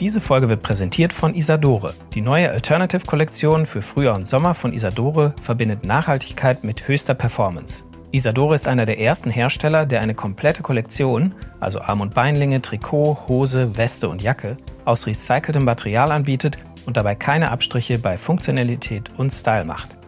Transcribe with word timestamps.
Diese 0.00 0.20
Folge 0.20 0.48
wird 0.48 0.62
präsentiert 0.62 1.12
von 1.12 1.34
Isadore. 1.34 1.92
Die 2.14 2.20
neue 2.20 2.50
Alternative-Kollektion 2.50 3.66
für 3.66 3.82
Frühjahr 3.82 4.14
und 4.14 4.28
Sommer 4.28 4.54
von 4.54 4.72
Isadore 4.72 5.34
verbindet 5.42 5.84
Nachhaltigkeit 5.84 6.62
mit 6.62 6.86
höchster 6.86 7.14
Performance. 7.14 7.82
Isadore 8.12 8.54
ist 8.54 8.68
einer 8.68 8.86
der 8.86 9.00
ersten 9.00 9.28
Hersteller, 9.28 9.86
der 9.86 10.00
eine 10.00 10.14
komplette 10.14 10.62
Kollektion, 10.62 11.34
also 11.58 11.80
Arm- 11.80 12.00
und 12.00 12.14
Beinlinge, 12.14 12.62
Trikot, 12.62 13.18
Hose, 13.26 13.76
Weste 13.76 14.08
und 14.08 14.22
Jacke, 14.22 14.56
aus 14.84 15.04
recyceltem 15.08 15.64
Material 15.64 16.12
anbietet 16.12 16.58
und 16.86 16.96
dabei 16.96 17.16
keine 17.16 17.50
Abstriche 17.50 17.98
bei 17.98 18.16
Funktionalität 18.16 19.10
und 19.16 19.30
Style 19.30 19.64
macht. 19.64 19.98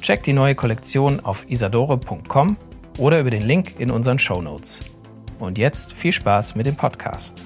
Checkt 0.00 0.26
die 0.26 0.32
neue 0.34 0.54
Kollektion 0.54 1.18
auf 1.18 1.50
isadore.com 1.50 2.56
oder 2.96 3.18
über 3.18 3.30
den 3.30 3.42
Link 3.42 3.74
in 3.80 3.90
unseren 3.90 4.20
Show 4.20 4.40
Notes. 4.40 4.82
Und 5.40 5.58
jetzt 5.58 5.94
viel 5.94 6.12
Spaß 6.12 6.54
mit 6.54 6.66
dem 6.66 6.76
Podcast. 6.76 7.42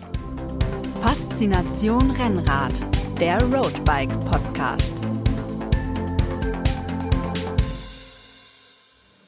Faszination 1.06 2.10
Rennrad, 2.10 2.72
der 3.20 3.40
Roadbike 3.40 4.10
Podcast. 4.28 4.92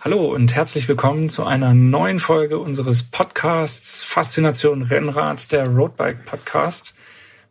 Hallo 0.00 0.34
und 0.34 0.56
herzlich 0.56 0.88
willkommen 0.88 1.28
zu 1.28 1.46
einer 1.46 1.74
neuen 1.74 2.18
Folge 2.18 2.58
unseres 2.58 3.04
Podcasts 3.04 4.02
Faszination 4.02 4.82
Rennrad, 4.82 5.52
der 5.52 5.68
Roadbike 5.68 6.24
Podcast. 6.24 6.96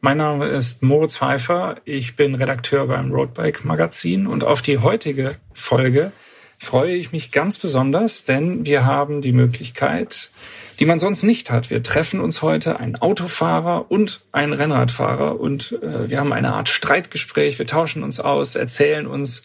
Mein 0.02 0.18
Name 0.18 0.50
ist 0.50 0.84
Moritz 0.84 1.16
Pfeiffer, 1.16 1.78
ich 1.86 2.18
bin 2.18 2.36
Redakteur 2.36 2.88
beim 2.88 3.14
Roadbike 3.14 3.64
Magazin 3.64 4.28
und 4.28 4.44
auf 4.44 4.62
die 4.62 4.80
heutige 4.80 5.38
Folge 5.54 6.12
freue 6.58 6.96
ich 6.96 7.14
mich 7.14 7.32
ganz 7.32 7.58
besonders, 7.58 8.26
denn 8.26 8.66
wir 8.66 8.84
haben 8.86 9.22
die 9.22 9.32
Möglichkeit, 9.32 10.32
die 10.80 10.86
man 10.86 11.00
sonst 11.00 11.24
nicht 11.24 11.50
hat. 11.52 11.70
Wir 11.70 11.82
treffen 11.82 12.20
uns 12.20 12.42
heute, 12.42 12.80
ein 12.80 12.96
Autofahrer 12.96 13.90
und 13.90 14.22
ein 14.32 14.54
Rennradfahrer 14.54 15.40
und 15.40 15.72
äh, 15.82 16.10
wir 16.10 16.20
haben 16.20 16.34
eine 16.34 16.54
Art 16.54 16.70
Streitgespräch, 16.70 17.60
wir 17.60 17.66
tauschen 17.66 18.04
uns 18.04 18.20
aus, 18.20 18.56
erzählen 18.56 19.08
uns 19.08 19.44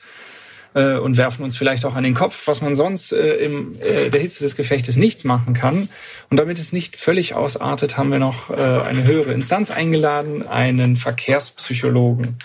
äh, 0.74 0.96
und 0.96 1.16
werfen 1.16 1.42
uns 1.42 1.56
vielleicht 1.56 1.84
auch 1.84 1.94
an 1.94 2.04
den 2.04 2.14
Kopf, 2.14 2.46
was 2.46 2.60
man 2.60 2.74
sonst 2.74 3.12
äh, 3.12 3.36
im 3.36 3.76
äh, 3.80 4.10
der 4.10 4.20
Hitze 4.20 4.44
des 4.44 4.56
Gefechtes 4.56 4.96
nicht 4.96 5.24
machen 5.24 5.54
kann. 5.54 5.88
Und 6.30 6.36
damit 6.36 6.58
es 6.58 6.72
nicht 6.72 6.96
völlig 6.96 7.34
ausartet, 7.34 7.96
haben 7.96 8.10
wir 8.10 8.18
noch 8.18 8.50
äh, 8.50 8.54
eine 8.54 9.04
höhere 9.04 9.32
Instanz 9.32 9.70
eingeladen, 9.70 10.46
einen 10.46 10.96
Verkehrspsychologen. 10.96 12.36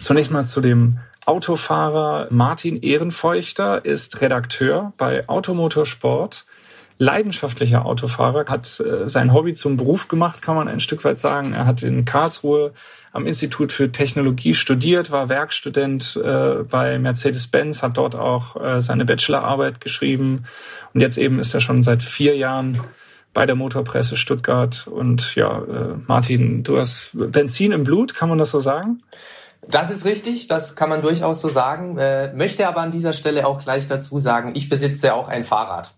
Zunächst 0.00 0.30
mal 0.30 0.46
zu 0.46 0.60
dem 0.60 0.98
Autofahrer 1.26 2.28
Martin 2.30 2.80
Ehrenfeuchter 2.80 3.84
ist 3.84 4.22
Redakteur 4.22 4.92
bei 4.96 5.28
Automotorsport 5.28 6.46
leidenschaftlicher 6.98 7.86
Autofahrer, 7.86 8.46
hat 8.46 8.80
äh, 8.80 9.08
sein 9.08 9.32
Hobby 9.32 9.54
zum 9.54 9.76
Beruf 9.76 10.08
gemacht, 10.08 10.42
kann 10.42 10.56
man 10.56 10.68
ein 10.68 10.80
Stück 10.80 11.04
weit 11.04 11.18
sagen. 11.18 11.54
Er 11.54 11.64
hat 11.64 11.82
in 11.82 12.04
Karlsruhe 12.04 12.72
am 13.12 13.26
Institut 13.26 13.72
für 13.72 13.90
Technologie 13.90 14.54
studiert, 14.54 15.10
war 15.10 15.28
Werkstudent 15.28 16.20
äh, 16.22 16.64
bei 16.64 16.98
Mercedes-Benz, 16.98 17.82
hat 17.82 17.96
dort 17.96 18.16
auch 18.16 18.56
äh, 18.60 18.80
seine 18.80 19.04
Bachelorarbeit 19.04 19.80
geschrieben 19.80 20.44
und 20.92 21.00
jetzt 21.00 21.18
eben 21.18 21.38
ist 21.38 21.54
er 21.54 21.60
schon 21.60 21.82
seit 21.82 22.02
vier 22.02 22.36
Jahren 22.36 22.78
bei 23.32 23.46
der 23.46 23.54
Motorpresse 23.54 24.16
Stuttgart. 24.16 24.86
Und 24.88 25.34
ja, 25.36 25.58
äh, 25.58 25.94
Martin, 26.06 26.64
du 26.64 26.78
hast 26.78 27.10
Benzin 27.12 27.72
im 27.72 27.84
Blut, 27.84 28.14
kann 28.14 28.28
man 28.28 28.38
das 28.38 28.50
so 28.50 28.60
sagen? 28.60 29.02
Das 29.66 29.90
ist 29.90 30.04
richtig, 30.04 30.48
das 30.48 30.76
kann 30.76 30.88
man 30.88 31.02
durchaus 31.02 31.40
so 31.40 31.48
sagen. 31.48 31.98
Äh, 31.98 32.32
möchte 32.34 32.66
aber 32.66 32.80
an 32.80 32.90
dieser 32.90 33.12
Stelle 33.12 33.46
auch 33.46 33.62
gleich 33.62 33.86
dazu 33.86 34.18
sagen, 34.18 34.52
ich 34.54 34.68
besitze 34.68 35.14
auch 35.14 35.28
ein 35.28 35.44
Fahrrad. 35.44 35.94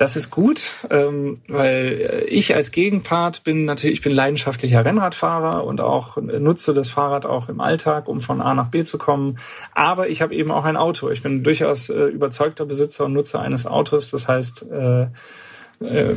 Das 0.00 0.16
ist 0.16 0.30
gut, 0.30 0.62
ähm, 0.88 1.42
weil 1.46 2.24
ich 2.26 2.54
als 2.54 2.70
Gegenpart 2.70 3.44
bin 3.44 3.66
natürlich, 3.66 3.98
ich 3.98 4.02
bin 4.02 4.14
leidenschaftlicher 4.14 4.82
Rennradfahrer 4.82 5.62
und 5.64 5.82
auch 5.82 6.16
nutze 6.16 6.72
das 6.72 6.88
Fahrrad 6.88 7.26
auch 7.26 7.50
im 7.50 7.60
Alltag, 7.60 8.08
um 8.08 8.22
von 8.22 8.40
A 8.40 8.54
nach 8.54 8.68
B 8.68 8.82
zu 8.82 8.96
kommen. 8.96 9.36
Aber 9.74 10.08
ich 10.08 10.22
habe 10.22 10.34
eben 10.34 10.52
auch 10.52 10.64
ein 10.64 10.78
Auto. 10.78 11.10
Ich 11.10 11.22
bin 11.22 11.44
durchaus 11.44 11.90
äh, 11.90 12.04
überzeugter 12.04 12.64
Besitzer 12.64 13.04
und 13.04 13.12
Nutzer 13.12 13.42
eines 13.42 13.66
Autos. 13.66 14.10
Das 14.10 14.26
heißt, 14.26 14.64
äh, 14.72 15.02
äh, 15.02 15.08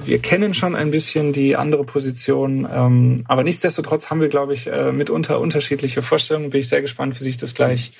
wir 0.06 0.19
kennen 0.19 0.53
schon 0.53 0.78
ein 0.78 0.90
bisschen 0.90 1.34
die 1.34 1.57
andere 1.57 1.84
Position, 1.84 2.66
ähm, 2.72 3.25
aber 3.28 3.44
nichtsdestotrotz 3.44 4.09
haben 4.09 4.22
wir, 4.22 4.30
glaube 4.30 4.53
ich, 4.53 4.68
äh, 4.68 4.94
mitunter 4.94 5.41
unterschiedliche 5.41 6.02
Vorstellungen. 6.02 6.52
Bin 6.52 6.62
ich 6.62 6.69
sehr 6.69 6.81
gespannt, 6.81 7.19
wie 7.19 7.24
sich 7.25 7.36
das 7.36 7.53
gleich 7.53 7.91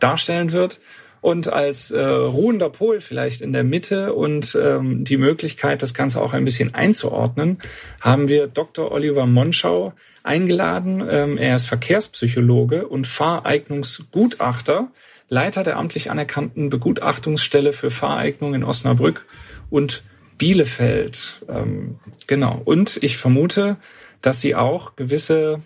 darstellen 0.00 0.50
wird 0.50 0.80
und 1.28 1.52
als 1.52 1.90
äh, 1.90 2.00
ruhender 2.02 2.70
Pol 2.70 3.02
vielleicht 3.02 3.42
in 3.42 3.52
der 3.52 3.62
Mitte 3.62 4.14
und 4.14 4.58
ähm, 4.58 5.04
die 5.04 5.18
Möglichkeit, 5.18 5.82
das 5.82 5.92
Ganze 5.92 6.22
auch 6.22 6.32
ein 6.32 6.46
bisschen 6.46 6.74
einzuordnen, 6.74 7.58
haben 8.00 8.28
wir 8.30 8.46
Dr. 8.46 8.90
Oliver 8.90 9.26
Monschau 9.26 9.92
eingeladen. 10.22 11.06
Ähm, 11.06 11.36
er 11.36 11.56
ist 11.56 11.66
Verkehrspsychologe 11.66 12.88
und 12.88 13.06
Fahreignungsgutachter, 13.06 14.88
Leiter 15.28 15.64
der 15.64 15.76
amtlich 15.76 16.10
anerkannten 16.10 16.70
Begutachtungsstelle 16.70 17.74
für 17.74 17.90
Fahreignung 17.90 18.54
in 18.54 18.64
Osnabrück 18.64 19.26
und 19.68 20.04
Bielefeld. 20.38 21.44
Ähm, 21.46 21.98
genau. 22.26 22.62
Und 22.64 22.98
ich 23.02 23.18
vermute, 23.18 23.76
dass 24.22 24.40
Sie 24.40 24.54
auch 24.54 24.96
gewisse 24.96 25.60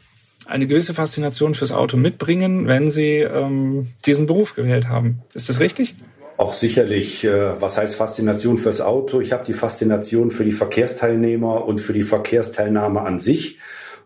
eine 0.46 0.66
gewisse 0.66 0.94
Faszination 0.94 1.54
fürs 1.54 1.72
Auto 1.72 1.96
mitbringen, 1.96 2.66
wenn 2.66 2.90
sie 2.90 3.18
ähm, 3.18 3.88
diesen 4.06 4.26
Beruf 4.26 4.54
gewählt 4.54 4.88
haben. 4.88 5.22
Ist 5.34 5.48
das 5.48 5.60
richtig? 5.60 5.96
Auch 6.36 6.52
sicherlich, 6.52 7.24
äh, 7.24 7.60
was 7.60 7.78
heißt 7.78 7.94
Faszination 7.94 8.58
fürs 8.58 8.80
Auto? 8.80 9.20
Ich 9.20 9.32
habe 9.32 9.44
die 9.44 9.52
Faszination 9.52 10.30
für 10.30 10.44
die 10.44 10.52
Verkehrsteilnehmer 10.52 11.64
und 11.64 11.80
für 11.80 11.92
die 11.92 12.02
Verkehrsteilnahme 12.02 13.02
an 13.02 13.18
sich 13.18 13.58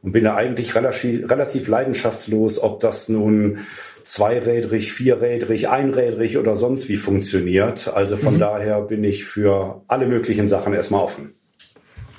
und 0.03 0.13
bin 0.13 0.25
da 0.25 0.37
eigentlich 0.37 0.75
relativ, 0.75 1.31
relativ 1.31 1.69
leidenschaftslos, 1.69 2.63
ob 2.63 2.81
das 2.81 3.09
nun 3.09 3.61
zweirädrig, 4.05 4.93
vierrädrig, 4.93 5.69
einrädrig 5.69 6.39
oder 6.39 6.55
sonst 6.55 6.89
wie 6.89 6.97
funktioniert. 6.97 7.89
Also 7.89 8.17
von 8.17 8.35
mhm. 8.35 8.41
daher 8.41 8.81
bin 8.83 9.03
ich 9.03 9.25
für 9.25 9.83
alle 9.89 10.07
möglichen 10.07 10.47
Sachen 10.47 10.75
erstmal 10.75 11.03
offen. 11.03 11.33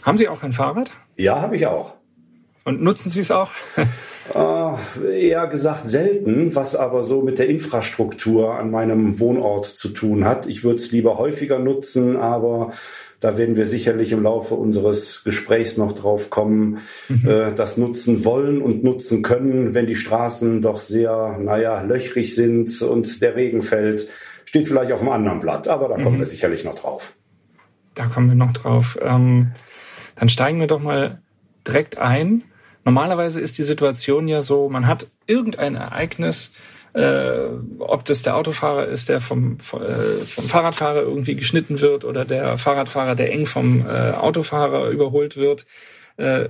Haben 0.04 0.18
Sie 0.18 0.28
auch 0.28 0.44
ein 0.44 0.52
Fahrrad? 0.52 0.92
Ja, 1.16 1.42
habe 1.42 1.56
ich 1.56 1.66
auch. 1.68 1.96
Und 2.68 2.82
nutzen 2.82 3.10
Sie 3.10 3.22
es 3.22 3.32
auch? 3.32 3.52
äh, 4.36 5.22
eher 5.30 5.48
gesagt 5.48 5.88
selten, 5.88 6.54
was 6.54 6.76
aber 6.76 7.02
so 7.02 7.22
mit 7.22 7.40
der 7.40 7.48
Infrastruktur 7.48 8.56
an 8.56 8.72
meinem 8.72 9.20
Wohnort 9.20 9.66
zu 9.68 9.88
tun 9.88 10.26
hat. 10.26 10.48
Ich 10.48 10.66
würde 10.66 10.76
es 10.76 10.92
lieber 10.92 11.18
häufiger 11.18 11.60
nutzen, 11.60 12.18
aber 12.18 12.74
da 13.22 13.38
werden 13.38 13.56
wir 13.56 13.66
sicherlich 13.66 14.12
im 14.12 14.22
Laufe 14.22 14.56
unseres 14.56 15.24
Gesprächs 15.24 15.78
noch 15.78 15.94
drauf 15.94 16.30
kommen, 16.30 16.80
mhm. 17.08 17.26
äh, 17.26 17.54
das 17.54 17.78
nutzen 17.78 18.26
wollen 18.26 18.62
und 18.62 18.84
nutzen 18.84 19.24
können, 19.24 19.74
wenn 19.74 19.88
die 19.88 19.96
Straßen 19.96 20.62
doch 20.62 20.82
sehr, 20.82 21.38
naja, 21.40 21.84
löchrig 21.84 22.36
sind 22.36 22.82
und 22.82 23.22
der 23.22 23.38
Regen 23.38 23.62
fällt. 23.62 24.10
Steht 24.44 24.68
vielleicht 24.68 24.92
auf 24.92 25.00
einem 25.00 25.12
anderen 25.12 25.40
Blatt, 25.40 25.70
aber 25.70 25.88
da 25.88 25.96
kommen 25.96 26.16
mhm. 26.16 26.20
wir 26.20 26.26
sicherlich 26.26 26.66
noch 26.66 26.76
drauf. 26.76 27.14
Da 27.96 28.08
kommen 28.08 28.28
wir 28.28 28.36
noch 28.36 28.52
drauf. 28.52 29.00
Ähm, 29.02 29.54
dann 30.18 30.28
steigen 30.28 30.60
wir 30.60 30.68
doch 30.68 30.82
mal 30.82 31.22
direkt 31.66 31.98
ein. 31.98 32.44
Normalerweise 32.88 33.42
ist 33.42 33.58
die 33.58 33.66
Situation 33.66 34.30
ja 34.30 34.42
so, 34.42 34.70
man 34.70 34.88
hat 34.88 35.08
irgendein 35.26 35.76
Ereignis, 35.76 36.54
äh, 36.94 37.50
ob 37.80 38.06
das 38.06 38.22
der 38.22 38.38
Autofahrer 38.38 38.88
ist, 38.88 39.10
der 39.10 39.20
vom, 39.20 39.58
äh, 39.74 40.24
vom 40.24 40.46
Fahrradfahrer 40.46 41.02
irgendwie 41.02 41.36
geschnitten 41.36 41.82
wird 41.82 42.06
oder 42.06 42.24
der 42.24 42.58
Fahrradfahrer, 42.58 43.16
der 43.16 43.34
eng 43.34 43.46
vom 43.46 43.86
äh, 43.86 44.12
Autofahrer 44.12 44.88
überholt 44.88 45.36
wird. 45.36 45.66
Äh, 46.16 46.48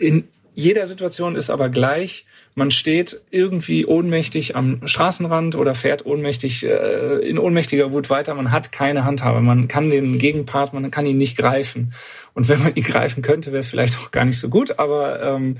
in 0.00 0.26
jeder 0.52 0.88
Situation 0.88 1.36
ist 1.36 1.48
aber 1.48 1.68
gleich, 1.68 2.26
man 2.56 2.72
steht 2.72 3.20
irgendwie 3.30 3.86
ohnmächtig 3.86 4.56
am 4.56 4.84
Straßenrand 4.84 5.54
oder 5.54 5.76
fährt 5.76 6.04
ohnmächtig 6.04 6.66
äh, 6.66 7.18
in 7.20 7.38
ohnmächtiger 7.38 7.92
Wut 7.92 8.10
weiter. 8.10 8.34
Man 8.34 8.50
hat 8.50 8.72
keine 8.72 9.04
Handhabe, 9.04 9.40
man 9.40 9.68
kann 9.68 9.90
den 9.90 10.18
Gegenpart, 10.18 10.72
man 10.72 10.90
kann 10.90 11.06
ihn 11.06 11.18
nicht 11.18 11.36
greifen. 11.36 11.92
Und 12.38 12.48
wenn 12.48 12.62
man 12.62 12.76
ihn 12.76 12.84
greifen 12.84 13.20
könnte, 13.20 13.50
wäre 13.50 13.58
es 13.58 13.66
vielleicht 13.66 13.98
auch 13.98 14.12
gar 14.12 14.24
nicht 14.24 14.38
so 14.38 14.48
gut. 14.48 14.78
Aber 14.78 15.20
ähm, 15.20 15.56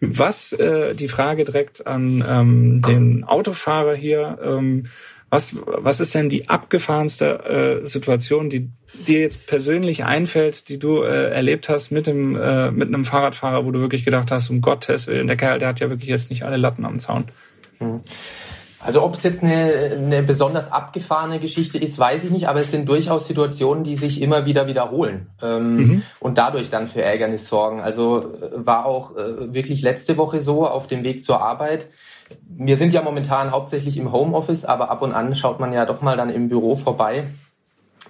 was 0.00 0.52
äh, 0.52 0.94
die 0.94 1.08
Frage 1.08 1.44
direkt 1.44 1.84
an 1.84 2.24
ähm, 2.28 2.80
den 2.80 3.24
Autofahrer 3.24 3.96
hier, 3.96 4.38
ähm, 4.40 4.84
was, 5.30 5.56
was 5.66 5.98
ist 5.98 6.14
denn 6.14 6.28
die 6.28 6.48
abgefahrenste 6.48 7.80
äh, 7.82 7.86
Situation, 7.86 8.50
die 8.50 8.70
dir 9.08 9.18
jetzt 9.18 9.48
persönlich 9.48 10.04
einfällt, 10.04 10.68
die 10.68 10.78
du 10.78 11.02
äh, 11.02 11.32
erlebt 11.32 11.68
hast 11.68 11.90
mit 11.90 12.06
dem 12.06 12.36
äh, 12.36 12.70
mit 12.70 12.86
einem 12.86 13.04
Fahrradfahrer, 13.04 13.66
wo 13.66 13.72
du 13.72 13.80
wirklich 13.80 14.04
gedacht 14.04 14.30
hast, 14.30 14.48
um 14.48 14.60
Gottes 14.60 15.08
Willen, 15.08 15.26
der 15.26 15.36
Kerl, 15.36 15.58
der 15.58 15.70
hat 15.70 15.80
ja 15.80 15.90
wirklich 15.90 16.08
jetzt 16.08 16.30
nicht 16.30 16.44
alle 16.44 16.56
Latten 16.56 16.84
am 16.84 17.00
Zaun. 17.00 17.24
Mhm. 17.80 18.00
Also 18.84 19.02
ob 19.02 19.14
es 19.14 19.22
jetzt 19.22 19.44
eine, 19.44 19.92
eine 19.96 20.22
besonders 20.22 20.72
abgefahrene 20.72 21.38
Geschichte 21.38 21.78
ist, 21.78 21.98
weiß 21.98 22.24
ich 22.24 22.30
nicht, 22.30 22.48
aber 22.48 22.60
es 22.60 22.70
sind 22.70 22.88
durchaus 22.88 23.26
Situationen, 23.26 23.84
die 23.84 23.94
sich 23.94 24.20
immer 24.20 24.44
wieder 24.44 24.66
wiederholen 24.66 25.28
ähm, 25.40 25.76
mhm. 25.76 26.02
und 26.18 26.36
dadurch 26.36 26.68
dann 26.68 26.88
für 26.88 27.00
Ärgernis 27.00 27.48
sorgen. 27.48 27.80
Also 27.80 28.32
äh, 28.32 28.50
war 28.54 28.86
auch 28.86 29.16
äh, 29.16 29.54
wirklich 29.54 29.82
letzte 29.82 30.16
Woche 30.16 30.40
so 30.40 30.66
auf 30.66 30.88
dem 30.88 31.04
Weg 31.04 31.22
zur 31.22 31.40
Arbeit. 31.40 31.88
Wir 32.48 32.76
sind 32.76 32.92
ja 32.92 33.02
momentan 33.02 33.52
hauptsächlich 33.52 33.96
im 33.98 34.10
Homeoffice, 34.10 34.64
aber 34.64 34.90
ab 34.90 35.02
und 35.02 35.12
an 35.12 35.36
schaut 35.36 35.60
man 35.60 35.72
ja 35.72 35.86
doch 35.86 36.02
mal 36.02 36.16
dann 36.16 36.30
im 36.30 36.48
Büro 36.48 36.74
vorbei. 36.74 37.24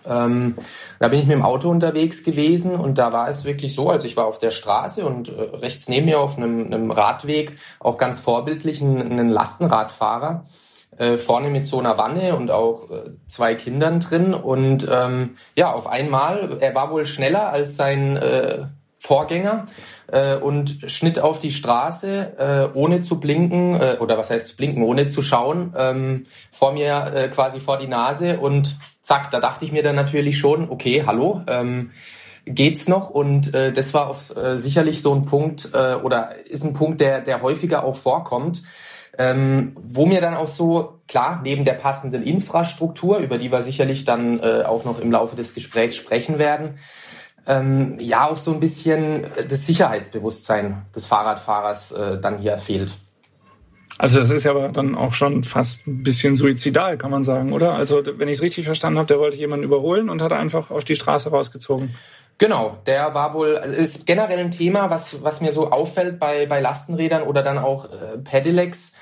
Ähm, 0.07 0.57
da 0.99 1.09
bin 1.09 1.21
ich 1.21 1.27
mit 1.27 1.37
dem 1.37 1.45
Auto 1.45 1.69
unterwegs 1.71 2.25
gewesen 2.25 2.75
und 2.75 2.99
da 2.99 3.13
war 3.13 3.29
es 3.29 3.45
wirklich 3.45 3.75
so, 3.75 3.91
also 3.91 4.07
ich 4.07 4.17
war 4.17 4.27
auf 4.27 4.39
der 4.39 4.51
Straße 4.51 5.05
und 5.05 5.29
äh, 5.29 5.57
rechts 5.57 5.89
neben 5.89 6.07
mir 6.07 6.21
auf 6.21 6.37
einem, 6.37 6.67
einem 6.67 6.91
Radweg 6.91 7.59
auch 7.79 7.97
ganz 7.97 8.21
vorbildlich 8.21 8.81
ein, 8.81 9.19
ein 9.19 9.29
Lastenradfahrer 9.29 10.45
äh, 10.97 11.17
vorne 11.17 11.51
mit 11.51 11.67
so 11.67 11.79
einer 11.79 11.99
Wanne 11.99 12.37
und 12.37 12.51
auch 12.51 12.91
äh, 12.91 13.11
zwei 13.27 13.55
Kindern 13.55 14.01
drin 14.01 14.35
und 14.35 14.87
ähm, 14.91 15.37
ja, 15.57 15.73
auf 15.73 15.87
einmal, 15.87 16.59
er 16.61 16.75
war 16.75 16.91
wohl 16.91 17.07
schneller 17.07 17.49
als 17.51 17.77
sein 17.77 18.17
äh, 18.17 18.65
Vorgänger 19.03 19.67
äh, 20.07 20.37
und 20.37 20.79
schnitt 20.87 21.19
auf 21.19 21.41
die 21.41 21.51
Straße, 21.51 22.71
äh, 22.73 22.79
ohne 22.79 23.01
zu 23.01 23.19
blinken, 23.19 23.75
äh, 23.75 23.97
oder 23.99 24.17
was 24.17 24.31
heißt 24.31 24.47
zu 24.47 24.55
blinken, 24.55 24.85
ohne 24.85 25.09
zu 25.09 25.23
schauen, 25.23 25.75
ähm, 25.77 26.27
vor 26.53 26.73
mir 26.73 27.13
äh, 27.13 27.29
quasi 27.29 27.59
vor 27.59 27.79
die 27.79 27.89
Nase 27.89 28.39
und 28.39 28.79
zack, 29.03 29.33
da 29.33 29.41
dachte 29.41 29.65
ich 29.65 29.73
mir 29.73 29.83
dann 29.83 29.97
natürlich 29.97 30.39
schon, 30.39 30.71
okay, 30.71 31.03
hallo, 31.05 31.43
ähm, 31.49 31.91
geht's 32.45 32.87
noch? 32.87 33.11
Und 33.11 33.53
äh, 33.55 33.73
das 33.73 33.93
war 33.93 34.07
auf, 34.07 34.37
äh, 34.37 34.57
sicherlich 34.57 35.03
so 35.03 35.13
ein 35.13 35.23
Punkt 35.23 35.71
äh, 35.75 35.95
oder 35.95 36.37
ist 36.47 36.63
ein 36.63 36.73
Punkt, 36.73 37.01
der, 37.01 37.23
der 37.23 37.43
häufiger 37.43 37.83
auch 37.83 37.97
vorkommt. 37.97 38.63
Ähm, 39.19 39.77
wo 39.83 40.07
mir 40.07 40.23
dann 40.23 40.35
auch 40.35 40.49
so, 40.49 41.01
klar, 41.07 41.41
neben 41.43 41.67
der 41.67 41.75
passenden 41.75 42.23
Infrastruktur, 42.23 43.19
über 43.19 43.37
die 43.37 43.53
wir 43.53 43.61
sicherlich 43.61 44.07
dann 44.07 44.41
äh, 44.41 44.63
auch 44.63 44.87
noch 44.87 44.99
im 45.01 45.11
Laufe 45.11 45.37
des 45.37 45.53
Gesprächs 45.53 45.97
sprechen 45.97 46.39
werden, 46.39 46.79
ähm, 47.47 47.97
ja 48.00 48.29
auch 48.29 48.37
so 48.37 48.53
ein 48.53 48.61
bisschen 48.61 49.27
das 49.49 49.67
Sicherheitsbewusstsein 49.67 50.87
des 50.94 51.06
Fahrradfahrers 51.06 51.93
äh, 51.93 52.21
dann 52.21 52.39
hier 52.39 52.59
fehlt. 52.59 52.99
Also 53.99 54.21
das 54.21 54.31
ist 54.31 54.44
ja 54.44 54.53
aber 54.53 54.69
dann 54.71 54.94
auch 54.94 55.12
schon 55.12 55.44
fast 55.44 55.87
ein 55.87 56.03
bisschen 56.03 56.35
suizidal, 56.35 56.97
kann 56.97 57.11
man 57.11 57.25
sagen, 57.25 57.53
oder? 57.53 57.75
Also 57.75 58.03
wenn 58.05 58.29
ich 58.29 58.39
es 58.39 58.43
richtig 58.43 58.65
verstanden 58.65 58.99
habe, 58.99 59.06
der 59.06 59.19
wollte 59.19 59.37
jemanden 59.37 59.65
überholen 59.65 60.09
und 60.09 60.23
hat 60.23 60.33
einfach 60.33 60.71
auf 60.71 60.85
die 60.85 60.97
Straße 60.97 61.31
rausgezogen. 61.31 61.94
Genau, 62.39 62.79
der 62.87 63.15
war 63.15 63.35
wohl, 63.35 63.56
also 63.56 63.75
ist 63.75 64.06
generell 64.06 64.39
ein 64.39 64.50
Thema, 64.50 64.91
was, 64.91 65.23
was 65.23 65.41
mir 65.41 65.53
so 65.53 65.71
auffällt 65.71 66.19
bei, 66.19 66.47
bei 66.47 66.61
Lastenrädern 66.61 67.23
oder 67.23 67.43
dann 67.43 67.59
auch 67.59 67.85
äh, 67.85 68.19
Pedelecs. 68.19 68.93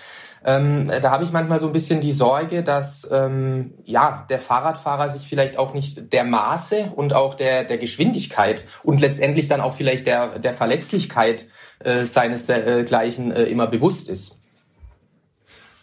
Ähm, 0.45 0.91
da 1.03 1.11
habe 1.11 1.25
ich 1.25 1.33
manchmal 1.33 1.61
so 1.61 1.67
ein 1.67 1.73
bisschen 1.73 2.01
die 2.01 2.13
Sorge, 2.13 2.63
dass 2.63 3.09
ähm, 3.13 3.75
ja 3.85 4.27
der 4.31 4.39
Fahrradfahrer 4.39 5.09
sich 5.09 5.29
vielleicht 5.29 5.59
auch 5.59 5.75
nicht 5.75 6.13
der 6.13 6.25
Maße 6.25 6.93
und 6.97 7.13
auch 7.13 7.35
der 7.35 7.65
der 7.65 7.77
Geschwindigkeit 7.77 8.65
und 8.83 9.01
letztendlich 9.01 9.49
dann 9.49 9.61
auch 9.61 9.75
vielleicht 9.75 10.07
der 10.07 10.39
der 10.39 10.55
Verletzlichkeit 10.55 11.47
äh, 11.81 12.05
seinesgleichen 12.05 13.33
äh, 13.33 13.45
immer 13.45 13.67
bewusst 13.67 14.09
ist. 14.09 14.41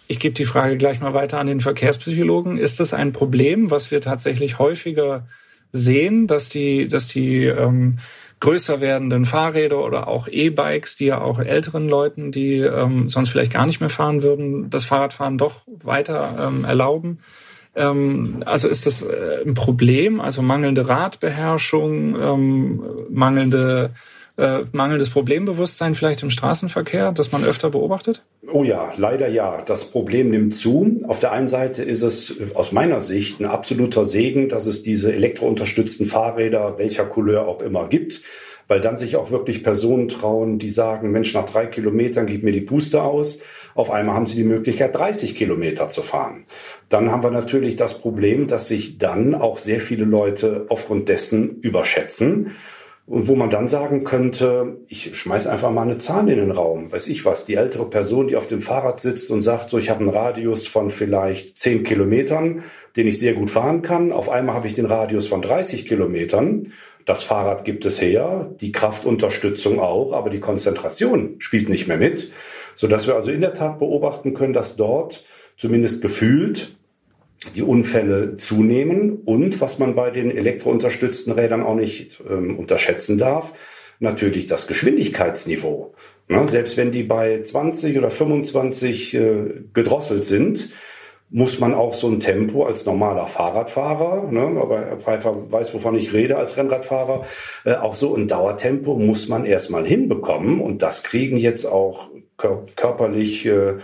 Ich 0.07 0.19
gebe 0.19 0.33
die 0.33 0.45
Frage 0.45 0.77
gleich 0.77 1.01
mal 1.01 1.13
weiter 1.13 1.39
an 1.39 1.47
den 1.47 1.59
Verkehrspsychologen. 1.59 2.57
Ist 2.57 2.79
das 2.79 2.93
ein 2.93 3.11
Problem, 3.11 3.69
was 3.71 3.91
wir 3.91 3.99
tatsächlich 3.99 4.57
häufiger 4.57 5.27
sehen, 5.73 6.27
dass 6.27 6.49
die, 6.49 6.87
dass 6.87 7.07
die 7.07 7.45
ähm, 7.45 7.99
größer 8.39 8.81
werdenden 8.81 9.25
Fahrräder 9.25 9.83
oder 9.83 10.07
auch 10.07 10.27
E-Bikes, 10.27 10.95
die 10.95 11.05
ja 11.05 11.21
auch 11.21 11.39
älteren 11.39 11.89
Leuten, 11.89 12.31
die 12.31 12.59
ähm, 12.59 13.09
sonst 13.09 13.29
vielleicht 13.29 13.53
gar 13.53 13.65
nicht 13.65 13.79
mehr 13.79 13.89
fahren 13.89 14.21
würden, 14.23 14.69
das 14.69 14.85
Fahrradfahren 14.85 15.37
doch 15.37 15.61
weiter 15.83 16.47
ähm, 16.47 16.63
erlauben? 16.63 17.19
Ähm, 17.75 18.43
also 18.45 18.67
ist 18.67 18.85
das 18.85 19.01
äh, 19.01 19.43
ein 19.45 19.53
Problem? 19.53 20.19
Also 20.19 20.41
mangelnde 20.41 20.87
Radbeherrschung, 20.87 22.15
ähm, 22.19 22.83
mangelnde 23.09 23.91
äh, 24.37 24.61
mangelndes 24.71 25.09
Problembewusstsein 25.09 25.95
vielleicht 25.95 26.23
im 26.23 26.29
Straßenverkehr, 26.29 27.11
das 27.11 27.31
man 27.31 27.43
öfter 27.43 27.69
beobachtet? 27.69 28.23
Oh 28.51 28.63
ja, 28.63 28.91
leider 28.97 29.27
ja. 29.27 29.61
Das 29.65 29.85
Problem 29.85 30.29
nimmt 30.29 30.55
zu. 30.55 31.01
Auf 31.07 31.19
der 31.19 31.31
einen 31.31 31.47
Seite 31.47 31.83
ist 31.83 32.03
es 32.03 32.35
aus 32.53 32.71
meiner 32.71 33.01
Sicht 33.01 33.39
ein 33.39 33.45
absoluter 33.45 34.05
Segen, 34.05 34.49
dass 34.49 34.65
es 34.65 34.83
diese 34.83 35.13
elektrounterstützten 35.13 36.05
Fahrräder, 36.05 36.77
welcher 36.77 37.05
Couleur 37.05 37.47
auch 37.47 37.61
immer, 37.61 37.87
gibt 37.87 38.21
weil 38.67 38.81
dann 38.81 38.97
sich 38.97 39.15
auch 39.15 39.31
wirklich 39.31 39.63
Personen 39.63 40.09
trauen, 40.09 40.59
die 40.59 40.69
sagen, 40.69 41.11
Mensch, 41.11 41.33
nach 41.33 41.45
drei 41.45 41.67
Kilometern 41.67 42.25
gib 42.25 42.43
mir 42.43 42.51
die 42.51 42.61
Puste 42.61 43.01
aus. 43.01 43.39
Auf 43.75 43.91
einmal 43.91 44.15
haben 44.15 44.25
sie 44.25 44.35
die 44.35 44.43
Möglichkeit, 44.43 44.95
30 44.95 45.35
Kilometer 45.35 45.89
zu 45.89 46.01
fahren. 46.01 46.45
Dann 46.89 47.11
haben 47.11 47.23
wir 47.23 47.31
natürlich 47.31 47.75
das 47.75 47.99
Problem, 47.99 48.47
dass 48.47 48.67
sich 48.67 48.97
dann 48.97 49.35
auch 49.35 49.57
sehr 49.57 49.79
viele 49.79 50.05
Leute 50.05 50.65
aufgrund 50.69 51.09
dessen 51.09 51.59
überschätzen 51.61 52.51
und 53.07 53.29
wo 53.29 53.35
man 53.35 53.49
dann 53.49 53.69
sagen 53.69 54.03
könnte, 54.03 54.81
ich 54.89 55.17
schmeiß 55.17 55.47
einfach 55.47 55.71
mal 55.71 55.83
eine 55.83 55.97
Zahl 55.97 56.27
in 56.29 56.39
den 56.39 56.51
Raum. 56.51 56.91
Weiß 56.91 57.07
ich 57.07 57.23
was, 57.25 57.45
die 57.45 57.55
ältere 57.55 57.89
Person, 57.89 58.27
die 58.27 58.35
auf 58.35 58.47
dem 58.47 58.61
Fahrrad 58.61 58.99
sitzt 58.99 59.31
und 59.31 59.39
sagt, 59.39 59.69
so 59.69 59.77
ich 59.77 59.89
habe 59.89 60.01
einen 60.01 60.09
Radius 60.09 60.67
von 60.67 60.89
vielleicht 60.89 61.57
10 61.57 61.83
Kilometern, 61.83 62.63
den 62.97 63.07
ich 63.07 63.17
sehr 63.17 63.33
gut 63.33 63.49
fahren 63.49 63.81
kann. 63.81 64.11
Auf 64.11 64.27
einmal 64.27 64.55
habe 64.55 64.67
ich 64.67 64.73
den 64.73 64.85
Radius 64.85 65.25
von 65.29 65.41
30 65.41 65.85
Kilometern. 65.85 66.73
Das 67.05 67.23
Fahrrad 67.23 67.63
gibt 67.63 67.85
es 67.85 68.01
her, 68.01 68.53
die 68.59 68.73
Kraftunterstützung 68.73 69.79
auch, 69.79 70.11
aber 70.11 70.29
die 70.29 70.41
Konzentration 70.41 71.35
spielt 71.39 71.69
nicht 71.69 71.87
mehr 71.87 71.95
mit, 71.95 72.33
sodass 72.75 73.07
wir 73.07 73.15
also 73.15 73.31
in 73.31 73.39
der 73.39 73.53
Tat 73.53 73.79
beobachten 73.79 74.33
können, 74.33 74.51
dass 74.51 74.75
dort 74.75 75.23
zumindest 75.55 76.01
gefühlt 76.01 76.76
die 77.55 77.61
Unfälle 77.61 78.35
zunehmen 78.37 79.21
und 79.25 79.61
was 79.61 79.79
man 79.79 79.95
bei 79.95 80.09
den 80.09 80.31
elektrounterstützten 80.31 81.33
Rädern 81.33 81.63
auch 81.63 81.75
nicht 81.75 82.21
ähm, 82.27 82.57
unterschätzen 82.57 83.17
darf, 83.17 83.53
natürlich 83.99 84.47
das 84.47 84.67
Geschwindigkeitsniveau. 84.67 85.93
Na, 86.27 86.45
selbst 86.45 86.77
wenn 86.77 86.91
die 86.91 87.03
bei 87.03 87.41
20 87.41 87.97
oder 87.97 88.09
25 88.09 89.13
äh, 89.13 89.43
gedrosselt 89.73 90.25
sind, 90.25 90.69
muss 91.29 91.59
man 91.59 91.73
auch 91.73 91.93
so 91.93 92.07
ein 92.07 92.19
Tempo 92.19 92.65
als 92.65 92.85
normaler 92.85 93.27
Fahrradfahrer, 93.27 94.31
ne, 94.31 94.59
aber 94.61 94.85
Herr 94.85 94.97
Pfeiffer 94.97 95.51
weiß, 95.51 95.73
wovon 95.73 95.95
ich 95.95 96.13
rede 96.13 96.37
als 96.37 96.57
Rennradfahrer, 96.57 97.25
äh, 97.65 97.75
auch 97.75 97.93
so 97.93 98.15
ein 98.15 98.27
Dauertempo 98.27 98.95
muss 98.95 99.27
man 99.27 99.45
erstmal 99.45 99.85
hinbekommen 99.85 100.61
und 100.61 100.81
das 100.81 101.03
kriegen 101.03 101.37
jetzt 101.37 101.65
auch 101.65 102.09
körperlich 102.37 103.45
äh, 103.45 103.75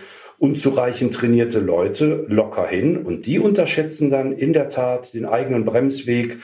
unzureichend 0.43 1.13
trainierte 1.13 1.59
Leute 1.59 2.25
locker 2.27 2.67
hin 2.67 2.97
und 2.97 3.25
die 3.27 3.39
unterschätzen 3.39 4.09
dann 4.09 4.33
in 4.33 4.51
der 4.51 4.67
Tat 4.67 5.13
den 5.13 5.23
eigenen 5.23 5.63
Bremsweg. 5.63 6.37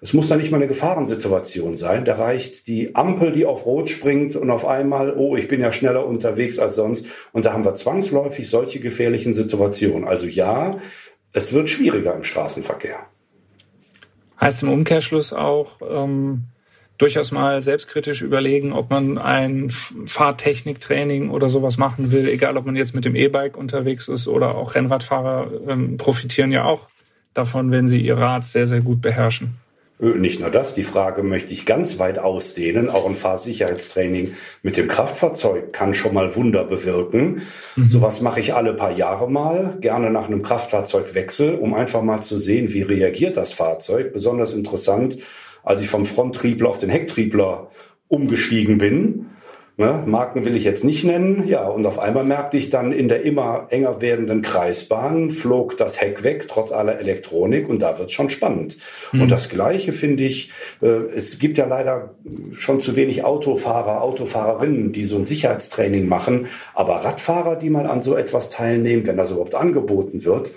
Es 0.00 0.12
muss 0.12 0.26
da 0.26 0.34
nicht 0.34 0.50
mal 0.50 0.56
eine 0.56 0.66
Gefahrensituation 0.66 1.76
sein. 1.76 2.04
Da 2.04 2.16
reicht 2.16 2.66
die 2.66 2.96
Ampel, 2.96 3.30
die 3.30 3.46
auf 3.46 3.64
Rot 3.64 3.88
springt 3.88 4.34
und 4.34 4.50
auf 4.50 4.66
einmal, 4.66 5.14
oh, 5.16 5.36
ich 5.36 5.46
bin 5.46 5.60
ja 5.60 5.70
schneller 5.70 6.04
unterwegs 6.04 6.58
als 6.58 6.74
sonst. 6.74 7.06
Und 7.32 7.44
da 7.44 7.52
haben 7.52 7.64
wir 7.64 7.76
zwangsläufig 7.76 8.50
solche 8.50 8.80
gefährlichen 8.80 9.34
Situationen. 9.34 10.08
Also 10.08 10.26
ja, 10.26 10.80
es 11.32 11.52
wird 11.52 11.70
schwieriger 11.70 12.12
im 12.12 12.24
Straßenverkehr. 12.24 13.06
Heißt 14.40 14.64
im 14.64 14.72
Umkehrschluss 14.72 15.32
auch, 15.32 15.78
ähm, 15.88 16.46
durchaus 16.98 17.32
mal 17.32 17.60
selbstkritisch 17.60 18.22
überlegen, 18.22 18.72
ob 18.72 18.90
man 18.90 19.18
ein 19.18 19.70
Fahrtechniktraining 19.70 21.30
oder 21.30 21.48
sowas 21.48 21.76
machen 21.76 22.12
will, 22.12 22.28
egal 22.28 22.56
ob 22.56 22.66
man 22.66 22.76
jetzt 22.76 22.94
mit 22.94 23.04
dem 23.04 23.16
E-Bike 23.16 23.56
unterwegs 23.56 24.08
ist 24.08 24.28
oder 24.28 24.54
auch 24.54 24.74
Rennradfahrer 24.74 25.50
ähm, 25.68 25.96
profitieren 25.96 26.52
ja 26.52 26.64
auch 26.64 26.88
davon, 27.34 27.70
wenn 27.70 27.88
sie 27.88 27.98
ihr 27.98 28.16
Rad 28.16 28.44
sehr, 28.44 28.66
sehr 28.66 28.80
gut 28.80 29.02
beherrschen. 29.02 29.56
Äh, 30.00 30.18
nicht 30.18 30.40
nur 30.40 30.50
das, 30.50 30.74
die 30.74 30.82
Frage 30.82 31.22
möchte 31.22 31.52
ich 31.52 31.66
ganz 31.66 31.98
weit 31.98 32.18
ausdehnen. 32.18 32.88
Auch 32.88 33.06
ein 33.06 33.14
Fahrsicherheitstraining 33.14 34.34
mit 34.62 34.76
dem 34.76 34.88
Kraftfahrzeug 34.88 35.72
kann 35.72 35.94
schon 35.94 36.14
mal 36.14 36.34
Wunder 36.36 36.64
bewirken. 36.64 37.42
Mhm. 37.76 37.88
Sowas 37.88 38.20
mache 38.20 38.40
ich 38.40 38.54
alle 38.54 38.74
paar 38.74 38.92
Jahre 38.92 39.30
mal, 39.30 39.78
gerne 39.80 40.10
nach 40.10 40.26
einem 40.26 40.42
Kraftfahrzeugwechsel, 40.42 41.54
um 41.54 41.74
einfach 41.74 42.02
mal 42.02 42.20
zu 42.20 42.38
sehen, 42.38 42.72
wie 42.72 42.82
reagiert 42.82 43.36
das 43.36 43.52
Fahrzeug. 43.52 44.12
Besonders 44.12 44.54
interessant, 44.54 45.18
als 45.64 45.80
ich 45.80 45.88
vom 45.88 46.04
Fronttriebler 46.04 46.68
auf 46.68 46.78
den 46.78 46.90
Hecktriebler 46.90 47.70
umgestiegen 48.08 48.78
bin. 48.78 49.26
Ne, 49.76 50.04
Marken 50.06 50.44
will 50.44 50.54
ich 50.54 50.62
jetzt 50.62 50.84
nicht 50.84 51.02
nennen. 51.02 51.48
Ja, 51.48 51.66
und 51.66 51.84
auf 51.84 51.98
einmal 51.98 52.22
merkte 52.22 52.56
ich 52.56 52.70
dann 52.70 52.92
in 52.92 53.08
der 53.08 53.22
immer 53.22 53.66
enger 53.70 54.00
werdenden 54.00 54.40
Kreisbahn 54.40 55.30
flog 55.30 55.76
das 55.76 56.00
Heck 56.00 56.22
weg, 56.22 56.46
trotz 56.48 56.70
aller 56.70 57.00
Elektronik, 57.00 57.68
und 57.68 57.82
da 57.82 57.98
wird's 57.98 58.12
schon 58.12 58.30
spannend. 58.30 58.78
Mhm. 59.10 59.22
Und 59.22 59.32
das 59.32 59.48
Gleiche 59.48 59.92
finde 59.92 60.22
ich, 60.22 60.52
äh, 60.80 60.86
es 61.12 61.40
gibt 61.40 61.58
ja 61.58 61.66
leider 61.66 62.14
schon 62.52 62.80
zu 62.80 62.94
wenig 62.94 63.24
Autofahrer, 63.24 64.00
Autofahrerinnen, 64.00 64.92
die 64.92 65.02
so 65.02 65.16
ein 65.16 65.24
Sicherheitstraining 65.24 66.06
machen, 66.06 66.46
aber 66.74 67.04
Radfahrer, 67.04 67.56
die 67.56 67.70
mal 67.70 67.88
an 67.88 68.00
so 68.00 68.14
etwas 68.14 68.50
teilnehmen, 68.50 69.08
wenn 69.08 69.16
das 69.16 69.32
überhaupt 69.32 69.56
angeboten 69.56 70.24
wird, 70.24 70.52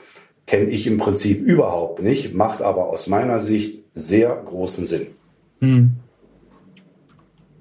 kenne 0.45 0.69
ich 0.69 0.85
im 0.85 0.99
Prinzip 0.99 1.41
überhaupt 1.41 2.03
nicht, 2.03 2.35
macht 2.35 2.61
aber 2.61 2.87
aus 2.87 3.07
meiner 3.07 3.39
Sicht 3.39 3.81
sehr 3.97 4.29
großen 4.45 4.85
Sinn. 4.85 5.07
Hm. 5.59 5.97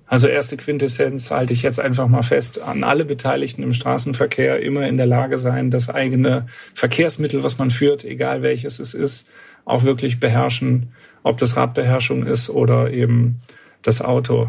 Also 0.09 0.29
erste 0.29 0.57
Quintessenz 0.57 1.33
halte 1.33 1.53
ich 1.53 1.63
jetzt 1.63 1.81
einfach 1.81 2.07
mal 2.07 2.23
fest, 2.23 2.63
an 2.63 2.85
alle 2.85 3.05
Beteiligten 3.05 3.65
im 3.65 3.73
Straßenverkehr 3.73 4.63
immer 4.63 4.87
in 4.87 4.97
der 4.97 5.07
Lage 5.07 5.37
sein, 5.37 5.71
das 5.71 5.89
eigene 5.89 6.47
Verkehrsmittel, 6.75 7.43
was 7.43 7.59
man 7.59 7.71
führt, 7.71 8.05
egal 8.05 8.43
welches 8.43 8.79
es 8.79 8.95
ist, 8.95 9.29
auch 9.65 9.83
wirklich 9.83 10.21
beherrschen, 10.21 10.93
ob 11.25 11.39
das 11.39 11.57
Radbeherrschung 11.57 12.25
ist 12.25 12.49
oder 12.49 12.91
eben 12.93 13.41
das 13.83 14.01
Auto. 14.01 14.49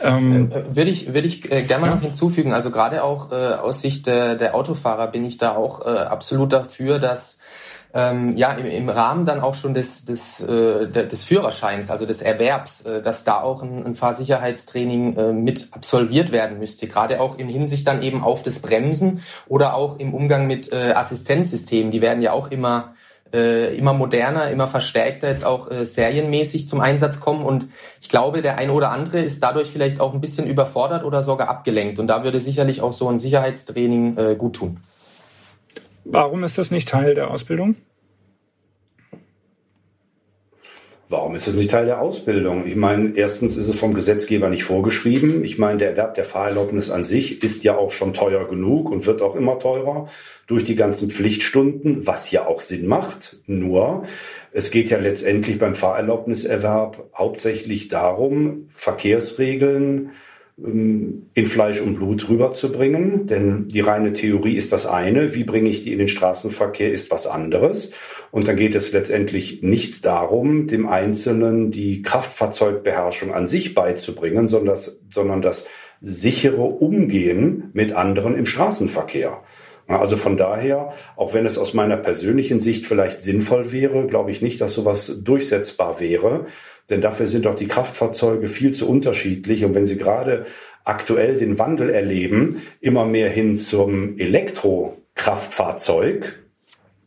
Ähm, 0.00 0.52
äh, 0.52 0.76
würde 0.76 0.90
ich, 0.90 1.14
würde 1.14 1.26
ich 1.26 1.50
äh, 1.50 1.62
gerne 1.62 1.86
ja. 1.86 1.94
noch 1.94 2.02
hinzufügen, 2.02 2.52
also 2.52 2.70
gerade 2.70 3.02
auch 3.04 3.32
äh, 3.32 3.54
aus 3.54 3.80
Sicht 3.80 4.06
der, 4.06 4.34
der 4.34 4.54
Autofahrer 4.54 5.06
bin 5.06 5.24
ich 5.24 5.38
da 5.38 5.56
auch 5.56 5.86
äh, 5.86 5.88
absolut 5.88 6.52
dafür, 6.52 6.98
dass 6.98 7.38
ähm, 7.94 8.36
ja 8.36 8.52
im, 8.52 8.66
im 8.66 8.88
Rahmen 8.88 9.24
dann 9.24 9.40
auch 9.40 9.54
schon 9.54 9.72
des, 9.72 10.04
des, 10.04 10.40
äh, 10.40 10.88
des 10.88 11.24
Führerscheins, 11.24 11.90
also 11.90 12.04
des 12.04 12.20
Erwerbs, 12.20 12.82
äh, 12.82 13.00
dass 13.00 13.22
da 13.22 13.40
auch 13.40 13.62
ein, 13.62 13.86
ein 13.86 13.94
Fahrsicherheitstraining 13.94 15.16
äh, 15.16 15.32
mit 15.32 15.68
absolviert 15.70 16.32
werden 16.32 16.58
müsste, 16.58 16.88
gerade 16.88 17.20
auch 17.20 17.38
in 17.38 17.48
Hinsicht 17.48 17.86
dann 17.86 18.02
eben 18.02 18.24
auf 18.24 18.42
das 18.42 18.58
Bremsen 18.58 19.22
oder 19.46 19.74
auch 19.74 19.98
im 19.98 20.12
Umgang 20.12 20.48
mit 20.48 20.72
äh, 20.72 20.92
Assistenzsystemen. 20.92 21.92
Die 21.92 22.00
werden 22.00 22.20
ja 22.20 22.32
auch 22.32 22.50
immer 22.50 22.94
äh, 23.32 23.76
immer 23.76 23.92
moderner, 23.92 24.50
immer 24.50 24.66
verstärkter 24.66 25.28
jetzt 25.28 25.44
auch 25.44 25.70
äh, 25.70 25.84
serienmäßig 25.84 26.68
zum 26.68 26.80
Einsatz 26.80 27.20
kommen. 27.20 27.44
Und 27.44 27.66
ich 28.00 28.08
glaube, 28.08 28.42
der 28.42 28.58
eine 28.58 28.72
oder 28.72 28.90
andere 28.90 29.20
ist 29.20 29.42
dadurch 29.42 29.70
vielleicht 29.70 30.00
auch 30.00 30.14
ein 30.14 30.20
bisschen 30.20 30.46
überfordert 30.46 31.04
oder 31.04 31.22
sogar 31.22 31.48
abgelenkt. 31.48 31.98
Und 31.98 32.06
da 32.06 32.22
würde 32.22 32.40
sicherlich 32.40 32.80
auch 32.80 32.92
so 32.92 33.08
ein 33.08 33.18
Sicherheitstraining 33.18 34.16
äh, 34.16 34.34
gut 34.36 34.56
tun. 34.56 34.78
Warum 36.04 36.44
ist 36.44 36.58
das 36.58 36.70
nicht 36.70 36.88
Teil 36.88 37.14
der 37.14 37.30
Ausbildung? 37.30 37.76
Warum 41.08 41.34
ist 41.34 41.46
es 41.46 41.54
nicht 41.54 41.70
Teil 41.70 41.84
der 41.84 42.00
Ausbildung? 42.00 42.66
Ich 42.66 42.76
meine, 42.76 43.12
erstens 43.14 43.56
ist 43.56 43.68
es 43.68 43.78
vom 43.78 43.94
Gesetzgeber 43.94 44.48
nicht 44.48 44.64
vorgeschrieben. 44.64 45.44
Ich 45.44 45.58
meine, 45.58 45.78
der 45.78 45.90
Erwerb 45.90 46.14
der 46.14 46.24
Fahrerlaubnis 46.24 46.90
an 46.90 47.04
sich 47.04 47.42
ist 47.42 47.62
ja 47.62 47.76
auch 47.76 47.90
schon 47.90 48.14
teuer 48.14 48.48
genug 48.48 48.90
und 48.90 49.06
wird 49.06 49.22
auch 49.22 49.34
immer 49.34 49.58
teurer 49.58 50.08
durch 50.46 50.64
die 50.64 50.76
ganzen 50.76 51.10
Pflichtstunden, 51.10 52.06
was 52.06 52.30
ja 52.30 52.46
auch 52.46 52.60
Sinn 52.60 52.86
macht. 52.86 53.36
Nur, 53.46 54.04
es 54.52 54.70
geht 54.70 54.90
ja 54.90 54.98
letztendlich 54.98 55.58
beim 55.58 55.74
Fahrerlaubniserwerb 55.74 57.10
hauptsächlich 57.14 57.88
darum, 57.88 58.70
Verkehrsregeln, 58.72 59.84
ähm, 59.96 60.10
in 60.56 61.46
Fleisch 61.46 61.80
und 61.80 61.96
Blut 61.96 62.28
rüberzubringen. 62.28 63.26
Denn 63.26 63.66
die 63.68 63.80
reine 63.80 64.12
Theorie 64.12 64.56
ist 64.56 64.72
das 64.72 64.86
eine. 64.86 65.34
Wie 65.34 65.44
bringe 65.44 65.68
ich 65.68 65.82
die 65.82 65.92
in 65.92 65.98
den 65.98 66.08
Straßenverkehr 66.08 66.92
ist 66.92 67.10
was 67.10 67.26
anderes. 67.26 67.90
Und 68.30 68.48
dann 68.48 68.56
geht 68.56 68.74
es 68.74 68.92
letztendlich 68.92 69.62
nicht 69.62 70.04
darum, 70.04 70.66
dem 70.66 70.88
Einzelnen 70.88 71.70
die 71.70 72.02
Kraftfahrzeugbeherrschung 72.02 73.32
an 73.32 73.46
sich 73.46 73.74
beizubringen, 73.74 74.48
sondern 74.48 74.74
das, 74.74 75.00
sondern 75.10 75.42
das 75.42 75.66
sichere 76.00 76.62
Umgehen 76.62 77.70
mit 77.72 77.92
anderen 77.92 78.34
im 78.36 78.46
Straßenverkehr. 78.46 79.42
Also 79.86 80.16
von 80.16 80.36
daher, 80.36 80.94
auch 81.14 81.34
wenn 81.34 81.44
es 81.44 81.58
aus 81.58 81.74
meiner 81.74 81.98
persönlichen 81.98 82.58
Sicht 82.58 82.86
vielleicht 82.86 83.20
sinnvoll 83.20 83.70
wäre, 83.70 84.06
glaube 84.06 84.30
ich 84.30 84.40
nicht, 84.40 84.60
dass 84.60 84.72
sowas 84.72 85.20
durchsetzbar 85.22 86.00
wäre. 86.00 86.46
Denn 86.90 87.00
dafür 87.00 87.26
sind 87.26 87.46
doch 87.46 87.54
die 87.54 87.66
Kraftfahrzeuge 87.66 88.48
viel 88.48 88.72
zu 88.72 88.86
unterschiedlich. 88.88 89.64
Und 89.64 89.74
wenn 89.74 89.86
Sie 89.86 89.96
gerade 89.96 90.44
aktuell 90.84 91.36
den 91.36 91.58
Wandel 91.58 91.88
erleben, 91.90 92.62
immer 92.80 93.06
mehr 93.06 93.30
hin 93.30 93.56
zum 93.56 94.18
Elektrokraftfahrzeug, 94.18 96.40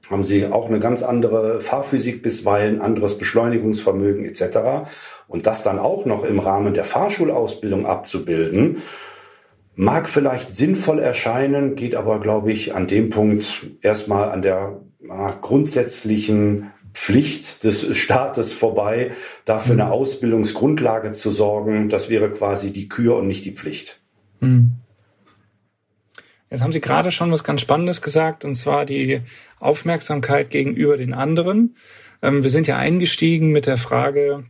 haben 0.10 0.24
Sie 0.24 0.48
auch 0.48 0.68
eine 0.68 0.80
ganz 0.80 1.04
andere 1.04 1.62
Fahrphysik 1.62 2.24
bisweilen, 2.24 2.82
anderes 2.82 3.18
Beschleunigungsvermögen 3.18 4.26
etc. 4.26 4.88
Und 5.28 5.46
das 5.46 5.64
dann 5.64 5.80
auch 5.80 6.06
noch 6.06 6.24
im 6.24 6.40
Rahmen 6.40 6.74
der 6.74 6.86
Fahrschulausbildung 6.86 7.86
abzubilden, 7.86 8.78
mag 9.76 10.10
vielleicht 10.10 10.52
sinnvoll 10.52 11.00
erscheinen, 11.00 11.76
geht 11.76 11.94
aber, 11.94 12.20
glaube 12.20 12.52
ich, 12.52 12.74
an 12.74 12.88
dem 12.88 13.10
Punkt 13.10 13.68
erstmal 13.82 14.32
an 14.32 14.42
der 14.42 14.82
grundsätzlichen 15.42 16.72
Pflicht 16.98 17.64
des 17.64 17.96
Staates 17.96 18.52
vorbei, 18.52 19.12
dafür 19.46 19.74
eine 19.74 19.86
mhm. 19.86 19.92
Ausbildungsgrundlage 19.92 21.12
zu 21.12 21.30
sorgen. 21.30 21.90
Das 21.90 22.10
wäre 22.10 22.30
quasi 22.32 22.74
die 22.74 22.90
Kür 22.90 23.18
und 23.18 23.28
nicht 23.28 23.46
die 23.46 23.52
Pflicht. 23.52 24.02
Mhm. 24.42 24.74
Jetzt 26.50 26.64
haben 26.64 26.72
Sie 26.72 26.82
gerade 26.82 27.12
schon 27.12 27.32
was 27.32 27.44
ganz 27.44 27.62
Spannendes 27.62 28.02
gesagt, 28.02 28.44
und 28.44 28.56
zwar 28.56 28.86
die 28.86 29.22
Aufmerksamkeit 29.60 30.50
gegenüber 30.50 30.98
den 30.98 31.14
anderen. 31.14 31.78
Ähm, 32.22 32.44
wir 32.44 32.50
sind 32.50 32.68
ja 32.68 32.78
eingestiegen 32.78 33.52
mit 33.52 33.68
der 33.68 33.78
Frage, 33.78 34.46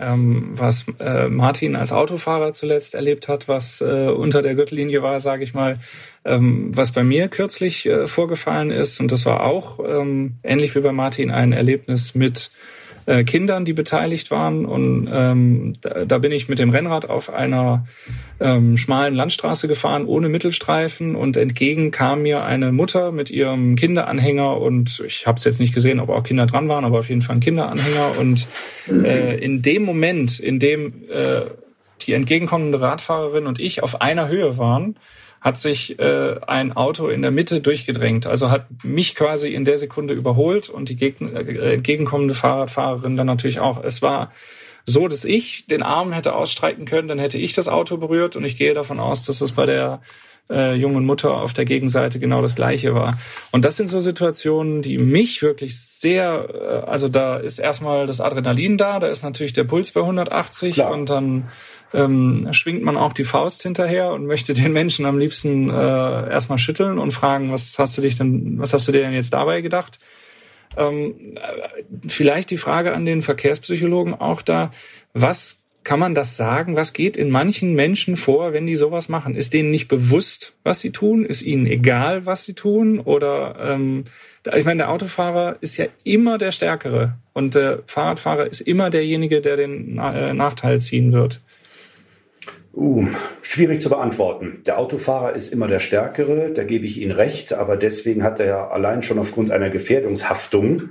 ähm, 0.00 0.50
was 0.52 0.86
äh, 0.98 1.28
Martin 1.28 1.76
als 1.76 1.92
Autofahrer 1.92 2.52
zuletzt 2.52 2.94
erlebt 2.94 3.28
hat, 3.28 3.48
was 3.48 3.80
äh, 3.80 4.08
unter 4.08 4.42
der 4.42 4.54
Gürtellinie 4.54 5.02
war, 5.02 5.20
sage 5.20 5.44
ich 5.44 5.54
mal, 5.54 5.78
ähm, 6.24 6.70
was 6.74 6.92
bei 6.92 7.04
mir 7.04 7.28
kürzlich 7.28 7.86
äh, 7.86 8.06
vorgefallen 8.06 8.70
ist. 8.70 9.00
Und 9.00 9.12
das 9.12 9.26
war 9.26 9.44
auch 9.44 9.80
ähm, 9.86 10.36
ähnlich 10.42 10.74
wie 10.74 10.80
bei 10.80 10.92
Martin 10.92 11.30
ein 11.30 11.52
Erlebnis 11.52 12.14
mit 12.14 12.50
äh, 13.06 13.24
Kindern, 13.24 13.64
die 13.64 13.72
beteiligt 13.72 14.30
waren. 14.30 14.64
Und 14.64 15.08
ähm, 15.12 15.72
da, 15.80 16.04
da, 16.04 16.18
bin 16.18 16.32
ich 16.32 16.48
mit 16.48 16.58
dem 16.58 16.70
Rennrad 16.70 17.08
auf 17.08 17.32
einer 17.32 17.86
ähm, 18.40 18.76
schmalen 18.76 19.14
Landstraße 19.14 19.68
gefahren, 19.68 20.06
ohne 20.06 20.28
Mittelstreifen. 20.28 21.16
Und 21.16 21.36
entgegen 21.36 21.90
kam 21.90 22.22
mir 22.22 22.44
eine 22.44 22.72
Mutter 22.72 23.12
mit 23.12 23.30
ihrem 23.30 23.76
Kinderanhänger. 23.76 24.56
Und 24.58 25.02
ich 25.06 25.26
habe 25.26 25.38
es 25.38 25.44
jetzt 25.44 25.60
nicht 25.60 25.74
gesehen, 25.74 26.00
ob 26.00 26.08
auch 26.08 26.22
Kinder 26.22 26.46
dran 26.46 26.68
waren, 26.68 26.84
aber 26.84 27.00
auf 27.00 27.08
jeden 27.08 27.22
Fall 27.22 27.36
ein 27.36 27.40
Kinderanhänger. 27.40 28.18
Und 28.18 28.46
äh, 28.88 29.38
in 29.38 29.62
dem 29.62 29.84
Moment, 29.84 30.38
in 30.38 30.58
dem 30.58 30.92
äh, 31.10 31.42
die 32.02 32.12
entgegenkommende 32.12 32.80
Radfahrerin 32.80 33.46
und 33.46 33.60
ich 33.60 33.82
auf 33.82 34.00
einer 34.00 34.28
Höhe 34.28 34.58
waren, 34.58 34.96
hat 35.40 35.58
sich 35.58 35.98
äh, 35.98 36.36
ein 36.46 36.72
Auto 36.72 37.08
in 37.08 37.22
der 37.22 37.30
Mitte 37.30 37.60
durchgedrängt. 37.60 38.26
Also 38.26 38.50
hat 38.50 38.66
mich 38.84 39.14
quasi 39.14 39.54
in 39.54 39.64
der 39.64 39.78
Sekunde 39.78 40.14
überholt 40.14 40.68
und 40.68 40.88
die 40.88 40.96
Gegn 40.96 41.34
äh, 41.34 41.74
entgegenkommende 41.74 42.34
Fahrradfahrerin 42.34 43.16
dann 43.16 43.26
natürlich 43.26 43.60
auch. 43.60 43.82
Es 43.82 44.02
war 44.02 44.32
so, 44.84 45.08
dass 45.08 45.24
ich 45.24 45.66
den 45.66 45.82
Arm 45.82 46.12
hätte 46.12 46.34
ausstreiten 46.34 46.84
können, 46.84 47.08
dann 47.08 47.18
hätte 47.18 47.38
ich 47.38 47.54
das 47.54 47.68
Auto 47.68 47.96
berührt 47.96 48.36
und 48.36 48.44
ich 48.44 48.56
gehe 48.56 48.74
davon 48.74 49.00
aus, 49.00 49.24
dass 49.24 49.40
es 49.40 49.52
bei 49.52 49.66
der 49.66 50.00
äh, 50.50 50.74
jungen 50.74 51.06
Mutter 51.06 51.34
auf 51.34 51.52
der 51.52 51.64
Gegenseite 51.64 52.18
genau 52.18 52.42
das 52.42 52.56
gleiche 52.56 52.94
war. 52.94 53.18
Und 53.50 53.64
das 53.64 53.76
sind 53.76 53.88
so 53.88 54.00
Situationen, 54.00 54.82
die 54.82 54.98
mich 54.98 55.42
wirklich 55.42 55.80
sehr, 55.80 56.48
äh, 56.52 56.90
also 56.90 57.08
da 57.08 57.36
ist 57.36 57.58
erstmal 57.58 58.06
das 58.06 58.20
Adrenalin 58.20 58.76
da, 58.76 58.98
da 58.98 59.06
ist 59.06 59.22
natürlich 59.22 59.52
der 59.52 59.64
Puls 59.64 59.92
bei 59.92 60.00
180 60.00 60.74
Klar. 60.74 60.90
und 60.90 61.08
dann 61.08 61.48
ähm, 61.92 62.48
schwingt 62.52 62.82
man 62.82 62.96
auch 62.96 63.12
die 63.12 63.24
Faust 63.24 63.62
hinterher 63.62 64.12
und 64.12 64.26
möchte 64.26 64.54
den 64.54 64.72
Menschen 64.72 65.06
am 65.06 65.18
liebsten 65.18 65.70
äh, 65.70 65.72
erstmal 66.30 66.58
schütteln 66.58 66.98
und 66.98 67.12
fragen, 67.12 67.52
was 67.52 67.78
hast 67.78 67.96
du 67.98 68.02
dich 68.02 68.16
denn, 68.16 68.58
was 68.58 68.72
hast 68.72 68.86
du 68.88 68.92
dir 68.92 69.02
denn 69.02 69.12
jetzt 69.12 69.32
dabei 69.32 69.60
gedacht? 69.60 69.98
Ähm, 70.76 71.36
äh, 71.36 72.08
vielleicht 72.08 72.50
die 72.50 72.56
Frage 72.56 72.92
an 72.94 73.04
den 73.04 73.22
Verkehrspsychologen 73.22 74.14
auch 74.14 74.42
da, 74.42 74.70
was 75.14 75.60
kann 75.82 75.98
man 75.98 76.14
das 76.14 76.36
sagen? 76.36 76.76
Was 76.76 76.92
geht 76.92 77.16
in 77.16 77.30
manchen 77.30 77.74
Menschen 77.74 78.16
vor, 78.16 78.52
wenn 78.52 78.66
die 78.66 78.76
sowas 78.76 79.08
machen? 79.08 79.34
Ist 79.34 79.54
denen 79.54 79.70
nicht 79.70 79.88
bewusst, 79.88 80.52
was 80.62 80.80
sie 80.80 80.92
tun? 80.92 81.24
Ist 81.24 81.42
ihnen 81.42 81.66
egal, 81.66 82.26
was 82.26 82.44
sie 82.44 82.52
tun? 82.52 83.00
Oder 83.00 83.56
ähm, 83.60 84.04
ich 84.54 84.64
meine, 84.64 84.78
der 84.78 84.90
Autofahrer 84.90 85.56
ist 85.60 85.78
ja 85.78 85.86
immer 86.04 86.38
der 86.38 86.52
Stärkere 86.52 87.14
und 87.32 87.54
der 87.54 87.82
Fahrradfahrer 87.86 88.46
ist 88.46 88.60
immer 88.60 88.90
derjenige, 88.90 89.40
der 89.40 89.56
den 89.56 89.98
äh, 89.98 90.34
Nachteil 90.34 90.80
ziehen 90.80 91.12
wird. 91.12 91.40
Uh, 92.72 93.08
schwierig 93.42 93.80
zu 93.80 93.88
beantworten. 93.88 94.62
Der 94.64 94.78
Autofahrer 94.78 95.34
ist 95.34 95.52
immer 95.52 95.66
der 95.66 95.80
Stärkere, 95.80 96.52
da 96.52 96.62
gebe 96.62 96.86
ich 96.86 97.00
Ihnen 97.00 97.10
recht, 97.10 97.52
aber 97.52 97.76
deswegen 97.76 98.22
hat 98.22 98.38
er 98.38 98.46
ja 98.46 98.68
allein 98.68 99.02
schon 99.02 99.18
aufgrund 99.18 99.50
einer 99.50 99.70
Gefährdungshaftung, 99.70 100.90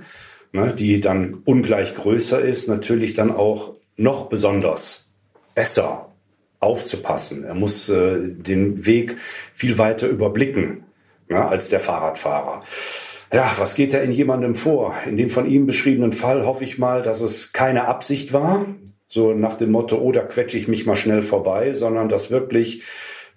ne, 0.52 0.74
die 0.74 1.00
dann 1.00 1.36
ungleich 1.46 1.96
größer 1.96 2.42
ist, 2.42 2.68
natürlich 2.68 3.14
dann 3.14 3.32
auch 3.32 3.76
noch 3.96 4.28
besonders 4.28 5.10
besser 5.56 6.14
aufzupassen. 6.60 7.46
Er 7.46 7.56
muss 7.56 7.88
äh, 7.88 8.18
den 8.20 8.86
Weg 8.86 9.16
viel 9.54 9.78
weiter 9.78 10.08
überblicken 10.08 10.84
ne, 11.30 11.48
als 11.48 11.70
der 11.70 11.80
Fahrradfahrer. 11.80 12.62
Ja, 13.32 13.54
was 13.58 13.76
geht 13.76 13.94
da 13.94 14.00
in 14.00 14.12
jemandem 14.12 14.56
vor? 14.56 14.96
In 15.06 15.16
dem 15.16 15.30
von 15.30 15.48
ihm 15.48 15.66
beschriebenen 15.66 16.12
Fall 16.12 16.46
hoffe 16.46 16.64
ich 16.64 16.78
mal, 16.78 17.04
dass 17.04 17.22
es 17.22 17.54
keine 17.54 17.88
Absicht 17.88 18.34
war, 18.34 18.66
so 19.10 19.34
nach 19.34 19.56
dem 19.56 19.72
Motto, 19.72 19.98
oh, 19.98 20.12
da 20.12 20.22
quetsche 20.22 20.58
ich 20.58 20.68
mich 20.68 20.86
mal 20.86 20.96
schnell 20.96 21.24
vorbei, 21.24 21.74
sondern 21.74 22.08
dass 22.10 22.32
wirklich 22.32 22.84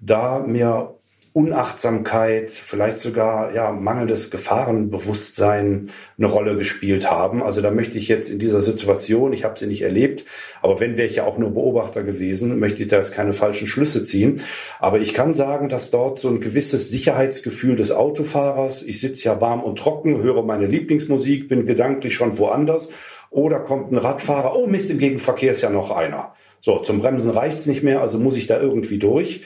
da 0.01 0.39
mir 0.39 0.95
Unachtsamkeit, 1.35 2.51
vielleicht 2.51 2.99
sogar 2.99 3.55
ja 3.55 3.73
mangelndes 3.73 4.31
Gefahrenbewusstsein 4.31 5.89
eine 6.19 6.27
Rolle 6.27 6.57
gespielt 6.57 7.11
haben. 7.11 7.43
Also 7.43 7.63
da 7.63 7.71
möchte 7.71 7.97
ich 7.97 8.09
jetzt 8.09 8.29
in 8.29 8.39
dieser 8.39 8.61
Situation, 8.61 9.33
ich 9.33 9.43
habe 9.43 9.59
sie 9.59 9.67
nicht 9.67 9.81
erlebt, 9.81 10.27
aber 10.61 10.79
wenn 10.79 10.99
wäre 10.99 11.09
ich 11.09 11.17
ja 11.17 11.25
auch 11.25 11.39
nur 11.39 11.55
Beobachter 11.55 12.03
gewesen, 12.03 12.59
möchte 12.59 12.83
ich 12.83 12.91
da 12.91 12.99
jetzt 12.99 13.15
keine 13.15 13.33
falschen 13.33 13.67
Schlüsse 13.67 14.03
ziehen. 14.03 14.43
Aber 14.79 15.01
ich 15.01 15.15
kann 15.15 15.33
sagen, 15.33 15.71
dass 15.71 15.91
dort 15.91 16.19
so 16.19 16.29
ein 16.29 16.41
gewisses 16.41 16.91
Sicherheitsgefühl 16.91 17.77
des 17.77 17.93
Autofahrers, 17.93 18.83
ich 18.83 19.01
sitze 19.01 19.25
ja 19.25 19.41
warm 19.41 19.63
und 19.63 19.79
trocken, 19.79 20.23
höre 20.23 20.43
meine 20.43 20.67
Lieblingsmusik, 20.67 21.49
bin 21.49 21.65
gedanklich 21.65 22.15
schon 22.15 22.37
woanders 22.37 22.91
oder 23.33 23.61
kommt 23.61 23.91
ein 23.91 23.97
Radfahrer, 23.97 24.55
oh 24.55 24.67
Mist, 24.67 24.91
im 24.91 24.99
Gegenverkehr 24.99 25.53
ist 25.53 25.63
ja 25.63 25.71
noch 25.71 25.91
einer. 25.91 26.35
So, 26.61 26.79
zum 26.79 27.01
Bremsen 27.01 27.31
reicht's 27.31 27.67
nicht 27.67 27.83
mehr, 27.83 28.01
also 28.01 28.19
muss 28.19 28.37
ich 28.37 28.47
da 28.47 28.61
irgendwie 28.61 28.99
durch. 28.99 29.43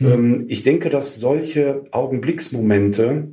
Mhm. 0.00 0.46
ich 0.48 0.64
denke, 0.64 0.90
dass 0.90 1.16
solche 1.16 1.84
Augenblicksmomente 1.92 3.28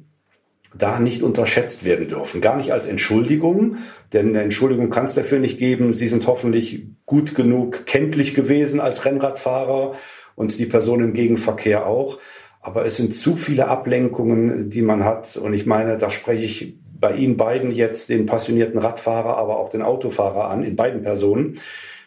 da 0.74 1.00
nicht 1.00 1.22
unterschätzt 1.24 1.84
werden 1.84 2.08
dürfen. 2.08 2.39
Gar 2.39 2.58
nicht 2.58 2.72
als 2.72 2.86
Entschuldigung, 2.86 3.77
denn 4.13 4.29
eine 4.29 4.41
Entschuldigung 4.41 4.89
kann 4.89 5.05
es 5.05 5.15
dafür 5.15 5.39
nicht 5.39 5.58
geben. 5.58 5.93
Sie 5.93 6.08
sind 6.08 6.27
hoffentlich 6.27 6.86
gut 7.05 7.36
genug 7.36 7.86
kenntlich 7.86 8.34
gewesen 8.34 8.79
als 8.79 9.05
Rennradfahrer 9.05 9.96
und 10.36 10.60
die 10.60 10.65
Person 10.65 11.01
im 11.01 11.13
Gegenverkehr 11.13 11.88
auch. 11.88 12.20
Aber 12.62 12.86
es 12.86 12.96
sind 12.96 13.15
zu 13.15 13.36
viele 13.36 13.67
Ablenkungen, 13.67 14.70
die 14.70 14.81
man 14.81 15.03
hat. 15.03 15.36
Und 15.36 15.53
ich 15.53 15.65
meine, 15.65 15.98
da 15.98 16.10
spreche 16.10 16.43
ich 16.43 16.77
bei 17.01 17.13
Ihnen 17.15 17.36
beiden 17.36 17.72
jetzt 17.72 18.10
den 18.10 18.25
passionierten 18.25 18.79
Radfahrer, 18.79 19.38
aber 19.38 19.58
auch 19.60 19.70
den 19.70 19.81
Autofahrer 19.81 20.50
an, 20.50 20.63
in 20.63 20.77
beiden 20.77 21.01
Personen. 21.01 21.55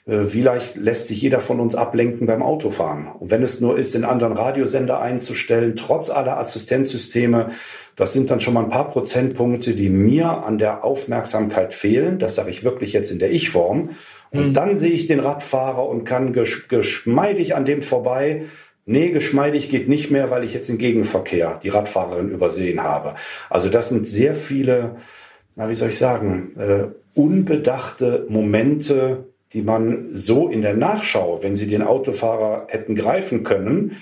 Äh, 0.07 0.33
wie 0.33 0.41
leicht 0.41 0.77
lässt 0.77 1.09
sich 1.09 1.21
jeder 1.21 1.41
von 1.41 1.61
uns 1.61 1.75
ablenken 1.75 2.27
beim 2.27 2.43
Autofahren? 2.43 3.09
Und 3.09 3.31
wenn 3.31 3.43
es 3.43 3.61
nur 3.61 3.77
ist, 3.77 3.95
den 3.95 4.05
anderen 4.05 4.33
Radiosender 4.33 5.01
einzustellen, 5.01 5.77
trotz 5.77 6.09
aller 6.09 6.39
Assistenzsysteme, 6.39 7.51
das 7.97 8.13
sind 8.13 8.31
dann 8.31 8.41
schon 8.41 8.55
mal 8.55 8.65
ein 8.65 8.71
paar 8.71 8.89
Prozentpunkte, 8.89 9.75
die 9.75 9.91
mir 9.91 10.45
an 10.45 10.59
der 10.59 10.85
Aufmerksamkeit 10.85 11.75
fehlen. 11.75 12.19
Das 12.19 12.37
sage 12.37 12.51
ich 12.51 12.65
wirklich 12.65 12.93
jetzt 12.93 13.11
in 13.11 13.19
der 13.19 13.33
Ich-Form. 13.33 13.91
Und 14.31 14.49
mhm. 14.49 14.53
dann 14.53 14.77
sehe 14.77 14.91
ich 14.91 15.07
den 15.07 15.21
Radfahrer 15.21 15.87
und 15.89 16.05
kann 16.05 16.33
geschmeidig 16.33 17.55
an 17.55 17.65
dem 17.65 17.83
vorbei. 17.83 18.45
Nee, 18.87 19.11
geschmeidig 19.11 19.71
geht 19.71 19.89
nicht 19.89 20.11
mehr, 20.11 20.31
weil 20.31 20.45
ich 20.45 20.53
jetzt 20.53 20.69
im 20.69 20.77
Gegenverkehr 20.77 21.59
die 21.63 21.71
Radfahrerin 21.71 22.31
übersehen 22.31 22.83
habe. 22.83 23.15
Also 23.49 23.71
das 23.71 23.89
sind 23.89 24.07
sehr 24.07 24.35
viele, 24.35 24.97
na, 25.57 25.71
wie 25.71 25.75
soll 25.75 25.89
ich 25.89 25.99
sagen, 25.99 26.53
äh, 26.59 27.19
unbedachte 27.19 28.27
Momente, 28.29 29.29
die 29.55 29.63
man 29.63 30.09
so 30.11 30.49
in 30.49 30.61
der 30.61 30.75
Nachschau, 30.75 31.43
wenn 31.43 31.57
sie 31.57 31.67
den 31.67 31.81
Autofahrer 31.81 32.67
hätten 32.69 32.95
greifen 32.95 33.43
können, 33.43 33.97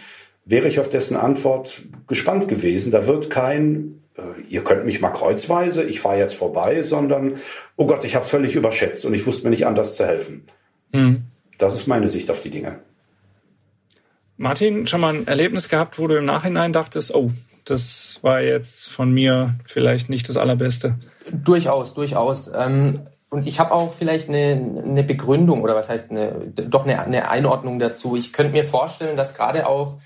wäre 0.45 0.67
ich 0.67 0.81
auf 0.81 0.89
dessen 0.89 1.17
Antwort 1.17 1.83
gespannt 2.09 2.49
gewesen. 2.49 2.91
Da 2.91 3.07
wird 3.07 3.31
kein, 3.31 4.03
äh, 4.17 4.43
ihr 4.49 4.65
könnt 4.65 4.85
mich 4.85 5.01
mal 5.01 5.11
kreuzweise, 5.11 5.85
ich 5.85 6.01
fahre 6.01 6.19
jetzt 6.19 6.35
vorbei, 6.35 6.83
sondern, 6.83 7.35
oh 7.77 7.87
Gott, 7.87 8.05
ich 8.05 8.17
habe 8.17 8.25
es 8.25 8.31
völlig 8.31 8.57
überschätzt 8.57 9.05
und 9.05 9.15
ich 9.15 9.25
wusste 9.29 9.45
mir 9.45 9.51
nicht 9.51 9.67
anders 9.67 9.95
zu 9.95 10.05
helfen. 10.05 10.43
Mhm. 10.93 11.23
Das 11.59 11.77
ist 11.77 11.87
meine 11.87 12.09
Sicht 12.09 12.31
auf 12.31 12.41
die 12.41 12.51
Dinge. 12.51 12.81
Martin, 14.43 14.89
schon 14.89 15.01
mal 15.01 15.15
ein 15.15 15.29
Erlebnis 15.29 15.69
gehabt, 15.69 16.01
wo 16.01 16.09
du 16.09 16.17
im 16.17 16.25
Nachhinein 16.25 16.73
dachtest, 16.73 17.15
oh, 17.15 17.31
das 17.65 18.19
war 18.23 18.41
jetzt 18.41 18.91
von 18.91 19.13
mir 19.13 19.55
vielleicht 19.65 20.11
nicht 20.11 20.29
das 20.29 20.37
Allerbeste? 20.37 20.97
Durchaus, 21.31 21.95
durchaus. 21.95 22.51
Ähm, 22.53 22.99
und 23.31 23.47
ich 23.47 23.61
habe 23.61 23.71
auch 23.71 23.93
vielleicht 23.93 24.29
eine, 24.29 24.83
eine 24.85 25.05
Begründung 25.05 25.63
oder 25.63 25.77
was 25.77 25.89
heißt 25.89 26.11
eine, 26.11 26.33
doch 26.57 26.85
eine, 26.85 27.01
eine 27.01 27.29
Einordnung 27.29 27.79
dazu. 27.79 28.17
Ich 28.17 28.33
könnte 28.33 28.51
mir 28.51 28.65
vorstellen, 28.65 29.17
dass 29.17 29.37
gerade 29.37 29.69
auch 29.69 29.99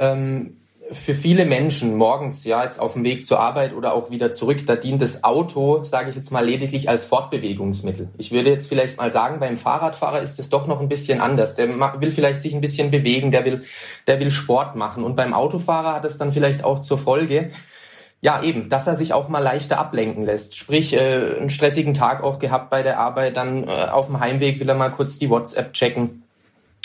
ähm, 0.00 0.56
für 0.92 1.14
viele 1.14 1.44
Menschen 1.44 1.96
morgens, 1.96 2.44
ja, 2.44 2.62
jetzt 2.62 2.78
auf 2.78 2.92
dem 2.92 3.04
Weg 3.04 3.24
zur 3.26 3.40
Arbeit 3.40 3.74
oder 3.74 3.94
auch 3.94 4.10
wieder 4.10 4.32
zurück, 4.32 4.66
da 4.66 4.76
dient 4.76 5.02
das 5.02 5.24
Auto, 5.24 5.84
sage 5.84 6.10
ich 6.10 6.16
jetzt 6.16 6.30
mal, 6.30 6.44
lediglich 6.44 6.88
als 6.88 7.04
Fortbewegungsmittel. 7.04 8.10
Ich 8.18 8.30
würde 8.30 8.50
jetzt 8.50 8.68
vielleicht 8.68 8.96
mal 8.96 9.10
sagen, 9.10 9.40
beim 9.40 9.56
Fahrradfahrer 9.56 10.20
ist 10.20 10.38
es 10.38 10.48
doch 10.48 10.66
noch 10.66 10.80
ein 10.80 10.88
bisschen 10.88 11.20
anders. 11.20 11.54
Der 11.54 11.68
will 12.00 12.10
vielleicht 12.10 12.42
sich 12.42 12.54
ein 12.54 12.60
bisschen 12.60 12.90
bewegen, 12.90 13.30
der 13.30 13.44
will, 13.44 13.64
der 14.06 14.20
will 14.20 14.30
Sport 14.30 14.76
machen. 14.76 15.02
Und 15.02 15.16
beim 15.16 15.34
Autofahrer 15.34 15.94
hat 15.94 16.04
es 16.04 16.18
dann 16.18 16.32
vielleicht 16.32 16.62
auch 16.64 16.80
zur 16.80 16.98
Folge, 16.98 17.50
ja, 18.20 18.42
eben, 18.42 18.68
dass 18.68 18.86
er 18.86 18.96
sich 18.96 19.12
auch 19.12 19.28
mal 19.28 19.40
leichter 19.40 19.78
ablenken 19.78 20.24
lässt. 20.24 20.56
Sprich, 20.56 20.94
äh, 20.94 21.36
einen 21.36 21.50
stressigen 21.50 21.94
Tag 21.94 22.22
auch 22.22 22.38
gehabt 22.38 22.70
bei 22.70 22.82
der 22.82 22.98
Arbeit, 22.98 23.36
dann 23.36 23.64
äh, 23.64 23.86
auf 23.90 24.06
dem 24.06 24.20
Heimweg 24.20 24.60
will 24.60 24.68
er 24.68 24.74
mal 24.74 24.90
kurz 24.90 25.18
die 25.18 25.30
WhatsApp 25.30 25.72
checken, 25.72 26.22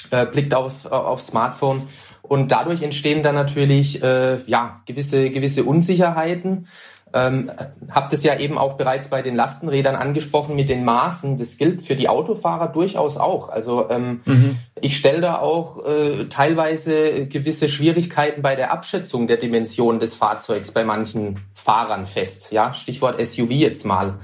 äh, 0.09 0.25
blickt 0.25 0.53
auf, 0.53 0.85
auf 0.85 1.21
Smartphone 1.21 1.87
und 2.31 2.49
dadurch 2.49 2.81
entstehen 2.81 3.23
dann 3.23 3.35
natürlich 3.35 4.01
äh, 4.01 4.37
ja 4.47 4.81
gewisse 4.85 5.29
gewisse 5.31 5.65
Unsicherheiten 5.65 6.65
ähm, 7.13 7.51
habt 7.89 8.13
es 8.13 8.23
ja 8.23 8.39
eben 8.39 8.57
auch 8.57 8.77
bereits 8.77 9.09
bei 9.09 9.21
den 9.21 9.35
Lastenrädern 9.35 9.95
angesprochen 9.95 10.55
mit 10.55 10.69
den 10.69 10.85
Maßen. 10.85 11.37
Das 11.37 11.57
gilt 11.57 11.85
für 11.85 11.95
die 11.95 12.07
Autofahrer 12.07 12.67
durchaus 12.67 13.17
auch. 13.17 13.49
Also 13.49 13.89
ähm, 13.89 14.21
mhm. 14.25 14.57
ich 14.79 14.97
stelle 14.97 15.21
da 15.21 15.39
auch 15.39 15.85
äh, 15.85 16.25
teilweise 16.29 17.27
gewisse 17.27 17.67
Schwierigkeiten 17.67 18.41
bei 18.41 18.55
der 18.55 18.71
Abschätzung 18.71 19.27
der 19.27 19.37
Dimension 19.37 19.99
des 19.99 20.15
Fahrzeugs 20.15 20.71
bei 20.71 20.85
manchen 20.85 21.41
Fahrern 21.53 22.05
fest. 22.05 22.51
Ja, 22.51 22.73
Stichwort 22.73 23.23
SUV 23.23 23.51
jetzt 23.51 23.85
mal. 23.85 24.15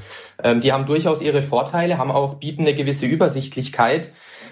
Ähm, 0.43 0.61
die 0.61 0.71
haben 0.71 0.85
durchaus 0.85 1.21
ihre 1.21 1.41
Vorteile, 1.41 1.97
haben 1.97 2.11
auch 2.11 2.35
bieten 2.35 2.61
eine 2.61 2.73
gewisse 2.73 3.05
Übersichtlichkeit. 3.05 4.11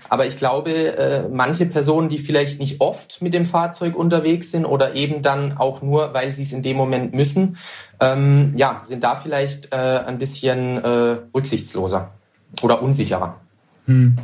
Aber 0.10 0.26
ich 0.26 0.38
glaube, 0.38 0.72
äh, 0.72 1.28
manche 1.30 1.66
Personen, 1.66 2.10
die 2.10 2.20
vielleicht 2.20 2.60
nicht 2.60 2.82
oft 2.82 3.22
mit 3.22 3.34
dem 3.34 3.46
Fahrzeug 3.46 3.96
unterwegs 3.96 4.52
sind 4.52 4.66
oder 4.66 4.96
eben 4.96 5.22
dann 5.22 5.58
auch 5.58 5.82
nur, 5.82 6.14
weil 6.14 6.34
sie 6.34 6.44
es 6.44 6.52
in 6.52 6.62
dem 6.62 6.78
Moment 6.78 7.14
müssen, 7.14 7.58
ähm, 8.00 8.54
ja, 8.56 8.82
sind 8.84 9.04
da 9.04 9.16
vielleicht 9.16 9.72
äh, 9.74 9.76
ein 9.76 10.18
bisschen 10.18 10.84
äh, 10.84 11.18
rücksichtsloser 11.34 12.12
oder 12.62 12.82
unsicherer. 12.82 13.40
Hm. 13.86 14.18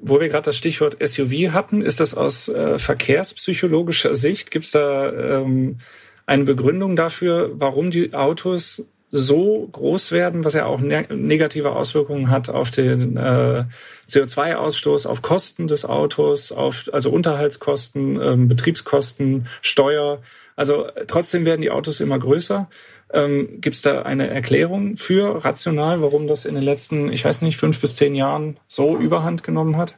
Wo 0.00 0.20
wir 0.20 0.28
gerade 0.28 0.44
das 0.44 0.56
Stichwort 0.56 0.96
SUV 1.04 1.52
hatten, 1.52 1.82
ist 1.82 2.00
das 2.00 2.14
aus 2.14 2.48
äh, 2.48 2.78
verkehrspsychologischer 2.78 4.14
Sicht? 4.14 4.50
Gibt 4.50 4.66
es 4.66 4.70
da 4.70 5.10
ähm, 5.10 5.78
eine 6.24 6.44
Begründung 6.44 6.94
dafür, 6.94 7.50
warum 7.54 7.90
die 7.90 8.14
Autos 8.14 8.86
so 9.10 9.68
groß 9.72 10.12
werden, 10.12 10.44
was 10.44 10.54
ja 10.54 10.66
auch 10.66 10.80
ne 10.80 11.06
negative 11.10 11.72
Auswirkungen 11.72 12.30
hat 12.30 12.50
auf 12.50 12.70
den 12.70 13.16
äh, 13.16 13.64
CO2-Ausstoß, 14.08 15.06
auf 15.06 15.22
Kosten 15.22 15.66
des 15.66 15.84
Autos, 15.84 16.52
auf 16.52 16.90
also 16.92 17.10
Unterhaltskosten, 17.10 18.20
ähm, 18.20 18.48
Betriebskosten, 18.48 19.46
Steuer. 19.62 20.20
Also 20.56 20.86
trotzdem 21.06 21.44
werden 21.44 21.62
die 21.62 21.70
Autos 21.70 22.00
immer 22.00 22.18
größer. 22.18 22.68
Ähm, 23.12 23.60
Gibt 23.60 23.76
es 23.76 23.82
da 23.82 24.02
eine 24.02 24.28
Erklärung 24.28 24.98
für 24.98 25.42
rational, 25.44 26.02
warum 26.02 26.26
das 26.26 26.44
in 26.44 26.54
den 26.54 26.64
letzten, 26.64 27.10
ich 27.10 27.24
weiß 27.24 27.40
nicht, 27.42 27.56
fünf 27.56 27.80
bis 27.80 27.96
zehn 27.96 28.14
Jahren 28.14 28.58
so 28.66 28.96
Überhand 28.96 29.42
genommen 29.42 29.78
hat? 29.78 29.94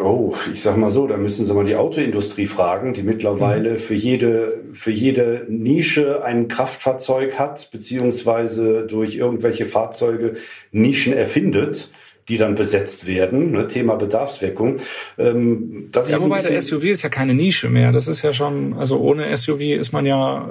Oh, 0.00 0.34
ich 0.50 0.62
sag 0.62 0.78
mal 0.78 0.90
so, 0.90 1.06
da 1.06 1.18
müssen 1.18 1.44
Sie 1.44 1.52
mal 1.52 1.66
die 1.66 1.76
Autoindustrie 1.76 2.46
fragen, 2.46 2.94
die 2.94 3.02
mittlerweile 3.02 3.72
mhm. 3.72 3.78
für 3.78 3.94
jede, 3.94 4.64
für 4.72 4.90
jede 4.90 5.46
Nische 5.48 6.24
ein 6.24 6.48
Kraftfahrzeug 6.48 7.38
hat, 7.38 7.70
beziehungsweise 7.70 8.86
durch 8.86 9.16
irgendwelche 9.16 9.66
Fahrzeuge 9.66 10.36
Nischen 10.70 11.12
erfindet 11.12 11.90
die 12.28 12.36
dann 12.36 12.54
besetzt 12.54 13.06
werden. 13.06 13.50
Ne, 13.50 13.68
Thema 13.68 13.96
Bedarfsweckung. 13.96 14.76
Ähm, 15.18 15.90
ja, 15.92 16.22
wobei 16.22 16.40
der 16.40 16.60
SUV 16.60 16.84
ist 16.84 17.02
ja 17.02 17.08
keine 17.08 17.34
Nische 17.34 17.68
mehr. 17.68 17.92
Das 17.92 18.06
ist 18.06 18.22
ja 18.22 18.32
schon, 18.32 18.74
also 18.74 18.98
ohne 19.00 19.36
SUV 19.36 19.60
ist 19.60 19.92
man 19.92 20.06
ja 20.06 20.48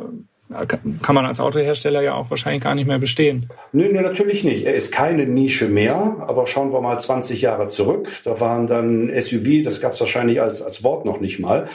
kann 1.02 1.16
man 1.16 1.26
als 1.26 1.40
Autohersteller 1.40 2.02
ja 2.02 2.16
auch 2.16 2.30
wahrscheinlich 2.30 2.64
gar 2.64 2.76
nicht 2.76 2.88
mehr 2.88 3.00
bestehen. 3.00 3.50
Nö, 3.72 3.90
nee, 3.92 4.02
natürlich 4.02 4.44
nicht. 4.44 4.66
Er 4.66 4.76
ist 4.76 4.92
keine 4.92 5.26
Nische 5.26 5.68
mehr, 5.68 6.18
aber 6.28 6.48
schauen 6.48 6.72
wir 6.74 6.82
mal 6.82 7.00
20 7.00 7.42
Jahre 7.42 7.68
zurück. 7.68 8.10
Da 8.24 8.40
waren 8.40 8.68
dann 8.68 9.10
SUV, 9.22 9.64
das 9.64 9.82
gab 9.82 9.94
es 9.94 10.00
wahrscheinlich 10.00 10.42
als, 10.42 10.62
als 10.62 10.84
Wort 10.84 11.06
noch 11.06 11.20
nicht 11.20 11.40
mal. 11.40 11.68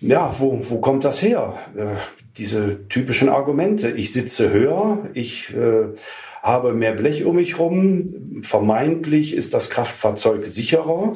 Ja, 0.00 0.34
wo, 0.38 0.58
wo 0.62 0.80
kommt 0.80 1.04
das 1.04 1.22
her? 1.22 1.54
Äh, 1.76 1.96
diese 2.36 2.88
typischen 2.88 3.28
Argumente. 3.28 3.90
Ich 3.90 4.12
sitze 4.12 4.52
höher, 4.52 4.98
ich 5.14 5.54
äh, 5.54 5.94
habe 6.42 6.72
mehr 6.72 6.92
Blech 6.92 7.24
um 7.24 7.36
mich 7.36 7.58
rum, 7.58 8.40
vermeintlich 8.42 9.34
ist 9.34 9.54
das 9.54 9.70
Kraftfahrzeug 9.70 10.44
sicherer 10.44 11.14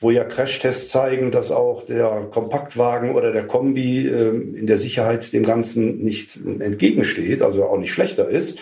wo 0.00 0.10
ja 0.10 0.24
Crashtests 0.24 0.88
zeigen, 0.88 1.30
dass 1.30 1.52
auch 1.52 1.84
der 1.84 2.28
Kompaktwagen 2.30 3.14
oder 3.14 3.32
der 3.32 3.46
Kombi 3.46 4.06
äh, 4.06 4.30
in 4.30 4.66
der 4.66 4.78
Sicherheit 4.78 5.32
dem 5.34 5.44
Ganzen 5.44 5.98
nicht 5.98 6.40
entgegensteht, 6.58 7.42
also 7.42 7.64
auch 7.64 7.78
nicht 7.78 7.92
schlechter 7.92 8.26
ist. 8.26 8.58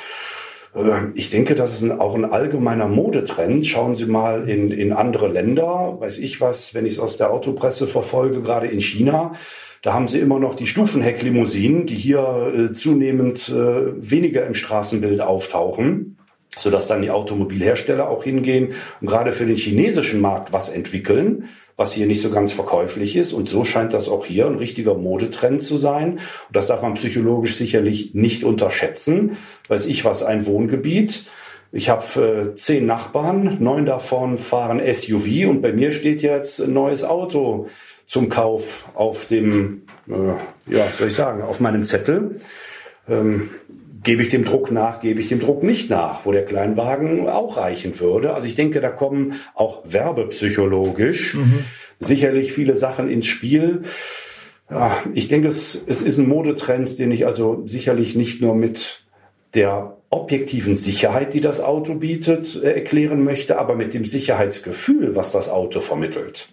Äh, 0.75 1.13
ich 1.15 1.31
denke, 1.31 1.55
das 1.55 1.75
ist 1.75 1.83
ein, 1.83 2.01
auch 2.01 2.17
ein 2.17 2.25
allgemeiner 2.25 2.89
Modetrend. 2.89 3.69
Schauen 3.69 3.95
Sie 3.95 4.07
mal 4.07 4.49
in, 4.49 4.73
in 4.73 4.93
andere 4.93 5.29
Länder, 5.29 5.97
weiß 6.01 6.19
ich 6.19 6.41
was, 6.41 6.75
wenn 6.75 6.87
ich 6.87 6.95
es 6.95 6.99
aus 6.99 7.17
der 7.17 7.31
Autopresse 7.31 7.87
verfolge, 7.87 8.43
gerade 8.43 8.67
in 8.67 8.81
China. 8.81 9.33
Da 9.83 9.95
haben 9.95 10.09
sie 10.09 10.19
immer 10.19 10.41
noch 10.41 10.57
die 10.57 10.67
Stufenhecklimousinen, 10.67 11.87
die 11.87 11.95
hier 11.95 12.53
äh, 12.53 12.73
zunehmend 12.73 13.49
äh, 13.49 14.11
weniger 14.11 14.45
im 14.45 14.55
Straßenbild 14.55 15.21
auftauchen 15.21 16.19
sodass 16.57 16.87
dann 16.87 17.03
die 17.03 17.11
Automobilhersteller 17.11 18.09
auch 18.09 18.25
hingehen 18.25 18.75
und 19.01 19.07
gerade 19.07 19.33
für 19.33 19.47
den 19.47 19.57
chinesischen 19.57 20.21
Markt 20.21 20.53
was 20.53 20.71
entwickeln, 20.71 21.49
was 21.77 21.93
hier 21.93 22.07
nicht 22.07 22.23
so 22.23 22.31
ganz 22.31 22.53
verkäuflich 22.53 23.17
ist. 23.17 23.33
Und 23.33 23.49
so 23.49 23.65
scheint 23.65 23.95
das 23.95 24.09
auch 24.09 24.27
hier 24.27 24.47
ein 24.47 24.57
richtiger 24.57 24.95
Modetrend 24.95 25.63
zu 25.63 25.79
sein. 25.79 26.15
Und 26.15 26.21
das 26.57 26.67
darf 26.67 26.83
man 26.83 26.95
psychologisch 26.95 27.57
sicherlich 27.57 28.15
nicht 28.15 28.43
unterschätzen. 28.43 29.37
Weiß 29.69 29.87
ich 29.87 30.05
was, 30.05 30.25
ein 30.25 30.47
Wohngebiet. 30.47 31.27
Ich 31.71 31.89
habe 31.89 32.55
äh, 32.55 32.57
zehn 32.57 32.87
Nachbarn, 32.87 33.59
neun 33.61 33.87
davon 33.87 34.39
fahren 34.39 34.81
SUV 34.93 35.49
und 35.49 35.61
bei 35.61 35.73
mir 35.73 35.93
steht 35.93 36.23
jetzt 36.23 36.61
ein 36.61 36.73
neues 36.73 37.05
Auto 37.05 37.69
zum 38.07 38.31
Kauf 38.31 38.89
auf 38.95 39.27
dem, 39.27 39.83
äh, 40.09 40.75
ja, 40.75 40.87
soll 40.97 41.09
ich 41.09 41.15
sagen, 41.15 41.43
auf 41.43 41.61
meinem 41.61 41.85
Zettel. 41.85 42.41
Ähm, 43.07 43.51
Gebe 44.03 44.23
ich 44.23 44.29
dem 44.29 44.45
Druck 44.45 44.71
nach, 44.71 45.01
gebe 45.01 45.21
ich 45.21 45.29
dem 45.29 45.41
Druck 45.41 45.63
nicht 45.63 45.91
nach, 45.91 46.25
wo 46.25 46.33
der 46.33 46.45
Kleinwagen 46.45 47.29
auch 47.29 47.57
reichen 47.57 47.99
würde. 47.99 48.35
Also 48.35 48.47
ich 48.47 48.55
denke, 48.55 48.81
da 48.81 48.91
kommen 48.91 49.35
auch 49.55 49.83
werbepsychologisch 49.85 51.35
mhm. 51.35 51.65
sicherlich 51.99 52.53
viele 52.53 52.77
Sachen 52.77 53.11
ins 53.11 53.27
Spiel. 53.27 53.83
Ja, 54.71 55.03
ich 55.15 55.29
denke, 55.29 55.49
es, 55.49 55.81
es 55.87 56.03
ist 56.03 56.19
ein 56.19 56.29
Modetrend, 56.29 56.99
den 56.99 57.11
ich 57.11 57.27
also 57.27 57.63
sicherlich 57.67 58.15
nicht 58.15 58.41
nur 58.41 58.55
mit 58.55 59.05
der 59.55 59.97
objektiven 60.11 60.77
Sicherheit, 60.77 61.35
die 61.35 61.41
das 61.41 61.61
Auto 61.61 61.95
bietet, 61.95 62.61
äh, 62.63 62.73
erklären 62.73 63.25
möchte, 63.25 63.59
aber 63.59 63.75
mit 63.75 63.95
dem 63.95 64.05
Sicherheitsgefühl, 64.05 65.17
was 65.17 65.33
das 65.33 65.49
Auto 65.49 65.81
vermittelt. 65.81 66.49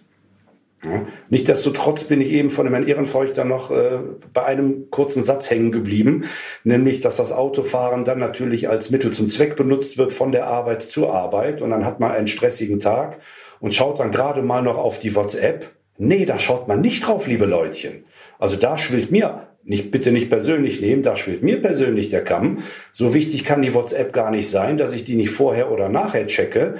Ja. 0.86 1.06
Nichtsdestotrotz 1.30 2.04
bin 2.04 2.20
ich 2.20 2.30
eben 2.30 2.50
von 2.50 2.66
dem 2.66 2.74
Herrn 2.74 2.86
Ehrenfeuchter 2.86 3.44
noch 3.44 3.70
äh, 3.70 3.98
bei 4.32 4.44
einem 4.44 4.90
kurzen 4.90 5.22
Satz 5.22 5.50
hängen 5.50 5.72
geblieben, 5.72 6.24
nämlich, 6.64 7.00
dass 7.00 7.16
das 7.16 7.32
Autofahren 7.32 8.04
dann 8.04 8.18
natürlich 8.18 8.68
als 8.68 8.90
Mittel 8.90 9.12
zum 9.12 9.28
Zweck 9.28 9.56
benutzt 9.56 9.98
wird 9.98 10.12
von 10.12 10.32
der 10.32 10.46
Arbeit 10.46 10.82
zur 10.82 11.12
Arbeit 11.12 11.62
und 11.62 11.70
dann 11.70 11.84
hat 11.84 12.00
man 12.00 12.12
einen 12.12 12.28
stressigen 12.28 12.80
Tag 12.80 13.18
und 13.60 13.74
schaut 13.74 14.00
dann 14.00 14.12
gerade 14.12 14.42
mal 14.42 14.62
noch 14.62 14.78
auf 14.78 14.98
die 14.98 15.14
WhatsApp. 15.14 15.70
Nee, 15.98 16.26
da 16.26 16.38
schaut 16.38 16.68
man 16.68 16.80
nicht 16.80 17.06
drauf, 17.06 17.26
liebe 17.26 17.46
Leutchen. 17.46 18.04
Also 18.38 18.56
da 18.56 18.76
schwillt 18.76 19.10
mir 19.10 19.48
nicht, 19.64 19.90
bitte 19.90 20.12
nicht 20.12 20.30
persönlich 20.30 20.80
nehmen, 20.80 21.02
da 21.02 21.16
schwillt 21.16 21.42
mir 21.42 21.60
persönlich 21.60 22.08
der 22.08 22.22
Kamm. 22.22 22.58
So 22.92 23.14
wichtig 23.14 23.44
kann 23.44 23.62
die 23.62 23.74
WhatsApp 23.74 24.12
gar 24.12 24.30
nicht 24.30 24.48
sein, 24.48 24.78
dass 24.78 24.94
ich 24.94 25.04
die 25.04 25.16
nicht 25.16 25.30
vorher 25.30 25.72
oder 25.72 25.88
nachher 25.88 26.26
checke. 26.26 26.76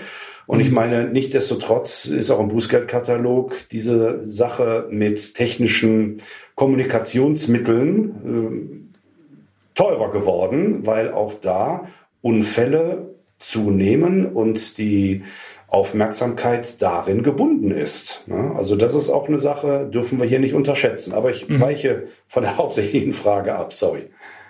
Und 0.46 0.61
ich 0.61 0.70
meine, 0.70 1.09
nichtdestotrotz 1.09 2.06
ist 2.06 2.30
auch 2.30 2.40
im 2.40 2.48
Bußgeldkatalog 2.48 3.68
diese 3.70 4.24
Sache 4.24 4.87
mit 4.90 5.35
technischen 5.35 6.18
Kommunikationsmitteln 6.54 8.85
äh, 8.85 8.87
teurer 9.74 10.12
geworden, 10.12 10.87
weil 10.87 11.12
auch 11.12 11.35
da 11.35 11.88
Unfälle 12.22 13.16
zunehmen 13.38 14.26
und 14.26 14.78
die 14.78 15.22
Aufmerksamkeit 15.68 16.80
darin 16.80 17.22
gebunden 17.22 17.70
ist. 17.70 18.22
Ne? 18.26 18.52
Also 18.56 18.76
das 18.76 18.94
ist 18.94 19.11
auch 19.11 19.28
eine 19.28 19.38
Sache, 19.38 19.88
dürfen 19.92 20.20
wir 20.20 20.26
hier 20.26 20.38
nicht 20.38 20.54
unterschätzen. 20.54 21.12
Aber 21.12 21.30
ich 21.30 21.48
mhm. 21.48 21.61
weiche 21.61 22.04
von 22.28 22.44
der 22.44 22.56
hauptsächlichen 22.56 23.12
Frage 23.12 23.54
ab, 23.54 23.72
sorry. 23.72 24.04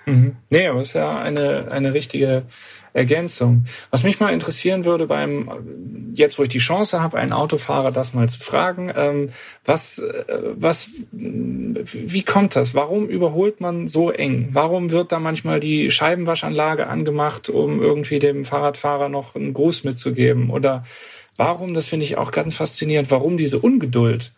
Mhm. 0.04 0.36
Nee, 0.50 0.68
aber 0.68 0.80
es 0.80 0.88
ist 0.88 0.94
ja 0.94 1.10
eine, 1.10 1.70
eine 1.70 1.92
richtige 1.92 2.44
Ergänzung. 2.96 3.66
Was 3.90 4.04
mich 4.04 4.20
mal 4.20 4.32
interessieren 4.32 4.86
würde 4.86 5.06
beim, 5.06 6.12
jetzt 6.14 6.38
wo 6.38 6.42
ich 6.44 6.48
die 6.48 6.58
Chance 6.58 7.02
habe, 7.02 7.18
einen 7.18 7.32
Autofahrer 7.32 7.92
das 7.92 8.14
mal 8.14 8.28
zu 8.28 8.40
fragen, 8.40 8.90
ähm, 8.96 9.30
was, 9.66 9.98
äh, 9.98 10.24
was, 10.54 10.88
wie 11.12 12.22
kommt 12.22 12.56
das? 12.56 12.74
Warum 12.74 13.06
überholt 13.06 13.60
man 13.60 13.86
so 13.86 14.10
eng? 14.10 14.48
Warum 14.52 14.92
wird 14.92 15.12
da 15.12 15.18
manchmal 15.18 15.60
die 15.60 15.90
Scheibenwaschanlage 15.90 16.86
angemacht, 16.86 17.50
um 17.50 17.82
irgendwie 17.82 18.18
dem 18.18 18.46
Fahrradfahrer 18.46 19.10
noch 19.10 19.34
einen 19.34 19.52
Gruß 19.52 19.84
mitzugeben? 19.84 20.48
Oder 20.48 20.84
warum, 21.36 21.74
das 21.74 21.88
finde 21.88 22.04
ich 22.04 22.16
auch 22.16 22.32
ganz 22.32 22.54
faszinierend, 22.54 23.10
warum 23.10 23.36
diese 23.36 23.58
Ungeduld? 23.58 24.32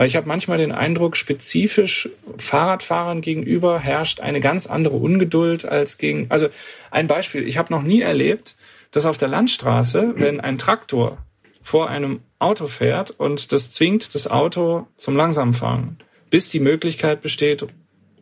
Weil 0.00 0.06
ich 0.06 0.16
habe 0.16 0.26
manchmal 0.26 0.56
den 0.56 0.72
Eindruck, 0.72 1.14
spezifisch 1.14 2.08
Fahrradfahrern 2.38 3.20
gegenüber 3.20 3.78
herrscht 3.80 4.20
eine 4.20 4.40
ganz 4.40 4.66
andere 4.66 4.96
Ungeduld 4.96 5.66
als 5.66 5.98
gegen. 5.98 6.24
Also 6.30 6.48
ein 6.90 7.06
Beispiel, 7.06 7.46
ich 7.46 7.58
habe 7.58 7.70
noch 7.70 7.82
nie 7.82 8.00
erlebt, 8.00 8.56
dass 8.92 9.04
auf 9.04 9.18
der 9.18 9.28
Landstraße, 9.28 10.14
wenn 10.16 10.40
ein 10.40 10.56
Traktor 10.56 11.18
vor 11.60 11.90
einem 11.90 12.20
Auto 12.38 12.66
fährt 12.66 13.10
und 13.10 13.52
das 13.52 13.72
zwingt 13.72 14.14
das 14.14 14.26
Auto 14.26 14.86
zum 14.96 15.16
Langsamfahren, 15.16 15.98
bis 16.30 16.48
die 16.48 16.60
Möglichkeit 16.60 17.20
besteht, 17.20 17.66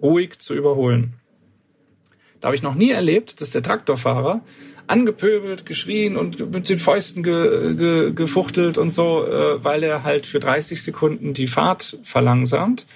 ruhig 0.03 0.41
zu 0.41 0.57
überholen. 0.57 1.13
Da 2.41 2.47
habe 2.47 2.57
ich 2.57 2.63
noch 2.63 2.75
nie 2.75 2.91
erlebt, 2.91 3.41
dass 3.41 3.53
der 3.53 3.63
Traktorfahrer 3.63 4.41
angepöbelt, 4.89 5.67
geschrien 5.67 6.17
und 6.17 6.51
mit 6.51 6.69
den 6.69 6.79
Fäusten 6.79 7.23
ge, 7.23 7.75
ge, 7.75 8.13
gefuchtelt 8.13 8.79
und 8.79 8.91
so, 8.91 9.25
äh, 9.27 9.63
weil 9.63 9.83
er 9.83 10.03
halt 10.03 10.27
für 10.27 10.41
30 10.41 10.83
Sekunden 10.83 11.35
die 11.35 11.47
Fahrt 11.47 11.99
verlangsamt. 12.03 12.87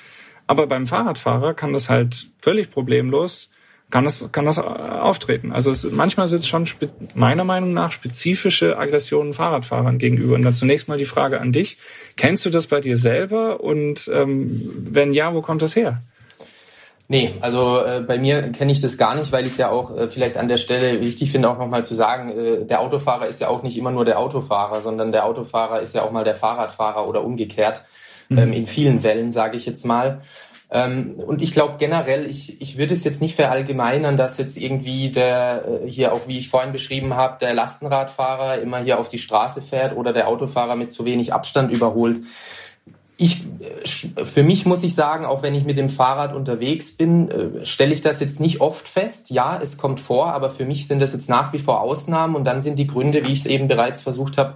Aber 0.46 0.66
beim 0.66 0.86
Fahrradfahrer 0.86 1.54
kann 1.54 1.72
das 1.72 1.88
halt 1.88 2.28
völlig 2.40 2.70
problemlos, 2.70 3.50
kann 3.90 4.04
das, 4.04 4.32
kann 4.32 4.46
das 4.46 4.58
auftreten. 4.58 5.52
Also 5.52 5.70
es, 5.70 5.84
manchmal 5.90 6.26
sind 6.28 6.40
es 6.40 6.48
schon 6.48 6.66
meiner 7.14 7.44
Meinung 7.44 7.74
nach 7.74 7.92
spezifische 7.92 8.78
Aggressionen 8.78 9.34
Fahrradfahrern 9.34 9.98
gegenüber. 9.98 10.34
Und 10.34 10.42
dann 10.42 10.54
zunächst 10.54 10.88
mal 10.88 10.98
die 10.98 11.04
Frage 11.04 11.40
an 11.40 11.52
dich. 11.52 11.76
Kennst 12.16 12.46
du 12.46 12.50
das 12.50 12.66
bei 12.66 12.80
dir 12.80 12.96
selber? 12.96 13.60
Und 13.60 14.10
ähm, 14.12 14.62
wenn 14.90 15.12
ja, 15.12 15.34
wo 15.34 15.42
kommt 15.42 15.60
das 15.60 15.76
her? 15.76 16.02
Nee, 17.08 17.34
also 17.40 17.84
äh, 17.84 18.00
bei 18.00 18.18
mir 18.18 18.52
kenne 18.52 18.72
ich 18.72 18.80
das 18.80 18.96
gar 18.96 19.14
nicht, 19.14 19.32
weil 19.32 19.44
ich 19.44 19.52
es 19.52 19.58
ja 19.58 19.70
auch 19.70 19.94
äh, 19.94 20.08
vielleicht 20.08 20.38
an 20.38 20.48
der 20.48 20.56
Stelle 20.56 21.00
wichtig 21.00 21.30
finde, 21.30 21.50
auch 21.50 21.58
nochmal 21.58 21.84
zu 21.84 21.94
sagen, 21.94 22.30
äh, 22.30 22.64
der 22.64 22.80
Autofahrer 22.80 23.26
ist 23.26 23.40
ja 23.40 23.48
auch 23.48 23.62
nicht 23.62 23.76
immer 23.76 23.90
nur 23.90 24.04
der 24.04 24.18
Autofahrer, 24.18 24.80
sondern 24.80 25.12
der 25.12 25.26
Autofahrer 25.26 25.80
ist 25.80 25.94
ja 25.94 26.02
auch 26.02 26.10
mal 26.10 26.24
der 26.24 26.34
Fahrradfahrer 26.34 27.06
oder 27.06 27.22
umgekehrt. 27.22 27.82
Mhm. 28.28 28.38
Ähm, 28.38 28.52
in 28.52 28.66
vielen 28.66 29.00
Fällen, 29.00 29.30
sage 29.30 29.56
ich 29.56 29.66
jetzt 29.66 29.84
mal. 29.84 30.22
Ähm, 30.70 31.20
und 31.26 31.42
ich 31.42 31.52
glaube 31.52 31.74
generell, 31.78 32.24
ich, 32.24 32.62
ich 32.62 32.78
würde 32.78 32.94
es 32.94 33.04
jetzt 33.04 33.20
nicht 33.20 33.34
verallgemeinern, 33.34 34.16
dass 34.16 34.38
jetzt 34.38 34.56
irgendwie 34.56 35.10
der, 35.10 35.64
äh, 35.84 35.88
hier 35.88 36.14
auch 36.14 36.26
wie 36.26 36.38
ich 36.38 36.48
vorhin 36.48 36.72
beschrieben 36.72 37.14
habe, 37.14 37.36
der 37.40 37.52
Lastenradfahrer 37.52 38.58
immer 38.62 38.78
hier 38.78 38.98
auf 38.98 39.10
die 39.10 39.18
Straße 39.18 39.60
fährt 39.60 39.94
oder 39.94 40.14
der 40.14 40.28
Autofahrer 40.28 40.76
mit 40.76 40.90
zu 40.90 41.04
wenig 41.04 41.34
Abstand 41.34 41.70
überholt 41.70 42.20
ich, 43.22 43.44
für 44.24 44.42
mich 44.42 44.66
muss 44.66 44.82
ich 44.82 44.94
sagen, 44.94 45.24
auch 45.24 45.42
wenn 45.42 45.54
ich 45.54 45.64
mit 45.64 45.76
dem 45.76 45.88
Fahrrad 45.88 46.34
unterwegs 46.34 46.96
bin, 46.96 47.30
äh, 47.30 47.64
stelle 47.64 47.94
ich 47.94 48.00
das 48.00 48.20
jetzt 48.20 48.40
nicht 48.40 48.60
oft 48.60 48.88
fest. 48.88 49.30
Ja, 49.30 49.58
es 49.62 49.78
kommt 49.78 50.00
vor, 50.00 50.32
aber 50.32 50.50
für 50.50 50.64
mich 50.64 50.88
sind 50.88 51.00
das 51.00 51.12
jetzt 51.12 51.28
nach 51.28 51.52
wie 51.52 51.60
vor 51.60 51.80
Ausnahmen 51.80 52.34
und 52.34 52.44
dann 52.44 52.60
sind 52.60 52.78
die 52.78 52.86
Gründe, 52.86 53.24
wie 53.24 53.32
ich 53.32 53.40
es 53.40 53.46
eben 53.46 53.68
bereits 53.68 54.02
versucht 54.02 54.38
habe, 54.38 54.54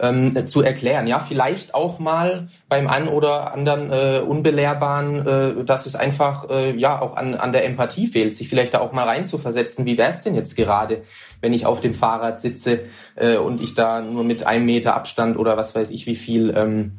ähm, 0.00 0.46
zu 0.48 0.62
erklären. 0.62 1.06
Ja, 1.06 1.20
vielleicht 1.20 1.74
auch 1.74 2.00
mal 2.00 2.48
beim 2.68 2.88
einen 2.88 3.08
oder 3.08 3.52
anderen 3.54 3.92
äh, 3.92 4.20
Unbelehrbaren, 4.20 5.26
äh, 5.26 5.64
dass 5.64 5.86
es 5.86 5.94
einfach 5.94 6.50
äh, 6.50 6.76
ja 6.76 7.00
auch 7.00 7.16
an, 7.16 7.34
an 7.34 7.52
der 7.52 7.64
Empathie 7.64 8.08
fehlt, 8.08 8.34
sich 8.34 8.48
vielleicht 8.48 8.74
da 8.74 8.80
auch 8.80 8.92
mal 8.92 9.04
reinzuversetzen. 9.04 9.86
Wie 9.86 9.96
wäre 9.96 10.10
es 10.10 10.22
denn 10.22 10.34
jetzt 10.34 10.56
gerade, 10.56 11.02
wenn 11.40 11.52
ich 11.52 11.66
auf 11.66 11.80
dem 11.80 11.94
Fahrrad 11.94 12.40
sitze 12.40 12.80
äh, 13.14 13.36
und 13.36 13.60
ich 13.60 13.74
da 13.74 14.00
nur 14.00 14.24
mit 14.24 14.46
einem 14.46 14.66
Meter 14.66 14.94
Abstand 14.94 15.36
oder 15.36 15.56
was 15.56 15.74
weiß 15.74 15.90
ich 15.90 16.06
wie 16.06 16.16
viel 16.16 16.52
ähm, 16.56 16.98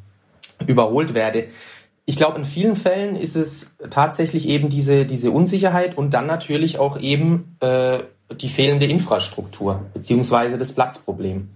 überholt 0.67 1.13
werde. 1.13 1.47
Ich 2.05 2.15
glaube, 2.15 2.39
in 2.39 2.45
vielen 2.45 2.75
Fällen 2.75 3.15
ist 3.15 3.35
es 3.35 3.71
tatsächlich 3.89 4.47
eben 4.47 4.69
diese, 4.69 5.05
diese 5.05 5.31
Unsicherheit 5.31 5.97
und 5.97 6.13
dann 6.13 6.25
natürlich 6.25 6.79
auch 6.79 6.99
eben 6.99 7.55
äh, 7.59 7.99
die 8.35 8.49
fehlende 8.49 8.85
Infrastruktur 8.85 9.85
beziehungsweise 9.93 10.57
das 10.57 10.73
Platzproblem. 10.73 11.49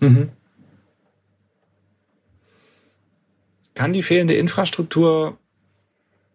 Mhm. 0.00 0.30
Kann 3.74 3.92
die 3.92 4.02
fehlende 4.02 4.34
Infrastruktur 4.34 5.38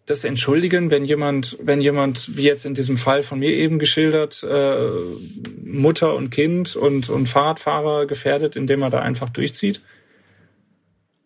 das 0.06 0.24
entschuldigen, 0.24 0.92
wenn 0.92 1.04
jemand, 1.04 1.58
wenn 1.62 1.82
jemand, 1.82 2.38
wie 2.38 2.44
jetzt 2.44 2.66
in 2.66 2.76
diesem 2.76 2.98
Fall 2.98 3.24
von 3.24 3.40
mir 3.40 3.52
eben 3.52 3.80
geschildert, 3.80 4.44
äh, 4.44 4.90
Mutter 5.64 6.16
und 6.16 6.30
Kind 6.30 6.76
und, 6.76 7.10
und 7.10 7.28
Fahrradfahrer 7.28 8.06
gefährdet, 8.06 8.56
indem 8.56 8.84
er 8.84 8.92
da 8.92 9.00
einfach 9.00 9.30
durchzieht? 9.30 9.82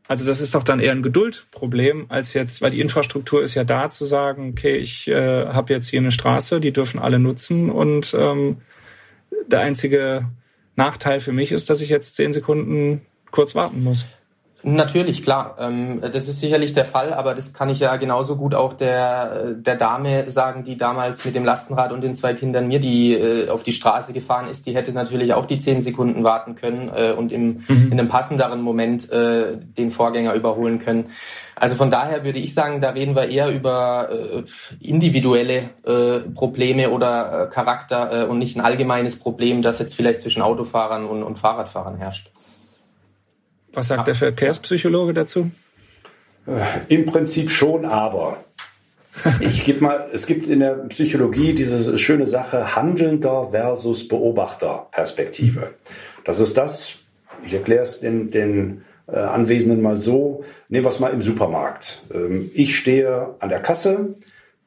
Also 0.10 0.26
das 0.26 0.42
ist 0.42 0.56
doch 0.56 0.64
dann 0.64 0.80
eher 0.80 0.92
ein 0.92 1.04
Geduldproblem 1.04 2.08
als 2.10 2.34
jetzt, 2.34 2.64
weil 2.64 2.72
die 2.72 2.82
Infrastruktur 2.82 3.44
ist 3.44 3.54
ja 3.54 3.64
da 3.64 3.92
zu 3.92 4.06
sagen, 4.06 4.50
okay, 4.50 4.76
ich 4.76 5.08
äh, 5.08 5.46
habe 5.46 5.72
jetzt 5.72 5.88
hier 5.88 6.00
eine 6.00 6.12
Straße, 6.12 6.60
die 6.60 6.74
dürfen 6.74 7.00
alle 7.00 7.20
nutzen 7.20 7.70
und 7.70 8.16
ähm, 8.18 8.58
der 9.46 9.60
einzige 9.60 10.26
Nachteil 10.76 11.20
für 11.20 11.32
mich 11.32 11.52
ist, 11.52 11.70
dass 11.70 11.82
ich 11.82 11.90
jetzt 11.90 12.16
zehn 12.16 12.34
Sekunden 12.34 13.02
kurz 13.30 13.54
warten 13.54 13.84
muss. 13.84 14.08
Natürlich, 14.62 15.24
klar. 15.24 15.56
Ähm, 15.58 16.02
das 16.02 16.28
ist 16.28 16.42
sicherlich 16.42 16.74
der 16.74 16.84
Fall, 16.84 17.14
aber 17.14 17.34
das 17.34 17.54
kann 17.54 17.70
ich 17.70 17.80
ja 17.80 17.96
genauso 17.96 18.36
gut 18.36 18.54
auch 18.54 18.74
der, 18.74 19.54
der 19.54 19.76
Dame 19.76 20.30
sagen, 20.30 20.64
die 20.64 20.76
damals 20.76 21.24
mit 21.24 21.34
dem 21.34 21.46
Lastenrad 21.46 21.94
und 21.94 22.02
den 22.02 22.14
zwei 22.14 22.34
Kindern 22.34 22.68
mir 22.68 22.80
die 22.80 23.14
äh, 23.14 23.50
auf 23.50 23.64
die 23.64 23.72
Straße 23.72 24.12
gefahren 24.12 24.50
ist. 24.50 24.66
Die 24.66 24.76
hätte 24.76 24.92
natürlich 24.92 25.34
auch 25.34 25.46
die 25.46 25.60
zehn 25.60 25.82
Sekunden 25.82 26.26
warten 26.26 26.56
können 26.56 26.92
äh, 26.94 27.14
und 27.14 27.32
im, 27.32 27.64
mhm. 27.68 27.88
in 27.92 27.94
einem 27.94 28.10
passenderen 28.10 28.62
Moment 28.62 29.10
äh, 29.12 29.56
den 29.56 29.92
Vorgänger 29.92 30.34
überholen 30.34 30.80
können. 30.80 31.10
Also 31.56 31.76
von 31.76 31.90
daher 31.90 32.26
würde 32.26 32.40
ich 32.40 32.54
sagen, 32.54 32.82
da 32.82 32.90
reden 32.90 33.16
wir 33.16 33.28
eher 33.28 33.50
über 33.50 34.10
individuelle 34.80 35.72
Probleme 36.34 36.90
oder 36.90 37.48
Charakter 37.48 38.30
und 38.30 38.40
nicht 38.40 38.56
ein 38.56 38.62
allgemeines 38.62 39.20
Problem, 39.20 39.62
das 39.62 39.80
jetzt 39.80 39.94
vielleicht 39.94 40.22
zwischen 40.22 40.42
Autofahrern 40.42 41.06
und, 41.06 41.22
und 41.22 41.38
Fahrradfahrern 41.38 41.98
herrscht. 41.98 42.32
Was 43.74 43.88
sagt 43.88 44.08
der 44.08 44.16
Verkehrspsychologe 44.16 45.14
dazu? 45.14 45.52
Äh, 46.48 46.94
Im 46.94 47.06
Prinzip 47.06 47.50
schon, 47.52 47.86
aber. 47.86 48.44
Ich 49.42 49.66
gebe 49.66 49.84
mal, 49.84 50.10
es 50.14 50.28
gibt 50.28 50.48
in 50.48 50.60
der 50.60 50.76
Psychologie 50.90 51.54
diese 51.54 51.98
schöne 51.98 52.26
Sache 52.26 52.76
Handelnder 52.76 53.50
versus 53.50 54.08
Beobachterperspektive. 54.08 55.74
Das 56.24 56.40
ist 56.40 56.58
das, 56.58 56.96
ich 57.44 57.54
erkläre 57.54 57.84
es 57.84 58.00
den, 58.00 58.32
den 58.32 58.84
äh, 59.08 59.18
Anwesenden 59.18 59.82
mal 59.82 59.98
so, 59.98 60.44
nehmen 60.70 60.86
wir 60.86 60.90
es 60.90 61.00
mal 61.00 61.12
im 61.12 61.22
Supermarkt. 61.22 62.04
Ähm, 62.14 62.50
ich 62.54 62.76
stehe 62.76 63.36
an 63.40 63.50
der 63.50 63.60
Kasse, 63.60 64.16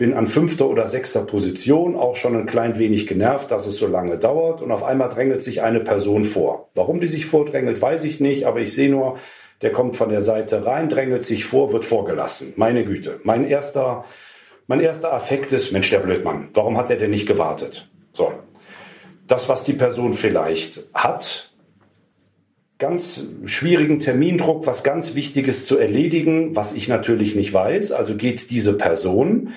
bin 0.02 0.14
an 0.14 0.26
fünfter 0.26 0.68
oder 0.68 0.88
sechster 0.88 1.22
Position, 1.22 1.94
auch 1.94 2.16
schon 2.16 2.34
ein 2.34 2.46
klein 2.46 2.76
wenig 2.76 3.06
genervt, 3.06 3.52
dass 3.52 3.68
es 3.68 3.76
so 3.76 3.86
lange 3.86 4.18
dauert. 4.18 4.60
Und 4.60 4.72
auf 4.72 4.82
einmal 4.82 5.08
drängelt 5.08 5.42
sich 5.42 5.62
eine 5.62 5.78
Person 5.78 6.24
vor. 6.24 6.70
Warum 6.74 6.98
die 6.98 7.06
sich 7.06 7.24
vordrängelt, 7.24 7.80
weiß 7.80 8.02
ich 8.02 8.18
nicht, 8.18 8.44
aber 8.44 8.58
ich 8.58 8.74
sehe 8.74 8.90
nur, 8.90 9.18
der 9.60 9.70
kommt 9.70 9.94
von 9.94 10.08
der 10.08 10.20
Seite 10.20 10.66
rein, 10.66 10.88
drängelt 10.88 11.24
sich 11.24 11.44
vor, 11.44 11.72
wird 11.72 11.84
vorgelassen. 11.84 12.52
Meine 12.56 12.84
Güte. 12.84 13.20
Mein 13.22 13.46
erster, 13.46 14.04
mein 14.66 14.80
erster 14.80 15.12
Affekt 15.12 15.52
ist, 15.52 15.70
Mensch, 15.70 15.90
der 15.90 16.00
Blödmann, 16.00 16.48
warum 16.52 16.78
hat 16.78 16.90
er 16.90 16.96
denn 16.96 17.12
nicht 17.12 17.28
gewartet? 17.28 17.88
So. 18.12 18.32
Das, 19.28 19.48
was 19.48 19.62
die 19.62 19.74
Person 19.74 20.14
vielleicht 20.14 20.82
hat, 20.94 21.52
ganz 22.80 23.24
schwierigen 23.44 24.00
Termindruck, 24.00 24.66
was 24.66 24.82
ganz 24.82 25.14
Wichtiges 25.14 25.64
zu 25.64 25.78
erledigen, 25.78 26.56
was 26.56 26.72
ich 26.72 26.88
natürlich 26.88 27.36
nicht 27.36 27.54
weiß. 27.54 27.92
Also 27.92 28.16
geht 28.16 28.50
diese 28.50 28.72
Person 28.72 29.50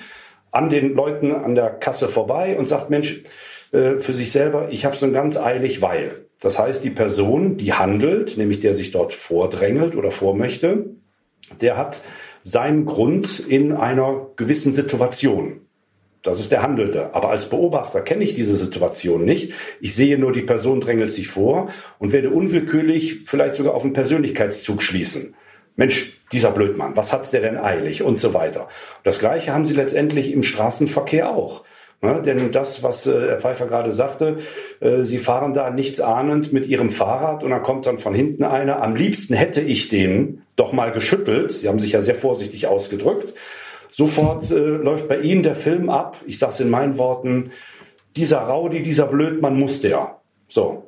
an 0.50 0.70
den 0.70 0.94
Leuten 0.94 1.32
an 1.32 1.54
der 1.54 1.70
Kasse 1.70 2.08
vorbei 2.08 2.56
und 2.58 2.66
sagt, 2.66 2.90
Mensch, 2.90 3.22
äh, 3.72 3.98
für 3.98 4.12
sich 4.12 4.32
selber, 4.32 4.68
ich 4.70 4.84
habe 4.84 4.96
so 4.96 5.10
ganz 5.10 5.36
eilig, 5.36 5.82
weil. 5.82 6.26
Das 6.40 6.58
heißt, 6.58 6.84
die 6.84 6.90
Person, 6.90 7.56
die 7.56 7.72
handelt, 7.72 8.36
nämlich 8.36 8.60
der 8.60 8.74
sich 8.74 8.90
dort 8.90 9.12
vordrängelt 9.12 9.96
oder 9.96 10.10
vormöchte, 10.10 10.86
der 11.60 11.76
hat 11.76 12.00
seinen 12.42 12.84
Grund 12.84 13.40
in 13.40 13.72
einer 13.72 14.28
gewissen 14.36 14.72
Situation. 14.72 15.62
Das 16.22 16.40
ist 16.40 16.50
der 16.50 16.62
Handelte. 16.62 17.14
Aber 17.14 17.30
als 17.30 17.48
Beobachter 17.48 18.00
kenne 18.00 18.24
ich 18.24 18.34
diese 18.34 18.56
Situation 18.56 19.24
nicht. 19.24 19.52
Ich 19.80 19.94
sehe 19.94 20.18
nur, 20.18 20.32
die 20.32 20.42
Person 20.42 20.80
drängelt 20.80 21.10
sich 21.10 21.28
vor 21.28 21.70
und 21.98 22.12
werde 22.12 22.30
unwillkürlich 22.30 23.24
vielleicht 23.26 23.54
sogar 23.54 23.74
auf 23.74 23.84
einen 23.84 23.92
Persönlichkeitszug 23.92 24.82
schließen. 24.82 25.34
Mensch, 25.76 26.20
dieser 26.32 26.50
Blödmann, 26.50 26.96
was 26.96 27.12
hat's 27.12 27.30
der 27.30 27.40
denn 27.40 27.56
eilig 27.56 28.02
und 28.02 28.18
so 28.18 28.34
weiter. 28.34 28.68
Das 29.04 29.18
Gleiche 29.18 29.52
haben 29.52 29.64
sie 29.64 29.74
letztendlich 29.74 30.32
im 30.32 30.42
Straßenverkehr 30.42 31.30
auch. 31.30 31.64
Ja, 32.02 32.20
denn 32.20 32.52
das, 32.52 32.82
was 32.82 33.06
äh, 33.06 33.28
Herr 33.28 33.38
Pfeiffer 33.38 33.66
gerade 33.66 33.90
sagte, 33.90 34.38
äh, 34.80 35.02
Sie 35.02 35.18
fahren 35.18 35.54
da 35.54 35.70
nichts 35.70 36.00
ahnend 36.00 36.52
mit 36.52 36.66
Ihrem 36.66 36.90
Fahrrad 36.90 37.42
und 37.42 37.50
dann 37.50 37.62
kommt 37.62 37.86
dann 37.86 37.96
von 37.96 38.14
hinten 38.14 38.44
einer. 38.44 38.82
Am 38.82 38.94
liebsten 38.94 39.34
hätte 39.34 39.62
ich 39.62 39.88
den 39.88 40.42
doch 40.56 40.72
mal 40.72 40.92
geschüttelt. 40.92 41.52
Sie 41.52 41.68
haben 41.68 41.78
sich 41.78 41.92
ja 41.92 42.02
sehr 42.02 42.14
vorsichtig 42.14 42.66
ausgedrückt. 42.66 43.32
Sofort 43.90 44.50
äh, 44.50 44.54
läuft 44.56 45.08
bei 45.08 45.20
Ihnen 45.20 45.42
der 45.42 45.56
Film 45.56 45.88
ab. 45.88 46.18
Ich 46.26 46.38
sage 46.38 46.52
es 46.52 46.60
in 46.60 46.68
meinen 46.68 46.98
Worten, 46.98 47.50
dieser 48.14 48.40
Raudi, 48.40 48.82
dieser 48.82 49.06
Blödmann 49.06 49.58
muss 49.58 49.80
der. 49.80 50.20
So, 50.48 50.85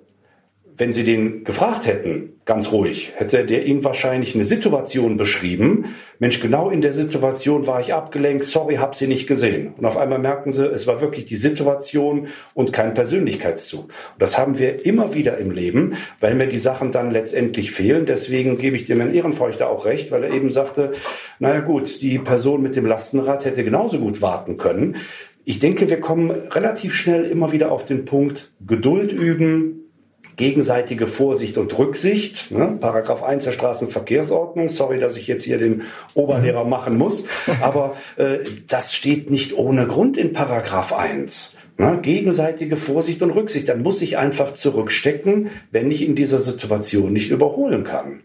wenn 0.79 0.93
Sie 0.93 1.03
den 1.03 1.43
gefragt 1.43 1.87
hätten, 1.87 2.35
ganz 2.45 2.71
ruhig, 2.73 3.13
hätte 3.17 3.45
der 3.45 3.67
Ihnen 3.67 3.83
wahrscheinlich 3.83 4.35
eine 4.35 4.45
Situation 4.45 5.17
beschrieben. 5.17 5.87
Mensch, 6.21 6.41
genau 6.41 6.71
in 6.71 6.81
der 6.81 6.93
Situation 6.93 7.67
war 7.67 7.81
ich 7.81 7.93
abgelenkt, 7.93 8.45
sorry, 8.47 8.77
hab 8.77 8.95
Sie 8.95 9.09
nicht 9.09 9.27
gesehen. 9.27 9.75
Und 9.77 9.85
auf 9.85 9.97
einmal 9.97 10.21
merken 10.21 10.53
Sie, 10.53 10.65
es 10.65 10.87
war 10.87 11.01
wirklich 11.01 11.25
die 11.25 11.37
Situation 11.37 12.29
und 12.55 12.73
kein 12.73 12.95
Persönlichkeitszug. 12.95 13.85
Und 13.85 14.23
das 14.23 14.39
haben 14.39 14.59
wir 14.59 14.87
immer 14.87 15.15
wieder 15.15 15.37
im 15.39 15.51
Leben, 15.51 15.97
weil 16.21 16.37
mir 16.37 16.47
die 16.47 16.59
Sachen 16.59 16.93
dann 16.93 17.11
letztendlich 17.11 17.73
fehlen. 17.73 18.07
Deswegen 18.07 18.57
gebe 18.57 18.77
ich 18.77 18.87
dem 18.87 19.01
Herrn 19.01 19.15
Ehrenfeuchter 19.15 19.69
auch 19.69 19.85
recht, 19.85 20.13
weil 20.13 20.23
er 20.23 20.33
eben 20.33 20.49
sagte, 20.49 20.93
naja 21.41 21.61
gut, 21.61 22.01
die 22.01 22.19
Person 22.21 22.63
mit 22.63 22.77
dem 22.77 22.87
Lastenrad 22.87 23.45
hätte 23.45 23.65
genauso 23.65 23.99
gut 23.99 24.23
warten 24.23 24.57
können. 24.57 24.97
Ich 25.45 25.59
denke, 25.59 25.91
wir 25.91 26.01
kommen 26.01 26.31
relativ 26.31 26.95
schnell 26.95 27.25
immer 27.25 27.53
wieder 27.53 27.73
auf 27.73 27.85
den 27.85 28.05
Punkt 28.05 28.53
Geduld 28.65 29.13
üben, 29.13 29.88
gegenseitige 30.39 31.07
Vorsicht 31.07 31.59
und 31.59 31.77
Rücksicht. 31.77 32.51
Ne? 32.51 32.79
Paragraph 32.81 33.23
1 33.23 33.45
der 33.45 33.53
Straßenverkehrsordnung. 33.53 34.71
Sorry, 34.71 34.99
dass 34.99 35.17
ich 35.17 35.27
jetzt 35.27 35.45
hier 35.45 35.59
den 35.59 35.83
Oberlehrer 36.15 36.65
machen 36.65 36.97
muss. 36.97 37.25
Aber 37.61 37.97
äh, 38.17 38.39
das 38.67 38.95
steht 38.95 39.31
nicht 39.31 39.59
ohne 39.59 39.87
Grund 39.87 40.17
in 40.17 40.33
Paragraph 40.33 40.95
1. 40.95 41.57
Ne? 41.77 41.99
Gegenseitige 42.01 42.77
Vorsicht 42.77 43.21
und 43.21 43.33
Rücksicht. 43.33 43.69
Dann 43.69 43.83
muss 43.83 44.01
ich 44.01 44.17
einfach 44.17 44.55
zurückstecken, 44.55 45.51
wenn 45.71 45.91
ich 45.91 46.07
in 46.07 46.15
dieser 46.15 46.41
Situation 46.41 47.13
nicht 47.13 47.31
überholen 47.31 47.85
kann. 47.85 48.21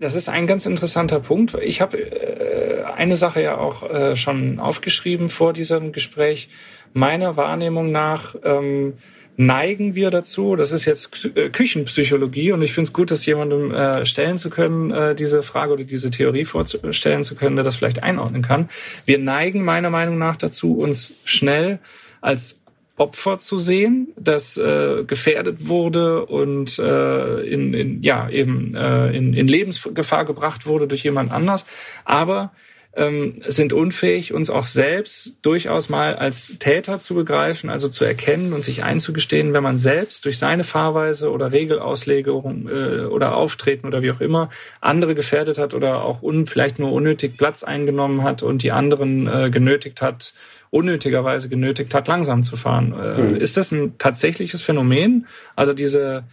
Das 0.00 0.14
ist 0.14 0.30
ein 0.30 0.46
ganz 0.46 0.64
interessanter 0.64 1.20
Punkt. 1.20 1.54
Ich 1.62 1.82
habe 1.82 1.98
äh, 1.98 2.82
eine 2.84 3.16
Sache 3.16 3.42
ja 3.42 3.58
auch 3.58 3.88
äh, 3.88 4.16
schon 4.16 4.58
aufgeschrieben 4.58 5.28
vor 5.28 5.52
diesem 5.52 5.92
Gespräch. 5.92 6.48
Meiner 6.94 7.36
Wahrnehmung 7.36 7.92
nach 7.92 8.34
ähm, 8.42 8.94
neigen 9.40 9.94
wir 9.94 10.10
dazu, 10.10 10.54
das 10.54 10.70
ist 10.70 10.84
jetzt 10.84 11.30
äh, 11.34 11.48
Küchenpsychologie 11.48 12.52
und 12.52 12.60
ich 12.60 12.72
finde 12.74 12.88
es 12.88 12.92
gut, 12.92 13.10
das 13.10 13.24
jemandem 13.24 13.72
äh, 13.72 14.04
stellen 14.04 14.36
zu 14.36 14.50
können, 14.50 14.90
äh, 14.90 15.14
diese 15.14 15.42
Frage 15.42 15.72
oder 15.72 15.84
diese 15.84 16.10
Theorie 16.10 16.44
vorstellen 16.44 17.24
zu 17.24 17.34
können, 17.34 17.56
der 17.56 17.64
das 17.64 17.76
vielleicht 17.76 18.02
einordnen 18.02 18.42
kann. 18.42 18.68
Wir 19.06 19.18
neigen 19.18 19.64
meiner 19.64 19.88
Meinung 19.88 20.18
nach 20.18 20.36
dazu, 20.36 20.76
uns 20.76 21.14
schnell 21.24 21.78
als 22.20 22.60
Opfer 22.96 23.38
zu 23.38 23.58
sehen, 23.58 24.08
das 24.16 24.58
äh, 24.58 25.04
gefährdet 25.04 25.68
wurde 25.68 26.26
und 26.26 26.78
äh, 26.78 27.40
in, 27.40 27.72
in 27.72 28.02
ja 28.02 28.28
eben 28.28 28.76
äh, 28.76 29.16
in, 29.16 29.32
in 29.32 29.48
Lebensgefahr 29.48 30.26
gebracht 30.26 30.66
wurde 30.66 30.86
durch 30.86 31.02
jemand 31.02 31.32
anders. 31.32 31.64
Aber 32.04 32.52
ähm, 32.92 33.36
sind 33.46 33.72
unfähig, 33.72 34.32
uns 34.32 34.50
auch 34.50 34.66
selbst 34.66 35.36
durchaus 35.42 35.88
mal 35.88 36.16
als 36.16 36.58
Täter 36.58 36.98
zu 36.98 37.14
begreifen, 37.14 37.70
also 37.70 37.88
zu 37.88 38.04
erkennen 38.04 38.52
und 38.52 38.64
sich 38.64 38.82
einzugestehen, 38.82 39.52
wenn 39.52 39.62
man 39.62 39.78
selbst 39.78 40.24
durch 40.24 40.38
seine 40.38 40.64
Fahrweise 40.64 41.30
oder 41.30 41.52
Regelauslegung 41.52 42.68
äh, 42.68 43.04
oder 43.04 43.36
Auftreten 43.36 43.86
oder 43.86 44.02
wie 44.02 44.10
auch 44.10 44.20
immer 44.20 44.48
andere 44.80 45.14
gefährdet 45.14 45.58
hat 45.58 45.72
oder 45.74 46.02
auch 46.02 46.22
un, 46.22 46.46
vielleicht 46.46 46.80
nur 46.80 46.92
unnötig 46.92 47.36
Platz 47.36 47.62
eingenommen 47.62 48.24
hat 48.24 48.42
und 48.42 48.64
die 48.64 48.72
anderen 48.72 49.28
äh, 49.28 49.50
genötigt 49.50 50.02
hat, 50.02 50.34
unnötigerweise 50.70 51.48
genötigt 51.48 51.94
hat, 51.94 52.08
langsam 52.08 52.42
zu 52.42 52.56
fahren. 52.56 52.92
Äh, 52.92 53.22
mhm. 53.22 53.36
Ist 53.36 53.56
das 53.56 53.70
ein 53.70 53.98
tatsächliches 53.98 54.62
Phänomen? 54.62 55.26
Also 55.54 55.74
diese 55.74 56.24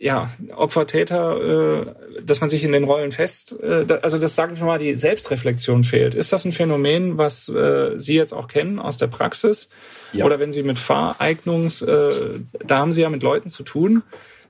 ja, 0.00 0.30
Opfer, 0.54 0.86
Täter, 0.86 1.86
äh, 1.86 2.22
dass 2.22 2.40
man 2.40 2.48
sich 2.48 2.62
in 2.62 2.72
den 2.72 2.84
Rollen 2.84 3.10
fest, 3.10 3.58
äh, 3.60 3.84
da, 3.84 3.96
also 3.96 4.18
das 4.18 4.34
sagen 4.34 4.56
wir 4.56 4.64
mal, 4.64 4.78
die 4.78 4.96
Selbstreflexion 4.96 5.82
fehlt. 5.82 6.14
Ist 6.14 6.32
das 6.32 6.44
ein 6.44 6.52
Phänomen, 6.52 7.18
was 7.18 7.48
äh, 7.48 7.98
Sie 7.98 8.14
jetzt 8.14 8.32
auch 8.32 8.48
kennen 8.48 8.78
aus 8.78 8.98
der 8.98 9.08
Praxis? 9.08 9.68
Ja. 10.12 10.24
Oder 10.24 10.38
wenn 10.38 10.52
Sie 10.52 10.62
mit 10.62 10.78
Fahreignungs, 10.78 11.82
äh, 11.82 12.40
da 12.64 12.78
haben 12.78 12.92
Sie 12.92 13.02
ja 13.02 13.10
mit 13.10 13.22
Leuten 13.22 13.48
zu 13.48 13.64
tun, 13.64 14.02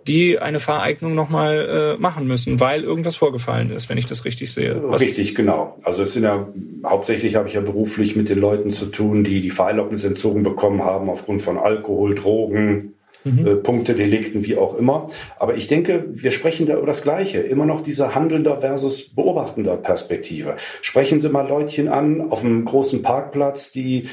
die 0.06 0.38
eine 0.38 0.60
Fahreignung 0.60 1.14
nochmal 1.14 1.96
äh, 1.96 2.00
machen 2.00 2.26
müssen, 2.26 2.60
weil 2.60 2.82
irgendwas 2.82 3.16
vorgefallen 3.16 3.70
ist, 3.70 3.88
wenn 3.88 3.98
ich 3.98 4.06
das 4.06 4.24
richtig 4.24 4.52
sehe. 4.52 4.80
Was 4.84 5.00
richtig, 5.00 5.34
genau. 5.34 5.78
Also 5.82 6.02
es 6.02 6.12
sind 6.12 6.24
ja 6.24 6.48
hauptsächlich 6.84 7.34
habe 7.34 7.48
ich 7.48 7.54
ja 7.54 7.60
beruflich 7.60 8.16
mit 8.16 8.28
den 8.28 8.38
Leuten 8.38 8.70
zu 8.70 8.86
tun, 8.86 9.24
die 9.24 9.40
die 9.40 9.50
Fahrerlaubnis 9.50 10.04
entzogen 10.04 10.42
bekommen 10.42 10.82
haben 10.82 11.10
aufgrund 11.10 11.42
von 11.42 11.58
Alkohol, 11.58 12.14
Drogen, 12.14 12.94
mhm. 13.32 13.46
äh, 13.46 13.54
Punkte, 13.56 13.94
Delikten, 13.94 14.44
wie 14.44 14.56
auch 14.56 14.76
immer. 14.76 15.08
Aber 15.38 15.56
ich 15.56 15.66
denke, 15.66 16.04
wir 16.08 16.30
sprechen 16.30 16.66
da 16.66 16.76
über 16.76 16.86
das 16.86 17.02
Gleiche. 17.02 17.38
Immer 17.38 17.66
noch 17.66 17.80
diese 17.80 18.14
handelnder 18.14 18.60
versus 18.60 19.14
beobachtender 19.14 19.76
Perspektive. 19.76 20.56
Sprechen 20.82 21.20
Sie 21.20 21.28
mal 21.28 21.48
Leutchen 21.48 21.88
an 21.88 22.30
auf 22.30 22.44
einem 22.44 22.64
großen 22.64 23.02
Parkplatz, 23.02 23.72
die 23.72 24.08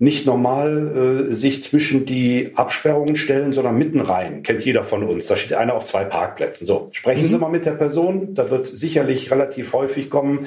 nicht 0.00 0.26
normal 0.26 1.28
äh, 1.30 1.34
sich 1.34 1.62
zwischen 1.64 2.06
die 2.06 2.52
Absperrungen 2.54 3.16
stellen, 3.16 3.52
sondern 3.52 3.76
mitten 3.76 4.00
rein. 4.00 4.44
Kennt 4.44 4.64
jeder 4.64 4.84
von 4.84 5.02
uns. 5.02 5.26
Da 5.26 5.34
steht 5.34 5.54
einer 5.54 5.74
auf 5.74 5.86
zwei 5.86 6.04
Parkplätzen. 6.04 6.66
So, 6.66 6.88
sprechen 6.92 7.26
mhm. 7.26 7.30
Sie 7.30 7.38
mal 7.38 7.50
mit 7.50 7.66
der 7.66 7.72
Person. 7.72 8.34
Da 8.34 8.48
wird 8.50 8.68
sicherlich 8.68 9.32
relativ 9.32 9.72
häufig 9.72 10.08
kommen, 10.08 10.46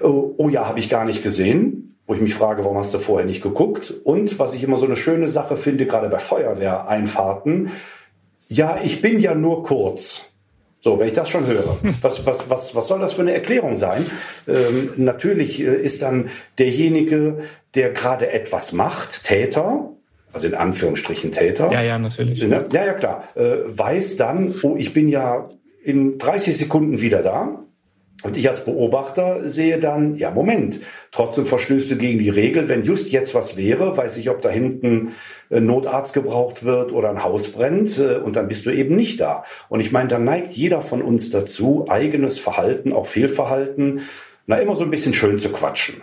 oh, 0.00 0.34
oh 0.36 0.48
ja, 0.50 0.66
habe 0.66 0.78
ich 0.78 0.90
gar 0.90 1.06
nicht 1.06 1.22
gesehen 1.22 1.89
wo 2.10 2.14
ich 2.14 2.20
mich 2.20 2.34
frage, 2.34 2.64
warum 2.64 2.76
hast 2.76 2.92
du 2.92 2.98
vorher 2.98 3.24
nicht 3.24 3.40
geguckt? 3.40 3.94
Und 4.02 4.40
was 4.40 4.54
ich 4.54 4.64
immer 4.64 4.78
so 4.78 4.84
eine 4.84 4.96
schöne 4.96 5.28
Sache 5.28 5.56
finde, 5.56 5.86
gerade 5.86 6.08
bei 6.08 6.18
Feuerwehreinfahrten, 6.18 7.70
ja, 8.48 8.80
ich 8.82 9.00
bin 9.00 9.20
ja 9.20 9.36
nur 9.36 9.62
kurz. 9.62 10.24
So, 10.80 10.98
wenn 10.98 11.06
ich 11.06 11.12
das 11.12 11.28
schon 11.28 11.46
höre, 11.46 11.78
was, 12.02 12.26
was, 12.26 12.50
was, 12.50 12.74
was 12.74 12.88
soll 12.88 12.98
das 12.98 13.12
für 13.12 13.20
eine 13.20 13.32
Erklärung 13.32 13.76
sein? 13.76 14.06
Ähm, 14.48 14.90
natürlich 14.96 15.60
äh, 15.60 15.66
ist 15.66 16.02
dann 16.02 16.30
derjenige, 16.58 17.44
der 17.76 17.90
gerade 17.92 18.32
etwas 18.32 18.72
macht, 18.72 19.22
Täter, 19.22 19.90
also 20.32 20.48
in 20.48 20.56
Anführungsstrichen 20.56 21.30
Täter. 21.30 21.70
Ja, 21.70 21.80
ja, 21.80 21.96
natürlich. 21.96 22.42
Ne? 22.42 22.66
Ja, 22.72 22.86
ja, 22.86 22.94
klar. 22.94 23.28
Äh, 23.36 23.58
weiß 23.66 24.16
dann, 24.16 24.52
oh, 24.64 24.74
ich 24.76 24.92
bin 24.92 25.08
ja 25.08 25.48
in 25.84 26.18
30 26.18 26.56
Sekunden 26.58 27.00
wieder 27.00 27.22
da. 27.22 27.62
Und 28.22 28.36
ich 28.36 28.48
als 28.48 28.64
Beobachter 28.64 29.48
sehe 29.48 29.78
dann, 29.78 30.16
ja, 30.16 30.30
Moment, 30.30 30.80
trotzdem 31.10 31.46
verstößt 31.46 31.90
du 31.90 31.96
gegen 31.96 32.18
die 32.18 32.28
Regel. 32.28 32.68
Wenn 32.68 32.84
just 32.84 33.10
jetzt 33.12 33.34
was 33.34 33.56
wäre, 33.56 33.96
weiß 33.96 34.18
ich, 34.18 34.28
ob 34.28 34.42
da 34.42 34.50
hinten 34.50 35.12
ein 35.50 35.64
Notarzt 35.64 36.12
gebraucht 36.12 36.64
wird 36.64 36.92
oder 36.92 37.10
ein 37.10 37.24
Haus 37.24 37.50
brennt 37.50 37.98
äh, 37.98 38.16
und 38.16 38.36
dann 38.36 38.48
bist 38.48 38.66
du 38.66 38.70
eben 38.70 38.94
nicht 38.94 39.20
da. 39.20 39.44
Und 39.68 39.80
ich 39.80 39.90
meine, 39.90 40.08
da 40.08 40.18
neigt 40.18 40.52
jeder 40.52 40.82
von 40.82 41.00
uns 41.00 41.30
dazu, 41.30 41.86
eigenes 41.88 42.38
Verhalten, 42.38 42.92
auch 42.92 43.06
Fehlverhalten, 43.06 44.02
na, 44.46 44.56
immer 44.56 44.76
so 44.76 44.84
ein 44.84 44.90
bisschen 44.90 45.14
schön 45.14 45.38
zu 45.38 45.50
quatschen. 45.50 46.02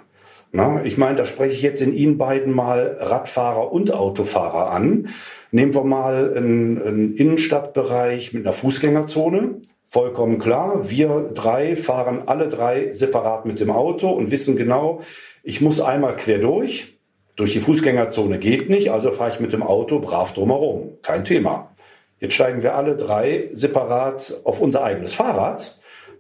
Na, 0.51 0.83
ich 0.83 0.97
meine, 0.97 1.17
da 1.17 1.25
spreche 1.25 1.53
ich 1.53 1.61
jetzt 1.61 1.81
in 1.81 1.93
Ihnen 1.93 2.17
beiden 2.17 2.53
mal 2.53 2.97
Radfahrer 2.99 3.71
und 3.71 3.93
Autofahrer 3.93 4.71
an. 4.71 5.09
Nehmen 5.51 5.75
wir 5.75 5.83
mal 5.83 6.35
einen, 6.35 6.81
einen 6.81 7.13
Innenstadtbereich 7.15 8.33
mit 8.33 8.45
einer 8.45 8.53
Fußgängerzone 8.53 9.61
vollkommen 9.87 10.37
klar. 10.37 10.89
Wir 10.89 11.31
drei 11.33 11.75
fahren 11.75 12.23
alle 12.27 12.49
drei 12.49 12.93
separat 12.93 13.45
mit 13.45 13.59
dem 13.59 13.71
Auto 13.71 14.09
und 14.09 14.29
wissen 14.29 14.55
genau, 14.55 14.99
ich 15.43 15.61
muss 15.61 15.81
einmal 15.81 16.15
quer 16.17 16.39
durch. 16.39 16.99
Durch 17.37 17.53
die 17.53 17.59
Fußgängerzone 17.59 18.39
geht 18.39 18.69
nicht, 18.69 18.91
also 18.91 19.11
fahre 19.11 19.31
ich 19.31 19.39
mit 19.39 19.53
dem 19.53 19.63
Auto 19.63 19.99
brav 19.99 20.33
drumherum. 20.33 20.97
Kein 21.03 21.23
Thema. 21.23 21.71
Jetzt 22.19 22.33
steigen 22.33 22.63
wir 22.63 22.75
alle 22.75 22.95
drei 22.97 23.49
separat 23.53 24.41
auf 24.43 24.59
unser 24.59 24.83
eigenes 24.83 25.13
Fahrrad. 25.13 25.76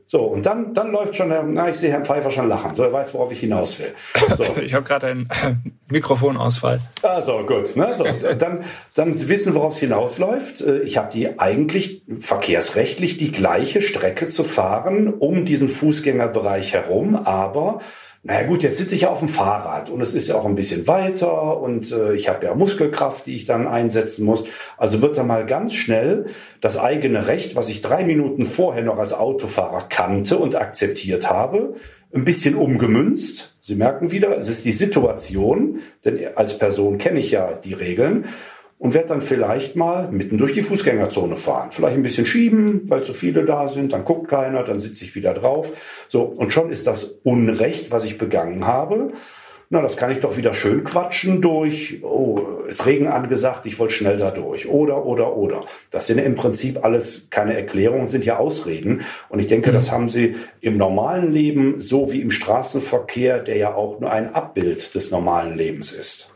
So, 0.09 0.21
und 0.21 0.45
dann, 0.45 0.73
dann 0.73 0.91
läuft 0.91 1.17
schon, 1.17 1.33
na, 1.53 1.67
ich 1.67 1.75
sehe 1.75 1.91
Herrn 1.91 2.05
Pfeiffer 2.05 2.31
schon 2.31 2.47
lachen. 2.47 2.73
So, 2.75 2.83
er 2.83 2.93
weiß, 2.93 3.13
worauf 3.13 3.29
ich 3.33 3.41
hinaus 3.41 3.77
will. 3.77 3.93
So. 4.35 4.45
Ich 4.61 4.73
habe 4.73 4.83
gerade 4.83 5.07
einen 5.07 5.29
äh, 5.29 5.55
Mikrofonausfall. 5.89 6.79
Also 7.01 7.45
gut, 7.45 7.75
ne? 7.75 7.93
so, 7.97 8.05
dann, 8.35 8.63
dann 8.95 9.27
wissen, 9.27 9.53
worauf 9.53 9.73
es 9.73 9.79
hinausläuft. 9.79 10.61
Äh, 10.61 10.79
ich 10.79 10.97
habe 10.97 11.11
die 11.11 11.39
eigentlich 11.39 12.03
verkehrsrechtlich 12.19 13.17
die 13.17 13.31
gleiche 13.33 13.81
Strecke 13.81 14.29
zu 14.29 14.45
fahren 14.45 15.13
um 15.13 15.45
diesen 15.45 15.67
Fußgängerbereich 15.67 16.73
herum, 16.73 17.15
aber 17.15 17.81
naja 18.27 18.45
gut, 18.45 18.61
jetzt 18.61 18.77
sitze 18.77 18.93
ich 18.93 19.01
ja 19.01 19.09
auf 19.09 19.19
dem 19.19 19.29
Fahrrad 19.29 19.89
und 19.89 20.01
es 20.01 20.13
ist 20.13 20.27
ja 20.27 20.35
auch 20.35 20.43
ein 20.43 20.55
bisschen 20.55 20.85
weiter 20.85 21.61
und 21.61 21.93
äh, 21.93 22.13
ich 22.13 22.27
habe 22.27 22.45
ja 22.45 22.53
Muskelkraft, 22.55 23.25
die 23.25 23.33
ich 23.33 23.45
dann 23.45 23.67
einsetzen 23.67 24.25
muss. 24.25 24.43
Also 24.77 25.01
wird 25.01 25.17
da 25.17 25.23
mal 25.23 25.45
ganz 25.45 25.73
schnell 25.73 26.25
das 26.59 26.77
eigene 26.77 27.27
Recht, 27.27 27.55
was 27.55 27.69
ich 27.69 27.81
drei 27.81 28.03
Minuten 28.03 28.43
vorher 28.43 28.83
noch 28.83 28.97
als 28.97 29.13
Autofahrer 29.13 29.87
kannte 29.87 30.37
und 30.37 30.55
akzeptiert 30.55 31.29
habe, 31.29 31.75
ein 32.13 32.25
bisschen 32.25 32.55
umgemünzt. 32.55 33.55
Sie 33.61 33.75
merken 33.75 34.11
wieder, 34.11 34.37
es 34.37 34.49
ist 34.49 34.65
die 34.65 34.73
Situation, 34.73 35.79
denn 36.03 36.19
als 36.35 36.57
Person 36.57 36.97
kenne 36.97 37.19
ich 37.19 37.31
ja 37.31 37.53
die 37.53 37.75
Regeln 37.75 38.25
und 38.79 38.93
werde 38.93 39.09
dann 39.09 39.21
vielleicht 39.21 39.75
mal 39.75 40.11
mitten 40.11 40.37
durch 40.37 40.53
die 40.53 40.61
Fußgängerzone 40.61 41.35
fahren. 41.35 41.71
Vielleicht 41.71 41.95
ein 41.95 42.03
bisschen 42.03 42.25
schieben, 42.25 42.81
weil 42.89 43.03
zu 43.03 43.13
viele 43.13 43.43
da 43.43 43.67
sind, 43.67 43.93
dann 43.93 44.05
guckt 44.05 44.27
keiner, 44.27 44.63
dann 44.63 44.79
sitze 44.79 45.03
ich 45.03 45.15
wieder 45.15 45.33
drauf. 45.33 45.71
So, 46.07 46.23
und 46.23 46.53
schon 46.53 46.69
ist 46.69 46.85
das 46.85 47.03
Unrecht, 47.23 47.91
was 47.91 48.05
ich 48.05 48.17
begangen 48.17 48.67
habe. 48.67 49.09
Na, 49.69 49.81
das 49.81 49.97
kann 49.97 50.11
ich 50.11 50.19
doch 50.19 50.37
wieder 50.37 50.53
schön 50.53 50.85
quatschen 50.85 51.41
durch, 51.41 52.01
oh, 52.01 52.39
ist 52.67 52.85
Regen 52.85 53.07
angesagt, 53.07 53.65
ich 53.65 53.77
wollte 53.79 53.95
schnell 53.95 54.15
da 54.15 54.31
durch. 54.31 54.69
Oder, 54.69 55.05
oder, 55.05 55.35
oder. 55.35 55.65
Das 55.91 56.07
sind 56.07 56.19
im 56.19 56.35
Prinzip 56.35 56.85
alles 56.85 57.29
keine 57.31 57.53
Erklärungen, 57.53 58.07
sind 58.07 58.23
ja 58.23 58.37
Ausreden. 58.37 59.01
Und 59.27 59.39
ich 59.39 59.47
denke, 59.47 59.71
mhm. 59.71 59.75
das 59.75 59.91
haben 59.91 60.07
sie 60.07 60.35
im 60.61 60.77
normalen 60.77 61.33
Leben 61.33 61.81
so 61.81 62.13
wie 62.13 62.21
im 62.21 62.31
Straßenverkehr, 62.31 63.39
der 63.39 63.57
ja 63.57 63.73
auch 63.73 63.99
nur 63.99 64.09
ein 64.09 64.33
Abbild 64.33 64.95
des 64.95 65.11
normalen 65.11 65.57
Lebens 65.57 65.91
ist. 65.91 66.33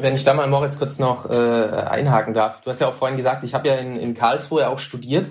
Wenn 0.00 0.14
ich 0.14 0.24
da 0.24 0.34
mal, 0.34 0.46
Moritz, 0.48 0.78
kurz 0.78 0.98
noch 0.98 1.28
äh, 1.28 1.32
einhaken 1.34 2.34
darf. 2.34 2.60
Du 2.60 2.70
hast 2.70 2.80
ja 2.80 2.88
auch 2.88 2.94
vorhin 2.94 3.16
gesagt, 3.16 3.44
ich 3.44 3.54
habe 3.54 3.68
ja 3.68 3.74
in, 3.74 3.96
in 3.96 4.14
Karlsruhe 4.14 4.68
auch 4.68 4.78
studiert. 4.78 5.30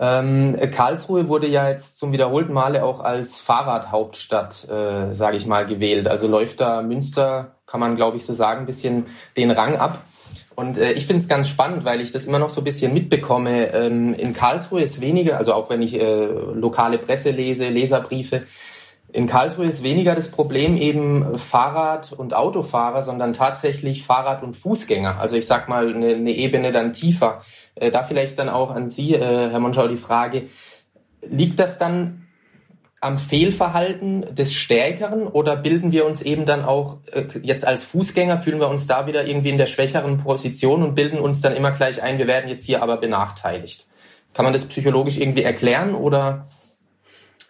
Ähm, 0.00 0.56
Karlsruhe 0.72 1.28
wurde 1.28 1.46
ja 1.46 1.68
jetzt 1.68 1.98
zum 1.98 2.12
wiederholten 2.12 2.52
Male 2.52 2.84
auch 2.84 3.00
als 3.00 3.40
Fahrradhauptstadt, 3.40 4.68
äh, 4.68 5.14
sage 5.14 5.36
ich 5.36 5.46
mal, 5.46 5.66
gewählt. 5.66 6.08
Also 6.08 6.26
läuft 6.26 6.60
da 6.60 6.82
Münster, 6.82 7.52
kann 7.66 7.80
man 7.80 7.96
glaube 7.96 8.16
ich 8.16 8.24
so 8.24 8.32
sagen, 8.34 8.60
ein 8.60 8.66
bisschen 8.66 9.06
den 9.36 9.50
Rang 9.50 9.76
ab. 9.76 10.02
Und 10.56 10.78
äh, 10.78 10.92
ich 10.92 11.06
finde 11.06 11.20
es 11.22 11.28
ganz 11.28 11.48
spannend, 11.48 11.84
weil 11.84 12.00
ich 12.00 12.12
das 12.12 12.26
immer 12.26 12.38
noch 12.38 12.50
so 12.50 12.60
ein 12.60 12.64
bisschen 12.64 12.92
mitbekomme. 12.94 13.72
Ähm, 13.72 14.14
in 14.14 14.34
Karlsruhe 14.34 14.82
ist 14.82 15.00
weniger, 15.00 15.36
also 15.38 15.52
auch 15.52 15.70
wenn 15.70 15.82
ich 15.82 15.98
äh, 15.98 16.26
lokale 16.26 16.98
Presse 16.98 17.30
lese, 17.30 17.68
Leserbriefe, 17.68 18.42
in 19.14 19.28
Karlsruhe 19.28 19.66
ist 19.66 19.84
weniger 19.84 20.16
das 20.16 20.28
Problem 20.28 20.76
eben 20.76 21.38
Fahrrad- 21.38 22.12
und 22.12 22.34
Autofahrer, 22.34 23.00
sondern 23.02 23.32
tatsächlich 23.32 24.02
Fahrrad- 24.02 24.42
und 24.42 24.56
Fußgänger. 24.56 25.20
Also 25.20 25.36
ich 25.36 25.46
sag 25.46 25.68
mal 25.68 25.94
eine, 25.94 26.16
eine 26.16 26.32
Ebene 26.32 26.72
dann 26.72 26.92
tiefer. 26.92 27.40
Äh, 27.76 27.92
da 27.92 28.02
vielleicht 28.02 28.40
dann 28.40 28.48
auch 28.48 28.72
an 28.72 28.90
Sie, 28.90 29.14
äh, 29.14 29.50
Herr 29.50 29.60
Monschau, 29.60 29.86
die 29.86 29.94
Frage, 29.94 30.48
liegt 31.22 31.60
das 31.60 31.78
dann 31.78 32.26
am 33.00 33.16
Fehlverhalten 33.18 34.34
des 34.34 34.52
Stärkeren 34.52 35.28
oder 35.28 35.54
bilden 35.54 35.92
wir 35.92 36.06
uns 36.06 36.20
eben 36.20 36.44
dann 36.44 36.64
auch 36.64 36.96
äh, 37.12 37.22
jetzt 37.40 37.64
als 37.64 37.84
Fußgänger, 37.84 38.38
fühlen 38.38 38.58
wir 38.58 38.68
uns 38.68 38.88
da 38.88 39.06
wieder 39.06 39.28
irgendwie 39.28 39.50
in 39.50 39.58
der 39.58 39.66
schwächeren 39.66 40.18
Position 40.18 40.82
und 40.82 40.96
bilden 40.96 41.20
uns 41.20 41.40
dann 41.40 41.54
immer 41.54 41.70
gleich 41.70 42.02
ein, 42.02 42.18
wir 42.18 42.26
werden 42.26 42.50
jetzt 42.50 42.66
hier 42.66 42.82
aber 42.82 42.96
benachteiligt? 42.96 43.86
Kann 44.32 44.44
man 44.44 44.52
das 44.52 44.64
psychologisch 44.64 45.18
irgendwie 45.18 45.44
erklären 45.44 45.94
oder? 45.94 46.46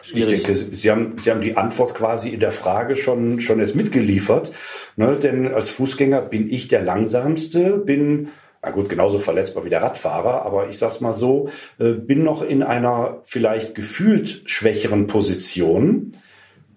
Schwierig. 0.05 0.41
Ich 0.41 0.43
denke, 0.43 0.75
Sie 0.75 0.91
haben, 0.91 1.17
Sie 1.17 1.31
haben 1.31 1.41
die 1.41 1.57
Antwort 1.57 1.95
quasi 1.95 2.29
in 2.29 2.39
der 2.39 2.51
Frage 2.51 2.95
schon, 2.95 3.41
schon 3.41 3.59
jetzt 3.59 3.73
mitgeliefert. 3.73 4.51
Ne? 4.97 5.17
Denn 5.17 5.51
als 5.51 5.71
Fußgänger 5.71 6.21
bin 6.21 6.47
ich 6.47 6.67
der 6.67 6.83
Langsamste, 6.83 7.79
bin, 7.79 8.29
na 8.61 8.69
gut, 8.69 8.87
genauso 8.87 9.17
verletzbar 9.17 9.65
wie 9.65 9.69
der 9.69 9.81
Radfahrer, 9.81 10.45
aber 10.45 10.69
ich 10.69 10.77
sag's 10.77 11.01
mal 11.01 11.13
so, 11.13 11.49
äh, 11.79 11.93
bin 11.93 12.23
noch 12.23 12.43
in 12.43 12.61
einer 12.61 13.21
vielleicht 13.23 13.73
gefühlt 13.73 14.43
schwächeren 14.45 15.07
Position. 15.07 16.11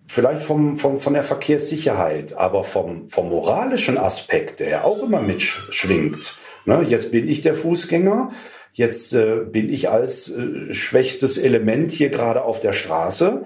Vielleicht 0.06 0.40
vom, 0.40 0.76
vom, 0.76 0.98
von 0.98 1.12
der 1.12 1.22
Verkehrssicherheit, 1.22 2.32
aber 2.32 2.64
vom, 2.64 3.10
vom 3.10 3.28
moralischen 3.28 3.98
Aspekt, 3.98 4.60
der 4.60 4.70
ja 4.70 4.84
auch 4.84 5.02
immer 5.02 5.20
mitschwingt. 5.20 6.34
Ne? 6.64 6.82
Jetzt 6.88 7.12
bin 7.12 7.28
ich 7.28 7.42
der 7.42 7.54
Fußgänger, 7.54 8.30
Jetzt 8.78 9.12
äh, 9.12 9.40
bin 9.44 9.70
ich 9.70 9.90
als 9.90 10.30
äh, 10.30 10.72
schwächstes 10.72 11.36
Element 11.36 11.90
hier 11.90 12.10
gerade 12.10 12.44
auf 12.44 12.60
der 12.60 12.72
Straße. 12.72 13.42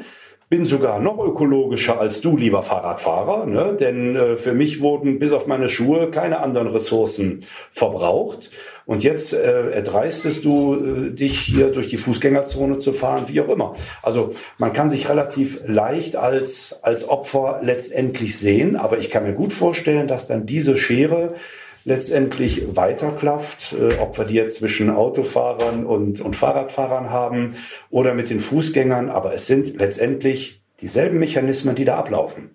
Bin 0.50 0.66
sogar 0.66 1.00
noch 1.00 1.18
ökologischer 1.24 1.98
als 1.98 2.20
du, 2.20 2.36
lieber 2.36 2.62
Fahrradfahrer, 2.62 3.46
ne? 3.46 3.74
denn 3.80 4.14
äh, 4.14 4.36
für 4.36 4.52
mich 4.52 4.82
wurden 4.82 5.18
bis 5.18 5.32
auf 5.32 5.46
meine 5.46 5.70
Schuhe 5.70 6.10
keine 6.10 6.40
anderen 6.40 6.66
Ressourcen 6.66 7.40
verbraucht. 7.70 8.50
Und 8.84 9.04
jetzt 9.04 9.32
äh, 9.32 9.70
erdreistest 9.70 10.44
du 10.44 10.74
äh, 10.74 11.10
dich 11.12 11.38
hier 11.38 11.68
durch 11.68 11.88
die 11.88 11.96
Fußgängerzone 11.96 12.76
zu 12.76 12.92
fahren, 12.92 13.24
wie 13.28 13.40
auch 13.40 13.48
immer. 13.48 13.72
Also 14.02 14.34
man 14.58 14.74
kann 14.74 14.90
sich 14.90 15.08
relativ 15.08 15.66
leicht 15.66 16.14
als, 16.14 16.78
als 16.82 17.08
Opfer 17.08 17.60
letztendlich 17.62 18.38
sehen, 18.38 18.76
aber 18.76 18.98
ich 18.98 19.08
kann 19.08 19.24
mir 19.24 19.32
gut 19.32 19.54
vorstellen, 19.54 20.08
dass 20.08 20.26
dann 20.26 20.44
diese 20.44 20.76
Schere 20.76 21.36
letztendlich 21.84 22.76
weiterklafft, 22.76 23.74
äh, 23.74 23.98
ob 23.98 24.16
wir 24.18 24.24
die 24.24 24.34
jetzt 24.34 24.58
zwischen 24.58 24.90
Autofahrern 24.90 25.84
und, 25.86 26.20
und 26.20 26.36
Fahrradfahrern 26.36 27.10
haben 27.10 27.56
oder 27.90 28.14
mit 28.14 28.30
den 28.30 28.40
Fußgängern, 28.40 29.10
aber 29.10 29.32
es 29.34 29.46
sind 29.46 29.76
letztendlich 29.76 30.62
dieselben 30.80 31.18
Mechanismen, 31.18 31.74
die 31.74 31.84
da 31.84 31.96
ablaufen. 31.96 32.50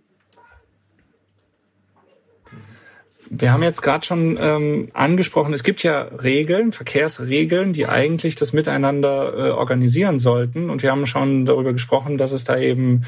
Wir 3.30 3.52
haben 3.52 3.64
jetzt 3.64 3.82
gerade 3.82 4.06
schon 4.06 4.38
ähm, 4.40 4.90
angesprochen, 4.94 5.54
es 5.54 5.64
gibt 5.64 5.84
ja 5.84 6.02
Regeln, 6.02 6.72
Verkehrsregeln, 6.72 7.74
die 7.74 7.86
eigentlich 7.86 8.36
das 8.36 8.54
Miteinander 8.54 9.34
äh, 9.34 9.52
organisieren 9.52 10.18
sollten. 10.18 10.70
Und 10.70 10.82
wir 10.82 10.92
haben 10.92 11.06
schon 11.06 11.46
darüber 11.46 11.74
gesprochen, 11.74 12.18
dass 12.18 12.32
es 12.32 12.46
da 12.46 12.58
eben 12.58 13.04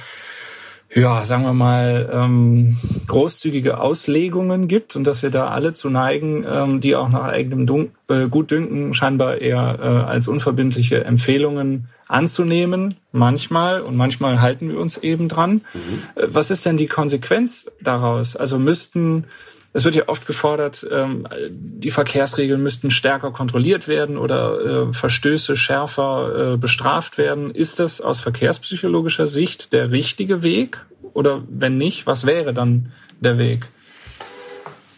ja, 0.94 1.24
sagen 1.24 1.44
wir 1.44 1.54
mal, 1.54 2.10
ähm, 2.12 2.78
großzügige 3.08 3.80
Auslegungen 3.80 4.68
gibt 4.68 4.96
und 4.96 5.04
dass 5.04 5.22
wir 5.22 5.30
da 5.30 5.50
alle 5.50 5.74
zu 5.74 5.90
neigen, 5.90 6.46
ähm, 6.52 6.80
die 6.80 6.96
auch 6.96 7.10
nach 7.10 7.26
eigenem 7.26 7.68
Dun 7.68 7.92
äh, 8.08 8.28
Gutdünken 8.28 8.94
scheinbar 8.94 9.38
eher 9.38 9.80
äh, 9.80 9.88
als 10.10 10.28
unverbindliche 10.28 11.04
Empfehlungen 11.04 11.90
anzunehmen, 12.08 12.96
manchmal 13.12 13.82
und 13.82 13.96
manchmal 13.96 14.42
halten 14.42 14.70
wir 14.70 14.80
uns 14.80 14.98
eben 14.98 15.28
dran. 15.28 15.62
Mhm. 15.74 16.04
Äh, 16.16 16.28
was 16.30 16.50
ist 16.50 16.66
denn 16.66 16.78
die 16.78 16.88
Konsequenz 16.88 17.72
daraus? 17.82 18.36
Also 18.36 18.58
müssten 18.58 19.26
es 19.74 19.86
wird 19.86 19.96
ja 19.96 20.04
oft 20.08 20.26
gefordert, 20.26 20.88
ähm, 20.92 21.28
die 21.52 21.92
Verkehrsregeln 21.92 22.62
müssten 22.62 22.90
stärker 22.90 23.32
kontrolliert 23.32 23.88
werden 23.88 24.18
oder 24.18 24.88
äh, 24.90 24.94
Verstöße 24.94 25.56
schärfer 25.56 26.54
äh, 26.54 26.58
bestraft 26.58 27.18
werden. 27.18 27.52
Ist 27.52 27.80
das 27.80 28.02
aus 28.02 28.20
verkehrspsychologischer 28.20 29.28
Sicht 29.28 29.74
der 29.74 29.92
richtige 29.92 30.42
Weg? 30.42 30.86
Oder 31.14 31.44
wenn 31.50 31.78
nicht, 31.78 32.08
was 32.08 32.26
wäre 32.26 32.54
dann 32.54 32.92
der 33.20 33.38
Weg? 33.38 33.66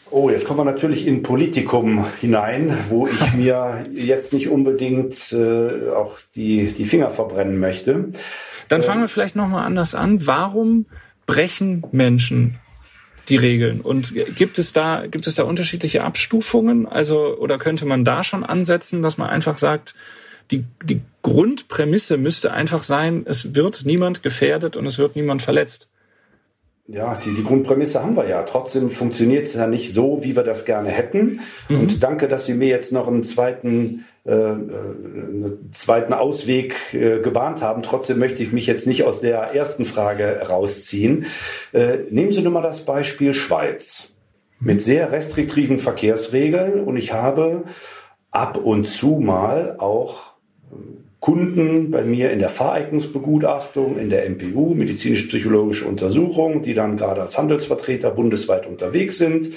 Oh, 0.09 0.29
jetzt 0.29 0.45
kommen 0.45 0.59
wir 0.59 0.65
natürlich 0.65 1.07
in 1.07 1.21
Politikum 1.21 2.05
hinein, 2.19 2.77
wo 2.89 3.07
ich 3.07 3.33
mir 3.33 3.83
jetzt 3.93 4.33
nicht 4.33 4.49
unbedingt 4.49 5.33
äh, 5.33 5.89
auch 5.89 6.17
die, 6.35 6.67
die 6.67 6.85
Finger 6.85 7.09
verbrennen 7.09 7.59
möchte. 7.59 8.11
Dann 8.69 8.81
fangen 8.81 9.01
wir 9.01 9.09
vielleicht 9.09 9.35
nochmal 9.35 9.65
anders 9.65 9.95
an. 9.95 10.25
Warum 10.25 10.85
brechen 11.25 11.83
Menschen 11.91 12.57
die 13.29 13.37
Regeln. 13.37 13.81
Und 13.81 14.13
gibt 14.35 14.59
es 14.59 14.73
da, 14.73 15.05
gibt 15.07 15.27
es 15.27 15.35
da 15.35 15.43
unterschiedliche 15.43 16.03
Abstufungen? 16.03 16.87
Also, 16.87 17.37
oder 17.37 17.57
könnte 17.57 17.85
man 17.85 18.03
da 18.03 18.23
schon 18.23 18.43
ansetzen, 18.43 19.01
dass 19.01 19.17
man 19.17 19.29
einfach 19.29 19.57
sagt, 19.57 19.95
die, 20.51 20.65
die 20.83 21.01
Grundprämisse 21.21 22.17
müsste 22.17 22.51
einfach 22.51 22.83
sein, 22.83 23.23
es 23.25 23.55
wird 23.55 23.83
niemand 23.85 24.23
gefährdet 24.23 24.75
und 24.75 24.85
es 24.85 24.97
wird 24.97 25.15
niemand 25.15 25.41
verletzt. 25.41 25.87
Ja, 26.87 27.15
die, 27.15 27.33
die 27.33 27.43
Grundprämisse 27.43 28.03
haben 28.03 28.17
wir 28.17 28.27
ja. 28.27 28.43
Trotzdem 28.43 28.89
funktioniert 28.89 29.45
es 29.45 29.53
ja 29.53 29.67
nicht 29.67 29.93
so, 29.93 30.23
wie 30.23 30.35
wir 30.35 30.43
das 30.43 30.65
gerne 30.65 30.89
hätten. 30.89 31.39
Mhm. 31.69 31.79
Und 31.79 32.03
danke, 32.03 32.27
dass 32.27 32.45
Sie 32.45 32.53
mir 32.53 32.67
jetzt 32.67 32.91
noch 32.91 33.07
einen 33.07 33.23
zweiten, 33.23 34.05
einen 34.23 35.71
zweiten 35.73 36.13
Ausweg 36.13 36.75
äh, 36.93 37.19
gebahnt 37.19 37.61
haben. 37.61 37.81
Trotzdem 37.81 38.19
möchte 38.19 38.43
ich 38.43 38.51
mich 38.51 38.67
jetzt 38.67 38.85
nicht 38.85 39.03
aus 39.03 39.19
der 39.19 39.55
ersten 39.55 39.83
Frage 39.83 40.41
rausziehen. 40.47 41.25
Äh, 41.73 41.99
nehmen 42.11 42.31
Sie 42.31 42.41
nur 42.41 42.51
mal 42.51 42.61
das 42.61 42.85
Beispiel 42.85 43.33
Schweiz. 43.33 44.13
Mit 44.59 44.83
sehr 44.83 45.11
restriktiven 45.11 45.79
Verkehrsregeln. 45.79 46.83
Und 46.83 46.97
ich 46.97 47.13
habe 47.13 47.63
ab 48.29 48.57
und 48.57 48.85
zu 48.85 49.19
mal 49.19 49.75
auch 49.79 50.31
Kunden 51.19 51.89
bei 51.89 52.03
mir 52.03 52.31
in 52.31 52.39
der 52.39 52.49
Fahreignungsbegutachtung, 52.49 53.97
in 53.97 54.11
der 54.11 54.29
MPU, 54.29 54.75
medizinisch-psychologische 54.75 55.85
Untersuchung, 55.85 56.61
die 56.61 56.75
dann 56.75 56.97
gerade 56.97 57.21
als 57.21 57.37
Handelsvertreter 57.39 58.11
bundesweit 58.11 58.67
unterwegs 58.67 59.17
sind 59.17 59.53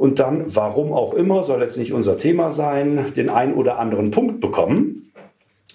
und 0.00 0.18
dann, 0.18 0.44
warum 0.46 0.94
auch 0.94 1.12
immer, 1.12 1.44
soll 1.44 1.60
jetzt 1.60 1.76
nicht 1.76 1.92
unser 1.92 2.16
Thema 2.16 2.52
sein, 2.52 3.12
den 3.16 3.28
ein 3.28 3.52
oder 3.52 3.78
anderen 3.78 4.10
Punkt 4.10 4.40
bekommen. 4.40 5.12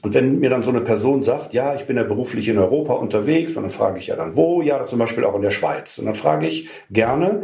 Und 0.02 0.16
wenn 0.16 0.40
mir 0.40 0.50
dann 0.50 0.64
so 0.64 0.72
eine 0.72 0.82
Person 0.82 1.22
sagt, 1.22 1.54
ja, 1.54 1.76
ich 1.76 1.86
bin 1.86 1.96
ja 1.96 2.02
beruflich 2.02 2.48
in 2.48 2.58
Europa 2.58 2.94
unterwegs, 2.94 3.56
und 3.56 3.62
dann 3.62 3.70
frage 3.70 4.00
ich 4.00 4.08
ja 4.08 4.16
dann 4.16 4.36
wo, 4.36 4.64
ja, 4.64 4.88
zum 4.88 4.98
Beispiel 4.98 5.26
auch 5.26 5.36
in 5.36 5.44
der 5.44 5.52
Schweiz. 5.52 6.00
Und 6.00 6.08
dann 6.08 6.16
frage 6.16 6.48
ich 6.48 6.70
gerne, 6.90 7.44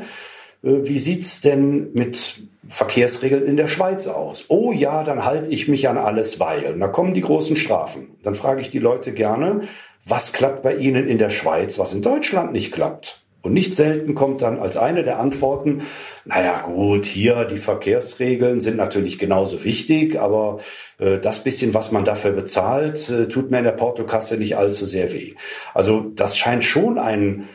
äh, 0.64 0.70
wie 0.82 0.98
sieht's 0.98 1.40
denn 1.40 1.94
mit 1.94 2.42
Verkehrsregeln 2.68 3.46
in 3.46 3.58
der 3.58 3.68
Schweiz 3.68 4.08
aus? 4.08 4.46
Oh 4.48 4.72
ja, 4.72 5.04
dann 5.04 5.24
halte 5.24 5.52
ich 5.52 5.68
mich 5.68 5.88
an 5.88 6.00
alles, 6.00 6.40
weil. 6.40 6.74
Und 6.74 6.80
da 6.80 6.88
kommen 6.88 7.14
die 7.14 7.22
großen 7.22 7.58
Strafen. 7.58 8.16
Dann 8.24 8.34
frage 8.34 8.60
ich 8.60 8.72
die 8.72 8.80
Leute 8.80 9.14
gerne, 9.14 9.62
was 10.04 10.34
klappt 10.34 10.64
bei 10.64 10.78
Ihnen 10.78 11.08
in 11.08 11.20
der 11.20 11.30
Schweiz, 11.30 11.78
was 11.78 11.94
in 11.94 12.02
Deutschland 12.02 12.54
nicht 12.54 12.72
klappt? 12.72 13.21
Und 13.42 13.54
nicht 13.54 13.76
selten 13.76 14.14
kommt 14.14 14.42
dann 14.42 14.60
als 14.60 14.78
eine 14.78 15.04
der 15.04 15.20
Antworten, 15.20 15.82
naja 16.26 16.62
gut, 16.62 17.06
hier 17.06 17.46
die 17.46 17.58
Verkehrsregeln 17.58 18.60
sind 18.60 18.78
natürlich 18.78 19.18
genauso 19.18 19.64
wichtig, 19.64 20.20
aber 20.20 20.60
äh, 21.00 21.18
das 21.18 21.44
bisschen, 21.44 21.74
was 21.74 21.92
man 21.92 22.06
dafür 22.06 22.32
bezahlt, 22.32 23.10
äh, 23.10 23.28
tut 23.28 23.50
mir 23.50 23.58
in 23.58 23.64
der 23.64 23.72
Portokasse 23.72 24.38
nicht 24.38 24.58
allzu 24.58 24.86
sehr 24.86 25.12
weh. 25.12 25.34
Also 25.74 26.02
das 26.16 26.38
scheint 26.38 26.64
schon 26.64 27.00
ein 27.00 27.50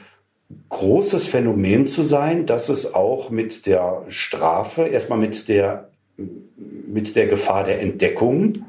großes 0.69 1.27
Phänomen 1.27 1.87
zu 1.87 2.03
sein, 2.03 2.47
dass 2.47 2.69
es 2.69 2.95
auch 2.95 3.31
mit 3.31 3.67
der 3.67 4.03
Strafe, 4.09 4.83
erstmal 4.87 5.19
mit 5.19 5.49
der, 5.49 5.91
mit 6.17 7.15
der 7.15 7.27
Gefahr 7.27 7.63
der 7.63 7.81
Entdeckung 7.81 8.65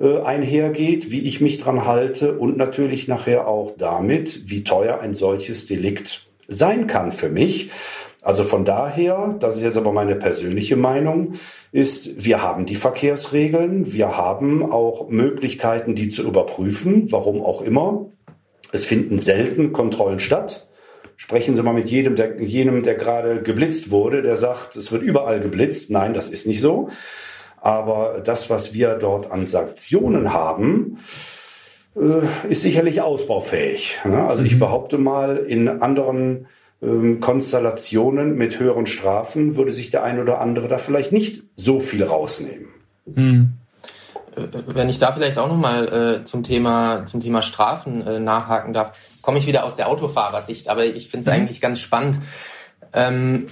äh, 0.00 0.20
einhergeht, 0.20 1.10
wie 1.10 1.20
ich 1.20 1.40
mich 1.40 1.58
dran 1.58 1.84
halte 1.84 2.38
und 2.38 2.56
natürlich 2.56 3.06
nachher 3.06 3.46
auch 3.46 3.74
damit, 3.76 4.48
wie 4.50 4.64
teuer 4.64 5.00
ein 5.00 5.14
solches 5.14 5.66
Delikt 5.66 6.26
sein 6.48 6.86
kann 6.86 7.12
für 7.12 7.28
mich. 7.28 7.70
Also 8.22 8.44
von 8.44 8.64
daher, 8.64 9.36
das 9.38 9.56
ist 9.56 9.62
jetzt 9.62 9.76
aber 9.76 9.92
meine 9.92 10.14
persönliche 10.14 10.76
Meinung, 10.76 11.34
ist, 11.72 12.24
wir 12.24 12.40
haben 12.40 12.64
die 12.64 12.74
Verkehrsregeln, 12.74 13.92
wir 13.92 14.16
haben 14.16 14.72
auch 14.72 15.10
Möglichkeiten, 15.10 15.94
die 15.94 16.08
zu 16.08 16.22
überprüfen, 16.22 17.12
warum 17.12 17.42
auch 17.42 17.60
immer. 17.60 18.06
Es 18.72 18.86
finden 18.86 19.18
selten 19.18 19.72
Kontrollen 19.72 20.20
statt. 20.20 20.66
Sprechen 21.16 21.54
Sie 21.54 21.62
mal 21.62 21.74
mit 21.74 21.90
jedem, 21.90 22.16
der, 22.16 22.40
jenem, 22.40 22.82
der 22.82 22.94
gerade 22.94 23.42
geblitzt 23.42 23.90
wurde, 23.90 24.22
der 24.22 24.36
sagt, 24.36 24.74
es 24.74 24.90
wird 24.90 25.02
überall 25.02 25.40
geblitzt. 25.40 25.90
Nein, 25.90 26.14
das 26.14 26.30
ist 26.30 26.46
nicht 26.46 26.60
so. 26.60 26.88
Aber 27.60 28.20
das, 28.24 28.50
was 28.50 28.74
wir 28.74 28.94
dort 28.94 29.30
an 29.30 29.46
Sanktionen 29.46 30.32
haben, 30.32 30.98
ist 32.48 32.62
sicherlich 32.62 33.02
ausbaufähig. 33.02 34.00
Also 34.04 34.42
ich 34.42 34.56
mhm. 34.56 34.60
behaupte 34.60 34.98
mal, 34.98 35.36
in 35.36 35.68
anderen 35.68 36.46
ähm, 36.82 37.20
Konstellationen 37.20 38.34
mit 38.36 38.58
höheren 38.58 38.86
Strafen 38.86 39.56
würde 39.56 39.72
sich 39.72 39.90
der 39.90 40.02
ein 40.02 40.20
oder 40.20 40.40
andere 40.40 40.68
da 40.68 40.78
vielleicht 40.78 41.12
nicht 41.12 41.44
so 41.56 41.80
viel 41.80 42.02
rausnehmen. 42.02 42.68
Mhm. 43.06 43.54
Wenn 44.66 44.88
ich 44.88 44.98
da 44.98 45.12
vielleicht 45.12 45.38
auch 45.38 45.46
nochmal 45.46 46.20
äh, 46.22 46.24
zum 46.24 46.42
Thema 46.42 47.06
zum 47.06 47.20
Thema 47.20 47.40
Strafen 47.42 48.04
äh, 48.04 48.18
nachhaken 48.18 48.72
darf, 48.72 48.98
jetzt 49.10 49.22
komme 49.22 49.38
ich 49.38 49.46
wieder 49.46 49.64
aus 49.64 49.76
der 49.76 49.88
Autofahrersicht, 49.88 50.68
aber 50.68 50.84
ich 50.84 51.08
finde 51.08 51.20
es 51.20 51.26
mhm. 51.26 51.32
eigentlich 51.32 51.60
ganz 51.60 51.78
spannend. 51.78 52.18
Ähm, 52.92 53.46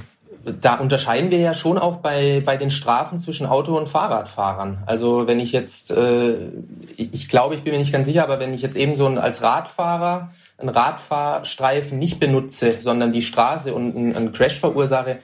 da 0.45 0.77
unterscheiden 0.77 1.31
wir 1.31 1.39
ja 1.39 1.55
schon 1.55 1.79
auch 1.79 1.97
bei, 1.97 2.43
bei 2.45 2.57
den 2.57 2.71
Strafen 2.71 3.21
zwischen 3.21 3.47
Auto- 3.47 3.77
und 3.77 3.89
Fahrradfahrern. 3.89 4.83
Also 4.87 5.27
wenn 5.27 5.39
ich 5.39 5.53
jetzt, 5.53 5.91
äh, 5.91 6.49
ich 6.97 7.29
glaube, 7.29 7.55
ich 7.55 7.63
bin 7.63 7.73
mir 7.73 7.79
nicht 7.79 7.93
ganz 7.93 8.07
sicher, 8.07 8.25
aber 8.25 8.41
wenn 8.41 8.53
ich 8.53 8.63
jetzt 8.63 8.77
eben 8.77 8.95
so 8.97 9.07
ein, 9.07 9.19
als 9.19 9.43
Radfahrer 9.43 10.31
einen 10.59 10.69
Radfahrstreifen 10.69 11.99
nicht 11.99 12.19
benutze, 12.19 12.81
sondern 12.81 13.13
die 13.13 13.23
Straße 13.23 13.75
und 13.75 13.97
einen, 13.97 14.17
einen 14.17 14.33
Crash 14.33 14.59
verursache, 14.59 15.19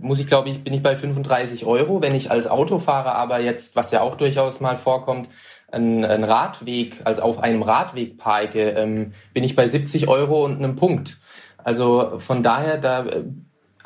muss 0.00 0.18
ich, 0.18 0.26
glaube 0.26 0.48
ich, 0.48 0.64
bin 0.64 0.74
ich 0.74 0.82
bei 0.82 0.96
35 0.96 1.64
Euro. 1.64 2.02
Wenn 2.02 2.14
ich 2.14 2.30
als 2.30 2.46
Autofahrer 2.46 3.14
aber 3.14 3.40
jetzt, 3.40 3.76
was 3.76 3.90
ja 3.90 4.00
auch 4.00 4.14
durchaus 4.14 4.60
mal 4.60 4.76
vorkommt, 4.76 5.28
einen, 5.70 6.04
einen 6.04 6.24
Radweg, 6.24 7.00
also 7.04 7.22
auf 7.22 7.40
einem 7.40 7.62
Radweg 7.62 8.18
parke, 8.18 8.70
ähm, 8.70 9.12
bin 9.32 9.44
ich 9.44 9.56
bei 9.56 9.66
70 9.66 10.08
Euro 10.08 10.44
und 10.44 10.56
einem 10.56 10.76
Punkt. 10.76 11.18
Also 11.62 12.18
von 12.18 12.42
daher, 12.42 12.78
da 12.78 13.06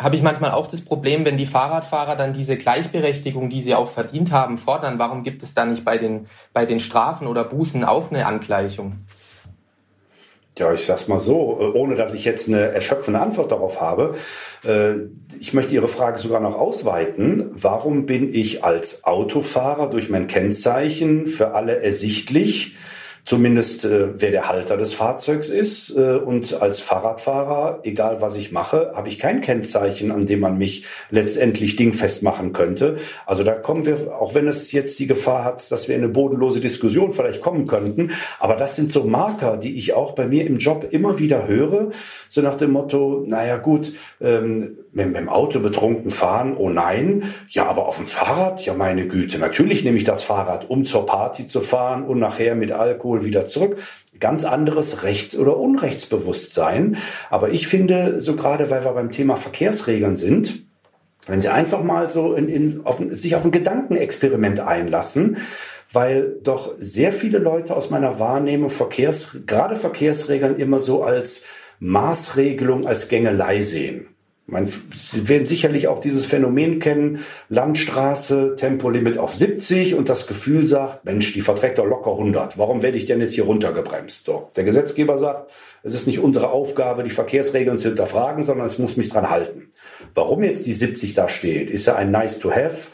habe 0.01 0.17
ich 0.17 0.23
manchmal 0.23 0.53
auch 0.53 0.67
das 0.67 0.81
Problem, 0.81 1.27
wenn 1.27 1.37
die 1.37 1.47
Fahrradfahrer 1.47 2.17
dann 2.17 2.33
diese 2.33 2.57
Gleichberechtigung, 2.57 3.51
die 3.51 3.61
sie 3.61 3.75
auch 3.75 3.89
verdient 3.89 4.33
haben, 4.33 4.57
fordern, 4.57 4.99
warum 4.99 5.25
gibt 5.25 5.43
es 5.43 5.53
da 5.53 5.67
nicht 5.67 5.85
bei 5.85 5.99
den, 5.99 6.27
bei 6.55 6.65
den 6.65 6.81
Strafen 6.81 7.27
oder 7.27 7.45
Bußen 7.45 7.85
auch 7.85 8.11
eine 8.11 8.25
Angleichung? 8.25 8.95
Ja, 10.59 10.73
ich 10.73 10.85
sag's 10.85 11.09
mal 11.09 11.19
so, 11.19 11.59
äh, 11.61 11.79
ohne 11.79 11.95
dass 11.95 12.13
ich 12.13 12.25
jetzt 12.25 12.49
eine 12.49 12.61
erschöpfende 12.61 13.21
Antwort 13.21 13.53
darauf 13.53 13.81
habe. 13.81 14.15
Äh, 14.65 15.07
ich 15.39 15.55
möchte 15.55 15.75
Ihre 15.75 15.89
Frage 15.89 16.19
sogar 16.19 16.41
noch 16.41 16.59
ausweiten. 16.59 17.51
Warum 17.55 18.05
bin 18.05 18.35
ich 18.35 18.65
als 18.65 19.05
Autofahrer 19.05 19.89
durch 19.89 20.11
mein 20.11 20.27
Kennzeichen 20.27 21.27
für 21.27 21.53
alle 21.55 21.81
ersichtlich? 21.83 22.77
Zumindest 23.25 23.85
äh, 23.85 24.21
wer 24.21 24.31
der 24.31 24.49
Halter 24.49 24.77
des 24.77 24.95
Fahrzeugs 24.95 25.49
ist. 25.49 25.97
Äh, 25.97 26.17
und 26.17 26.61
als 26.61 26.81
Fahrradfahrer, 26.81 27.81
egal 27.83 28.21
was 28.21 28.37
ich 28.37 28.53
mache, 28.53 28.93
habe 28.95 29.09
ich 29.09 29.19
kein 29.19 29.41
Kennzeichen, 29.41 30.11
an 30.11 30.27
dem 30.27 30.41
man 30.41 30.59
mich 30.59 30.87
letztendlich 31.11 31.77
dingfest 31.77 32.23
machen 32.23 32.53
könnte. 32.53 32.97
Also 33.27 33.45
da 33.45 33.53
kommen 33.53 33.87
wir, 33.87 34.17
auch 34.21 34.35
wenn 34.35 34.49
es 34.49 34.73
jetzt 34.73 34.99
die 34.99 35.07
Gefahr 35.07 35.45
hat, 35.45 35.71
dass 35.71 35.89
wir 35.89 35.97
in 35.97 36.03
eine 36.03 36.13
bodenlose 36.13 36.61
Diskussion 36.61 37.13
vielleicht 37.13 37.41
kommen 37.41 37.67
könnten, 37.67 38.13
aber 38.39 38.57
das 38.57 38.77
sind 38.77 38.91
so 38.91 39.05
Marker, 39.05 39.57
die 39.57 39.77
ich 39.77 39.95
auch 39.95 40.15
bei 40.15 40.27
mir 40.27 40.47
im 40.47 40.59
Job 40.59 40.87
immer 40.91 41.19
wieder 41.19 41.47
höre, 41.47 41.91
so 42.29 42.41
nach 42.43 42.57
dem 42.57 42.73
Motto, 42.73 43.25
naja 43.27 43.57
gut, 43.57 43.93
ähm, 44.21 44.79
mit, 44.93 45.07
mit 45.07 45.17
dem 45.17 45.29
Auto 45.29 45.61
betrunken 45.61 46.11
fahren, 46.11 46.57
oh 46.57 46.69
nein, 46.69 47.35
ja, 47.49 47.67
aber 47.67 47.87
auf 47.87 47.99
dem 47.99 48.07
Fahrrad, 48.07 48.65
ja 48.65 48.75
meine 48.75 49.07
Güte, 49.07 49.39
natürlich 49.39 49.85
nehme 49.85 49.97
ich 49.97 50.05
das 50.05 50.23
Fahrrad, 50.23 50.69
um 50.69 50.85
zur 50.85 51.07
Party 51.07 51.47
zu 51.47 51.61
fahren 51.61 52.05
und 52.05 52.19
nachher 52.19 52.55
mit 52.55 52.73
Alkohol 52.73 53.25
wieder 53.25 53.47
zurück. 53.47 53.79
Ganz 54.19 54.45
anderes 54.45 55.03
Rechts- 55.03 55.39
oder 55.39 55.57
Unrechtsbewusstsein. 55.57 56.97
Aber 57.31 57.51
ich 57.51 57.69
finde, 57.69 58.21
so 58.21 58.37
gerade 58.37 58.71
weil 58.71 58.85
wir 58.85 58.93
beim 58.93 59.11
Thema 59.11 59.37
Verkehrsregeln 59.37 60.17
sind, 60.17 60.67
wenn 61.27 61.41
Sie 61.41 61.49
einfach 61.49 61.83
mal 61.83 62.11
so 62.11 62.35
in, 62.35 62.49
in, 62.49 62.81
auf, 62.85 63.01
sich 63.11 63.37
auf 63.37 63.45
ein 63.45 63.51
Gedankenexperiment 63.51 64.61
einlassen, 64.61 65.39
weil 65.93 66.37
doch 66.43 66.75
sehr 66.79 67.13
viele 67.13 67.39
Leute 67.39 67.77
aus 67.77 67.91
meiner 67.91 68.19
Wahrnehmung 68.19 68.71
Verkehrs, 68.71 69.39
gerade 69.47 69.77
Verkehrsregeln 69.77 70.57
immer 70.57 70.79
so 70.79 71.03
als 71.03 71.45
Maßregelung, 71.81 72.87
als 72.87 73.09
Gängelei 73.09 73.61
sehen. 73.61 74.10
Man, 74.51 74.67
Sie 74.67 75.29
werden 75.29 75.47
sicherlich 75.47 75.89
auch 75.89 76.01
dieses 76.01 76.27
Phänomen 76.27 76.81
kennen, 76.81 77.21
Landstraße, 77.49 78.57
Tempolimit 78.57 79.19
auf 79.19 79.35
70 79.35 79.95
und 79.95 80.09
das 80.09 80.27
Gefühl 80.27 80.67
sagt, 80.67 81.05
Mensch, 81.05 81.33
die 81.33 81.41
verträgt 81.41 81.79
doch 81.79 81.87
locker 81.87 82.11
100. 82.11 82.59
Warum 82.59 82.83
werde 82.83 82.97
ich 82.97 83.07
denn 83.07 83.21
jetzt 83.21 83.35
hier 83.35 83.45
runtergebremst? 83.45 84.25
So, 84.25 84.51
der 84.57 84.65
Gesetzgeber 84.65 85.19
sagt, 85.19 85.51
es 85.83 85.95
ist 85.95 86.07
nicht 86.07 86.19
unsere 86.19 86.51
Aufgabe, 86.51 87.05
die 87.05 87.11
Verkehrsregeln 87.11 87.79
zu 87.79 87.89
hinterfragen, 87.89 88.43
sondern 88.43 88.67
es 88.67 88.79
muss 88.79 88.97
mich 88.97 89.09
dran 89.09 89.31
halten. 89.31 89.71
Warum 90.15 90.43
jetzt 90.43 90.67
die 90.67 90.73
70 90.73 91.15
da 91.15 91.29
steht, 91.29 91.71
ist 91.71 91.87
ja 91.87 91.97
ein 91.97 92.11
nice 92.11 92.39
to 92.39 92.51
have, 92.51 92.89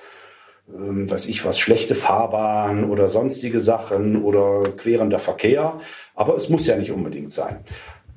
ähm, 0.72 1.10
weiß 1.10 1.26
ich 1.26 1.44
was, 1.44 1.58
schlechte 1.58 1.94
Fahrbahn 1.94 2.90
oder 2.90 3.08
sonstige 3.08 3.60
Sachen 3.60 4.22
oder 4.22 4.62
querender 4.76 5.18
Verkehr. 5.18 5.80
Aber 6.14 6.36
es 6.36 6.48
muss 6.48 6.66
ja 6.66 6.76
nicht 6.76 6.92
unbedingt 6.92 7.32
sein. 7.32 7.58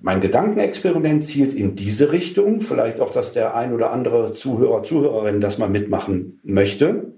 Mein 0.02 0.22
Gedankenexperiment 0.22 1.26
zielt 1.26 1.54
in 1.54 1.76
diese 1.76 2.12
Richtung. 2.12 2.62
Vielleicht 2.62 3.02
auch, 3.02 3.12
dass 3.12 3.34
der 3.34 3.56
ein 3.56 3.74
oder 3.74 3.92
andere 3.92 4.34
Zuhörer, 4.34 4.84
Zuhörerin 4.84 5.42
das 5.42 5.58
mal 5.58 5.70
mitmachen 5.70 6.40
möchte. 6.44 7.14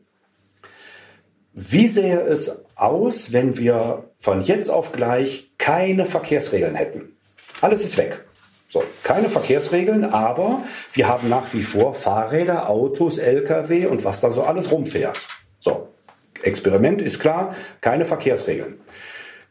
Wie 1.53 1.88
sähe 1.88 2.21
es 2.21 2.65
aus, 2.75 3.34
wenn 3.34 3.57
wir 3.57 4.05
von 4.15 4.41
jetzt 4.41 4.69
auf 4.69 4.93
gleich 4.93 5.51
keine 5.57 6.05
Verkehrsregeln 6.05 6.75
hätten? 6.75 7.17
Alles 7.59 7.84
ist 7.84 7.97
weg. 7.97 8.25
So, 8.69 8.82
keine 9.03 9.27
Verkehrsregeln, 9.27 10.05
aber 10.05 10.63
wir 10.93 11.09
haben 11.09 11.27
nach 11.27 11.53
wie 11.53 11.61
vor 11.61 11.93
Fahrräder, 11.93 12.69
Autos, 12.69 13.17
Lkw 13.17 13.88
und 13.88 14.05
was 14.05 14.21
da 14.21 14.32
so 14.32 14.43
alles 14.43 14.71
rumfährt. 14.71 15.19
So, 15.59 15.89
Experiment 16.41 17.01
ist 17.01 17.19
klar, 17.19 17.53
keine 17.82 18.05
Verkehrsregeln. 18.05 18.79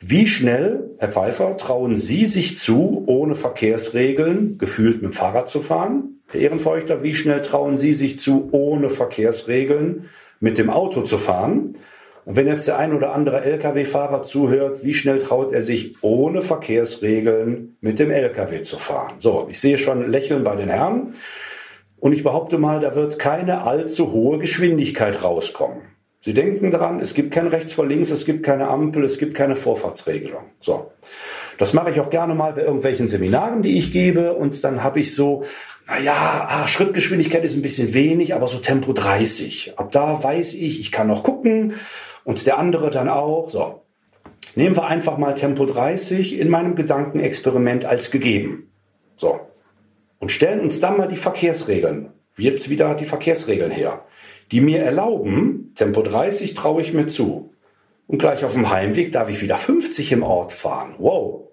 Wie 0.03 0.27
schnell, 0.27 0.95
Herr 0.97 1.13
Pfeiffer, 1.13 1.59
trauen 1.59 1.95
Sie 1.95 2.25
sich 2.25 2.57
zu, 2.57 3.05
ohne 3.07 3.35
Verkehrsregeln 3.35 4.57
gefühlt 4.57 5.03
mit 5.03 5.13
dem 5.13 5.13
Fahrrad 5.13 5.51
zu 5.51 5.61
fahren? 5.61 6.23
Herr 6.29 6.41
Ehrenfeuchter, 6.41 7.03
wie 7.03 7.15
schnell 7.15 7.43
trauen 7.43 7.77
Sie 7.77 7.93
sich 7.93 8.19
zu, 8.19 8.49
ohne 8.51 8.89
Verkehrsregeln 8.89 10.09
mit 10.41 10.57
dem 10.57 10.71
Auto 10.71 11.03
zu 11.03 11.19
fahren? 11.19 11.77
Und 12.25 12.37
wenn 12.37 12.47
jetzt 12.47 12.67
der 12.67 12.79
ein 12.79 12.95
oder 12.95 13.13
andere 13.13 13.43
Lkw-Fahrer 13.43 14.23
zuhört, 14.23 14.83
wie 14.83 14.95
schnell 14.95 15.19
traut 15.19 15.53
er 15.53 15.63
sich 15.63 15.93
ohne 16.01 16.41
Verkehrsregeln 16.41 17.77
mit 17.83 17.99
dem 17.99 18.11
Lkw 18.11 18.63
zu 18.63 18.79
fahren? 18.79 19.17
So, 19.19 19.49
ich 19.51 19.61
sehe 19.61 19.77
schon 19.77 20.11
Lächeln 20.11 20.45
bei 20.45 20.57
den 20.57 20.71
Herren. 20.71 21.13
Und 21.99 22.15
ich 22.15 22.23
behaupte 22.23 22.57
mal, 22.57 22.81
da 22.81 22.95
wird 22.95 23.19
keine 23.19 23.65
allzu 23.65 24.13
hohe 24.13 24.39
Geschwindigkeit 24.39 25.23
rauskommen. 25.23 25.83
Sie 26.23 26.35
denken 26.35 26.71
daran, 26.71 27.01
es 27.01 27.15
gibt 27.15 27.33
kein 27.33 27.47
rechts 27.47 27.73
vor 27.73 27.87
links, 27.87 28.11
es 28.11 28.27
gibt 28.27 28.43
keine 28.43 28.69
Ampel, 28.69 29.05
es 29.05 29.19
gibt 29.19 29.35
keine 29.35 29.57
Vorfahrtsregelung. 29.57 30.43
So. 30.61 30.93
Das 31.57 31.73
mache 31.73 31.91
ich 31.91 32.01
auch 32.01 32.11
gerne 32.11 32.35
mal 32.35 32.53
bei 32.53 32.63
irgendwelchen 32.63 33.09
Seminaren, 33.09 33.63
die 33.63 33.79
ich 33.79 33.91
gebe. 33.91 34.35
Und 34.35 34.63
dann 34.63 34.83
habe 34.83 35.01
ich 35.01 35.15
so, 35.15 35.45
naja, 35.87 36.47
ah, 36.49 36.67
Schrittgeschwindigkeit 36.67 37.43
ist 37.43 37.57
ein 37.57 37.63
bisschen 37.63 37.95
wenig, 37.95 38.35
aber 38.35 38.49
so 38.49 38.59
Tempo 38.59 38.93
30. 38.93 39.79
Ab 39.79 39.93
da 39.93 40.23
weiß 40.23 40.55
ich, 40.55 40.79
ich 40.79 40.93
kann 40.93 41.07
noch 41.07 41.23
gucken 41.23 41.75
und 42.25 42.47
der 42.47 42.59
andere 42.59 42.91
dann 42.91 43.09
auch. 43.09 43.49
So. 43.49 43.83
Nehmen 44.55 44.77
wir 44.77 44.87
einfach 44.87 45.17
mal 45.17 45.35
Tempo 45.35 45.65
30 45.65 46.39
in 46.39 46.51
meinem 46.51 46.75
Gedankenexperiment 46.75 47.87
als 47.87 48.11
gegeben. 48.11 48.71
So. 49.17 49.41
Und 50.19 50.33
stellen 50.33 50.61
uns 50.61 50.81
dann 50.81 50.99
mal 50.99 51.09
die 51.09 51.17
Verkehrsregeln. 51.17 52.11
Jetzt 52.37 52.69
wieder 52.69 52.95
die 52.95 53.07
Verkehrsregeln 53.07 53.71
her. 53.71 54.05
Die 54.53 54.61
mir 54.61 54.81
erlauben, 54.81 55.73
Tempo 55.77 56.03
30 56.03 56.55
traue 56.55 56.83
ich 56.83 56.93
mir 56.93 57.07
zu. 57.07 57.55
Und 58.07 58.19
gleich 58.19 58.45
auf 58.45 58.55
dem 58.55 58.71
Heimweg 58.71 59.13
darf 59.13 59.29
ich 59.29 59.41
wieder 59.41 59.57
50 59.57 60.11
im 60.13 60.23
Ort 60.25 60.53
fahren. 60.53 60.95
Wow. 60.99 61.49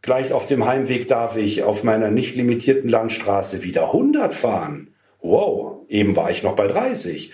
Gleich 0.00 0.32
auf 0.32 0.46
dem 0.46 0.64
Heimweg 0.64 1.08
darf 1.08 1.36
ich 1.36 1.62
auf 1.62 1.84
meiner 1.84 2.10
nicht 2.10 2.36
limitierten 2.36 2.88
Landstraße 2.88 3.62
wieder 3.62 3.86
100 3.86 4.32
fahren. 4.32 4.94
Wow. 5.20 5.84
Eben 5.88 6.16
war 6.16 6.30
ich 6.30 6.42
noch 6.42 6.56
bei 6.56 6.66
30. 6.66 7.32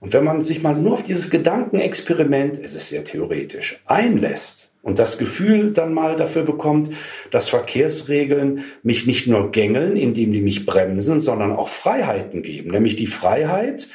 Und 0.00 0.12
wenn 0.12 0.24
man 0.24 0.42
sich 0.42 0.62
mal 0.62 0.74
nur 0.74 0.94
auf 0.94 1.04
dieses 1.04 1.30
Gedankenexperiment, 1.30 2.58
es 2.60 2.74
ist 2.74 2.88
sehr 2.88 3.04
theoretisch, 3.04 3.80
einlässt 3.86 4.72
und 4.82 4.98
das 4.98 5.18
Gefühl 5.18 5.72
dann 5.72 5.92
mal 5.92 6.16
dafür 6.16 6.42
bekommt, 6.42 6.90
dass 7.30 7.50
Verkehrsregeln 7.50 8.64
mich 8.82 9.06
nicht 9.06 9.26
nur 9.26 9.52
gängeln, 9.52 9.96
indem 9.96 10.32
die 10.32 10.40
mich 10.40 10.64
bremsen, 10.64 11.20
sondern 11.20 11.52
auch 11.52 11.68
Freiheiten 11.68 12.42
geben, 12.42 12.70
nämlich 12.70 12.96
die 12.96 13.06
Freiheit, 13.06 13.88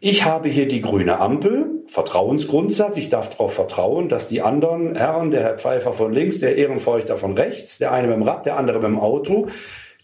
ich 0.00 0.24
habe 0.24 0.48
hier 0.48 0.66
die 0.66 0.80
grüne 0.80 1.20
Ampel, 1.20 1.84
Vertrauensgrundsatz. 1.86 2.96
Ich 2.96 3.10
darf 3.10 3.30
darauf 3.30 3.52
vertrauen, 3.52 4.08
dass 4.08 4.28
die 4.28 4.40
anderen 4.40 4.96
Herren, 4.96 5.30
der 5.30 5.42
Herr 5.42 5.58
Pfeiffer 5.58 5.92
von 5.92 6.12
links, 6.12 6.40
der 6.40 6.56
Ehrenfeuchter 6.56 7.18
von 7.18 7.34
rechts, 7.34 7.76
der 7.76 7.92
eine 7.92 8.08
mit 8.08 8.16
dem 8.16 8.22
Rad, 8.22 8.46
der 8.46 8.56
andere 8.56 8.78
mit 8.78 8.88
dem 8.88 8.98
Auto, 8.98 9.48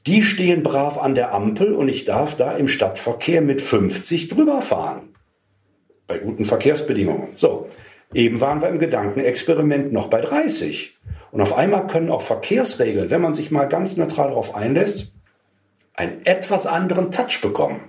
die 0.07 0.23
stehen 0.23 0.63
brav 0.63 0.99
an 0.99 1.15
der 1.15 1.33
Ampel 1.33 1.73
und 1.75 1.89
ich 1.89 2.05
darf 2.05 2.37
da 2.37 2.53
im 2.53 2.69
Stadtverkehr 2.69 3.41
mit 3.41 3.63
50 3.63 4.29
drüber 4.29 4.61
fahren. 4.61 5.15
Bei 6.07 6.19
guten 6.19 6.45
Verkehrsbedingungen. 6.45 7.29
So. 7.37 7.69
Eben 8.15 8.41
waren 8.41 8.61
wir 8.61 8.69
im 8.69 8.79
Gedankenexperiment 8.79 9.93
noch 9.93 10.09
bei 10.09 10.21
30. 10.21 10.97
Und 11.33 11.41
auf 11.41 11.57
einmal 11.57 11.87
können 11.87 12.11
auch 12.11 12.23
Verkehrsregeln, 12.23 13.11
wenn 13.11 13.21
man 13.21 13.35
sich 13.35 13.51
mal 13.51 13.65
ganz 13.65 13.97
neutral 13.97 14.29
darauf 14.29 14.55
einlässt, 14.55 15.13
einen 15.95 16.25
etwas 16.27 16.67
anderen 16.67 17.11
Touch 17.11 17.41
bekommen. 17.41 17.81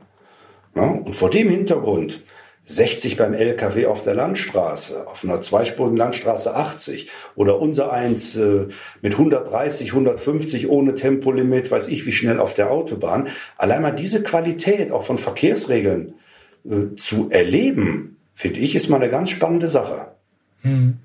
Und 0.83 1.15
vor 1.15 1.29
dem 1.29 1.49
Hintergrund 1.49 2.23
60 2.67 3.15
beim 3.15 3.33
LKW 3.33 3.85
auf 3.85 4.03
der 4.03 4.13
Landstraße, 4.13 5.07
auf 5.07 5.23
einer 5.23 5.41
zweispurigen 5.41 5.95
Landstraße 5.95 6.53
80 6.53 7.09
oder 7.35 7.61
unser 7.61 7.93
eins 7.93 8.35
äh, 8.35 8.67
mit 9.01 9.13
130, 9.13 9.91
150 9.91 10.69
ohne 10.69 10.93
Tempolimit, 10.93 11.71
weiß 11.71 11.87
ich 11.87 12.05
wie 12.05 12.11
schnell 12.11 12.41
auf 12.41 12.55
der 12.55 12.69
Autobahn. 12.69 13.29
Allein 13.57 13.81
mal 13.81 13.91
diese 13.91 14.21
Qualität 14.21 14.91
auch 14.91 15.03
von 15.03 15.17
Verkehrsregeln 15.17 16.15
äh, 16.65 16.95
zu 16.97 17.29
erleben, 17.31 18.17
finde 18.35 18.59
ich, 18.59 18.75
ist 18.75 18.89
mal 18.89 18.97
eine 18.97 19.09
ganz 19.09 19.29
spannende 19.29 19.69
Sache. 19.69 20.09
Hm. 20.63 20.97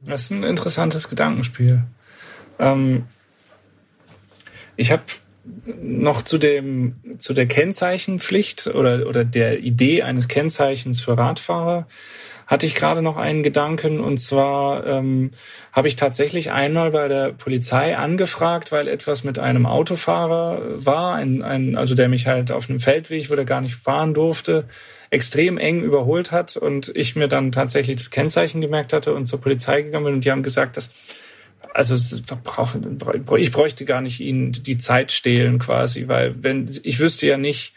Das 0.00 0.22
ist 0.22 0.30
ein 0.30 0.44
interessantes 0.44 1.08
Gedankenspiel. 1.08 1.82
Ähm, 2.60 3.04
ich 4.76 4.92
habe 4.92 5.02
noch 5.44 6.22
zu 6.22 6.38
dem 6.38 6.96
zu 7.18 7.34
der 7.34 7.46
Kennzeichenpflicht 7.46 8.68
oder 8.68 9.06
oder 9.06 9.24
der 9.24 9.60
Idee 9.60 10.02
eines 10.02 10.28
Kennzeichens 10.28 11.00
für 11.00 11.18
Radfahrer 11.18 11.86
hatte 12.52 12.66
ich 12.66 12.74
gerade 12.74 13.00
noch 13.00 13.16
einen 13.16 13.42
Gedanken. 13.42 13.98
Und 13.98 14.18
zwar 14.18 14.86
ähm, 14.86 15.30
habe 15.72 15.88
ich 15.88 15.96
tatsächlich 15.96 16.50
einmal 16.50 16.90
bei 16.90 17.08
der 17.08 17.32
Polizei 17.32 17.96
angefragt, 17.96 18.72
weil 18.72 18.88
etwas 18.88 19.24
mit 19.24 19.38
einem 19.38 19.64
Autofahrer 19.64 20.84
war, 20.84 21.14
ein, 21.14 21.42
ein, 21.42 21.76
also 21.76 21.94
der 21.94 22.08
mich 22.08 22.26
halt 22.26 22.52
auf 22.52 22.68
einem 22.68 22.78
Feldweg, 22.78 23.30
wo 23.30 23.36
der 23.36 23.46
gar 23.46 23.62
nicht 23.62 23.76
fahren 23.76 24.12
durfte, 24.12 24.64
extrem 25.08 25.56
eng 25.56 25.82
überholt 25.82 26.30
hat. 26.30 26.56
Und 26.56 26.92
ich 26.94 27.16
mir 27.16 27.28
dann 27.28 27.52
tatsächlich 27.52 27.96
das 27.96 28.10
Kennzeichen 28.10 28.60
gemerkt 28.60 28.92
hatte 28.92 29.14
und 29.14 29.24
zur 29.26 29.40
Polizei 29.40 29.80
gegangen 29.80 30.04
bin. 30.04 30.14
Und 30.14 30.24
die 30.24 30.30
haben 30.30 30.42
gesagt, 30.42 30.76
dass 30.76 30.90
also 31.74 31.94
ich 31.94 33.52
bräuchte 33.52 33.84
gar 33.84 34.00
nicht 34.00 34.20
ihnen 34.20 34.52
die 34.52 34.78
Zeit 34.78 35.12
stehlen 35.12 35.58
quasi, 35.58 36.08
weil 36.08 36.34
wenn 36.42 36.68
ich 36.82 37.00
wüsste 37.00 37.26
ja 37.26 37.36
nicht, 37.36 37.74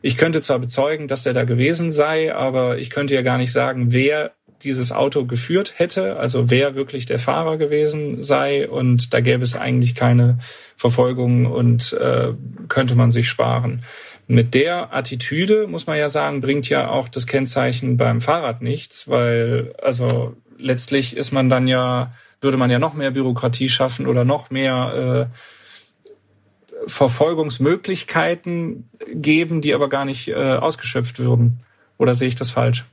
ich 0.00 0.16
könnte 0.16 0.42
zwar 0.42 0.58
bezeugen, 0.58 1.08
dass 1.08 1.22
der 1.22 1.32
da 1.32 1.44
gewesen 1.44 1.90
sei, 1.90 2.34
aber 2.34 2.78
ich 2.78 2.90
könnte 2.90 3.14
ja 3.14 3.22
gar 3.22 3.38
nicht 3.38 3.52
sagen, 3.52 3.92
wer 3.92 4.32
dieses 4.62 4.92
Auto 4.92 5.24
geführt 5.24 5.74
hätte, 5.76 6.16
also 6.16 6.50
wer 6.50 6.74
wirklich 6.74 7.06
der 7.06 7.18
Fahrer 7.18 7.56
gewesen 7.56 8.22
sei 8.22 8.68
und 8.68 9.12
da 9.12 9.20
gäbe 9.20 9.42
es 9.42 9.56
eigentlich 9.56 9.94
keine 9.94 10.38
Verfolgung 10.76 11.46
und 11.46 11.92
äh, 11.94 12.32
könnte 12.68 12.94
man 12.94 13.10
sich 13.10 13.28
sparen. 13.28 13.82
Mit 14.28 14.54
der 14.54 14.94
Attitüde 14.94 15.66
muss 15.66 15.86
man 15.86 15.98
ja 15.98 16.08
sagen, 16.08 16.40
bringt 16.40 16.68
ja 16.68 16.88
auch 16.88 17.08
das 17.08 17.26
Kennzeichen 17.26 17.96
beim 17.96 18.20
Fahrrad 18.20 18.62
nichts, 18.62 19.08
weil 19.08 19.74
also 19.82 20.36
letztlich 20.62 21.16
ist 21.16 21.32
man 21.32 21.50
dann 21.50 21.68
ja 21.68 22.12
würde 22.42 22.56
man 22.56 22.70
ja 22.70 22.78
noch 22.78 22.94
mehr 22.94 23.12
Bürokratie 23.12 23.68
schaffen 23.68 24.06
oder 24.06 24.24
noch 24.24 24.50
mehr 24.50 25.28
äh, 25.30 26.88
Verfolgungsmöglichkeiten 26.88 28.88
geben, 29.14 29.60
die 29.60 29.74
aber 29.74 29.88
gar 29.88 30.04
nicht 30.04 30.28
äh, 30.28 30.34
ausgeschöpft 30.34 31.20
würden. 31.20 31.60
Oder 31.98 32.14
sehe 32.14 32.28
ich 32.28 32.34
das 32.34 32.50
falsch? 32.50 32.84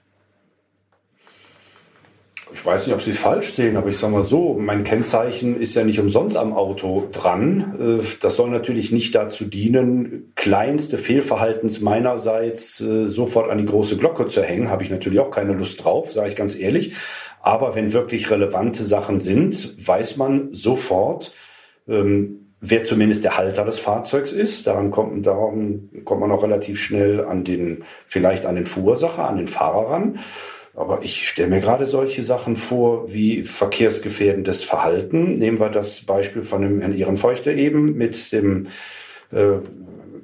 Ich 2.51 2.65
weiß 2.65 2.87
nicht, 2.87 2.95
ob 2.95 3.01
Sie 3.01 3.11
es 3.11 3.19
falsch 3.19 3.51
sehen, 3.51 3.77
aber 3.77 3.89
ich 3.89 3.97
sage 3.97 4.11
mal 4.11 4.23
so, 4.23 4.57
mein 4.59 4.83
Kennzeichen 4.83 5.59
ist 5.59 5.75
ja 5.75 5.83
nicht 5.83 5.99
umsonst 5.99 6.35
am 6.35 6.53
Auto 6.53 7.07
dran. 7.11 8.01
Äh, 8.01 8.05
das 8.21 8.35
soll 8.35 8.49
natürlich 8.49 8.91
nicht 8.91 9.15
dazu 9.15 9.45
dienen, 9.45 10.31
kleinste 10.35 10.97
Fehlverhaltens 10.97 11.81
meinerseits 11.81 12.81
äh, 12.81 13.09
sofort 13.09 13.49
an 13.49 13.57
die 13.57 13.65
große 13.65 13.97
Glocke 13.97 14.27
zu 14.27 14.43
hängen. 14.43 14.69
Habe 14.69 14.83
ich 14.83 14.91
natürlich 14.91 15.19
auch 15.19 15.31
keine 15.31 15.53
Lust 15.53 15.83
drauf, 15.83 16.11
sage 16.11 16.29
ich 16.29 16.35
ganz 16.35 16.55
ehrlich. 16.55 16.93
Aber 17.41 17.75
wenn 17.75 17.93
wirklich 17.93 18.29
relevante 18.31 18.83
Sachen 18.83 19.19
sind, 19.19 19.87
weiß 19.87 20.17
man 20.17 20.53
sofort, 20.53 21.33
ähm, 21.87 22.49
wer 22.61 22.83
zumindest 22.83 23.23
der 23.23 23.37
Halter 23.37 23.65
des 23.65 23.79
Fahrzeugs 23.79 24.33
ist. 24.33 24.67
Daran 24.67 24.91
kommt, 24.91 25.25
daran 25.25 25.89
kommt 26.03 26.21
man 26.21 26.31
auch 26.31 26.43
relativ 26.43 26.81
schnell 26.81 27.23
an 27.23 27.43
den, 27.43 27.83
vielleicht 28.05 28.45
an 28.45 28.55
den 28.55 28.65
Verursacher, 28.65 29.27
an 29.27 29.37
den 29.37 29.47
Fahrer 29.47 29.91
ran. 29.91 30.19
Aber 30.75 30.99
ich 31.01 31.27
stelle 31.27 31.49
mir 31.49 31.59
gerade 31.59 31.85
solche 31.85 32.23
Sachen 32.23 32.55
vor 32.55 33.11
wie 33.11 33.43
verkehrsgefährdendes 33.43 34.63
Verhalten. 34.63 35.33
Nehmen 35.33 35.59
wir 35.59 35.69
das 35.69 36.05
Beispiel 36.05 36.43
von 36.43 36.61
dem 36.61 36.79
Herrn 36.79 36.95
Ehrenfeuchter 36.95 37.53
eben 37.53 37.97
mit 37.97 38.31
dem, 38.31 38.67
äh, 39.31 39.57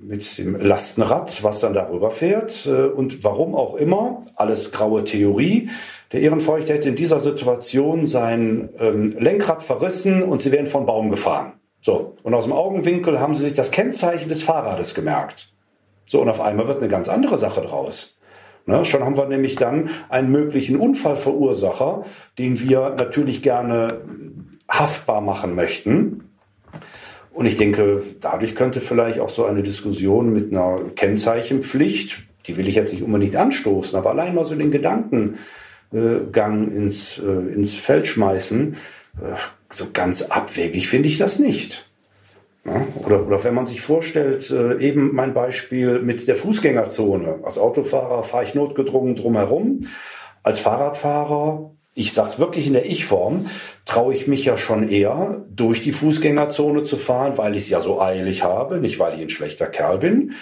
mit 0.02 0.38
dem 0.38 0.60
Lastenrad, 0.62 1.44
was 1.44 1.62
dann 1.62 1.74
darüber 1.74 2.12
fährt. 2.12 2.66
Äh, 2.66 2.86
und 2.86 3.24
warum 3.24 3.56
auch 3.56 3.76
immer, 3.76 4.26
alles 4.36 4.72
graue 4.72 5.04
Theorie. 5.04 5.70
Der 6.16 6.22
Ehrenfeucht 6.22 6.70
hätte 6.70 6.88
in 6.88 6.96
dieser 6.96 7.20
Situation 7.20 8.08
sein 8.08 8.70
ähm, 8.80 9.18
Lenkrad 9.20 9.62
verrissen 9.62 10.24
und 10.24 10.42
sie 10.42 10.54
wären 10.54 10.66
von 10.66 10.86
Baum 10.86 11.12
gefahren. 11.12 11.60
So, 11.82 12.16
und 12.24 12.34
aus 12.34 12.46
dem 12.46 12.54
Augenwinkel 12.54 13.20
haben 13.20 13.34
sie 13.34 13.44
sich 13.44 13.54
das 13.54 13.70
Kennzeichen 13.70 14.30
des 14.30 14.42
Fahrrades 14.42 14.96
gemerkt. 14.96 15.52
So, 16.06 16.22
und 16.22 16.30
auf 16.30 16.40
einmal 16.40 16.70
wird 16.70 16.78
eine 16.78 16.88
ganz 16.88 17.10
andere 17.10 17.38
Sache 17.38 17.60
draus. 17.64 18.18
Ne, 18.66 18.86
schon 18.86 19.04
haben 19.04 19.18
wir 19.18 19.28
nämlich 19.28 19.56
dann 19.56 19.90
einen 20.08 20.32
möglichen 20.32 20.78
Unfallverursacher, 20.78 22.06
den 22.40 22.62
wir 22.62 22.92
natürlich 22.98 23.42
gerne 23.44 24.00
haftbar 24.70 25.20
machen 25.20 25.54
möchten. 25.54 26.30
Und 27.34 27.46
ich 27.46 27.58
denke, 27.58 28.04
dadurch 28.22 28.56
könnte 28.56 28.80
vielleicht 28.80 29.20
auch 29.20 29.28
so 29.28 29.44
eine 29.44 29.64
Diskussion 29.64 30.32
mit 30.32 30.54
einer 30.54 30.78
Kennzeichenpflicht, 30.96 32.24
die 32.48 32.56
will 32.56 32.70
ich 32.70 32.76
jetzt 32.76 32.94
nicht 32.94 33.04
unbedingt 33.04 33.36
anstoßen, 33.36 34.00
aber 34.00 34.12
allein 34.12 34.34
mal 34.34 34.46
so 34.46 34.56
den 34.56 34.72
Gedanken 34.72 35.40
Gang 36.32 36.72
ins, 36.72 37.20
äh, 37.20 37.54
ins 37.54 37.76
Feld 37.76 38.08
schmeißen. 38.08 38.76
Äh, 39.22 39.36
so 39.70 39.88
ganz 39.94 40.22
abwegig 40.24 40.88
finde 40.88 41.08
ich 41.08 41.18
das 41.18 41.40
nicht. 41.40 41.86
Oder, 43.04 43.28
oder 43.28 43.44
wenn 43.44 43.54
man 43.54 43.68
sich 43.68 43.82
vorstellt, 43.82 44.50
äh, 44.50 44.80
eben 44.80 45.14
mein 45.14 45.36
Beispiel 45.36 46.00
mit 46.00 46.28
der 46.28 46.36
Fußgängerzone. 46.36 47.40
Als 47.44 47.60
Autofahrer 47.60 48.24
fahre 48.24 48.44
ich 48.44 48.56
notgedrungen 48.56 49.16
drumherum. 49.16 49.88
Als 50.42 50.60
Fahrradfahrer, 50.60 51.72
ich 51.94 52.14
sage 52.14 52.30
es 52.30 52.40
wirklich 52.40 52.66
in 52.66 52.74
der 52.74 52.88
Ich-Form, 52.88 53.52
traue 53.86 54.16
ich 54.16 54.28
mich 54.28 54.46
ja 54.46 54.58
schon 54.58 54.90
eher, 54.90 55.46
durch 55.50 55.84
die 55.84 55.92
Fußgängerzone 55.92 56.84
zu 56.84 56.98
fahren, 56.98 57.38
weil 57.38 57.56
ich 57.56 57.64
es 57.64 57.70
ja 57.70 57.82
so 57.82 58.02
eilig 58.02 58.44
habe, 58.44 58.80
nicht 58.80 58.98
weil 59.00 59.14
ich 59.14 59.22
ein 59.22 59.30
schlechter 59.30 59.68
Kerl 59.68 60.00
bin. 60.00 60.34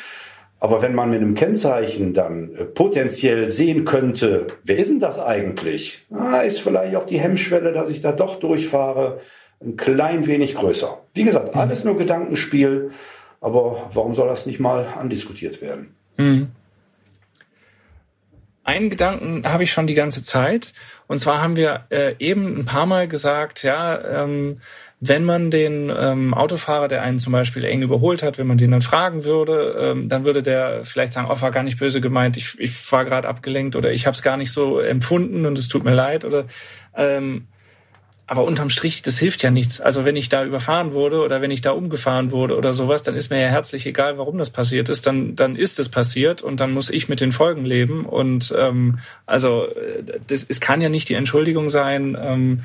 Aber 0.63 0.81
wenn 0.81 0.95
man 0.95 1.09
mit 1.09 1.19
einem 1.19 1.35
Kennzeichen 1.35 2.13
dann 2.13 2.55
äh, 2.55 2.63
potenziell 2.63 3.49
sehen 3.49 3.83
könnte, 3.83 4.47
wer 4.63 4.77
ist 4.77 4.91
denn 4.91 5.01
das 5.01 5.19
eigentlich? 5.19 6.05
Ah, 6.09 6.39
ist 6.39 6.61
vielleicht 6.61 6.95
auch 6.95 7.05
die 7.05 7.19
Hemmschwelle, 7.19 7.73
dass 7.73 7.89
ich 7.89 8.01
da 8.01 8.13
doch 8.13 8.39
durchfahre, 8.39 9.19
ein 9.61 9.75
klein 9.75 10.25
wenig 10.25 10.55
größer. 10.55 11.01
Wie 11.13 11.25
gesagt, 11.25 11.53
mhm. 11.53 11.59
alles 11.59 11.83
nur 11.83 11.97
Gedankenspiel, 11.97 12.91
aber 13.41 13.89
warum 13.91 14.13
soll 14.13 14.29
das 14.29 14.45
nicht 14.45 14.61
mal 14.61 14.87
andiskutiert 14.97 15.61
werden? 15.61 15.95
Mhm. 16.15 16.47
einen 18.63 18.89
Gedanken 18.89 19.43
habe 19.45 19.63
ich 19.63 19.73
schon 19.73 19.87
die 19.87 19.95
ganze 19.95 20.23
Zeit. 20.23 20.71
Und 21.07 21.19
zwar 21.19 21.41
haben 21.41 21.57
wir 21.57 21.87
äh, 21.89 22.15
eben 22.19 22.59
ein 22.59 22.65
paar 22.65 22.85
Mal 22.85 23.09
gesagt, 23.09 23.63
ja, 23.63 24.23
ähm, 24.23 24.61
wenn 25.05 25.25
man 25.25 25.51
den 25.51 25.91
ähm, 25.93 26.33
Autofahrer, 26.33 26.87
der 26.87 27.01
einen 27.01 27.19
zum 27.19 27.33
Beispiel 27.33 27.65
eng 27.65 27.81
überholt 27.81 28.23
hat, 28.23 28.37
wenn 28.37 28.47
man 28.47 28.57
den 28.57 28.71
dann 28.71 28.81
fragen 28.81 29.25
würde, 29.25 29.75
ähm, 29.77 30.07
dann 30.07 30.23
würde 30.23 30.41
der 30.41 30.85
vielleicht 30.85 31.11
sagen, 31.11 31.27
oh, 31.29 31.41
war 31.41 31.51
gar 31.51 31.63
nicht 31.63 31.77
böse 31.77 31.99
gemeint, 31.99 32.37
ich, 32.37 32.57
ich 32.57 32.91
war 32.91 33.03
gerade 33.03 33.27
abgelenkt 33.27 33.75
oder 33.75 33.91
ich 33.91 34.05
habe 34.05 34.15
es 34.15 34.21
gar 34.21 34.37
nicht 34.37 34.53
so 34.53 34.79
empfunden 34.79 35.45
und 35.45 35.59
es 35.59 35.67
tut 35.67 35.83
mir 35.83 35.93
leid 35.93 36.23
oder 36.23 36.45
ähm, 36.95 37.47
aber 38.27 38.45
unterm 38.45 38.69
Strich, 38.69 39.01
das 39.01 39.19
hilft 39.19 39.43
ja 39.43 39.51
nichts. 39.51 39.81
Also 39.81 40.05
wenn 40.05 40.15
ich 40.15 40.29
da 40.29 40.45
überfahren 40.45 40.93
wurde 40.93 41.21
oder 41.21 41.41
wenn 41.41 41.51
ich 41.51 41.59
da 41.59 41.71
umgefahren 41.71 42.31
wurde 42.31 42.55
oder 42.55 42.71
sowas, 42.71 43.03
dann 43.03 43.15
ist 43.15 43.29
mir 43.29 43.41
ja 43.41 43.49
herzlich 43.49 43.85
egal, 43.85 44.17
warum 44.17 44.37
das 44.37 44.49
passiert 44.49 44.87
ist. 44.87 45.05
Dann, 45.05 45.35
dann 45.35 45.57
ist 45.57 45.77
es 45.79 45.89
passiert 45.89 46.41
und 46.41 46.61
dann 46.61 46.71
muss 46.71 46.89
ich 46.89 47.09
mit 47.09 47.19
den 47.19 47.33
Folgen 47.33 47.65
leben. 47.65 48.05
Und 48.05 48.55
ähm, 48.57 48.99
also 49.25 49.67
das, 50.27 50.45
es 50.47 50.61
kann 50.61 50.79
ja 50.79 50.87
nicht 50.87 51.09
die 51.09 51.15
Entschuldigung 51.15 51.69
sein. 51.69 52.17
Ähm, 52.19 52.63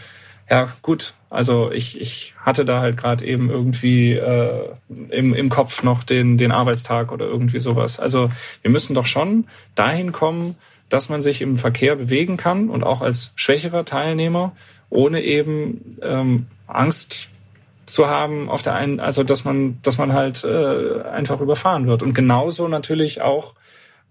ja, 0.51 0.73
gut. 0.83 1.15
Also 1.31 1.71
ich, 1.73 2.01
ich 2.01 2.35
hatte 2.43 2.65
da 2.65 2.81
halt 2.81 2.97
gerade 2.97 3.25
eben 3.27 3.51
irgendwie 3.51 4.15
äh, 4.15 4.71
im, 5.11 5.35
im 5.35 5.49
Kopf 5.51 5.83
noch 5.83 6.03
den, 6.03 6.39
den 6.39 6.53
Arbeitstag 6.53 7.13
oder 7.13 7.27
irgendwie 7.27 7.59
sowas. 7.59 8.01
Also 8.01 8.31
wir 8.63 8.71
müssen 8.71 8.95
doch 8.95 9.05
schon 9.05 9.47
dahin 9.75 10.13
kommen, 10.13 10.57
dass 10.89 11.11
man 11.11 11.21
sich 11.21 11.43
im 11.43 11.57
Verkehr 11.57 11.97
bewegen 11.97 12.39
kann 12.39 12.71
und 12.71 12.83
auch 12.83 13.03
als 13.03 13.33
schwächerer 13.37 13.85
Teilnehmer 13.85 14.53
ohne 14.89 15.21
eben 15.23 15.97
ähm, 16.01 16.47
Angst 16.67 17.29
zu 17.85 18.09
haben 18.09 18.49
auf 18.49 18.63
der 18.63 18.75
einen, 18.75 19.01
also 19.01 19.23
dass 19.23 19.45
man, 19.45 19.79
dass 19.83 19.99
man 19.99 20.13
halt 20.13 20.45
äh, 20.45 21.03
einfach 21.03 21.41
überfahren 21.41 21.87
wird. 21.87 22.03
Und 22.03 22.15
genauso 22.15 22.69
natürlich 22.69 23.21
auch 23.21 23.55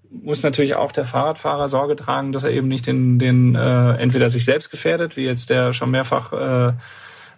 muss 0.09 0.43
natürlich 0.43 0.75
auch 0.75 0.91
der 0.91 1.05
Fahrradfahrer 1.05 1.69
Sorge 1.69 1.95
tragen, 1.95 2.31
dass 2.31 2.43
er 2.43 2.51
eben 2.51 2.67
nicht 2.67 2.87
den, 2.87 3.19
den 3.19 3.55
äh, 3.55 3.93
entweder 3.95 4.29
sich 4.29 4.45
selbst 4.45 4.71
gefährdet, 4.71 5.17
wie 5.17 5.25
jetzt 5.25 5.49
der 5.49 5.73
schon 5.73 5.91
mehrfach 5.91 6.33
äh, 6.33 6.73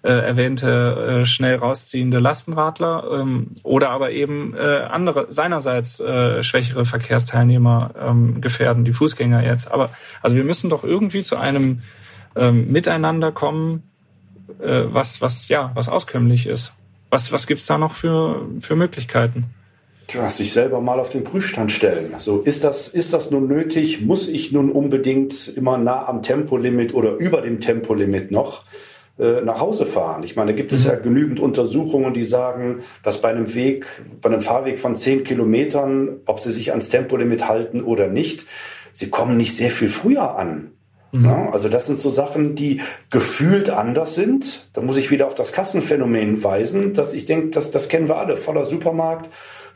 äh, 0.01 0.11
erwähnte 0.11 1.21
äh, 1.21 1.25
schnell 1.25 1.55
rausziehende 1.55 2.19
Lastenradler 2.19 3.03
ähm, 3.11 3.47
oder 3.63 3.89
aber 3.89 4.11
eben 4.11 4.55
äh, 4.55 4.83
andere 4.89 5.27
seinerseits 5.29 5.99
äh, 5.99 6.41
schwächere 6.41 6.85
Verkehrsteilnehmer 6.85 7.91
ähm, 7.99 8.39
gefährden, 8.39 8.85
die 8.85 8.93
Fußgänger 8.93 9.43
jetzt. 9.43 9.71
Aber 9.71 9.89
also 10.21 10.35
wir 10.35 10.43
müssen 10.43 10.69
doch 10.69 10.83
irgendwie 10.83 11.21
zu 11.21 11.35
einem 11.35 11.81
ähm, 12.35 12.71
Miteinander 12.71 13.31
kommen, 13.31 13.83
äh, 14.61 14.83
was, 14.85 15.21
was, 15.21 15.47
ja, 15.49 15.71
was 15.73 15.89
auskömmlich 15.89 16.47
ist. 16.47 16.73
Was, 17.09 17.31
was 17.31 17.47
gibt's 17.47 17.65
da 17.65 17.77
noch 17.77 17.93
für, 17.93 18.47
für 18.59 18.75
Möglichkeiten? 18.75 19.45
Tja, 20.09 20.27
sich 20.27 20.53
selber 20.53 20.81
mal 20.81 20.99
auf 20.99 21.09
den 21.09 21.23
Prüfstand 21.23 21.71
stellen. 21.71 22.15
Also 22.15 22.39
ist 22.39 22.63
das, 22.63 22.87
ist 22.87 23.13
das 23.13 23.29
nun 23.29 23.47
nötig? 23.47 24.01
Muss 24.01 24.27
ich 24.27 24.51
nun 24.51 24.71
unbedingt 24.71 25.55
immer 25.55 25.77
nah 25.77 26.07
am 26.07 26.23
Tempolimit 26.23 26.95
oder 26.95 27.13
über 27.13 27.41
dem 27.41 27.61
Tempolimit 27.61 28.31
noch 28.31 28.65
äh, 29.19 29.41
nach 29.41 29.59
Hause 29.59 29.85
fahren? 29.85 30.23
Ich 30.23 30.35
meine, 30.35 30.51
da 30.51 30.57
gibt 30.57 30.73
es 30.73 30.83
mhm. 30.83 30.89
ja 30.89 30.95
genügend 30.95 31.39
Untersuchungen, 31.39 32.15
die 32.15 32.23
sagen, 32.23 32.79
dass 33.03 33.21
bei 33.21 33.29
einem 33.29 33.53
Weg, 33.53 33.85
bei 34.19 34.31
einem 34.31 34.41
Fahrweg 34.41 34.79
von 34.79 34.95
zehn 34.95 35.23
Kilometern, 35.23 36.21
ob 36.25 36.39
sie 36.39 36.51
sich 36.51 36.71
ans 36.71 36.89
Tempolimit 36.89 37.47
halten 37.47 37.83
oder 37.83 38.07
nicht, 38.07 38.47
sie 38.91 39.11
kommen 39.11 39.37
nicht 39.37 39.55
sehr 39.55 39.69
viel 39.69 39.89
früher 39.89 40.39
an. 40.39 40.71
Mhm. 41.11 41.25
Ja, 41.25 41.49
also 41.51 41.69
das 41.69 41.85
sind 41.85 41.99
so 41.99 42.09
Sachen, 42.09 42.55
die 42.55 42.81
gefühlt 43.11 43.69
anders 43.69 44.15
sind. 44.15 44.69
Da 44.73 44.81
muss 44.81 44.97
ich 44.97 45.11
wieder 45.11 45.27
auf 45.27 45.35
das 45.35 45.53
Kassenphänomen 45.53 46.43
weisen, 46.43 46.95
dass 46.95 47.13
ich 47.13 47.27
denke, 47.27 47.49
das, 47.49 47.69
das 47.69 47.89
kennen 47.89 48.07
wir 48.07 48.17
alle. 48.17 48.37
Voller 48.37 48.65
Supermarkt, 48.65 49.29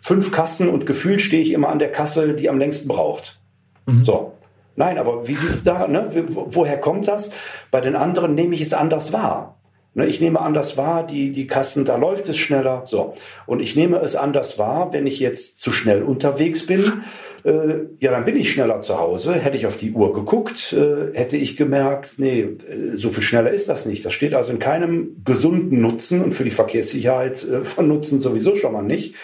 fünf 0.04 0.32
Kassen 0.32 0.68
und 0.68 0.86
gefühlt 0.86 1.22
stehe 1.22 1.42
ich 1.42 1.52
immer 1.52 1.70
an 1.70 1.80
der 1.80 1.92
Kasse, 1.92 2.34
die 2.34 2.50
am 2.50 2.60
längsten 2.60 2.88
braucht. 2.88 3.40
Mhm. 3.86 4.04
So. 4.04 4.34
Nein, 4.76 4.98
aber 4.98 5.28
wie 5.28 5.36
sieht's 5.36 5.64
da? 5.64 5.88
Ne? 5.88 6.10
Woher 6.30 6.78
kommt 6.78 7.08
das? 7.08 7.32
Bei 7.72 7.80
den 7.80 7.96
anderen 7.96 8.36
nehme 8.36 8.56
ich 8.56 8.62
es 8.62 8.74
anders 8.74 9.14
wahr. 9.14 9.58
Ne, 9.96 10.08
ich 10.08 10.20
nehme 10.20 10.42
anders 10.42 10.76
wahr, 10.76 11.06
die, 11.06 11.32
die 11.32 11.46
Kassen, 11.46 11.86
da 11.86 11.98
läuft 11.98 12.28
es 12.28 12.38
schneller. 12.38 12.82
So. 12.86 13.14
Und 13.46 13.60
ich 13.60 13.76
nehme 13.76 13.98
es 14.00 14.16
anders 14.16 14.58
wahr, 14.58 14.92
wenn 14.92 15.06
ich 15.06 15.20
jetzt 15.20 15.62
zu 15.62 15.72
schnell 15.72 16.02
unterwegs 16.02 16.66
bin 16.66 17.04
äh, 17.44 17.88
ja, 18.00 18.12
dann 18.12 18.26
bin 18.26 18.38
ich 18.38 18.52
schneller 18.52 18.82
zu 18.82 19.00
Hause. 19.00 19.34
Hätte 19.34 19.58
ich 19.58 19.66
auf 19.66 19.78
die 19.78 19.92
Uhr 19.92 20.14
geguckt, 20.14 20.74
äh, 20.74 21.16
hätte 21.18 21.38
ich 21.38 21.58
gemerkt, 21.58 22.14
nee, 22.18 22.42
äh, 22.42 22.96
so 22.96 23.10
viel 23.10 23.24
schneller 23.24 23.52
ist 23.52 23.70
das 23.70 23.86
nicht. 23.86 24.06
Das 24.06 24.14
steht 24.14 24.34
also 24.34 24.54
in 24.54 24.60
keinem 24.60 25.22
gesunden 25.26 25.82
Nutzen 25.82 26.24
und 26.24 26.34
für 26.34 26.44
die 26.44 26.52
Verkehrssicherheit 26.52 27.44
äh, 27.44 27.64
von 27.64 27.88
Nutzen 27.88 28.22
sowieso 28.22 28.56
schon 28.56 28.74
mal 28.74 28.82
nicht. 28.82 29.16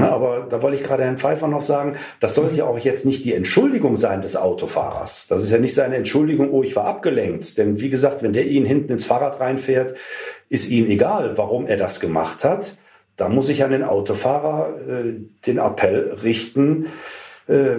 Ja, 0.00 0.12
aber 0.12 0.46
da 0.48 0.62
wollte 0.62 0.76
ich 0.76 0.82
gerade 0.82 1.04
Herrn 1.04 1.18
Pfeiffer 1.18 1.48
noch 1.48 1.60
sagen, 1.60 1.96
das 2.20 2.34
sollte 2.34 2.56
ja 2.56 2.64
auch 2.64 2.78
jetzt 2.78 3.06
nicht 3.06 3.24
die 3.24 3.34
Entschuldigung 3.34 3.96
sein 3.96 4.22
des 4.22 4.36
Autofahrers. 4.36 5.26
Das 5.28 5.42
ist 5.42 5.50
ja 5.50 5.58
nicht 5.58 5.74
seine 5.74 5.96
Entschuldigung, 5.96 6.50
oh, 6.50 6.62
ich 6.62 6.76
war 6.76 6.84
abgelenkt. 6.84 7.58
Denn 7.58 7.80
wie 7.80 7.90
gesagt, 7.90 8.22
wenn 8.22 8.32
der 8.32 8.46
ihn 8.46 8.64
hinten 8.64 8.92
ins 8.92 9.06
Fahrrad 9.06 9.40
reinfährt, 9.40 9.96
ist 10.48 10.70
ihm 10.70 10.86
egal, 10.86 11.36
warum 11.38 11.66
er 11.66 11.76
das 11.76 12.00
gemacht 12.00 12.44
hat. 12.44 12.76
Da 13.16 13.28
muss 13.28 13.48
ich 13.48 13.64
an 13.64 13.70
den 13.70 13.82
Autofahrer 13.82 14.74
äh, 14.88 15.14
den 15.46 15.58
Appell 15.58 16.16
richten, 16.22 16.86
äh, 17.48 17.78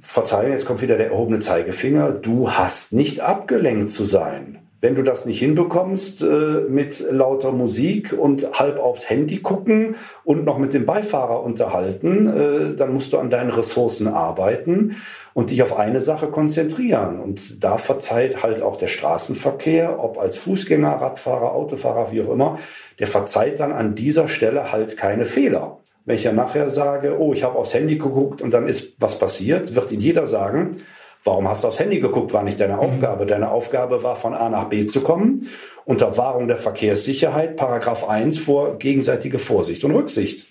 Verzeihung, 0.00 0.52
jetzt 0.52 0.64
kommt 0.64 0.80
wieder 0.80 0.96
der 0.96 1.10
erhobene 1.10 1.40
Zeigefinger, 1.40 2.10
du 2.10 2.52
hast 2.52 2.92
nicht 2.92 3.20
abgelenkt 3.20 3.90
zu 3.90 4.04
sein. 4.04 4.58
Wenn 4.82 4.94
du 4.94 5.02
das 5.02 5.26
nicht 5.26 5.40
hinbekommst 5.40 6.22
äh, 6.22 6.26
mit 6.68 7.04
lauter 7.10 7.52
Musik 7.52 8.14
und 8.18 8.58
halb 8.58 8.78
aufs 8.78 9.10
Handy 9.10 9.38
gucken 9.38 9.96
und 10.24 10.46
noch 10.46 10.56
mit 10.56 10.72
dem 10.72 10.86
Beifahrer 10.86 11.42
unterhalten, 11.42 12.26
äh, 12.26 12.76
dann 12.76 12.94
musst 12.94 13.12
du 13.12 13.18
an 13.18 13.28
deinen 13.28 13.50
Ressourcen 13.50 14.08
arbeiten 14.08 14.96
und 15.34 15.50
dich 15.50 15.62
auf 15.62 15.78
eine 15.78 16.00
Sache 16.00 16.28
konzentrieren. 16.28 17.20
Und 17.20 17.62
da 17.62 17.76
verzeiht 17.76 18.42
halt 18.42 18.62
auch 18.62 18.76
der 18.76 18.86
Straßenverkehr, 18.86 20.02
ob 20.02 20.18
als 20.18 20.38
Fußgänger, 20.38 20.92
Radfahrer, 20.92 21.52
Autofahrer, 21.52 22.10
wie 22.10 22.22
auch 22.22 22.32
immer, 22.32 22.58
der 22.98 23.06
verzeiht 23.06 23.60
dann 23.60 23.72
an 23.72 23.94
dieser 23.94 24.28
Stelle 24.28 24.72
halt 24.72 24.96
keine 24.96 25.26
Fehler. 25.26 25.80
Wenn 26.06 26.16
ich 26.16 26.24
ja 26.24 26.32
nachher 26.32 26.70
sage, 26.70 27.18
oh, 27.18 27.34
ich 27.34 27.44
habe 27.44 27.58
aufs 27.58 27.74
Handy 27.74 27.96
geguckt 27.96 28.40
und 28.40 28.54
dann 28.54 28.66
ist 28.66 28.94
was 28.98 29.18
passiert, 29.18 29.74
wird 29.74 29.92
Ihnen 29.92 30.00
jeder 30.00 30.26
sagen, 30.26 30.78
Warum 31.24 31.48
hast 31.48 31.64
du 31.64 31.68
aufs 31.68 31.78
Handy 31.78 32.00
geguckt? 32.00 32.32
War 32.32 32.42
nicht 32.42 32.60
deine 32.60 32.74
mhm. 32.74 32.80
Aufgabe. 32.80 33.26
Deine 33.26 33.50
Aufgabe 33.50 34.02
war, 34.02 34.16
von 34.16 34.34
A 34.34 34.48
nach 34.48 34.64
B 34.64 34.86
zu 34.86 35.02
kommen. 35.02 35.48
Unter 35.84 36.16
Wahrung 36.16 36.48
der 36.48 36.56
Verkehrssicherheit, 36.56 37.56
Paragraph 37.56 38.08
1 38.08 38.38
vor 38.38 38.78
gegenseitige 38.78 39.38
Vorsicht 39.38 39.84
und 39.84 39.92
Rücksicht. 39.92 40.46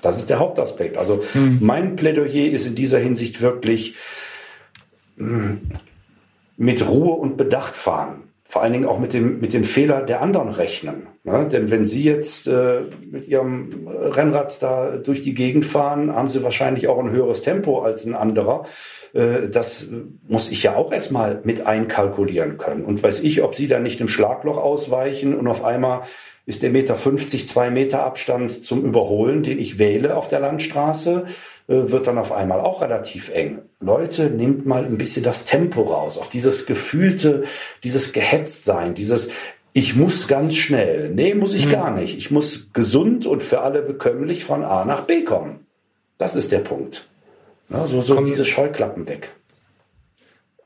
Das 0.00 0.18
ist 0.18 0.30
der 0.30 0.38
Hauptaspekt. 0.38 0.96
Also 0.96 1.22
mhm. 1.34 1.58
mein 1.60 1.96
Plädoyer 1.96 2.50
ist 2.50 2.66
in 2.66 2.74
dieser 2.74 2.98
Hinsicht 2.98 3.42
wirklich 3.42 3.96
mh, 5.16 5.58
mit 6.56 6.88
Ruhe 6.88 7.12
und 7.12 7.36
Bedacht 7.36 7.74
fahren. 7.74 8.24
Vor 8.44 8.62
allen 8.62 8.72
Dingen 8.72 8.86
auch 8.86 8.98
mit 8.98 9.12
dem, 9.12 9.40
mit 9.40 9.52
dem 9.52 9.62
Fehler 9.62 10.02
der 10.02 10.22
anderen 10.22 10.48
rechnen. 10.48 11.06
Ja, 11.22 11.44
denn 11.44 11.70
wenn 11.70 11.84
Sie 11.84 12.02
jetzt 12.02 12.48
äh, 12.48 12.80
mit 13.08 13.28
Ihrem 13.28 13.86
Rennrad 13.86 14.60
da 14.60 14.96
durch 14.96 15.22
die 15.22 15.34
Gegend 15.34 15.64
fahren, 15.64 16.14
haben 16.14 16.26
Sie 16.26 16.42
wahrscheinlich 16.42 16.88
auch 16.88 16.98
ein 16.98 17.10
höheres 17.10 17.42
Tempo 17.42 17.82
als 17.82 18.04
ein 18.06 18.14
anderer. 18.14 18.64
Äh, 19.12 19.48
das 19.48 19.88
muss 20.28 20.50
ich 20.50 20.62
ja 20.62 20.76
auch 20.76 20.92
erstmal 20.92 21.40
mit 21.44 21.66
einkalkulieren 21.66 22.58
können. 22.58 22.84
Und 22.84 23.02
weiß 23.02 23.20
ich, 23.20 23.42
ob 23.42 23.54
Sie 23.54 23.68
da 23.68 23.78
nicht 23.78 24.00
im 24.00 24.08
Schlagloch 24.08 24.58
ausweichen 24.58 25.36
und 25.36 25.48
auf 25.48 25.64
einmal 25.64 26.02
ist 26.46 26.62
der 26.62 26.70
Meter 26.70 26.96
50, 26.96 27.46
zwei 27.46 27.70
Meter 27.70 28.02
Abstand 28.02 28.64
zum 28.64 28.84
Überholen, 28.84 29.42
den 29.42 29.58
ich 29.58 29.78
wähle 29.78 30.16
auf 30.16 30.28
der 30.28 30.40
Landstraße, 30.40 31.26
äh, 31.68 31.90
wird 31.90 32.06
dann 32.06 32.18
auf 32.18 32.32
einmal 32.32 32.60
auch 32.60 32.82
relativ 32.82 33.32
eng. 33.34 33.60
Leute, 33.78 34.30
nehmt 34.30 34.66
mal 34.66 34.84
ein 34.84 34.98
bisschen 34.98 35.22
das 35.22 35.44
Tempo 35.44 35.82
raus. 35.82 36.18
Auch 36.18 36.26
dieses 36.26 36.66
gefühlte, 36.66 37.44
dieses 37.84 38.12
Gehetztsein, 38.12 38.94
dieses 38.94 39.30
ich 39.72 39.94
muss 39.94 40.26
ganz 40.26 40.56
schnell. 40.56 41.10
Nee, 41.10 41.34
muss 41.34 41.54
ich 41.54 41.66
mhm. 41.66 41.70
gar 41.70 41.90
nicht. 41.92 42.16
Ich 42.16 42.30
muss 42.30 42.72
gesund 42.72 43.26
und 43.26 43.42
für 43.42 43.60
alle 43.60 43.82
bekömmlich 43.82 44.44
von 44.44 44.64
A 44.64 44.84
nach 44.84 45.02
B 45.02 45.22
kommen. 45.22 45.66
Das 46.18 46.34
ist 46.34 46.50
der 46.50 46.58
Punkt. 46.58 47.08
Ja, 47.70 47.86
so 47.86 48.02
so 48.02 48.14
kommen, 48.14 48.26
diese 48.26 48.44
Scheuklappen 48.44 49.08
weg. 49.08 49.30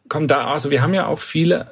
Kommt 0.09 0.31
da, 0.31 0.47
also 0.47 0.71
wir 0.71 0.83
haben 0.83 0.95
ja 0.95 1.07
auch 1.07 1.21
viele 1.21 1.71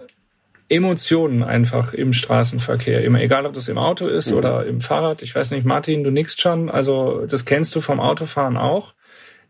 Emotionen 0.68 1.42
einfach 1.42 1.92
im 1.92 2.12
Straßenverkehr. 2.12 3.04
Immer 3.04 3.20
egal, 3.20 3.44
ob 3.44 3.52
das 3.52 3.68
im 3.68 3.76
Auto 3.78 4.06
ist 4.06 4.30
mhm. 4.30 4.38
oder 4.38 4.66
im 4.66 4.80
Fahrrad. 4.80 5.22
Ich 5.22 5.34
weiß 5.34 5.50
nicht, 5.50 5.66
Martin, 5.66 6.02
du 6.02 6.10
nickst 6.10 6.40
schon. 6.40 6.70
Also 6.70 7.26
das 7.26 7.44
kennst 7.44 7.74
du 7.76 7.80
vom 7.80 8.00
Autofahren 8.00 8.56
auch. 8.56 8.94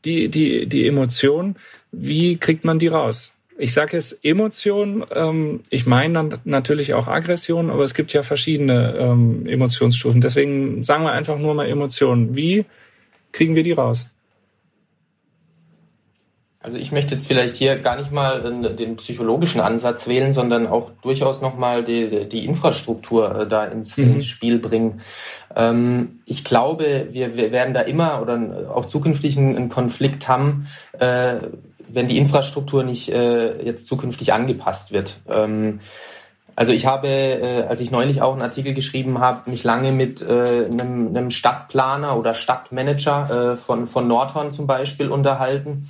Die, 0.04 0.28
die, 0.28 0.66
die 0.66 0.86
Emotion. 0.86 1.54
Wie 1.92 2.38
kriegt 2.38 2.64
man 2.64 2.80
die 2.80 2.88
raus? 2.88 3.32
Ich 3.56 3.72
sage 3.72 3.96
jetzt 3.96 4.24
Emotion, 4.24 5.04
ähm, 5.14 5.60
ich 5.70 5.86
meine 5.86 6.14
dann 6.14 6.40
natürlich 6.44 6.94
auch 6.94 7.06
Aggression, 7.06 7.70
aber 7.70 7.84
es 7.84 7.94
gibt 7.94 8.12
ja 8.12 8.24
verschiedene 8.24 8.96
ähm, 8.98 9.46
Emotionsstufen. 9.46 10.20
Deswegen 10.20 10.82
sagen 10.82 11.04
wir 11.04 11.12
einfach 11.12 11.38
nur 11.38 11.54
mal 11.54 11.68
Emotionen. 11.68 12.36
Wie 12.36 12.64
kriegen 13.30 13.54
wir 13.54 13.62
die 13.62 13.72
raus? 13.72 14.06
Also 16.62 16.78
ich 16.78 16.92
möchte 16.92 17.14
jetzt 17.14 17.26
vielleicht 17.26 17.56
hier 17.56 17.76
gar 17.76 17.96
nicht 17.96 18.12
mal 18.12 18.40
den 18.76 18.96
psychologischen 18.96 19.60
Ansatz 19.60 20.06
wählen, 20.06 20.32
sondern 20.32 20.68
auch 20.68 20.90
durchaus 21.02 21.42
nochmal 21.42 21.82
die, 21.82 22.28
die 22.28 22.44
Infrastruktur 22.44 23.40
äh, 23.40 23.48
da 23.48 23.64
ins, 23.64 23.96
mhm. 23.96 24.14
ins 24.14 24.26
Spiel 24.26 24.60
bringen. 24.60 25.00
Ähm, 25.56 26.20
ich 26.24 26.44
glaube, 26.44 27.08
wir, 27.10 27.36
wir 27.36 27.50
werden 27.50 27.74
da 27.74 27.80
immer 27.80 28.22
oder 28.22 28.70
auch 28.72 28.86
zukünftig 28.86 29.36
einen, 29.36 29.68
Konflikt 29.68 30.28
haben, 30.28 30.68
äh, 30.98 31.34
wenn 31.88 32.06
die 32.06 32.18
Infrastruktur 32.18 32.84
nicht 32.84 33.10
äh, 33.10 33.60
jetzt 33.64 33.86
zukünftig 33.86 34.32
angepasst 34.32 34.92
wird. 34.92 35.18
Ähm, 35.28 35.80
also 36.54 36.72
ich 36.72 36.86
habe, 36.86 37.08
äh, 37.08 37.62
als 37.66 37.80
ich 37.80 37.90
neulich 37.90 38.22
auch 38.22 38.34
einen 38.34 38.42
Artikel 38.42 38.74
geschrieben 38.74 39.18
habe, 39.18 39.50
mich 39.50 39.64
lange 39.64 39.90
mit 39.90 40.22
äh, 40.22 40.66
einem, 40.70 41.08
einem 41.08 41.30
Stadtplaner 41.30 42.16
oder 42.16 42.34
Stadtmanager 42.34 43.52
äh, 43.52 43.56
von, 43.56 43.86
von 43.86 44.06
Nordhorn 44.06 44.52
zum 44.52 44.66
Beispiel 44.66 45.08
unterhalten, 45.08 45.88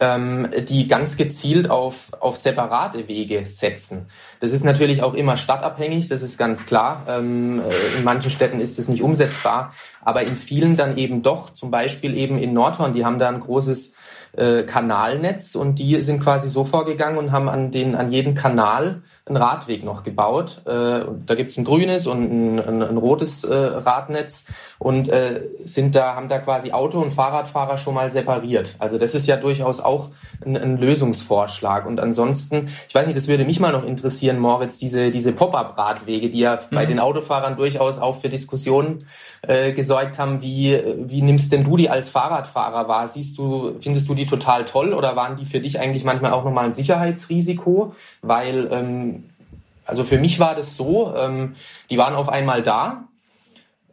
die 0.00 0.88
ganz 0.88 1.16
gezielt 1.16 1.70
auf, 1.70 2.12
auf 2.20 2.36
separate 2.36 3.08
Wege 3.08 3.46
setzen. 3.46 4.06
Das 4.44 4.52
ist 4.52 4.62
natürlich 4.62 5.02
auch 5.02 5.14
immer 5.14 5.38
stadtabhängig, 5.38 6.06
das 6.08 6.20
ist 6.20 6.36
ganz 6.36 6.66
klar. 6.66 7.04
Ähm, 7.08 7.60
äh, 7.60 7.98
in 7.98 8.04
manchen 8.04 8.30
Städten 8.30 8.60
ist 8.60 8.78
es 8.78 8.88
nicht 8.88 9.02
umsetzbar, 9.02 9.72
aber 10.04 10.20
in 10.22 10.36
vielen 10.36 10.76
dann 10.76 10.98
eben 10.98 11.22
doch, 11.22 11.54
zum 11.54 11.70
Beispiel 11.70 12.14
eben 12.14 12.36
in 12.36 12.52
Nordhorn, 12.52 12.92
die 12.92 13.06
haben 13.06 13.18
da 13.18 13.30
ein 13.30 13.40
großes 13.40 13.94
äh, 14.36 14.64
Kanalnetz 14.64 15.54
und 15.54 15.78
die 15.78 15.98
sind 16.02 16.20
quasi 16.20 16.48
so 16.48 16.64
vorgegangen 16.64 17.16
und 17.16 17.32
haben 17.32 17.48
an 17.48 17.70
den 17.70 17.94
an 17.94 18.10
jeden 18.10 18.34
Kanal 18.34 19.00
einen 19.24 19.38
Radweg 19.38 19.82
noch 19.82 20.02
gebaut. 20.02 20.60
Äh, 20.66 21.06
da 21.24 21.34
gibt's 21.34 21.56
ein 21.56 21.64
grünes 21.64 22.06
und 22.06 22.24
ein, 22.24 22.58
ein, 22.58 22.82
ein 22.82 22.96
rotes 22.98 23.48
Radnetz 23.48 24.44
und 24.78 25.10
sind 25.64 25.94
da 25.94 26.14
haben 26.16 26.28
da 26.28 26.38
quasi 26.38 26.72
Auto 26.72 27.00
und 27.00 27.12
Fahrradfahrer 27.12 27.78
schon 27.78 27.94
mal 27.94 28.10
separiert. 28.10 28.74
Also 28.78 28.98
das 28.98 29.14
ist 29.14 29.26
ja 29.26 29.36
durchaus 29.36 29.80
auch 29.80 30.10
ein, 30.44 30.56
ein 30.56 30.76
Lösungsvorschlag. 30.76 31.86
Und 31.86 32.00
ansonsten, 32.00 32.68
ich 32.88 32.94
weiß 32.94 33.06
nicht, 33.06 33.16
das 33.16 33.28
würde 33.28 33.44
mich 33.44 33.60
mal 33.60 33.72
noch 33.72 33.84
interessieren, 33.84 34.33
Moritz, 34.38 34.78
diese 34.78 35.10
diese 35.10 35.32
Pop-up-Radwege, 35.32 36.30
die 36.30 36.40
ja 36.40 36.56
mhm. 36.56 36.74
bei 36.74 36.86
den 36.86 36.98
Autofahrern 36.98 37.56
durchaus 37.56 37.98
auch 37.98 38.16
für 38.16 38.28
Diskussionen 38.28 39.06
äh, 39.42 39.72
gesorgt 39.72 40.18
haben. 40.18 40.42
Wie 40.42 40.78
wie 40.98 41.22
nimmst 41.22 41.52
denn 41.52 41.64
du 41.64 41.76
die 41.76 41.90
als 41.90 42.08
Fahrradfahrer 42.08 42.88
wahr? 42.88 43.06
Siehst 43.08 43.38
du, 43.38 43.74
findest 43.78 44.08
du 44.08 44.14
die 44.14 44.26
total 44.26 44.64
toll 44.64 44.92
oder 44.92 45.16
waren 45.16 45.36
die 45.36 45.44
für 45.44 45.60
dich 45.60 45.78
eigentlich 45.80 46.04
manchmal 46.04 46.32
auch 46.32 46.44
nochmal 46.44 46.66
ein 46.66 46.72
Sicherheitsrisiko? 46.72 47.94
Weil, 48.22 48.68
ähm, 48.70 49.24
also 49.84 50.04
für 50.04 50.18
mich 50.18 50.40
war 50.40 50.54
das 50.54 50.76
so, 50.76 51.14
ähm, 51.16 51.54
die 51.90 51.98
waren 51.98 52.14
auf 52.14 52.28
einmal 52.28 52.62
da 52.62 53.04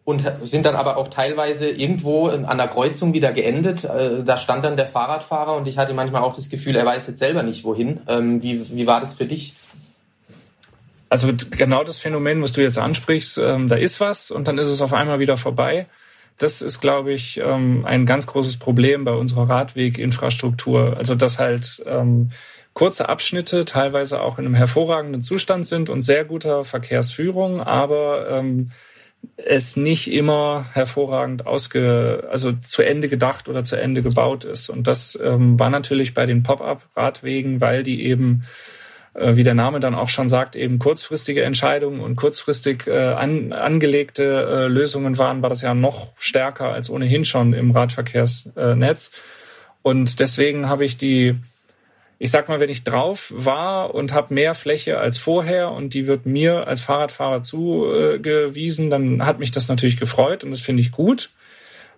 und 0.04 0.30
sind 0.44 0.66
dann 0.66 0.76
aber 0.76 0.98
auch 0.98 1.10
teilweise 1.10 1.70
irgendwo 1.70 2.28
an 2.28 2.58
der 2.58 2.68
Kreuzung 2.68 3.14
wieder 3.14 3.32
geendet. 3.32 3.84
Äh, 3.84 4.24
da 4.24 4.38
stand 4.38 4.66
dann 4.66 4.76
der 4.76 4.88
Fahrradfahrer 4.88 5.56
und 5.56 5.68
ich 5.68 5.78
hatte 5.78 5.94
manchmal 5.94 6.24
auch 6.24 6.34
das 6.34 6.50
Gefühl, 6.50 6.76
er 6.76 6.86
weiß 6.86 7.08
jetzt 7.08 7.20
selber 7.20 7.44
nicht 7.44 7.64
wohin. 7.64 8.02
Ähm, 8.08 8.42
wie, 8.42 8.76
wie 8.76 8.88
war 8.88 9.00
das 9.00 9.14
für 9.14 9.26
dich? 9.26 9.54
Also 11.12 11.34
genau 11.34 11.84
das 11.84 12.00
Phänomen, 12.00 12.42
was 12.42 12.54
du 12.54 12.62
jetzt 12.62 12.78
ansprichst, 12.80 13.38
ähm, 13.38 13.68
da 13.68 13.76
ist 13.76 14.00
was 14.00 14.32
und 14.32 14.48
dann 14.48 14.58
ist 14.58 14.68
es 14.68 14.82
auf 14.82 14.94
einmal 14.94 15.20
wieder 15.20 15.36
vorbei. 15.36 15.88
Das 16.38 16.62
ist, 16.62 16.80
glaube 16.80 17.12
ich, 17.12 17.38
ähm, 17.44 17.84
ein 17.86 18.06
ganz 18.06 18.28
großes 18.28 18.56
Problem 18.56 19.04
bei 19.04 19.12
unserer 19.12 19.50
Radweginfrastruktur. 19.50 20.96
Also 20.96 21.16
dass 21.16 21.38
halt 21.38 21.84
ähm, 21.86 22.32
kurze 22.74 23.10
Abschnitte 23.10 23.66
teilweise 23.66 24.22
auch 24.22 24.40
in 24.40 24.46
einem 24.46 24.56
hervorragenden 24.56 25.22
Zustand 25.22 25.68
sind 25.68 25.90
und 25.90 26.02
sehr 26.02 26.24
guter 26.24 26.64
Verkehrsführung, 26.64 27.60
aber 27.60 28.30
ähm, 28.30 28.72
es 29.36 29.76
nicht 29.76 30.10
immer 30.10 30.68
hervorragend 30.72 31.46
ausge, 31.46 32.26
also 32.32 32.54
zu 32.54 32.84
Ende 32.84 33.10
gedacht 33.10 33.50
oder 33.50 33.66
zu 33.66 33.76
Ende 33.76 34.02
gebaut 34.02 34.46
ist. 34.46 34.70
Und 34.70 34.88
das 34.88 35.20
ähm, 35.22 35.60
war 35.60 35.70
natürlich 35.70 36.14
bei 36.14 36.26
den 36.26 36.42
Pop-up-Radwegen, 36.42 37.60
weil 37.60 37.84
die 37.84 38.06
eben 38.06 38.46
wie 39.14 39.44
der 39.44 39.54
Name 39.54 39.80
dann 39.80 39.94
auch 39.94 40.08
schon 40.08 40.30
sagt, 40.30 40.56
eben 40.56 40.80
kurzfristige 40.80 41.44
Entscheidungen 41.44 42.00
und 42.00 42.16
kurzfristig 42.16 42.88
äh, 42.88 43.14
an, 43.14 43.52
angelegte 43.52 44.24
äh, 44.24 44.68
Lösungen 44.68 45.18
waren, 45.18 45.42
war 45.42 45.50
das 45.50 45.62
ja 45.62 45.74
noch 45.74 46.14
stärker 46.18 46.72
als 46.72 46.90
ohnehin 46.90 47.26
schon 47.26 47.54
im 47.54 47.72
Radverkehrsnetz. 47.72 49.12
Und 49.82 50.20
deswegen 50.20 50.70
habe 50.70 50.86
ich 50.86 50.98
die, 50.98 51.36
ich 52.20 52.32
sag 52.32 52.48
mal, 52.48 52.62
wenn 52.62 52.70
ich 52.70 52.86
drauf 52.86 53.34
war 53.36 53.94
und 53.94 54.14
habe 54.14 54.34
mehr 54.34 54.54
Fläche 54.54 55.00
als 55.00 55.18
vorher 55.18 55.72
und 55.72 55.94
die 55.94 56.08
wird 56.08 56.26
mir 56.26 56.68
als 56.68 56.80
Fahrradfahrer 56.80 57.42
zugewiesen, 57.42 58.90
dann 58.90 59.26
hat 59.26 59.40
mich 59.40 59.52
das 59.52 59.68
natürlich 59.68 59.98
gefreut 59.98 60.44
und 60.44 60.52
das 60.52 60.62
finde 60.62 60.82
ich 60.82 60.92
gut. 60.92 61.32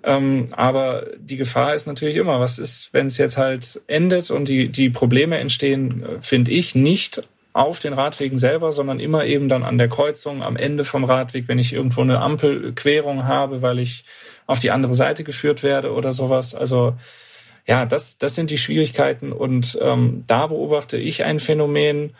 Ähm, 0.04 0.47
aber 0.51 1.08
die 1.18 1.38
Gefahr 1.38 1.74
ist 1.74 1.88
natürlich 1.88 2.18
immer, 2.18 2.39
was 2.39 2.60
ist, 2.60 2.89
wenn 2.93 3.08
es 3.08 3.18
jetzt 3.18 3.38
halt 3.38 3.82
endet 3.88 4.32
und 4.32 4.49
die, 4.49 4.70
die 4.70 4.89
Probleme 4.89 5.38
entstehen, 5.38 6.04
äh, 6.04 6.22
finde 6.22 6.51
ich, 6.51 6.76
nicht 6.76 7.22
auf 7.54 7.80
den 7.80 7.93
Radwegen 7.93 8.38
selber, 8.38 8.72
sondern 8.72 8.99
immer 8.99 9.26
eben 9.26 9.47
dann 9.47 9.64
an 9.64 9.78
der 9.78 9.88
Kreuzung, 9.88 10.41
am 10.41 10.58
Ende 10.58 10.84
vom 10.86 11.04
Radweg, 11.04 11.47
wenn 11.47 11.60
ich 11.60 11.72
irgendwo 11.72 12.01
eine 12.01 12.20
Ampelquerung 12.20 13.26
habe, 13.26 13.62
weil 13.62 13.80
ich 13.80 14.04
auf 14.47 14.60
die 14.60 14.72
andere 14.72 14.95
Seite 14.95 15.24
geführt 15.24 15.64
werde 15.64 15.93
oder 15.93 16.12
sowas. 16.12 16.56
Also 16.56 16.95
ja, 17.66 17.86
das, 17.86 18.18
das 18.18 18.36
sind 18.36 18.49
die 18.49 18.58
Schwierigkeiten 18.58 19.32
und 19.32 19.78
ähm, 19.82 20.24
da 20.28 20.47
beobachte 20.47 20.97
ich 20.97 21.24
ein 21.24 21.39
Phänomen 21.39 22.16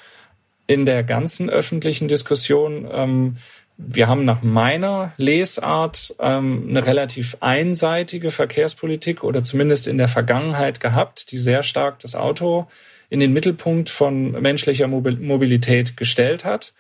in 0.68 0.86
der 0.86 1.04
ganzen 1.04 1.50
öffentlichen 1.50 2.08
Diskussion. 2.08 2.88
Ähm, 2.90 3.38
wir 3.78 4.08
haben 4.08 4.26
nach 4.26 4.44
meiner 4.44 5.14
Lesart 5.18 6.16
ähm, 6.20 6.68
eine 6.70 6.86
relativ 6.86 7.38
einseitige 7.40 8.30
Verkehrspolitik 8.30 9.24
oder 9.24 9.44
zumindest 9.44 9.88
in 9.88 9.98
der 9.98 10.08
Vergangenheit 10.08 10.80
gehabt, 10.80 11.32
die 11.32 11.38
sehr 11.38 11.64
stark 11.64 12.00
das 12.00 12.16
Auto 12.16 12.68
in 13.10 13.20
den 13.20 13.34
Mittelpunkt 13.34 13.90
von 13.90 14.32
menschlicher 14.32 14.88
Mobilität 14.88 15.98
gestellt 15.98 16.46
hat. 16.46 16.74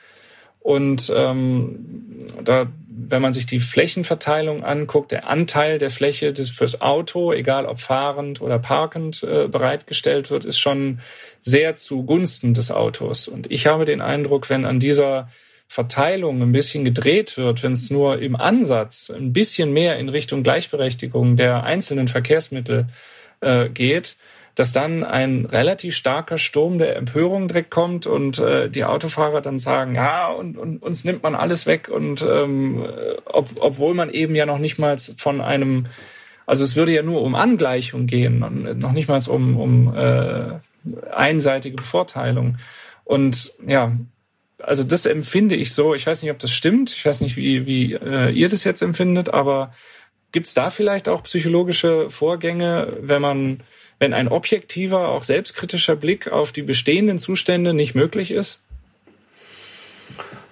Und 0.59 1.11
ähm, 1.13 2.17
da, 2.41 2.67
wenn 2.87 3.21
man 3.21 3.33
sich 3.33 3.45
die 3.45 3.59
Flächenverteilung 3.59 4.63
anguckt, 4.63 5.11
der 5.11 5.27
Anteil 5.27 5.77
der 5.77 5.89
Fläche 5.89 6.31
des 6.31 6.51
fürs 6.51 6.79
Auto, 6.81 7.33
egal 7.33 7.65
ob 7.65 7.81
fahrend 7.81 8.41
oder 8.41 8.59
parkend 8.59 9.23
äh, 9.23 9.47
bereitgestellt 9.49 10.31
wird, 10.31 10.45
ist 10.45 10.59
schon 10.59 11.01
sehr 11.41 11.75
zugunsten 11.75 12.53
des 12.53 12.71
Autos. 12.71 13.27
Und 13.27 13.51
ich 13.51 13.67
habe 13.67 13.83
den 13.83 13.99
Eindruck, 13.99 14.49
wenn 14.49 14.63
an 14.63 14.79
dieser 14.79 15.27
Verteilung 15.73 16.39
ein 16.43 16.51
bisschen 16.51 16.85
gedreht 16.85 17.35
wird, 17.35 17.63
wenn 17.63 17.71
es 17.71 17.89
nur 17.89 18.19
im 18.19 18.35
Ansatz 18.35 19.09
ein 19.09 19.33
bisschen 19.33 19.73
mehr 19.73 19.97
in 19.97 20.07
Richtung 20.07 20.43
Gleichberechtigung 20.43 21.35
der 21.35 21.63
einzelnen 21.63 22.07
Verkehrsmittel 22.07 22.85
äh, 23.41 23.69
geht, 23.69 24.15
dass 24.53 24.71
dann 24.71 25.03
ein 25.03 25.45
relativ 25.45 25.95
starker 25.95 26.37
Sturm 26.37 26.77
der 26.77 26.95
Empörung 26.95 27.47
direkt 27.47 27.71
kommt 27.71 28.05
und 28.05 28.37
äh, 28.37 28.69
die 28.69 28.85
Autofahrer 28.85 29.41
dann 29.41 29.57
sagen, 29.57 29.95
ja, 29.95 30.27
und, 30.27 30.59
und 30.59 30.77
uns 30.83 31.05
nimmt 31.05 31.23
man 31.23 31.33
alles 31.33 31.65
weg 31.65 31.89
und 31.89 32.21
ähm, 32.21 32.85
ob, 33.25 33.47
obwohl 33.59 33.95
man 33.95 34.11
eben 34.11 34.35
ja 34.35 34.45
noch 34.45 34.59
nicht 34.59 34.77
mal 34.77 34.99
von 34.99 35.41
einem, 35.41 35.87
also 36.45 36.63
es 36.63 36.75
würde 36.75 36.93
ja 36.93 37.01
nur 37.01 37.23
um 37.23 37.33
Angleichung 37.33 38.05
gehen 38.05 38.43
und 38.43 38.77
noch 38.77 38.91
nicht 38.91 39.09
mal 39.09 39.19
um, 39.27 39.59
um 39.59 39.97
äh, 39.97 40.59
einseitige 41.11 41.77
Bevorteilung. 41.77 42.57
Und 43.05 43.53
ja, 43.65 43.91
also 44.63 44.83
das 44.83 45.05
empfinde 45.05 45.55
ich 45.55 45.73
so. 45.73 45.93
Ich 45.93 46.07
weiß 46.07 46.21
nicht, 46.21 46.31
ob 46.31 46.39
das 46.39 46.51
stimmt. 46.51 46.91
Ich 46.91 47.05
weiß 47.05 47.21
nicht, 47.21 47.35
wie, 47.37 47.65
wie 47.65 47.93
äh, 47.93 48.31
ihr 48.31 48.49
das 48.49 48.63
jetzt 48.63 48.81
empfindet, 48.81 49.33
aber 49.33 49.73
gibt 50.31 50.47
es 50.47 50.53
da 50.53 50.69
vielleicht 50.69 51.07
auch 51.07 51.23
psychologische 51.23 52.09
Vorgänge, 52.09 52.97
wenn 53.01 53.21
man, 53.21 53.59
wenn 53.99 54.13
ein 54.13 54.27
objektiver, 54.27 55.09
auch 55.09 55.23
selbstkritischer 55.23 55.95
Blick 55.95 56.31
auf 56.31 56.51
die 56.51 56.63
bestehenden 56.63 57.19
Zustände 57.19 57.73
nicht 57.73 57.95
möglich 57.95 58.31
ist? 58.31 58.63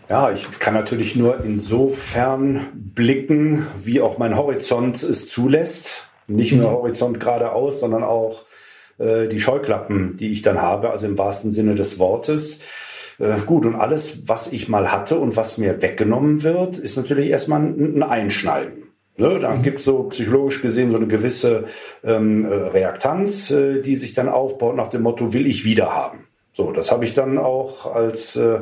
Ja, 0.09 0.31
ich 0.31 0.59
kann 0.59 0.73
natürlich 0.73 1.15
nur 1.15 1.43
insofern 1.43 2.67
blicken, 2.73 3.65
wie 3.77 4.01
auch 4.01 4.17
mein 4.17 4.35
Horizont 4.35 5.01
es 5.03 5.29
zulässt. 5.29 6.09
Nicht 6.27 6.51
nur 6.51 6.69
mhm. 6.69 6.75
Horizont 6.75 7.19
geradeaus, 7.19 7.79
sondern 7.79 8.03
auch 8.03 8.45
äh, 8.99 9.27
die 9.27 9.39
Scheuklappen, 9.39 10.17
die 10.17 10.31
ich 10.31 10.41
dann 10.41 10.61
habe, 10.61 10.91
also 10.91 11.05
im 11.05 11.17
wahrsten 11.17 11.51
Sinne 11.51 11.75
des 11.75 11.97
Wortes. 11.97 12.59
Äh, 13.21 13.41
gut, 13.45 13.65
und 13.65 13.75
alles, 13.75 14.27
was 14.27 14.51
ich 14.51 14.67
mal 14.67 14.91
hatte 14.91 15.19
und 15.19 15.37
was 15.37 15.59
mir 15.59 15.81
weggenommen 15.81 16.41
wird, 16.41 16.79
ist 16.79 16.97
natürlich 16.97 17.29
erstmal 17.29 17.61
ein, 17.61 17.97
ein 17.97 18.03
Einschneiden. 18.03 18.81
Ne, 19.17 19.37
dann 19.39 19.59
mhm. 19.59 19.63
gibt 19.63 19.79
es 19.79 19.85
so 19.85 20.03
psychologisch 20.03 20.61
gesehen 20.61 20.89
so 20.89 20.97
eine 20.97 21.05
gewisse 21.05 21.65
ähm, 22.03 22.45
äh, 22.45 22.53
Reaktanz, 22.53 23.51
äh, 23.51 23.81
die 23.81 23.95
sich 23.95 24.13
dann 24.13 24.29
aufbaut 24.29 24.75
nach 24.75 24.87
dem 24.87 25.03
Motto, 25.03 25.33
will 25.33 25.45
ich 25.45 25.65
wieder 25.65 25.93
haben. 25.93 26.27
So, 26.53 26.71
das 26.71 26.91
habe 26.91 27.05
ich 27.05 27.13
dann 27.13 27.37
auch 27.37 27.93
als 27.93 28.35
äh, 28.35 28.61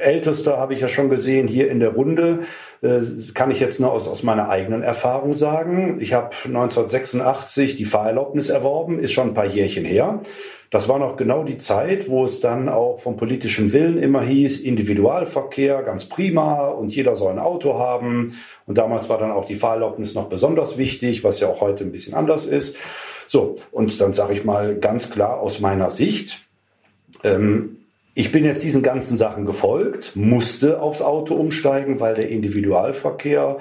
Ältester 0.00 0.58
habe 0.58 0.74
ich 0.74 0.80
ja 0.80 0.88
schon 0.88 1.10
gesehen 1.10 1.48
hier 1.48 1.70
in 1.70 1.80
der 1.80 1.90
Runde, 1.90 2.40
äh, 2.82 3.00
kann 3.34 3.50
ich 3.50 3.60
jetzt 3.60 3.80
nur 3.80 3.90
aus, 3.90 4.06
aus 4.06 4.22
meiner 4.22 4.48
eigenen 4.48 4.82
Erfahrung 4.82 5.32
sagen. 5.32 5.98
Ich 6.00 6.14
habe 6.14 6.30
1986 6.44 7.74
die 7.74 7.84
Fahrerlaubnis 7.84 8.50
erworben, 8.50 8.98
ist 8.98 9.12
schon 9.12 9.28
ein 9.28 9.34
paar 9.34 9.46
Jährchen 9.46 9.84
her. 9.84 10.20
Das 10.74 10.88
war 10.88 10.98
noch 10.98 11.14
genau 11.14 11.44
die 11.44 11.56
Zeit, 11.56 12.08
wo 12.08 12.24
es 12.24 12.40
dann 12.40 12.68
auch 12.68 12.98
vom 12.98 13.16
politischen 13.16 13.72
Willen 13.72 13.96
immer 13.96 14.22
hieß, 14.24 14.58
Individualverkehr 14.58 15.84
ganz 15.84 16.06
prima 16.06 16.66
und 16.66 16.92
jeder 16.92 17.14
soll 17.14 17.30
ein 17.30 17.38
Auto 17.38 17.78
haben. 17.78 18.36
Und 18.66 18.76
damals 18.76 19.08
war 19.08 19.18
dann 19.18 19.30
auch 19.30 19.44
die 19.44 19.54
Fahrerlaubnis 19.54 20.16
noch 20.16 20.28
besonders 20.28 20.76
wichtig, 20.76 21.22
was 21.22 21.38
ja 21.38 21.46
auch 21.46 21.60
heute 21.60 21.84
ein 21.84 21.92
bisschen 21.92 22.14
anders 22.14 22.44
ist. 22.44 22.76
So, 23.28 23.54
und 23.70 24.00
dann 24.00 24.14
sage 24.14 24.32
ich 24.32 24.44
mal 24.44 24.74
ganz 24.74 25.10
klar 25.10 25.38
aus 25.38 25.60
meiner 25.60 25.90
Sicht, 25.90 26.40
ähm, 27.22 27.76
ich 28.16 28.32
bin 28.32 28.44
jetzt 28.44 28.64
diesen 28.64 28.82
ganzen 28.82 29.16
Sachen 29.16 29.46
gefolgt, 29.46 30.16
musste 30.16 30.82
aufs 30.82 31.02
Auto 31.02 31.36
umsteigen, 31.36 32.00
weil 32.00 32.16
der 32.16 32.30
Individualverkehr 32.30 33.58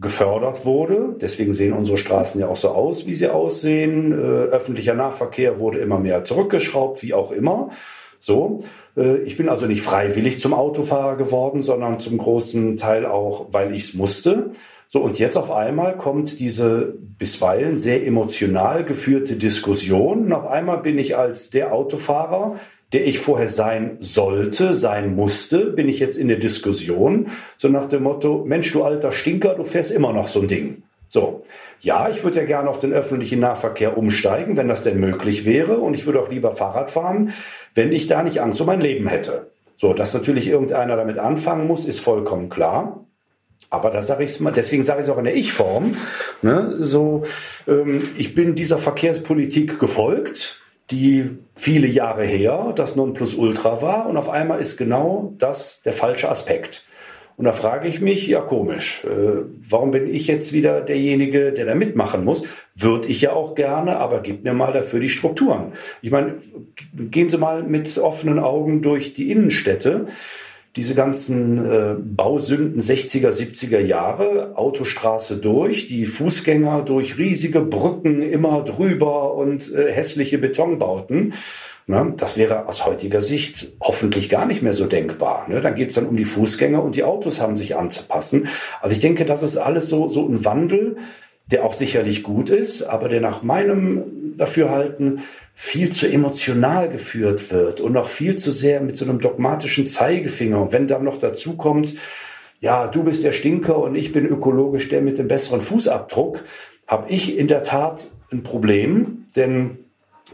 gefördert 0.00 0.64
wurde. 0.64 1.16
Deswegen 1.20 1.52
sehen 1.52 1.72
unsere 1.72 1.98
Straßen 1.98 2.40
ja 2.40 2.48
auch 2.48 2.56
so 2.56 2.68
aus, 2.68 3.06
wie 3.06 3.14
sie 3.14 3.28
aussehen. 3.28 4.12
Äh, 4.12 4.16
öffentlicher 4.16 4.94
Nahverkehr 4.94 5.58
wurde 5.58 5.78
immer 5.78 5.98
mehr 5.98 6.24
zurückgeschraubt, 6.24 7.02
wie 7.02 7.14
auch 7.14 7.32
immer. 7.32 7.70
So, 8.18 8.60
äh, 8.96 9.18
ich 9.18 9.36
bin 9.36 9.48
also 9.48 9.66
nicht 9.66 9.82
freiwillig 9.82 10.40
zum 10.40 10.54
Autofahrer 10.54 11.16
geworden, 11.16 11.62
sondern 11.62 11.98
zum 12.00 12.18
großen 12.18 12.76
Teil 12.76 13.06
auch, 13.06 13.48
weil 13.52 13.74
ich 13.74 13.84
es 13.84 13.94
musste. 13.94 14.50
So, 14.86 15.02
und 15.02 15.18
jetzt 15.18 15.36
auf 15.36 15.50
einmal 15.50 15.96
kommt 15.96 16.40
diese 16.40 16.94
bisweilen 16.98 17.76
sehr 17.76 18.06
emotional 18.06 18.84
geführte 18.84 19.36
Diskussion. 19.36 20.26
Und 20.26 20.32
auf 20.32 20.46
einmal 20.46 20.78
bin 20.78 20.98
ich 20.98 21.16
als 21.16 21.50
der 21.50 21.74
Autofahrer, 21.74 22.58
der 22.92 23.06
ich 23.06 23.18
vorher 23.18 23.48
sein 23.48 23.98
sollte, 24.00 24.72
sein 24.74 25.14
musste, 25.14 25.66
bin 25.66 25.88
ich 25.88 26.00
jetzt 26.00 26.16
in 26.16 26.28
der 26.28 26.38
Diskussion, 26.38 27.26
so 27.56 27.68
nach 27.68 27.86
dem 27.86 28.04
Motto, 28.04 28.44
Mensch, 28.46 28.72
du 28.72 28.82
alter 28.82 29.12
Stinker, 29.12 29.54
du 29.54 29.64
fährst 29.64 29.90
immer 29.90 30.12
noch 30.12 30.28
so 30.28 30.40
ein 30.40 30.48
Ding. 30.48 30.82
So, 31.08 31.44
ja, 31.80 32.08
ich 32.10 32.22
würde 32.22 32.40
ja 32.40 32.44
gerne 32.44 32.68
auf 32.68 32.78
den 32.78 32.92
öffentlichen 32.92 33.40
Nahverkehr 33.40 33.96
umsteigen, 33.96 34.56
wenn 34.56 34.68
das 34.68 34.82
denn 34.82 35.00
möglich 35.00 35.44
wäre. 35.44 35.78
Und 35.78 35.94
ich 35.94 36.06
würde 36.06 36.20
auch 36.20 36.30
lieber 36.30 36.54
Fahrrad 36.54 36.90
fahren, 36.90 37.32
wenn 37.74 37.92
ich 37.92 38.06
da 38.06 38.22
nicht 38.22 38.40
Angst 38.40 38.60
um 38.60 38.66
mein 38.66 38.80
Leben 38.80 39.06
hätte. 39.06 39.50
So, 39.76 39.94
dass 39.94 40.12
natürlich 40.12 40.48
irgendeiner 40.48 40.96
damit 40.96 41.18
anfangen 41.18 41.66
muss, 41.66 41.86
ist 41.86 42.00
vollkommen 42.00 42.48
klar. 42.48 43.04
Aber 43.70 43.90
da 43.90 44.02
sage 44.02 44.24
ich 44.24 44.40
mal, 44.40 44.52
deswegen 44.52 44.82
sage 44.82 45.00
ich 45.00 45.06
es 45.06 45.10
auch 45.10 45.18
in 45.18 45.24
der 45.24 45.36
Ich-Form. 45.36 45.94
Ne, 46.42 46.76
so, 46.78 47.22
ähm, 47.66 48.08
ich 48.16 48.34
bin 48.34 48.54
dieser 48.54 48.78
Verkehrspolitik 48.78 49.78
gefolgt, 49.78 50.60
die 50.90 51.38
viele 51.54 51.86
Jahre 51.86 52.24
her 52.24 52.72
das 52.74 52.96
Nonplusultra 52.96 53.82
war, 53.82 54.08
und 54.08 54.16
auf 54.16 54.28
einmal 54.28 54.60
ist 54.60 54.76
genau 54.76 55.34
das 55.38 55.82
der 55.82 55.92
falsche 55.92 56.30
Aspekt. 56.30 56.84
Und 57.38 57.44
da 57.44 57.52
frage 57.52 57.86
ich 57.86 58.00
mich, 58.00 58.26
ja 58.26 58.40
komisch, 58.40 59.04
äh, 59.04 59.42
warum 59.68 59.92
bin 59.92 60.12
ich 60.12 60.26
jetzt 60.26 60.52
wieder 60.52 60.80
derjenige, 60.80 61.52
der 61.52 61.66
da 61.66 61.76
mitmachen 61.76 62.24
muss? 62.24 62.42
Würde 62.74 63.06
ich 63.06 63.20
ja 63.20 63.32
auch 63.32 63.54
gerne, 63.54 63.98
aber 63.98 64.22
gib 64.22 64.42
mir 64.42 64.54
mal 64.54 64.72
dafür 64.72 64.98
die 64.98 65.08
Strukturen. 65.08 65.72
Ich 66.02 66.10
meine, 66.10 66.38
gehen 66.96 67.30
Sie 67.30 67.38
mal 67.38 67.62
mit 67.62 67.96
offenen 67.96 68.40
Augen 68.40 68.82
durch 68.82 69.14
die 69.14 69.30
Innenstädte. 69.30 70.06
Diese 70.78 70.94
ganzen 70.94 71.58
äh, 71.58 71.96
Bausünden 71.98 72.80
60er, 72.80 73.30
70er 73.30 73.80
Jahre, 73.80 74.56
Autostraße 74.56 75.38
durch, 75.38 75.88
die 75.88 76.06
Fußgänger 76.06 76.82
durch 76.82 77.18
riesige 77.18 77.60
Brücken 77.62 78.22
immer 78.22 78.62
drüber 78.62 79.34
und 79.34 79.74
äh, 79.74 79.92
hässliche 79.92 80.38
Betonbauten. 80.38 81.34
Ne? 81.88 82.14
Das 82.16 82.36
wäre 82.36 82.68
aus 82.68 82.86
heutiger 82.86 83.20
Sicht 83.20 83.72
hoffentlich 83.80 84.28
gar 84.28 84.46
nicht 84.46 84.62
mehr 84.62 84.72
so 84.72 84.86
denkbar. 84.86 85.48
Ne? 85.48 85.60
Dann 85.60 85.74
geht 85.74 85.88
es 85.88 85.96
dann 85.96 86.06
um 86.06 86.16
die 86.16 86.24
Fußgänger 86.24 86.80
und 86.80 86.94
die 86.94 87.02
Autos 87.02 87.40
haben 87.40 87.56
sich 87.56 87.74
anzupassen. 87.74 88.46
Also 88.80 88.94
ich 88.94 89.00
denke, 89.00 89.24
das 89.24 89.42
ist 89.42 89.56
alles 89.56 89.88
so, 89.88 90.08
so 90.08 90.28
ein 90.28 90.44
Wandel, 90.44 90.98
der 91.50 91.64
auch 91.64 91.72
sicherlich 91.72 92.22
gut 92.22 92.50
ist, 92.50 92.82
aber 92.82 93.08
der 93.08 93.20
nach 93.20 93.42
meinem 93.42 94.36
Dafürhalten 94.36 95.20
viel 95.54 95.90
zu 95.90 96.06
emotional 96.06 96.88
geführt 96.88 97.50
wird 97.50 97.80
und 97.80 97.92
noch 97.92 98.08
viel 98.08 98.36
zu 98.36 98.52
sehr 98.52 98.80
mit 98.80 98.96
so 98.96 99.04
einem 99.04 99.20
dogmatischen 99.20 99.88
Zeigefinger. 99.88 100.60
Und 100.60 100.72
wenn 100.72 100.86
dann 100.86 101.04
noch 101.04 101.18
dazu 101.18 101.56
kommt, 101.56 101.94
ja, 102.60 102.86
du 102.86 103.02
bist 103.02 103.24
der 103.24 103.32
Stinker 103.32 103.78
und 103.78 103.94
ich 103.94 104.12
bin 104.12 104.26
ökologisch 104.26 104.88
der 104.88 105.00
mit 105.00 105.18
dem 105.18 105.28
besseren 105.28 105.60
Fußabdruck, 105.60 106.44
habe 106.86 107.10
ich 107.10 107.38
in 107.38 107.48
der 107.48 107.62
Tat 107.62 108.08
ein 108.30 108.42
Problem, 108.42 109.24
denn 109.36 109.78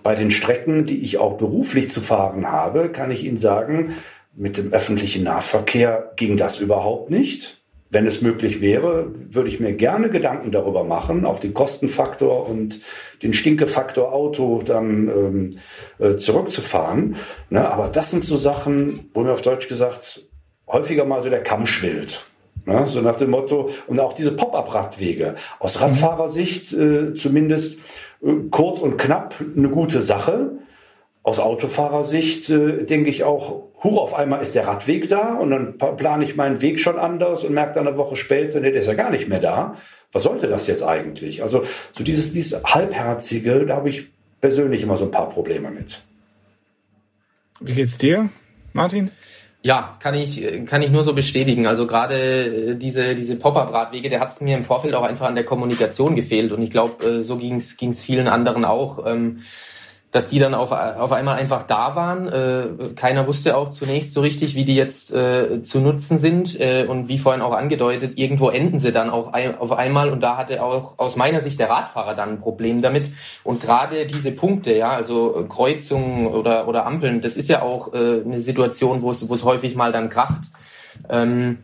bei 0.03 0.15
den 0.15 0.31
Strecken, 0.31 0.87
die 0.87 1.03
ich 1.03 1.19
auch 1.19 1.39
beruflich 1.39 1.91
zu 1.91 2.01
fahren 2.01 2.51
habe, 2.51 2.89
kann 2.89 3.11
ich 3.11 3.25
Ihnen 3.25 3.37
sagen, 3.37 3.95
mit 4.35 4.57
dem 4.57 4.73
öffentlichen 4.73 5.25
Nahverkehr 5.25 6.13
ging 6.17 6.37
das 6.37 6.59
überhaupt 6.59 7.11
nicht. 7.11 7.64
Wenn 7.95 8.09
es 8.09 8.23
möglich 8.23 8.61
wäre, 8.61 9.13
würde 9.31 9.49
ich 9.49 9.61
mir 9.61 9.73
gerne 9.73 10.11
Gedanken 10.11 10.51
darüber 10.51 10.83
machen, 10.83 11.25
auch 11.25 11.39
den 11.39 11.55
Kostenfaktor 11.55 12.49
und 12.49 12.81
den 13.23 13.33
Stinkefaktor 13.33 14.13
Auto 14.13 14.63
dann 14.65 15.09
ähm, 15.09 15.59
äh, 16.01 16.17
zurückzufahren. 16.17 17.15
Ne, 17.51 17.71
aber 17.71 17.87
das 17.87 18.11
sind 18.11 18.25
so 18.25 18.37
Sachen, 18.37 19.11
wo 19.15 19.21
mir 19.21 19.31
auf 19.31 19.43
Deutsch 19.43 19.69
gesagt 19.69 20.27
häufiger 20.67 21.05
mal 21.05 21.23
so 21.23 21.31
der 21.31 21.45
Kamm 21.45 21.67
schwillt. 21.67 22.27
Ne, 22.67 22.83
so 22.89 23.01
nach 23.01 23.15
dem 23.15 23.31
Motto, 23.31 23.71
und 23.87 24.01
auch 24.01 24.15
diese 24.15 24.33
Pop-up-Radwege. 24.33 25.37
Aus 25.61 25.81
Radfahrersicht 25.81 26.73
äh, 26.73 27.15
zumindest 27.15 27.79
kurz 28.51 28.81
und 28.81 28.97
knapp 28.97 29.37
eine 29.57 29.69
gute 29.69 30.03
Sache. 30.03 30.59
Aus 31.23 31.39
Autofahrersicht 31.39 32.51
äh, 32.51 32.83
denke 32.87 33.09
ich 33.11 33.23
auch, 33.23 33.69
huch, 33.85 33.99
auf 33.99 34.15
einmal 34.15 34.43
ist 34.43 34.55
der 34.55 34.67
Radweg 34.67 35.09
da 35.09 35.35
und 35.35 35.51
dann 35.51 35.79
plane 35.79 36.25
ich 36.25 36.35
meinen 36.35 36.61
Weg 36.63 36.81
schon 36.81 36.99
anders 36.99 37.45
und 37.45 37.53
merke 37.53 37.75
dann 37.75 37.87
eine 37.87 37.97
Woche 37.97 38.17
später, 38.17 38.59
nee, 38.59 38.73
der 38.73 38.81
ist 38.81 38.89
ja 38.89 38.95
gar 38.95 39.11
nicht 39.11 39.29
mehr 39.29 39.41
da. 39.41 39.77
Was 40.11 40.23
sollte 40.23 40.49
das 40.49 40.67
jetzt 40.67 40.83
eigentlich? 40.83 41.43
Also 41.43 41.65
so 41.93 42.03
dieses, 42.03 42.33
dieses 42.33 42.63
Halbherzige, 42.65 43.67
da 43.67 43.77
habe 43.77 43.91
ich 43.91 44.09
persönlich 44.41 44.83
immer 44.83 44.97
so 44.97 45.05
ein 45.05 45.11
paar 45.11 45.29
Probleme 45.29 45.71
mit. 45.71 46.03
Wie 47.61 47.75
geht's 47.75 47.99
dir, 47.99 48.31
Martin? 48.73 49.11
Ja, 49.63 49.97
kann 50.01 50.15
ich, 50.15 50.67
kann 50.67 50.83
ich 50.83 50.91
nur 50.91 51.03
so 51.03 51.15
bestätigen. 51.15 51.67
Also 51.67 51.87
gerade 51.87 52.73
äh, 52.73 52.77
diese, 52.77 53.15
diese 53.15 53.37
Pop-Up-Radwege, 53.37 54.11
der 54.11 54.21
hat 54.21 54.33
es 54.33 54.41
mir 54.43 54.57
im 54.57 54.65
Vorfeld 54.65 54.95
auch 54.95 55.05
einfach 55.05 55.27
an 55.27 55.35
der 55.35 55.45
Kommunikation 55.45 56.15
gefehlt. 56.15 56.53
Und 56.53 56.63
ich 56.63 56.71
glaube, 56.71 57.05
äh, 57.07 57.23
so 57.23 57.39
ging 57.39 57.57
es 57.57 58.03
vielen 58.03 58.29
anderen 58.29 58.65
auch. 58.67 59.07
Ähm, 59.07 59.41
dass 60.15 60.29
die 60.29 60.39
dann 60.39 60.55
auf, 60.55 60.71
auf 60.71 61.11
einmal 61.11 61.37
einfach 61.39 61.65
da 61.65 61.97
waren. 61.97 62.29
Äh, 62.29 62.95
keiner 62.95 63.27
wusste 63.27 63.57
auch 63.57 63.71
zunächst 63.71 64.13
so 64.13 64.21
richtig, 64.21 64.55
wie 64.55 64.65
die 64.65 64.77
jetzt 64.77 65.13
äh, 65.13 65.61
zu 65.65 65.81
nutzen 65.81 66.19
sind. 66.19 66.61
Äh, 66.61 66.87
und 66.89 67.09
wie 67.09 67.19
vorhin 67.19 67.43
auch 67.43 67.51
angedeutet, 67.51 68.17
irgendwo 68.17 68.49
enden 68.49 68.79
sie 68.79 68.93
dann 68.93 69.11
auch 69.11 69.33
ein, 69.33 69.59
auf 69.59 69.73
einmal. 69.73 70.11
Und 70.11 70.21
da 70.21 70.37
hatte 70.37 70.63
auch 70.63 71.01
aus 71.01 71.17
meiner 71.17 71.41
Sicht 71.41 71.59
der 71.59 71.69
Radfahrer 71.69 72.15
dann 72.15 72.29
ein 72.29 72.39
Problem 72.39 72.81
damit. 72.81 73.11
Und 73.43 73.61
gerade 73.61 74.07
diese 74.07 74.31
Punkte, 74.31 74.73
ja, 74.77 74.91
also 74.91 75.47
Kreuzungen 75.49 76.29
oder, 76.29 76.69
oder 76.69 76.87
Ampeln, 76.87 77.21
das 77.21 77.37
ist 77.37 77.49
ja 77.49 77.63
auch 77.63 77.93
äh, 77.93 78.23
eine 78.25 78.41
Situation, 78.41 79.03
wo 79.03 79.11
es 79.11 79.29
wo 79.29 79.35
es 79.35 79.43
häufig 79.43 79.75
mal 79.75 79.91
dann 79.91 80.11
kracht. 80.11 80.43
Ähm, 81.09 81.59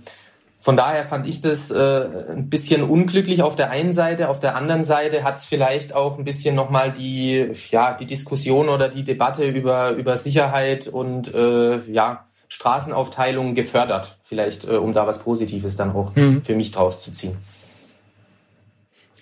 von 0.63 0.77
daher 0.77 1.05
fand 1.05 1.27
ich 1.27 1.41
das 1.41 1.71
äh, 1.71 2.07
ein 2.29 2.51
bisschen 2.51 2.83
unglücklich 2.83 3.43
auf 3.43 3.57
der 3.57 3.71
einen 3.71 3.95
Seite. 3.95 4.29
Auf 4.29 4.41
der 4.41 4.57
anderen 4.57 4.85
Seite 4.85 5.25
hat 5.25 5.39
es 5.39 5.47
vielleicht 5.47 5.95
auch 5.95 6.19
ein 6.19 6.25
bisschen 6.25 6.55
nochmal 6.55 6.93
die, 6.93 7.53
ja, 7.71 7.95
die 7.95 8.05
Diskussion 8.05 8.69
oder 8.69 8.91
die 8.91 9.03
Debatte 9.03 9.45
über, 9.45 9.93
über 9.93 10.19
Sicherheit 10.19 10.87
und 10.87 11.35
äh, 11.35 11.81
ja, 11.91 12.27
Straßenaufteilung 12.49 13.55
gefördert. 13.55 14.19
Vielleicht, 14.23 14.67
äh, 14.67 14.73
um 14.73 14.93
da 14.93 15.07
was 15.07 15.21
Positives 15.21 15.77
dann 15.77 15.93
auch 15.93 16.15
mhm. 16.15 16.43
für 16.43 16.55
mich 16.55 16.73
draus 16.73 17.03
zu 17.03 17.11
ziehen. 17.11 17.39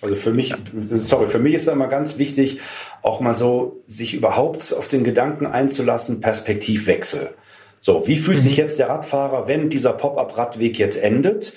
Also 0.01 0.15
für 0.15 0.31
mich, 0.31 0.53
sorry, 0.95 1.25
für 1.27 1.39
mich 1.39 1.53
ist 1.53 1.67
da 1.67 1.71
immer 1.71 1.87
ganz 1.87 2.17
wichtig, 2.17 2.59
auch 3.01 3.21
mal 3.21 3.33
so 3.33 3.81
sich 3.87 4.13
überhaupt 4.13 4.73
auf 4.73 4.89
den 4.89 5.05
Gedanken 5.05 5.45
einzulassen, 5.45 6.19
Perspektivwechsel. 6.19 7.33
So, 7.79 8.07
wie 8.07 8.17
fühlt 8.17 8.37
mhm. 8.37 8.41
sich 8.41 8.57
jetzt 8.57 8.79
der 8.79 8.89
Radfahrer, 8.89 9.47
wenn 9.47 9.69
dieser 9.69 9.93
Pop-up-Radweg 9.93 10.77
jetzt 10.77 11.01
endet? 11.01 11.53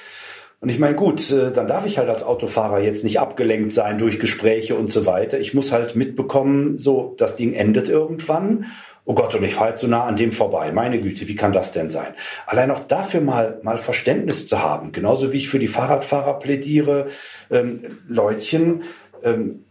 Und 0.61 0.68
ich 0.68 0.79
meine, 0.79 0.95
gut, 0.95 1.29
äh, 1.33 1.51
dann 1.51 1.66
darf 1.66 1.87
ich 1.87 1.99
halt 1.99 2.09
als 2.09 2.23
Autofahrer 2.23 2.81
jetzt 2.81 3.03
nicht 3.03 3.18
abgelenkt 3.18 3.73
sein 3.73 3.99
durch 3.99 4.20
Gespräche 4.20 4.77
und 4.77 4.93
so 4.93 5.07
weiter. 5.07 5.41
Ich 5.41 5.55
muss 5.55 5.73
halt 5.73 5.97
mitbekommen, 5.97 6.79
so, 6.79 7.16
das 7.18 7.35
Ding 7.35 7.53
endet 7.53 7.89
irgendwann. 7.89 8.66
Oh 9.05 9.14
Gott, 9.14 9.35
und 9.35 9.43
ich 9.43 9.57
fahre 9.57 9.70
jetzt 9.70 9.81
so 9.81 9.89
nah 9.89 10.05
an 10.05 10.14
dem 10.14 10.31
vorbei. 10.31 10.70
Meine 10.70 11.01
Güte, 11.01 11.27
wie 11.27 11.35
kann 11.35 11.53
das 11.53 11.73
denn 11.73 11.89
sein? 11.89 12.14
Allein 12.47 12.70
auch 12.70 12.85
dafür 12.87 13.20
mal, 13.20 13.59
mal 13.64 13.77
Verständnis 13.77 14.47
zu 14.47 14.62
haben. 14.62 14.93
Genauso 14.93 15.33
wie 15.33 15.39
ich 15.39 15.49
für 15.49 15.59
die 15.59 15.66
Fahrradfahrer 15.66 16.39
plädiere. 16.39 17.09
Ähm, 17.51 17.99
Leutchen, 18.07 18.85
ähm, 19.25 19.64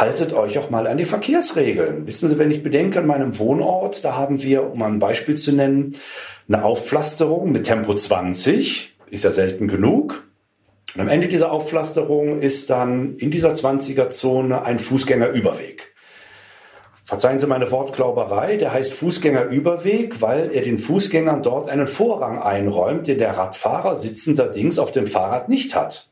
haltet 0.00 0.32
euch 0.32 0.58
auch 0.58 0.70
mal 0.70 0.86
an 0.86 0.98
die 0.98 1.04
Verkehrsregeln. 1.04 2.06
Wissen 2.06 2.28
Sie, 2.28 2.38
wenn 2.38 2.50
ich 2.50 2.62
bedenke 2.62 2.98
an 2.98 3.06
meinem 3.06 3.38
Wohnort, 3.38 4.04
da 4.04 4.16
haben 4.16 4.42
wir, 4.42 4.70
um 4.70 4.82
ein 4.82 4.98
Beispiel 4.98 5.36
zu 5.36 5.52
nennen, 5.52 5.92
eine 6.48 6.64
Aufpflasterung 6.64 7.50
mit 7.50 7.64
Tempo 7.64 7.94
20, 7.94 8.96
ist 9.10 9.24
ja 9.24 9.30
selten 9.30 9.68
genug. 9.68 10.24
Und 10.94 11.00
am 11.00 11.08
Ende 11.08 11.28
dieser 11.28 11.50
Aufpflasterung 11.50 12.40
ist 12.40 12.70
dann 12.70 13.16
in 13.16 13.30
dieser 13.30 13.52
20er-Zone 13.54 14.62
ein 14.62 14.78
Fußgängerüberweg. 14.78 15.94
Verzeihen 17.04 17.38
Sie 17.38 17.46
meine 17.46 17.70
Wortglauberei, 17.70 18.56
der 18.56 18.72
heißt 18.72 18.92
Fußgängerüberweg, 18.92 20.20
weil 20.20 20.50
er 20.52 20.62
den 20.62 20.76
Fußgängern 20.76 21.42
dort 21.42 21.68
einen 21.68 21.86
Vorrang 21.86 22.42
einräumt, 22.42 23.06
den 23.06 23.18
der 23.18 23.36
Radfahrer 23.36 23.94
sitzenderdings 23.94 24.78
auf 24.78 24.90
dem 24.90 25.06
Fahrrad 25.06 25.48
nicht 25.48 25.76
hat. 25.76 26.10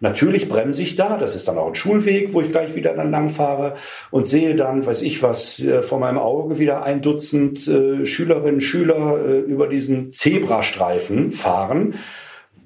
Natürlich 0.00 0.48
bremse 0.48 0.82
ich 0.82 0.96
da, 0.96 1.16
das 1.16 1.34
ist 1.34 1.48
dann 1.48 1.58
auch 1.58 1.68
ein 1.68 1.74
Schulweg, 1.74 2.32
wo 2.32 2.40
ich 2.40 2.50
gleich 2.50 2.74
wieder 2.74 2.94
dann 2.94 3.10
lang 3.10 3.28
fahre 3.28 3.74
und 4.10 4.26
sehe 4.26 4.54
dann, 4.54 4.86
weiß 4.86 5.02
ich 5.02 5.22
was, 5.22 5.60
äh, 5.60 5.82
vor 5.82 5.98
meinem 5.98 6.18
Auge 6.18 6.58
wieder 6.58 6.82
ein 6.84 7.02
Dutzend 7.02 7.66
äh, 7.68 8.06
Schülerinnen, 8.06 8.60
Schüler 8.60 9.18
äh, 9.24 9.38
über 9.40 9.68
diesen 9.68 10.12
Zebrastreifen 10.12 11.32
fahren 11.32 11.94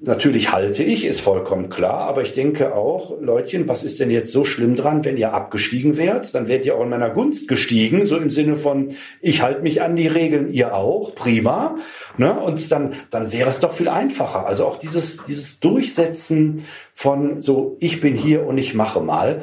natürlich 0.01 0.51
halte 0.51 0.83
ich, 0.83 1.05
ist 1.05 1.21
vollkommen 1.21 1.69
klar, 1.69 2.01
aber 2.01 2.21
ich 2.21 2.33
denke 2.33 2.73
auch, 2.75 3.19
Leutchen, 3.19 3.67
was 3.67 3.83
ist 3.83 3.99
denn 3.99 4.09
jetzt 4.09 4.31
so 4.31 4.45
schlimm 4.45 4.75
dran, 4.75 5.03
wenn 5.05 5.17
ihr 5.17 5.33
abgestiegen 5.33 5.97
wärt? 5.97 6.33
Dann 6.33 6.47
wärt 6.47 6.65
ihr 6.65 6.75
auch 6.75 6.83
in 6.83 6.89
meiner 6.89 7.09
Gunst 7.09 7.47
gestiegen, 7.47 8.05
so 8.05 8.17
im 8.17 8.29
Sinne 8.29 8.55
von, 8.55 8.95
ich 9.21 9.41
halte 9.41 9.61
mich 9.61 9.81
an 9.81 9.95
die 9.95 10.07
Regeln, 10.07 10.49
ihr 10.49 10.73
auch, 10.73 11.15
prima. 11.15 11.75
Ne? 12.17 12.39
Und 12.39 12.71
dann, 12.71 12.93
dann 13.09 13.31
wäre 13.31 13.49
es 13.49 13.59
doch 13.59 13.73
viel 13.73 13.89
einfacher. 13.89 14.45
Also 14.45 14.65
auch 14.65 14.79
dieses, 14.79 15.23
dieses 15.25 15.59
Durchsetzen 15.59 16.65
von 16.93 17.41
so, 17.41 17.77
ich 17.79 17.99
bin 17.99 18.15
hier 18.15 18.45
und 18.45 18.57
ich 18.57 18.73
mache 18.73 19.01
mal, 19.01 19.41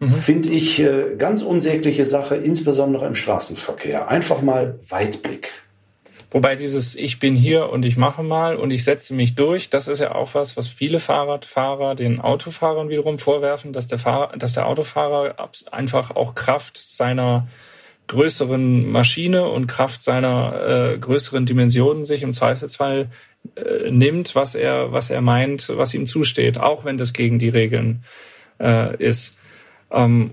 mhm. 0.00 0.10
finde 0.10 0.50
ich 0.50 0.80
äh, 0.80 1.16
ganz 1.16 1.42
unsägliche 1.42 2.06
Sache, 2.06 2.36
insbesondere 2.36 3.06
im 3.06 3.14
Straßenverkehr. 3.14 4.08
Einfach 4.08 4.42
mal 4.42 4.78
Weitblick. 4.88 5.52
Wobei 6.34 6.56
dieses 6.56 6.96
Ich 6.96 7.20
bin 7.20 7.36
hier 7.36 7.70
und 7.70 7.84
ich 7.84 7.96
mache 7.96 8.24
mal 8.24 8.56
und 8.56 8.72
ich 8.72 8.82
setze 8.82 9.14
mich 9.14 9.36
durch, 9.36 9.70
das 9.70 9.86
ist 9.86 10.00
ja 10.00 10.16
auch 10.16 10.34
was, 10.34 10.56
was 10.56 10.66
viele 10.66 10.98
Fahrradfahrer 10.98 11.94
den 11.94 12.20
Autofahrern 12.20 12.88
wiederum 12.88 13.20
vorwerfen, 13.20 13.72
dass 13.72 13.86
der, 13.86 14.00
Fahrer, 14.00 14.36
dass 14.36 14.52
der 14.52 14.66
Autofahrer 14.66 15.36
einfach 15.70 16.10
auch 16.16 16.34
Kraft 16.34 16.76
seiner 16.76 17.46
größeren 18.08 18.90
Maschine 18.90 19.46
und 19.46 19.68
Kraft 19.68 20.02
seiner 20.02 20.94
äh, 20.94 20.98
größeren 20.98 21.46
Dimensionen 21.46 22.04
sich 22.04 22.24
im 22.24 22.32
Zweifelsfall 22.32 23.10
äh, 23.54 23.92
nimmt, 23.92 24.34
was 24.34 24.56
er, 24.56 24.90
was 24.90 25.10
er 25.10 25.20
meint, 25.20 25.68
was 25.68 25.94
ihm 25.94 26.04
zusteht, 26.04 26.58
auch 26.58 26.84
wenn 26.84 26.98
das 26.98 27.12
gegen 27.12 27.38
die 27.38 27.48
Regeln 27.48 28.02
äh, 28.58 28.96
ist. 28.96 29.38
Ähm, 29.92 30.32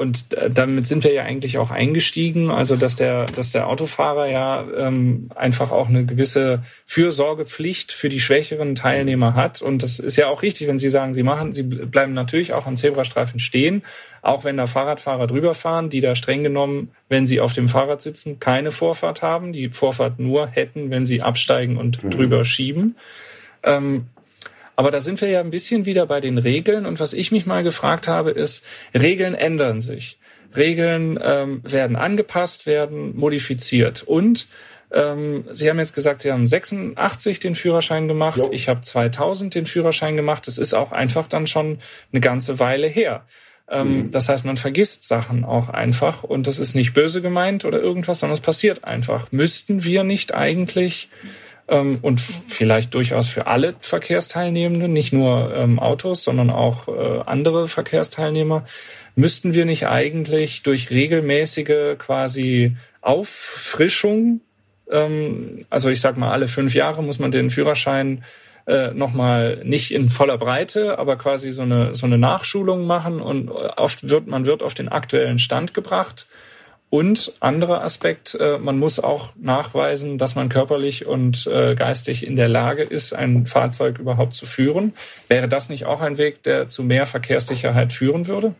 und 0.00 0.26
damit 0.50 0.86
sind 0.86 1.02
wir 1.02 1.12
ja 1.12 1.24
eigentlich 1.24 1.58
auch 1.58 1.72
eingestiegen, 1.72 2.52
also 2.52 2.76
dass 2.76 2.94
der, 2.94 3.26
dass 3.26 3.50
der 3.50 3.66
Autofahrer 3.66 4.28
ja 4.28 4.64
ähm, 4.76 5.28
einfach 5.34 5.72
auch 5.72 5.88
eine 5.88 6.06
gewisse 6.06 6.62
Fürsorgepflicht 6.86 7.90
für 7.90 8.08
die 8.08 8.20
schwächeren 8.20 8.76
Teilnehmer 8.76 9.34
hat. 9.34 9.60
Und 9.60 9.82
das 9.82 9.98
ist 9.98 10.14
ja 10.14 10.28
auch 10.28 10.42
richtig, 10.42 10.68
wenn 10.68 10.78
Sie 10.78 10.88
sagen, 10.88 11.14
Sie 11.14 11.24
machen, 11.24 11.52
Sie 11.52 11.64
bleiben 11.64 12.14
natürlich 12.14 12.52
auch 12.52 12.66
an 12.66 12.76
Zebrastreifen 12.76 13.40
stehen, 13.40 13.82
auch 14.22 14.44
wenn 14.44 14.56
da 14.56 14.68
Fahrradfahrer 14.68 15.26
drüber 15.26 15.52
fahren, 15.54 15.90
die 15.90 16.00
da 16.00 16.14
streng 16.14 16.44
genommen, 16.44 16.92
wenn 17.08 17.26
sie 17.26 17.40
auf 17.40 17.52
dem 17.52 17.66
Fahrrad 17.66 18.00
sitzen, 18.00 18.38
keine 18.38 18.70
Vorfahrt 18.70 19.22
haben, 19.22 19.52
die 19.52 19.70
Vorfahrt 19.70 20.20
nur 20.20 20.46
hätten, 20.46 20.90
wenn 20.90 21.06
sie 21.06 21.22
absteigen 21.22 21.76
und 21.76 22.04
mhm. 22.04 22.10
drüber 22.10 22.44
schieben. 22.44 22.94
Ähm, 23.64 24.06
aber 24.78 24.92
da 24.92 25.00
sind 25.00 25.20
wir 25.20 25.28
ja 25.28 25.40
ein 25.40 25.50
bisschen 25.50 25.86
wieder 25.86 26.06
bei 26.06 26.20
den 26.20 26.38
Regeln. 26.38 26.86
Und 26.86 27.00
was 27.00 27.12
ich 27.12 27.32
mich 27.32 27.46
mal 27.46 27.64
gefragt 27.64 28.06
habe, 28.06 28.30
ist, 28.30 28.64
Regeln 28.94 29.34
ändern 29.34 29.80
sich. 29.80 30.20
Regeln 30.56 31.18
ähm, 31.20 31.62
werden 31.64 31.96
angepasst, 31.96 32.64
werden 32.64 33.16
modifiziert. 33.16 34.04
Und 34.04 34.46
ähm, 34.92 35.46
Sie 35.50 35.68
haben 35.68 35.80
jetzt 35.80 35.96
gesagt, 35.96 36.20
Sie 36.20 36.30
haben 36.30 36.46
86 36.46 37.40
den 37.40 37.56
Führerschein 37.56 38.06
gemacht. 38.06 38.38
Jo. 38.38 38.50
Ich 38.52 38.68
habe 38.68 38.80
2000 38.80 39.56
den 39.56 39.66
Führerschein 39.66 40.14
gemacht. 40.14 40.46
Das 40.46 40.58
ist 40.58 40.74
auch 40.74 40.92
einfach 40.92 41.26
dann 41.26 41.48
schon 41.48 41.80
eine 42.12 42.20
ganze 42.20 42.60
Weile 42.60 42.86
her. 42.86 43.26
Ähm, 43.68 43.96
mhm. 43.96 44.10
Das 44.12 44.28
heißt, 44.28 44.44
man 44.44 44.56
vergisst 44.56 45.08
Sachen 45.08 45.44
auch 45.44 45.70
einfach 45.70 46.22
und 46.22 46.46
das 46.46 46.60
ist 46.60 46.76
nicht 46.76 46.94
böse 46.94 47.20
gemeint 47.20 47.64
oder 47.64 47.80
irgendwas, 47.80 48.20
sondern 48.20 48.34
es 48.34 48.40
passiert 48.40 48.84
einfach. 48.84 49.32
Müssten 49.32 49.82
wir 49.82 50.04
nicht 50.04 50.32
eigentlich 50.32 51.08
ähm, 51.68 51.98
und 52.02 52.20
vielleicht 52.20 52.94
durchaus 52.94 53.28
für 53.28 53.46
alle 53.46 53.74
Verkehrsteilnehmenden, 53.80 54.92
nicht 54.92 55.12
nur 55.12 55.54
ähm, 55.54 55.78
Autos, 55.78 56.24
sondern 56.24 56.50
auch 56.50 56.88
äh, 56.88 57.20
andere 57.26 57.68
Verkehrsteilnehmer, 57.68 58.64
müssten 59.14 59.54
wir 59.54 59.64
nicht 59.64 59.86
eigentlich 59.86 60.62
durch 60.62 60.90
regelmäßige 60.90 61.98
quasi 61.98 62.76
Auffrischung, 63.02 64.40
ähm, 64.90 65.66
also 65.70 65.90
ich 65.90 66.00
sag 66.00 66.16
mal, 66.16 66.32
alle 66.32 66.48
fünf 66.48 66.74
Jahre 66.74 67.02
muss 67.02 67.18
man 67.18 67.30
den 67.30 67.50
Führerschein 67.50 68.24
äh, 68.66 68.92
nochmal 68.92 69.62
nicht 69.64 69.92
in 69.92 70.08
voller 70.08 70.38
Breite, 70.38 70.98
aber 70.98 71.16
quasi 71.16 71.52
so 71.52 71.62
eine, 71.62 71.94
so 71.94 72.06
eine 72.06 72.18
Nachschulung 72.18 72.86
machen 72.86 73.20
und 73.20 73.50
oft 73.50 74.08
wird, 74.08 74.26
man 74.26 74.46
wird 74.46 74.62
auf 74.62 74.74
den 74.74 74.88
aktuellen 74.88 75.38
Stand 75.38 75.74
gebracht 75.74 76.26
und 76.90 77.34
anderer 77.40 77.82
Aspekt, 77.82 78.34
äh, 78.34 78.56
man 78.58 78.78
muss 78.78 78.98
auch 78.98 79.34
nachweisen, 79.36 80.16
dass 80.16 80.34
man 80.34 80.48
körperlich 80.48 81.06
und 81.06 81.46
äh, 81.46 81.74
geistig 81.74 82.26
in 82.26 82.34
der 82.34 82.48
Lage 82.48 82.82
ist, 82.82 83.12
ein 83.12 83.44
Fahrzeug 83.44 83.98
überhaupt 83.98 84.32
zu 84.34 84.46
führen. 84.46 84.94
Wäre 85.28 85.48
das 85.48 85.68
nicht 85.68 85.84
auch 85.84 86.00
ein 86.00 86.16
Weg, 86.16 86.42
der 86.44 86.68
zu 86.68 86.82
mehr 86.82 87.06
Verkehrssicherheit 87.06 87.92
führen 87.92 88.26
würde? 88.26 88.54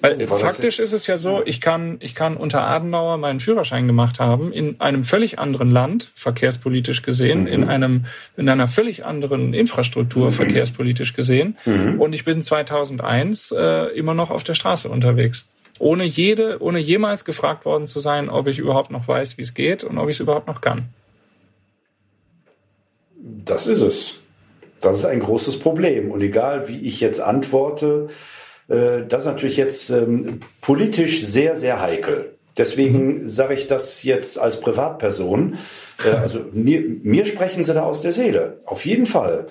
Weil 0.00 0.26
faktisch 0.26 0.78
ist 0.78 0.92
es 0.92 1.06
ja 1.08 1.16
so, 1.16 1.42
ich 1.44 1.60
kann, 1.60 1.96
ich 2.00 2.14
kann 2.14 2.36
unter 2.36 2.62
Adenauer 2.62 3.18
meinen 3.18 3.40
Führerschein 3.40 3.86
gemacht 3.86 4.20
haben, 4.20 4.52
in 4.52 4.80
einem 4.80 5.02
völlig 5.02 5.40
anderen 5.40 5.72
Land, 5.72 6.12
verkehrspolitisch 6.14 7.02
gesehen, 7.02 7.42
mhm. 7.42 7.46
in 7.48 7.68
einem, 7.68 8.04
in 8.36 8.48
einer 8.48 8.68
völlig 8.68 9.04
anderen 9.04 9.54
Infrastruktur, 9.54 10.26
mhm. 10.26 10.32
verkehrspolitisch 10.32 11.14
gesehen. 11.14 11.56
Mhm. 11.66 12.00
Und 12.00 12.14
ich 12.14 12.24
bin 12.24 12.42
2001 12.42 13.52
äh, 13.52 13.86
immer 13.96 14.14
noch 14.14 14.30
auf 14.30 14.44
der 14.44 14.54
Straße 14.54 14.88
unterwegs 14.88 15.46
ohne 15.80 16.04
jede, 16.04 16.60
ohne 16.60 16.78
jemals 16.78 17.24
gefragt 17.24 17.64
worden 17.64 17.86
zu 17.86 18.00
sein, 18.00 18.28
ob 18.28 18.46
ich 18.46 18.58
überhaupt 18.58 18.90
noch 18.90 19.06
weiß, 19.06 19.38
wie 19.38 19.42
es 19.42 19.54
geht 19.54 19.84
und 19.84 19.98
ob 19.98 20.08
ich 20.08 20.16
es 20.16 20.20
überhaupt 20.20 20.46
noch 20.46 20.60
kann. 20.60 20.88
Das 23.44 23.66
ist 23.66 23.80
es. 23.80 24.20
Das 24.80 24.98
ist 24.98 25.04
ein 25.04 25.20
großes 25.20 25.58
Problem. 25.58 26.10
Und 26.10 26.20
egal, 26.20 26.68
wie 26.68 26.78
ich 26.78 27.00
jetzt 27.00 27.20
antworte, 27.20 28.08
äh, 28.68 29.04
das 29.08 29.22
ist 29.22 29.26
natürlich 29.26 29.56
jetzt 29.56 29.90
ähm, 29.90 30.40
politisch 30.60 31.24
sehr, 31.24 31.56
sehr 31.56 31.80
heikel. 31.80 32.34
Deswegen 32.56 33.22
mhm. 33.22 33.28
sage 33.28 33.54
ich 33.54 33.66
das 33.66 34.02
jetzt 34.02 34.38
als 34.38 34.60
Privatperson. 34.60 35.58
Äh, 36.04 36.10
also 36.10 36.40
mir, 36.52 36.82
mir 37.02 37.26
sprechen 37.26 37.64
Sie 37.64 37.74
da 37.74 37.82
aus 37.82 38.00
der 38.00 38.12
Seele. 38.12 38.58
Auf 38.66 38.84
jeden 38.84 39.06
Fall. 39.06 39.46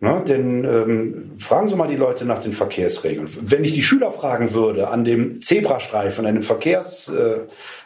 Ne, 0.00 0.22
denn 0.28 0.64
ähm, 0.64 1.32
fragen 1.38 1.66
Sie 1.66 1.74
mal 1.74 1.88
die 1.88 1.96
Leute 1.96 2.24
nach 2.24 2.38
den 2.38 2.52
Verkehrsregeln. 2.52 3.28
Wenn 3.40 3.64
ich 3.64 3.74
die 3.74 3.82
Schüler 3.82 4.12
fragen 4.12 4.54
würde 4.54 4.88
an 4.88 5.04
dem 5.04 5.42
Zebrastreifen, 5.42 6.24
an 6.24 6.36
dem 6.36 6.44
Verkehrs, 6.44 7.08
äh, 7.08 7.38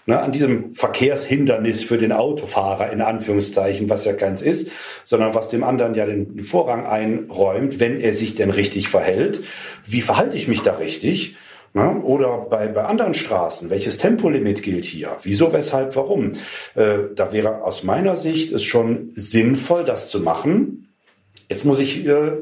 ne, 0.05 0.21
an 0.21 0.31
diesem 0.31 0.75
Verkehrshindernis 0.75 1.83
für 1.83 1.97
den 1.97 2.13
Autofahrer 2.13 2.93
in 2.93 3.01
Anführungszeichen, 3.01 3.89
was 3.89 4.05
ja 4.05 4.13
keins 4.13 4.43
ist, 4.43 4.71
sondern 5.05 5.35
was 5.35 5.49
dem 5.49 5.65
anderen 5.65 5.95
ja 5.95 6.05
den 6.05 6.43
Vorrang 6.43 6.85
einräumt, 6.85 7.81
wenn 7.81 7.99
er 7.99 8.13
sich 8.13 8.35
denn 8.35 8.51
richtig 8.51 8.91
verhält. 8.91 9.43
Wie 9.87 10.03
verhalte 10.03 10.37
ich 10.37 10.49
mich 10.49 10.61
da 10.61 10.75
richtig? 10.75 11.37
Ne? 11.73 11.99
Oder 12.03 12.47
bei, 12.51 12.67
bei 12.67 12.85
anderen 12.85 13.15
Straßen, 13.15 13.71
welches 13.71 13.97
Tempolimit 13.97 14.63
gilt 14.63 14.85
hier? 14.85 15.17
Wieso, 15.23 15.55
weshalb, 15.55 15.97
warum? 15.97 16.33
Äh, 16.75 16.99
da 17.15 17.33
wäre 17.33 17.63
aus 17.63 17.85
meiner 17.85 18.17
Sicht 18.17 18.53
es 18.53 18.65
schon 18.65 19.13
sinnvoll, 19.15 19.85
das 19.85 20.11
zu 20.11 20.21
machen 20.21 20.92
Jetzt 21.53 21.67
muss 21.67 21.81
ich, 21.81 22.07
äh, 22.07 22.33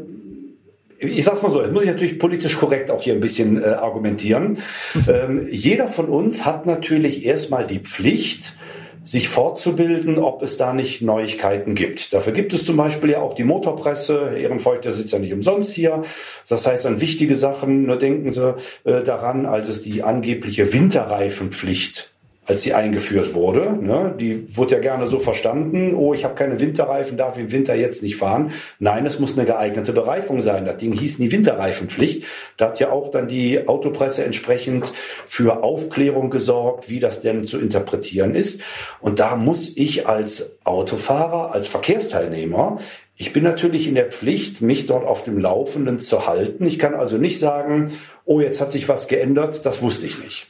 ich 1.00 1.24
sag's 1.24 1.42
mal 1.42 1.50
so, 1.50 1.62
jetzt 1.62 1.72
muss 1.72 1.82
ich 1.82 1.88
natürlich 1.88 2.20
politisch 2.20 2.56
korrekt 2.56 2.92
auch 2.92 3.02
hier 3.02 3.12
ein 3.12 3.20
bisschen 3.20 3.60
äh, 3.60 3.66
argumentieren. 3.66 4.58
ähm, 5.08 5.48
jeder 5.50 5.88
von 5.88 6.06
uns 6.06 6.44
hat 6.44 6.64
natürlich 6.64 7.26
erstmal 7.26 7.66
die 7.66 7.80
Pflicht, 7.80 8.54
sich 9.02 9.28
fortzubilden, 9.28 10.18
ob 10.18 10.42
es 10.42 10.58
da 10.58 10.72
nicht 10.72 11.02
Neuigkeiten 11.02 11.74
gibt. 11.74 12.12
Dafür 12.12 12.32
gibt 12.32 12.52
es 12.52 12.64
zum 12.64 12.76
Beispiel 12.76 13.10
ja 13.10 13.20
auch 13.20 13.34
die 13.34 13.42
Motorpresse. 13.42 14.36
Ehrenfeucht, 14.36 14.84
der 14.84 14.92
sitzt 14.92 15.12
ja 15.12 15.18
nicht 15.18 15.32
umsonst 15.32 15.72
hier. 15.72 16.02
Das 16.48 16.66
heißt, 16.66 16.86
an 16.86 17.00
wichtige 17.00 17.34
Sachen, 17.34 17.86
nur 17.86 17.96
denken 17.96 18.30
Sie 18.30 18.54
äh, 18.84 19.02
daran, 19.02 19.46
als 19.46 19.68
es 19.68 19.82
die 19.82 20.04
angebliche 20.04 20.72
Winterreifenpflicht 20.72 22.09
als 22.50 22.62
sie 22.62 22.74
eingeführt 22.74 23.34
wurde. 23.34 23.78
Ne? 23.80 24.12
Die 24.18 24.44
wurde 24.56 24.74
ja 24.74 24.80
gerne 24.80 25.06
so 25.06 25.20
verstanden, 25.20 25.94
oh, 25.94 26.14
ich 26.14 26.24
habe 26.24 26.34
keine 26.34 26.58
Winterreifen, 26.58 27.16
darf 27.16 27.38
im 27.38 27.52
Winter 27.52 27.76
jetzt 27.76 28.02
nicht 28.02 28.16
fahren. 28.16 28.50
Nein, 28.80 29.06
es 29.06 29.20
muss 29.20 29.38
eine 29.38 29.46
geeignete 29.46 29.92
Bereifung 29.92 30.40
sein. 30.40 30.64
Das 30.64 30.76
Ding 30.78 30.92
hieß 30.92 31.20
nie 31.20 31.30
Winterreifenpflicht. 31.30 32.24
Da 32.56 32.66
hat 32.66 32.80
ja 32.80 32.90
auch 32.90 33.12
dann 33.12 33.28
die 33.28 33.68
Autopresse 33.68 34.24
entsprechend 34.24 34.92
für 35.26 35.62
Aufklärung 35.62 36.28
gesorgt, 36.28 36.90
wie 36.90 36.98
das 36.98 37.20
denn 37.20 37.44
zu 37.44 37.60
interpretieren 37.60 38.34
ist. 38.34 38.62
Und 39.00 39.20
da 39.20 39.36
muss 39.36 39.76
ich 39.76 40.08
als 40.08 40.58
Autofahrer, 40.64 41.54
als 41.54 41.68
Verkehrsteilnehmer 41.68 42.78
ich 43.16 43.34
bin 43.34 43.44
natürlich 43.44 43.86
in 43.86 43.96
der 43.96 44.06
Pflicht, 44.06 44.62
mich 44.62 44.86
dort 44.86 45.06
auf 45.06 45.22
dem 45.22 45.38
Laufenden 45.38 45.98
zu 45.98 46.26
halten. 46.26 46.64
Ich 46.64 46.78
kann 46.78 46.94
also 46.94 47.18
nicht 47.18 47.38
sagen, 47.38 47.92
oh, 48.24 48.40
jetzt 48.40 48.62
hat 48.62 48.72
sich 48.72 48.88
was 48.88 49.08
geändert, 49.08 49.66
das 49.66 49.82
wusste 49.82 50.06
ich 50.06 50.18
nicht. 50.24 50.46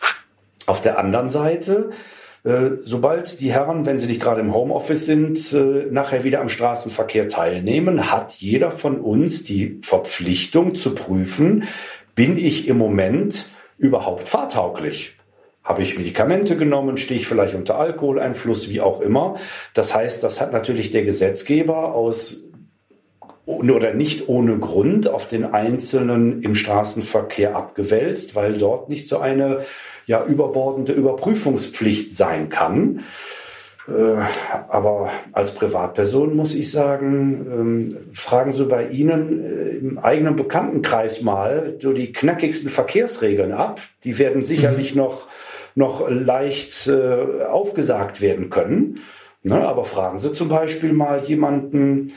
Auf 0.70 0.80
der 0.80 1.00
anderen 1.00 1.30
Seite, 1.30 1.90
äh, 2.44 2.76
sobald 2.84 3.40
die 3.40 3.52
Herren, 3.52 3.86
wenn 3.86 3.98
sie 3.98 4.06
nicht 4.06 4.22
gerade 4.22 4.40
im 4.40 4.54
Homeoffice 4.54 5.04
sind, 5.04 5.52
äh, 5.52 5.88
nachher 5.90 6.22
wieder 6.22 6.40
am 6.40 6.48
Straßenverkehr 6.48 7.28
teilnehmen, 7.28 8.12
hat 8.12 8.34
jeder 8.34 8.70
von 8.70 9.00
uns 9.00 9.42
die 9.42 9.80
Verpflichtung 9.82 10.76
zu 10.76 10.94
prüfen, 10.94 11.64
bin 12.14 12.38
ich 12.38 12.68
im 12.68 12.78
Moment 12.78 13.46
überhaupt 13.78 14.28
fahrtauglich? 14.28 15.16
Habe 15.64 15.82
ich 15.82 15.98
Medikamente 15.98 16.56
genommen? 16.56 16.98
Stehe 16.98 17.18
ich 17.18 17.26
vielleicht 17.26 17.56
unter 17.56 17.76
Alkoholeinfluss? 17.76 18.70
Wie 18.70 18.80
auch 18.80 19.00
immer. 19.00 19.38
Das 19.74 19.92
heißt, 19.92 20.22
das 20.22 20.40
hat 20.40 20.52
natürlich 20.52 20.92
der 20.92 21.02
Gesetzgeber 21.02 21.96
aus 21.96 22.44
oder 23.44 23.92
nicht 23.92 24.28
ohne 24.28 24.56
Grund 24.58 25.08
auf 25.08 25.26
den 25.26 25.44
Einzelnen 25.52 26.42
im 26.42 26.54
Straßenverkehr 26.54 27.56
abgewälzt, 27.56 28.36
weil 28.36 28.52
dort 28.52 28.88
nicht 28.88 29.08
so 29.08 29.18
eine 29.18 29.64
ja 30.10 30.24
überbordende 30.24 30.92
Überprüfungspflicht 30.92 32.16
sein 32.16 32.48
kann. 32.48 33.04
Äh, 33.86 34.16
aber 34.68 35.10
als 35.32 35.54
Privatperson 35.54 36.34
muss 36.34 36.56
ich 36.56 36.72
sagen, 36.72 37.46
ähm, 37.48 37.88
fragen 38.12 38.52
Sie 38.52 38.64
bei 38.64 38.88
Ihnen 38.88 39.44
äh, 39.44 39.68
im 39.76 39.98
eigenen 40.00 40.34
Bekanntenkreis 40.34 41.22
mal 41.22 41.76
so 41.78 41.92
die 41.92 42.12
knackigsten 42.12 42.70
Verkehrsregeln 42.70 43.52
ab. 43.52 43.80
Die 44.02 44.18
werden 44.18 44.44
sicherlich 44.44 44.96
mhm. 44.96 45.02
noch, 45.02 45.28
noch 45.76 46.10
leicht 46.10 46.88
äh, 46.88 47.44
aufgesagt 47.44 48.20
werden 48.20 48.50
können. 48.50 48.96
Ne, 49.44 49.66
aber 49.66 49.84
fragen 49.84 50.18
Sie 50.18 50.32
zum 50.32 50.48
Beispiel 50.48 50.92
mal 50.92 51.20
jemanden, 51.20 52.08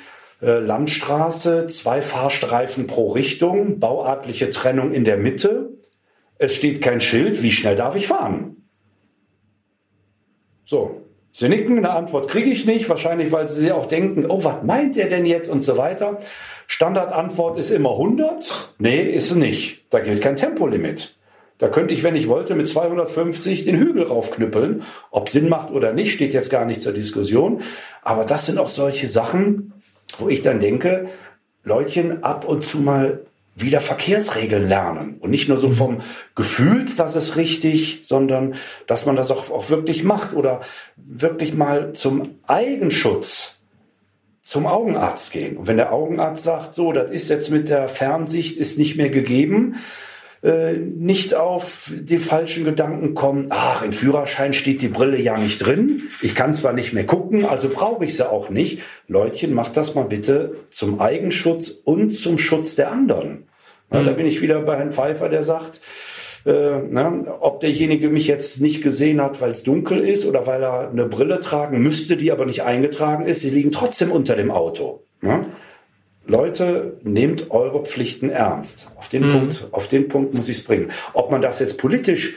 Landstraße, 0.42 1.68
zwei 1.68 2.02
Fahrstreifen 2.02 2.86
pro 2.86 3.12
Richtung, 3.12 3.80
bauartliche 3.80 4.50
Trennung 4.50 4.92
in 4.92 5.06
der 5.06 5.16
Mitte. 5.16 5.73
Es 6.38 6.54
steht 6.54 6.82
kein 6.82 7.02
Schild, 7.02 7.42
wie 7.42 7.52
schnell 7.52 7.76
darf 7.76 7.96
ich 7.96 8.08
fahren? 8.08 8.68
So, 10.66 11.02
Sie 11.36 11.50
nicken, 11.50 11.80
eine 11.80 11.90
Antwort 11.90 12.30
kriege 12.30 12.52
ich 12.52 12.66
nicht, 12.66 12.88
wahrscheinlich 12.90 13.32
weil 13.32 13.48
Sie 13.48 13.72
auch 13.72 13.88
denken, 13.88 14.26
oh, 14.30 14.44
was 14.44 14.64
meint 14.64 14.96
der 14.96 15.10
denn 15.10 15.26
jetzt 15.26 15.50
und 15.50 15.62
so 15.62 15.78
weiter. 15.78 16.20
Standardantwort 16.68 17.58
ist 17.58 17.72
immer 17.72 17.92
100. 17.92 18.74
Nee, 18.78 19.02
ist 19.02 19.32
es 19.32 19.36
nicht. 19.36 19.86
Da 19.90 20.00
gilt 20.00 20.22
kein 20.22 20.36
Tempolimit. 20.36 21.16
Da 21.58 21.70
könnte 21.70 21.94
ich, 21.94 22.04
wenn 22.04 22.16
ich 22.16 22.28
wollte, 22.28 22.54
mit 22.56 22.68
250 22.68 23.66
den 23.66 23.78
Hügel 23.78 24.04
raufknüppeln. 24.04 24.84
Ob 25.10 25.30
Sinn 25.30 25.50
macht 25.50 25.72
oder 25.72 25.92
nicht, 25.92 26.14
steht 26.14 26.34
jetzt 26.34 26.50
gar 26.50 26.66
nicht 26.66 26.84
zur 26.84 26.94
Diskussion. 26.94 27.62
Aber 28.04 28.26
das 28.26 28.46
sind 28.46 28.60
auch 28.60 28.70
solche 28.70 29.08
Sachen, 29.08 29.74
wo 30.20 30.30
ich 30.30 30.44
dann 30.44 30.60
denke, 30.60 31.10
Leutchen, 31.64 32.24
ab 32.24 32.46
und 32.48 32.64
zu 32.64 32.80
mal 32.80 33.22
wieder 33.56 33.80
Verkehrsregeln 33.80 34.68
lernen. 34.68 35.18
Und 35.20 35.30
nicht 35.30 35.48
nur 35.48 35.58
so 35.58 35.70
vom 35.70 36.02
Gefühl, 36.36 36.86
dass 36.98 37.16
es 37.16 37.36
richtig, 37.36 38.02
sondern 38.04 38.56
dass 38.88 39.06
man 39.06 39.16
das 39.16 39.32
auch, 39.32 39.52
auch 39.52 39.70
wirklich 39.70 40.04
macht 40.04 40.34
oder 40.34 40.62
wirklich 40.96 41.54
mal 41.54 41.94
zum 41.94 42.36
Eigenschutz 42.48 43.60
zum 44.42 44.66
Augenarzt 44.68 45.32
gehen. 45.32 45.58
Und 45.58 45.68
wenn 45.68 45.78
der 45.78 45.94
Augenarzt 45.94 46.44
sagt, 46.44 46.74
so, 46.74 46.92
das 46.92 47.12
ist 47.12 47.30
jetzt 47.30 47.50
mit 47.50 47.70
der 47.70 47.88
Fernsicht, 47.88 48.58
ist 48.58 48.78
nicht 48.78 48.98
mehr 48.98 49.10
gegeben, 49.10 49.78
äh, 50.44 50.74
nicht 50.74 51.36
auf 51.36 51.92
die 51.96 52.18
falschen 52.18 52.66
Gedanken 52.66 53.14
kommen, 53.14 53.48
ach, 53.50 53.84
im 53.84 53.94
Führerschein 53.94 54.54
steht 54.54 54.82
die 54.82 54.90
Brille 54.90 55.20
ja 55.20 55.38
nicht 55.38 55.60
drin, 55.60 56.04
ich 56.22 56.36
kann 56.36 56.54
zwar 56.54 56.74
nicht 56.74 56.94
mehr 56.94 57.06
gucken, 57.06 57.46
also 57.46 57.70
brauche 57.70 58.04
ich 58.04 58.18
sie 58.18 58.30
auch 58.30 58.50
nicht. 58.50 58.82
Leutchen, 59.08 59.54
macht 59.54 59.78
das 59.78 59.96
mal 59.96 60.04
bitte 60.04 60.56
zum 60.70 61.00
Eigenschutz 61.00 61.70
und 61.70 62.18
zum 62.18 62.38
Schutz 62.38 62.76
der 62.76 62.92
anderen. 62.92 63.48
Ja, 63.92 64.02
mhm. 64.02 64.06
Da 64.06 64.12
bin 64.12 64.26
ich 64.26 64.42
wieder 64.42 64.60
bei 64.62 64.76
Herrn 64.76 64.92
Pfeiffer, 64.92 65.30
der 65.30 65.44
sagt, 65.44 65.80
äh, 66.46 66.80
na, 66.90 67.38
ob 67.40 67.62
derjenige 67.62 68.10
mich 68.10 68.28
jetzt 68.28 68.60
nicht 68.60 68.84
gesehen 68.84 69.22
hat, 69.22 69.40
weil 69.40 69.52
es 69.52 69.64
dunkel 69.64 70.00
ist 70.00 70.26
oder 70.26 70.46
weil 70.46 70.62
er 70.62 70.90
eine 70.90 71.06
Brille 71.06 71.40
tragen 71.40 71.82
müsste, 71.82 72.18
die 72.18 72.32
aber 72.34 72.46
nicht 72.46 72.64
eingetragen 72.64 73.26
ist, 73.26 73.42
sie 73.42 73.50
liegen 73.50 73.72
trotzdem 73.72 74.12
unter 74.12 74.36
dem 74.36 74.52
Auto. 74.52 75.04
Ja? 75.22 75.46
Leute, 76.26 76.98
nehmt 77.04 77.52
eure 77.52 77.84
Pflichten 77.84 78.30
ernst. 78.30 78.90
Auf 78.96 79.10
den, 79.10 79.28
mhm. 79.28 79.32
Punkt, 79.34 79.68
auf 79.72 79.88
den 79.88 80.08
Punkt 80.08 80.34
muss 80.34 80.48
ich 80.48 80.60
es 80.60 80.64
bringen. 80.64 80.92
Ob 81.14 81.32
man 81.32 81.42
das 81.42 81.60
jetzt 81.60 81.78
politisch 81.78 82.36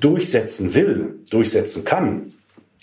durchsetzen 0.00 0.74
will, 0.74 1.16
durchsetzen 1.30 1.84
kann, 1.84 2.32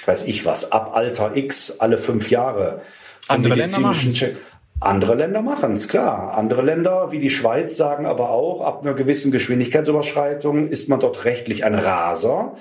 weiß 0.06 0.26
ich 0.26 0.46
was, 0.46 0.72
ab 0.72 0.96
Alter 0.96 1.36
X 1.36 1.80
alle 1.80 1.98
fünf 1.98 2.30
Jahre. 2.30 2.82
Andere 3.28 3.56
Länder 3.56 3.80
machen 3.80 4.14
Check. 4.14 4.36
Andere 4.80 5.16
Länder 5.16 5.42
machen 5.42 5.74
es, 5.74 5.88
klar. 5.88 6.34
Andere 6.38 6.62
Länder 6.62 7.12
wie 7.12 7.20
die 7.20 7.30
Schweiz 7.30 7.78
sagen 7.78 8.06
aber 8.06 8.30
auch, 8.30 8.62
ab 8.62 8.82
einer 8.84 8.94
gewissen 8.94 9.32
Geschwindigkeitsüberschreitung 9.32 10.68
ist 10.68 10.90
man 10.90 11.00
dort 11.00 11.26
rechtlich 11.26 11.64
ein 11.64 11.76
Raser 11.76 12.56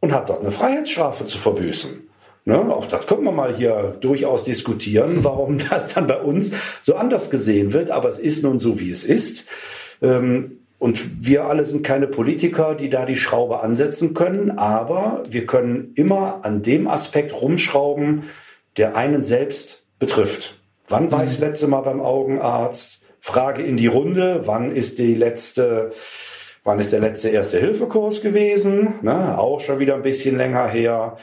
und 0.00 0.12
hat 0.12 0.28
dort 0.28 0.40
eine 0.40 0.52
Freiheitsstrafe 0.52 1.26
zu 1.26 1.38
verbüßen. 1.38 2.05
Ne, 2.48 2.72
auch 2.72 2.86
das 2.86 3.08
können 3.08 3.24
wir 3.24 3.32
mal 3.32 3.52
hier 3.52 3.96
durchaus 4.00 4.44
diskutieren, 4.44 5.18
warum 5.24 5.58
das 5.58 5.94
dann 5.94 6.06
bei 6.06 6.20
uns 6.20 6.52
so 6.80 6.94
anders 6.94 7.28
gesehen 7.28 7.72
wird. 7.72 7.90
Aber 7.90 8.08
es 8.08 8.20
ist 8.20 8.44
nun 8.44 8.60
so, 8.60 8.78
wie 8.78 8.92
es 8.92 9.02
ist. 9.04 9.46
Ähm, 10.00 10.60
und 10.78 11.26
wir 11.26 11.46
alle 11.46 11.64
sind 11.64 11.82
keine 11.82 12.06
Politiker, 12.06 12.76
die 12.76 12.88
da 12.88 13.04
die 13.04 13.16
Schraube 13.16 13.60
ansetzen 13.60 14.14
können. 14.14 14.58
Aber 14.58 15.24
wir 15.28 15.44
können 15.44 15.92
immer 15.96 16.44
an 16.44 16.62
dem 16.62 16.86
Aspekt 16.86 17.34
rumschrauben, 17.34 18.24
der 18.76 18.94
einen 18.94 19.22
selbst 19.22 19.84
betrifft. 19.98 20.60
Wann 20.86 21.10
war 21.10 21.24
ich 21.24 21.30
das 21.30 21.40
letzte 21.40 21.66
Mal 21.66 21.80
beim 21.80 22.00
Augenarzt? 22.00 23.00
Frage 23.18 23.64
in 23.64 23.76
die 23.76 23.88
Runde. 23.88 24.42
Wann 24.44 24.70
ist 24.70 25.00
die 25.00 25.16
letzte 25.16 25.90
Wann 26.62 26.80
ist 26.80 26.92
der 26.92 26.98
letzte 26.98 27.28
Erste-Hilfe-Kurs 27.28 28.22
gewesen? 28.22 28.94
Ne, 29.02 29.38
auch 29.38 29.60
schon 29.60 29.78
wieder 29.78 29.94
ein 29.94 30.02
bisschen 30.02 30.36
länger 30.36 30.68
her. 30.68 31.16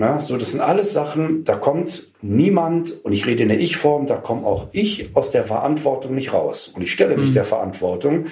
Na, 0.00 0.20
so, 0.20 0.36
das 0.36 0.52
sind 0.52 0.60
alles 0.60 0.92
Sachen, 0.92 1.42
da 1.42 1.56
kommt 1.56 2.12
niemand, 2.22 3.04
und 3.04 3.12
ich 3.12 3.26
rede 3.26 3.42
in 3.42 3.48
der 3.48 3.58
Ich-Form, 3.58 4.06
da 4.06 4.14
komme 4.14 4.46
auch 4.46 4.68
ich 4.70 5.10
aus 5.14 5.32
der 5.32 5.42
Verantwortung 5.42 6.14
nicht 6.14 6.32
raus. 6.32 6.72
Und 6.72 6.82
ich 6.82 6.92
stelle 6.92 7.16
mich 7.16 7.30
mhm. 7.30 7.34
der 7.34 7.44
Verantwortung. 7.44 8.26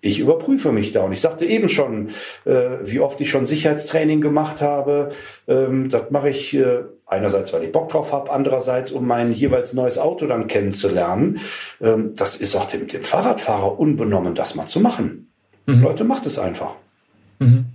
Ich 0.00 0.18
überprüfe 0.18 0.72
mich 0.72 0.90
da. 0.90 1.04
Und 1.04 1.12
ich 1.12 1.20
sagte 1.20 1.46
eben 1.46 1.68
schon, 1.68 2.08
äh, 2.44 2.70
wie 2.82 2.98
oft 2.98 3.20
ich 3.20 3.30
schon 3.30 3.46
Sicherheitstraining 3.46 4.20
gemacht 4.20 4.60
habe. 4.60 5.10
Ähm, 5.46 5.90
das 5.90 6.10
mache 6.10 6.30
ich 6.30 6.54
äh, 6.54 6.80
einerseits, 7.06 7.52
weil 7.52 7.62
ich 7.62 7.70
Bock 7.70 7.90
drauf 7.90 8.12
habe, 8.12 8.32
andererseits, 8.32 8.90
um 8.90 9.06
mein 9.06 9.32
jeweils 9.32 9.74
neues 9.74 9.98
Auto 9.98 10.26
dann 10.26 10.48
kennenzulernen. 10.48 11.38
Ähm, 11.80 12.14
das 12.16 12.34
ist 12.40 12.56
auch 12.56 12.66
dem, 12.66 12.88
dem 12.88 13.02
Fahrradfahrer 13.02 13.78
unbenommen, 13.78 14.34
das 14.34 14.56
mal 14.56 14.66
zu 14.66 14.80
machen. 14.80 15.30
Mhm. 15.66 15.82
Leute, 15.84 16.02
macht 16.02 16.26
es 16.26 16.40
einfach. 16.40 16.74
Mhm. 17.38 17.66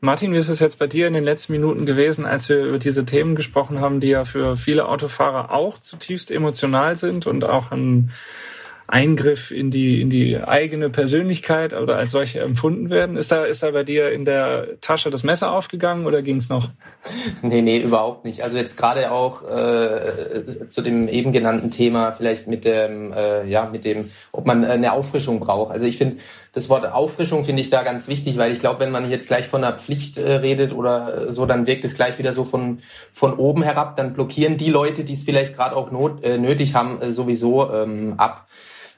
Martin, 0.00 0.32
wie 0.32 0.36
ist 0.36 0.48
es 0.48 0.60
jetzt 0.60 0.78
bei 0.78 0.86
dir 0.86 1.08
in 1.08 1.12
den 1.12 1.24
letzten 1.24 1.52
Minuten 1.52 1.84
gewesen, 1.84 2.24
als 2.24 2.48
wir 2.48 2.64
über 2.64 2.78
diese 2.78 3.04
Themen 3.04 3.34
gesprochen 3.34 3.80
haben, 3.80 3.98
die 3.98 4.08
ja 4.08 4.24
für 4.24 4.56
viele 4.56 4.88
Autofahrer 4.88 5.52
auch 5.52 5.78
zutiefst 5.78 6.30
emotional 6.30 6.94
sind 6.94 7.26
und 7.26 7.44
auch 7.44 7.72
ein 7.72 8.12
Eingriff 8.86 9.50
in 9.50 9.70
die, 9.70 10.00
in 10.00 10.08
die 10.08 10.38
eigene 10.38 10.88
Persönlichkeit 10.88 11.74
oder 11.74 11.96
als 11.96 12.12
solche 12.12 12.40
empfunden 12.40 12.88
werden. 12.88 13.16
Ist 13.16 13.30
da, 13.30 13.44
ist 13.44 13.62
da 13.62 13.72
bei 13.72 13.82
dir 13.82 14.12
in 14.12 14.24
der 14.24 14.80
Tasche 14.80 15.10
das 15.10 15.24
Messer 15.24 15.52
aufgegangen 15.52 16.06
oder 16.06 16.22
ging 16.22 16.36
es 16.36 16.48
noch? 16.48 16.70
Nee, 17.42 17.60
nee, 17.60 17.78
überhaupt 17.78 18.24
nicht. 18.24 18.42
Also 18.42 18.56
jetzt 18.56 18.78
gerade 18.78 19.10
auch 19.10 19.42
äh, 19.46 20.68
zu 20.70 20.80
dem 20.80 21.06
eben 21.06 21.32
genannten 21.32 21.70
Thema, 21.70 22.12
vielleicht 22.12 22.46
mit 22.46 22.64
dem, 22.64 23.12
äh, 23.12 23.46
ja, 23.46 23.68
mit 23.68 23.84
dem, 23.84 24.10
ob 24.32 24.46
man 24.46 24.64
eine 24.64 24.92
Auffrischung 24.92 25.38
braucht. 25.38 25.70
Also 25.70 25.84
ich 25.84 25.98
finde, 25.98 26.16
das 26.58 26.68
Wort 26.68 26.84
Auffrischung 26.84 27.44
finde 27.44 27.62
ich 27.62 27.70
da 27.70 27.84
ganz 27.84 28.08
wichtig, 28.08 28.36
weil 28.36 28.50
ich 28.50 28.58
glaube, 28.58 28.80
wenn 28.80 28.90
man 28.90 29.08
jetzt 29.08 29.28
gleich 29.28 29.46
von 29.46 29.62
einer 29.62 29.78
Pflicht 29.78 30.18
äh, 30.18 30.32
redet 30.34 30.72
oder 30.72 31.30
so, 31.30 31.46
dann 31.46 31.68
wirkt 31.68 31.84
es 31.84 31.94
gleich 31.94 32.18
wieder 32.18 32.32
so 32.32 32.42
von, 32.42 32.78
von 33.12 33.34
oben 33.34 33.62
herab. 33.62 33.94
Dann 33.94 34.12
blockieren 34.12 34.56
die 34.56 34.68
Leute, 34.68 35.04
die 35.04 35.12
es 35.12 35.22
vielleicht 35.22 35.54
gerade 35.54 35.76
auch 35.76 35.92
not, 35.92 36.24
äh, 36.24 36.36
nötig 36.36 36.74
haben, 36.74 37.00
äh, 37.00 37.12
sowieso 37.12 37.72
ähm, 37.72 38.14
ab. 38.16 38.48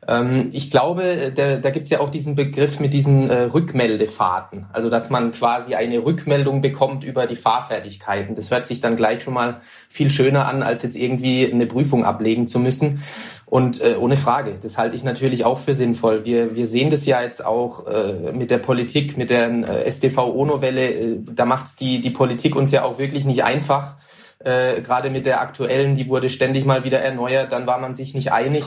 Ähm, 0.09 0.51
ich 0.53 0.71
glaube, 0.71 1.33
da, 1.35 1.57
da 1.57 1.71
gibt 1.71 1.85
es 1.85 1.91
ja 1.91 2.01
auch 2.01 2.11
diesen 2.11 2.35
Begriff 2.35 2.81
mit 2.81 2.93
diesen 2.93 3.29
äh, 3.29 3.43
Rückmeldefahrten. 3.43 4.67
Also 4.73 4.89
dass 4.89 5.11
man 5.11 5.33
quasi 5.33 5.75
eine 5.75 5.99
Rückmeldung 6.05 6.63
bekommt 6.63 7.05
über 7.05 7.27
die 7.27 7.37
Fahrfertigkeiten. 7.37 8.35
Das 8.35 8.51
hört 8.51 8.67
sich 8.67 8.81
dann 8.81 8.97
gleich 8.97 9.23
schon 9.23 9.35
mal 9.35 9.61
viel 9.89 10.11
schöner 10.11 10.47
an, 10.47 10.63
als 10.63 10.83
jetzt 10.83 10.97
irgendwie 10.97 11.51
eine 11.51 11.67
Prüfung 11.67 12.05
ablegen 12.05 12.47
zu 12.47 12.59
müssen. 12.59 13.03
Und 13.47 13.81
äh, 13.81 13.97
ohne 13.99 14.17
Frage, 14.17 14.55
das 14.63 14.79
halte 14.79 14.95
ich 14.95 15.03
natürlich 15.03 15.45
auch 15.45 15.59
für 15.59 15.75
sinnvoll. 15.75 16.25
Wir, 16.25 16.55
wir 16.55 16.67
sehen 16.67 16.91
das 16.91 17.05
ja 17.05 17.21
jetzt 17.21 17.45
auch 17.45 17.87
äh, 17.87 18.33
mit 18.33 18.51
der 18.51 18.59
Politik, 18.59 19.17
mit 19.17 19.29
der 19.29 19.51
äh, 19.51 19.91
STV-ONO-Welle. 19.91 20.89
Äh, 20.89 21.17
da 21.25 21.45
macht's 21.45 21.75
die, 21.75 22.01
die 22.01 22.11
Politik 22.11 22.55
uns 22.55 22.71
ja 22.71 22.85
auch 22.85 22.99
wirklich 22.99 23.25
nicht 23.25 23.43
einfach. 23.43 23.97
Äh, 24.43 24.81
Gerade 24.81 25.11
mit 25.11 25.27
der 25.27 25.41
aktuellen, 25.41 25.95
die 25.95 26.09
wurde 26.09 26.31
ständig 26.31 26.65
mal 26.65 26.85
wieder 26.85 27.01
erneuert, 27.01 27.53
dann 27.53 27.67
war 27.67 27.79
man 27.79 27.95
sich 27.95 28.15
nicht 28.15 28.33
einig. 28.33 28.65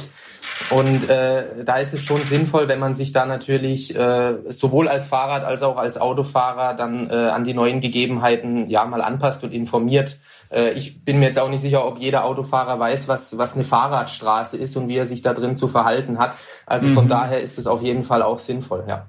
Und 0.69 1.09
äh, 1.09 1.63
da 1.65 1.77
ist 1.77 1.93
es 1.93 2.01
schon 2.01 2.21
sinnvoll, 2.21 2.67
wenn 2.67 2.79
man 2.79 2.95
sich 2.95 3.11
da 3.11 3.25
natürlich 3.25 3.95
äh, 3.95 4.35
sowohl 4.49 4.87
als 4.87 5.07
Fahrrad 5.07 5.43
als 5.43 5.63
auch 5.63 5.77
als 5.77 5.99
Autofahrer 5.99 6.75
dann 6.75 7.09
äh, 7.09 7.13
an 7.13 7.43
die 7.43 7.53
neuen 7.53 7.81
Gegebenheiten 7.81 8.69
ja 8.69 8.85
mal 8.85 9.01
anpasst 9.01 9.43
und 9.43 9.51
informiert. 9.51 10.17
Äh, 10.51 10.73
ich 10.73 11.03
bin 11.03 11.19
mir 11.19 11.25
jetzt 11.25 11.39
auch 11.39 11.49
nicht 11.49 11.61
sicher, 11.61 11.85
ob 11.85 11.97
jeder 11.97 12.25
Autofahrer 12.25 12.79
weiß, 12.79 13.07
was, 13.07 13.37
was 13.37 13.55
eine 13.55 13.63
Fahrradstraße 13.63 14.57
ist 14.57 14.75
und 14.77 14.87
wie 14.87 14.97
er 14.97 15.05
sich 15.05 15.21
da 15.21 15.33
drin 15.33 15.55
zu 15.55 15.67
verhalten 15.67 16.19
hat. 16.19 16.37
Also 16.65 16.87
mhm. 16.87 16.93
von 16.93 17.07
daher 17.07 17.41
ist 17.41 17.57
es 17.57 17.67
auf 17.67 17.81
jeden 17.81 18.03
Fall 18.03 18.21
auch 18.21 18.39
sinnvoll, 18.39 18.83
ja. 18.87 19.07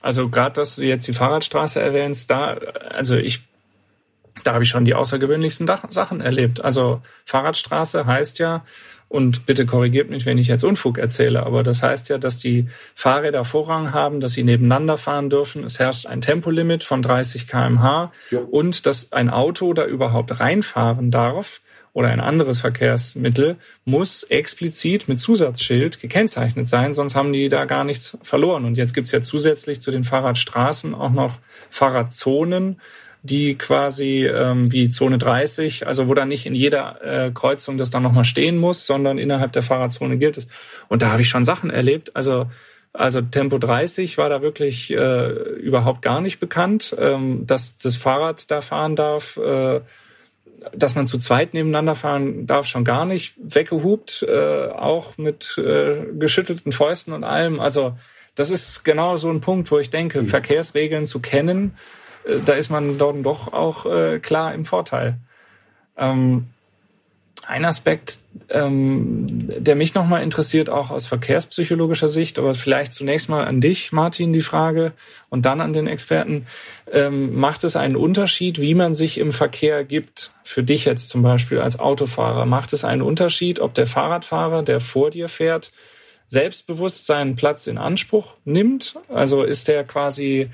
Also 0.00 0.28
gerade, 0.28 0.54
dass 0.54 0.76
du 0.76 0.82
jetzt 0.82 1.06
die 1.08 1.12
Fahrradstraße 1.12 1.80
erwähnst, 1.80 2.30
da, 2.30 2.56
also 2.90 3.16
ich 3.16 3.42
da 4.44 4.54
habe 4.54 4.64
ich 4.64 4.70
schon 4.70 4.84
die 4.84 4.94
außergewöhnlichsten 4.94 5.66
Sachen 5.88 6.20
erlebt. 6.20 6.64
Also 6.64 7.02
Fahrradstraße 7.24 8.06
heißt 8.06 8.38
ja, 8.38 8.64
und 9.08 9.46
bitte 9.46 9.64
korrigiert 9.64 10.10
mich, 10.10 10.26
wenn 10.26 10.36
ich 10.36 10.48
jetzt 10.48 10.64
Unfug 10.64 10.98
erzähle, 10.98 11.44
aber 11.44 11.62
das 11.62 11.82
heißt 11.82 12.10
ja, 12.10 12.18
dass 12.18 12.38
die 12.38 12.68
Fahrräder 12.94 13.44
Vorrang 13.44 13.92
haben, 13.94 14.20
dass 14.20 14.32
sie 14.32 14.44
nebeneinander 14.44 14.98
fahren 14.98 15.30
dürfen. 15.30 15.64
Es 15.64 15.78
herrscht 15.78 16.06
ein 16.06 16.20
Tempolimit 16.20 16.84
von 16.84 17.00
30 17.00 17.46
kmh 17.46 18.12
ja. 18.30 18.38
und 18.38 18.84
dass 18.84 19.12
ein 19.12 19.30
Auto 19.30 19.72
da 19.72 19.86
überhaupt 19.86 20.40
reinfahren 20.40 21.10
darf 21.10 21.62
oder 21.94 22.08
ein 22.08 22.20
anderes 22.20 22.60
Verkehrsmittel 22.60 23.56
muss 23.86 24.24
explizit 24.24 25.08
mit 25.08 25.18
Zusatzschild 25.18 26.00
gekennzeichnet 26.00 26.68
sein, 26.68 26.92
sonst 26.92 27.14
haben 27.14 27.32
die 27.32 27.48
da 27.48 27.64
gar 27.64 27.84
nichts 27.84 28.18
verloren. 28.22 28.66
Und 28.66 28.76
jetzt 28.76 28.92
gibt's 28.94 29.10
ja 29.10 29.22
zusätzlich 29.22 29.80
zu 29.80 29.90
den 29.90 30.04
Fahrradstraßen 30.04 30.94
auch 30.94 31.10
noch 31.10 31.38
Fahrradzonen 31.70 32.78
die 33.30 33.56
quasi 33.56 34.26
ähm, 34.26 34.72
wie 34.72 34.88
Zone 34.88 35.18
30, 35.18 35.86
also 35.86 36.08
wo 36.08 36.14
dann 36.14 36.28
nicht 36.28 36.46
in 36.46 36.54
jeder 36.54 37.26
äh, 37.26 37.30
Kreuzung 37.32 37.78
das 37.78 37.90
dann 37.90 38.02
nochmal 38.02 38.24
stehen 38.24 38.56
muss, 38.56 38.86
sondern 38.86 39.18
innerhalb 39.18 39.52
der 39.52 39.62
Fahrradzone 39.62 40.18
gilt 40.18 40.36
es. 40.36 40.48
Und 40.88 41.02
da 41.02 41.12
habe 41.12 41.22
ich 41.22 41.28
schon 41.28 41.44
Sachen 41.44 41.70
erlebt. 41.70 42.16
Also 42.16 42.46
also 42.92 43.20
Tempo 43.20 43.58
30 43.58 44.18
war 44.18 44.28
da 44.28 44.42
wirklich 44.42 44.90
äh, 44.90 45.28
überhaupt 45.28 46.02
gar 46.02 46.20
nicht 46.20 46.40
bekannt, 46.40 46.96
ähm, 46.98 47.46
dass 47.46 47.76
das 47.76 47.96
Fahrrad 47.96 48.50
da 48.50 48.60
fahren 48.60 48.96
darf. 48.96 49.36
Äh, 49.36 49.80
dass 50.74 50.96
man 50.96 51.06
zu 51.06 51.18
zweit 51.18 51.54
nebeneinander 51.54 51.94
fahren 51.94 52.46
darf, 52.46 52.66
schon 52.66 52.84
gar 52.84 53.04
nicht. 53.04 53.34
Weggehupt, 53.38 54.26
äh, 54.28 54.68
auch 54.68 55.16
mit 55.16 55.56
äh, 55.58 56.06
geschüttelten 56.18 56.72
Fäusten 56.72 57.12
und 57.12 57.22
allem. 57.22 57.60
Also 57.60 57.96
das 58.34 58.50
ist 58.50 58.84
genau 58.84 59.16
so 59.16 59.30
ein 59.30 59.40
Punkt, 59.40 59.70
wo 59.70 59.78
ich 59.78 59.90
denke, 59.90 60.22
mhm. 60.22 60.26
Verkehrsregeln 60.26 61.06
zu 61.06 61.20
kennen, 61.20 61.76
da 62.44 62.54
ist 62.54 62.70
man 62.70 62.98
dort 62.98 63.24
doch 63.24 63.52
auch 63.52 63.86
äh, 63.86 64.18
klar 64.18 64.54
im 64.54 64.64
Vorteil. 64.64 65.16
Ähm, 65.96 66.48
ein 67.46 67.64
Aspekt, 67.64 68.18
ähm, 68.50 69.26
der 69.28 69.74
mich 69.74 69.94
nochmal 69.94 70.22
interessiert, 70.22 70.68
auch 70.68 70.90
aus 70.90 71.06
verkehrspsychologischer 71.06 72.08
Sicht, 72.08 72.38
aber 72.38 72.52
vielleicht 72.54 72.92
zunächst 72.92 73.28
mal 73.28 73.46
an 73.46 73.60
dich, 73.62 73.90
Martin, 73.90 74.32
die 74.34 74.42
Frage 74.42 74.92
und 75.30 75.46
dann 75.46 75.62
an 75.62 75.72
den 75.72 75.86
Experten. 75.86 76.46
Ähm, 76.92 77.38
macht 77.38 77.64
es 77.64 77.74
einen 77.74 77.96
Unterschied, 77.96 78.60
wie 78.60 78.74
man 78.74 78.94
sich 78.94 79.16
im 79.18 79.32
Verkehr 79.32 79.84
gibt? 79.84 80.30
Für 80.42 80.62
dich 80.62 80.84
jetzt 80.84 81.08
zum 81.08 81.22
Beispiel 81.22 81.60
als 81.60 81.78
Autofahrer. 81.78 82.44
Macht 82.44 82.74
es 82.74 82.84
einen 82.84 83.02
Unterschied, 83.02 83.60
ob 83.60 83.72
der 83.72 83.86
Fahrradfahrer, 83.86 84.62
der 84.62 84.80
vor 84.80 85.10
dir 85.10 85.28
fährt, 85.28 85.72
selbstbewusst 86.26 87.06
seinen 87.06 87.36
Platz 87.36 87.66
in 87.66 87.78
Anspruch 87.78 88.34
nimmt? 88.44 88.96
Also 89.08 89.42
ist 89.42 89.68
der 89.68 89.84
quasi 89.84 90.50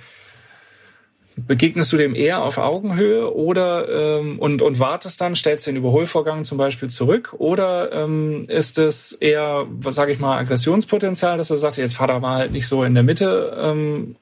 begegnest 1.36 1.92
du 1.92 1.96
dem 1.96 2.14
eher 2.14 2.42
auf 2.42 2.58
Augenhöhe 2.58 3.32
oder 3.34 4.18
ähm, 4.20 4.38
und, 4.38 4.62
und 4.62 4.78
wartest 4.78 5.20
dann, 5.20 5.34
stellst 5.34 5.66
den 5.66 5.76
Überholvorgang 5.76 6.44
zum 6.44 6.58
Beispiel 6.58 6.90
zurück 6.90 7.34
oder 7.38 7.92
ähm, 7.92 8.44
ist 8.48 8.78
es 8.78 9.12
eher, 9.12 9.66
was 9.68 9.94
sage 9.94 10.12
ich 10.12 10.20
mal, 10.20 10.38
Aggressionspotenzial, 10.38 11.36
dass 11.36 11.50
er 11.50 11.56
sagt, 11.56 11.76
jetzt 11.76 11.96
fahr 11.96 12.06
da 12.06 12.18
mal 12.20 12.38
halt 12.38 12.52
nicht 12.52 12.68
so 12.68 12.84
in 12.84 12.94
der 12.94 13.02
Mitte 13.02 13.56
ähm, 13.60 14.16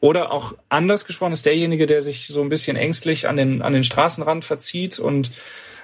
oder 0.00 0.32
auch 0.32 0.54
anders 0.68 1.04
gesprochen 1.04 1.32
ist 1.32 1.46
derjenige, 1.46 1.86
der 1.86 2.02
sich 2.02 2.28
so 2.28 2.42
ein 2.42 2.48
bisschen 2.48 2.76
ängstlich 2.76 3.28
an 3.28 3.36
den, 3.36 3.62
an 3.62 3.72
den 3.72 3.84
Straßenrand 3.84 4.44
verzieht 4.44 4.98
und 4.98 5.32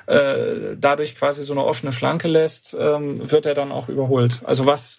äh, 0.07 0.77
dadurch 0.77 1.17
quasi 1.17 1.45
so 1.45 1.53
eine 1.53 1.65
offene 1.65 1.93
Flanke 1.93 2.29
lässt, 2.29 2.77
ähm, 2.79 3.31
wird 3.31 3.47
er 3.47 3.55
dann 3.55 3.73
auch 3.73 3.89
überholt. 3.89 4.41
Also 4.45 4.65
was, 4.65 4.99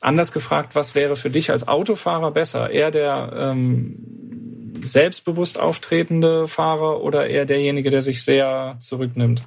anders 0.00 0.32
gefragt, 0.32 0.74
was 0.74 0.94
wäre 0.94 1.16
für 1.16 1.30
dich 1.30 1.50
als 1.50 1.66
Autofahrer 1.66 2.30
besser? 2.30 2.70
Eher 2.70 2.90
der 2.90 3.32
ähm, 3.36 4.47
selbstbewusst 4.84 5.58
auftretende 5.58 6.48
Fahrer 6.48 7.02
oder 7.02 7.26
eher 7.26 7.44
derjenige, 7.44 7.90
der 7.90 8.02
sich 8.02 8.22
sehr 8.24 8.76
zurücknimmt? 8.78 9.42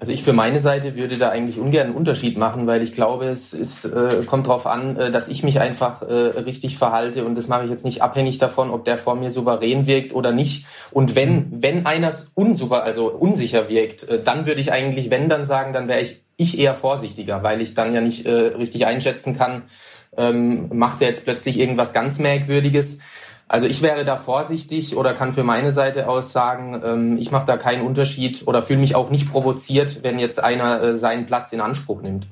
Also 0.00 0.12
ich 0.12 0.22
für 0.22 0.32
meine 0.32 0.60
Seite 0.60 0.94
würde 0.94 1.16
da 1.16 1.30
eigentlich 1.30 1.58
ungern 1.58 1.88
einen 1.88 1.96
Unterschied 1.96 2.38
machen, 2.38 2.68
weil 2.68 2.82
ich 2.82 2.92
glaube, 2.92 3.26
es 3.26 3.52
ist, 3.52 3.84
äh, 3.84 4.22
kommt 4.26 4.46
darauf 4.46 4.66
an, 4.66 4.96
äh, 4.96 5.10
dass 5.10 5.26
ich 5.26 5.42
mich 5.42 5.60
einfach 5.60 6.02
äh, 6.02 6.12
richtig 6.12 6.78
verhalte 6.78 7.24
und 7.24 7.34
das 7.34 7.48
mache 7.48 7.64
ich 7.64 7.70
jetzt 7.70 7.84
nicht 7.84 8.00
abhängig 8.00 8.38
davon, 8.38 8.70
ob 8.70 8.84
der 8.84 8.96
vor 8.96 9.16
mir 9.16 9.32
souverän 9.32 9.86
wirkt 9.86 10.14
oder 10.14 10.30
nicht. 10.30 10.66
Und 10.92 11.16
wenn 11.16 11.46
wenn 11.50 11.84
einer 11.84 12.12
unsouver, 12.34 12.84
also 12.84 13.10
unsicher 13.10 13.68
wirkt, 13.68 14.04
äh, 14.04 14.22
dann 14.22 14.46
würde 14.46 14.60
ich 14.60 14.70
eigentlich, 14.70 15.10
wenn 15.10 15.28
dann 15.28 15.44
sagen, 15.44 15.72
dann 15.72 15.88
wäre 15.88 16.00
ich 16.00 16.22
ich 16.36 16.56
eher 16.56 16.76
vorsichtiger, 16.76 17.42
weil 17.42 17.60
ich 17.60 17.74
dann 17.74 17.92
ja 17.92 18.00
nicht 18.00 18.24
äh, 18.24 18.30
richtig 18.30 18.86
einschätzen 18.86 19.36
kann, 19.36 19.64
ähm, 20.16 20.68
macht 20.72 21.02
er 21.02 21.08
jetzt 21.08 21.24
plötzlich 21.24 21.58
irgendwas 21.58 21.92
ganz 21.92 22.20
Merkwürdiges. 22.20 23.00
Also 23.48 23.66
ich 23.66 23.80
wäre 23.80 24.04
da 24.04 24.16
vorsichtig 24.16 24.94
oder 24.94 25.14
kann 25.14 25.32
für 25.32 25.42
meine 25.42 25.72
Seite 25.72 26.06
aus 26.06 26.32
sagen, 26.32 26.82
ähm, 26.84 27.16
ich 27.16 27.30
mache 27.30 27.46
da 27.46 27.56
keinen 27.56 27.86
Unterschied 27.86 28.46
oder 28.46 28.60
fühle 28.60 28.80
mich 28.80 28.94
auch 28.94 29.10
nicht 29.10 29.30
provoziert, 29.30 30.02
wenn 30.02 30.18
jetzt 30.18 30.42
einer 30.42 30.82
äh, 30.82 30.96
seinen 30.98 31.26
Platz 31.26 31.52
in 31.52 31.62
Anspruch 31.62 32.02
nimmt. 32.02 32.26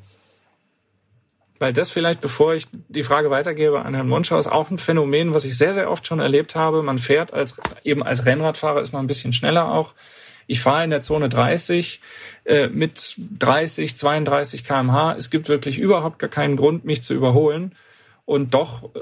Weil 1.59 1.73
das 1.73 1.91
vielleicht, 1.91 2.21
bevor 2.21 2.55
ich 2.55 2.69
die 2.73 3.03
Frage 3.03 3.31
weitergebe 3.31 3.81
an 3.81 3.95
Herrn 3.95 4.09
Monschau, 4.09 4.39
ist 4.39 4.47
auch 4.47 4.71
ein 4.71 4.77
Phänomen, 4.77 5.33
was 5.33 5.47
ich 5.47 5.57
sehr, 5.57 5.73
sehr 5.73 5.91
oft 5.91 6.07
schon 6.07 6.21
erlebt 6.21 6.55
habe. 6.55 6.83
Man 6.83 6.99
fährt 6.99 7.33
als, 7.33 7.57
eben 7.83 8.03
als 8.03 8.27
Rennradfahrer 8.27 8.83
ist 8.83 8.93
man 8.93 9.05
ein 9.05 9.09
bisschen 9.09 9.33
schneller 9.33 9.73
auch. 9.73 9.95
Ich 10.47 10.61
fahre 10.61 10.85
in 10.85 10.91
der 10.91 11.01
Zone 11.01 11.31
30 11.31 12.03
äh, 12.45 12.69
mit 12.69 13.17
30, 13.39 13.97
32 13.97 14.65
kmh. 14.65 15.15
Es 15.17 15.31
gibt 15.31 15.49
wirklich 15.49 15.79
überhaupt 15.79 16.19
gar 16.19 16.31
keinen 16.31 16.57
Grund, 16.57 16.85
mich 16.85 17.03
zu 17.03 17.15
überholen. 17.15 17.75
Und 18.27 18.53
doch 18.53 18.95
äh, 18.95 18.99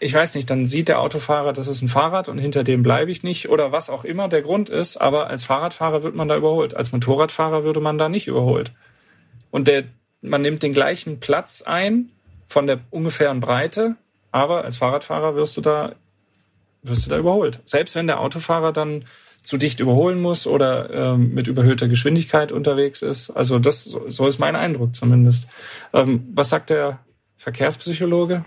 ich 0.00 0.14
weiß 0.14 0.34
nicht, 0.34 0.48
dann 0.48 0.64
sieht 0.64 0.88
der 0.88 1.00
Autofahrer, 1.00 1.52
das 1.52 1.68
ist 1.68 1.82
ein 1.82 1.88
Fahrrad 1.88 2.28
und 2.30 2.38
hinter 2.38 2.64
dem 2.64 2.82
bleibe 2.82 3.10
ich 3.10 3.22
nicht 3.22 3.50
oder 3.50 3.70
was 3.70 3.90
auch 3.90 4.04
immer 4.04 4.28
der 4.28 4.40
Grund 4.40 4.70
ist, 4.70 4.96
aber 4.96 5.28
als 5.28 5.44
Fahrradfahrer 5.44 6.02
wird 6.02 6.14
man 6.14 6.26
da 6.26 6.36
überholt. 6.36 6.74
Als 6.74 6.90
Motorradfahrer 6.92 7.64
würde 7.64 7.80
man 7.80 7.98
da 7.98 8.08
nicht 8.08 8.26
überholt. 8.26 8.72
Und 9.50 9.68
der, 9.68 9.84
man 10.22 10.40
nimmt 10.40 10.62
den 10.62 10.72
gleichen 10.72 11.20
Platz 11.20 11.62
ein 11.62 12.10
von 12.48 12.66
der 12.66 12.80
ungefähren 12.90 13.40
Breite, 13.40 13.96
aber 14.32 14.64
als 14.64 14.78
Fahrradfahrer 14.78 15.36
wirst 15.36 15.58
du 15.58 15.60
da, 15.60 15.94
wirst 16.82 17.04
du 17.04 17.10
da 17.10 17.18
überholt. 17.18 17.60
Selbst 17.66 17.94
wenn 17.94 18.06
der 18.06 18.20
Autofahrer 18.20 18.72
dann 18.72 19.04
zu 19.42 19.58
dicht 19.58 19.80
überholen 19.80 20.20
muss 20.20 20.46
oder 20.46 20.90
ähm, 20.90 21.34
mit 21.34 21.46
überhöhter 21.46 21.88
Geschwindigkeit 21.88 22.52
unterwegs 22.52 23.02
ist. 23.02 23.30
Also 23.30 23.58
das, 23.58 23.84
so 23.84 24.26
ist 24.26 24.38
mein 24.38 24.56
Eindruck 24.56 24.94
zumindest. 24.94 25.46
Ähm, 25.92 26.28
was 26.34 26.50
sagt 26.50 26.70
der 26.70 27.00
Verkehrspsychologe? 27.36 28.44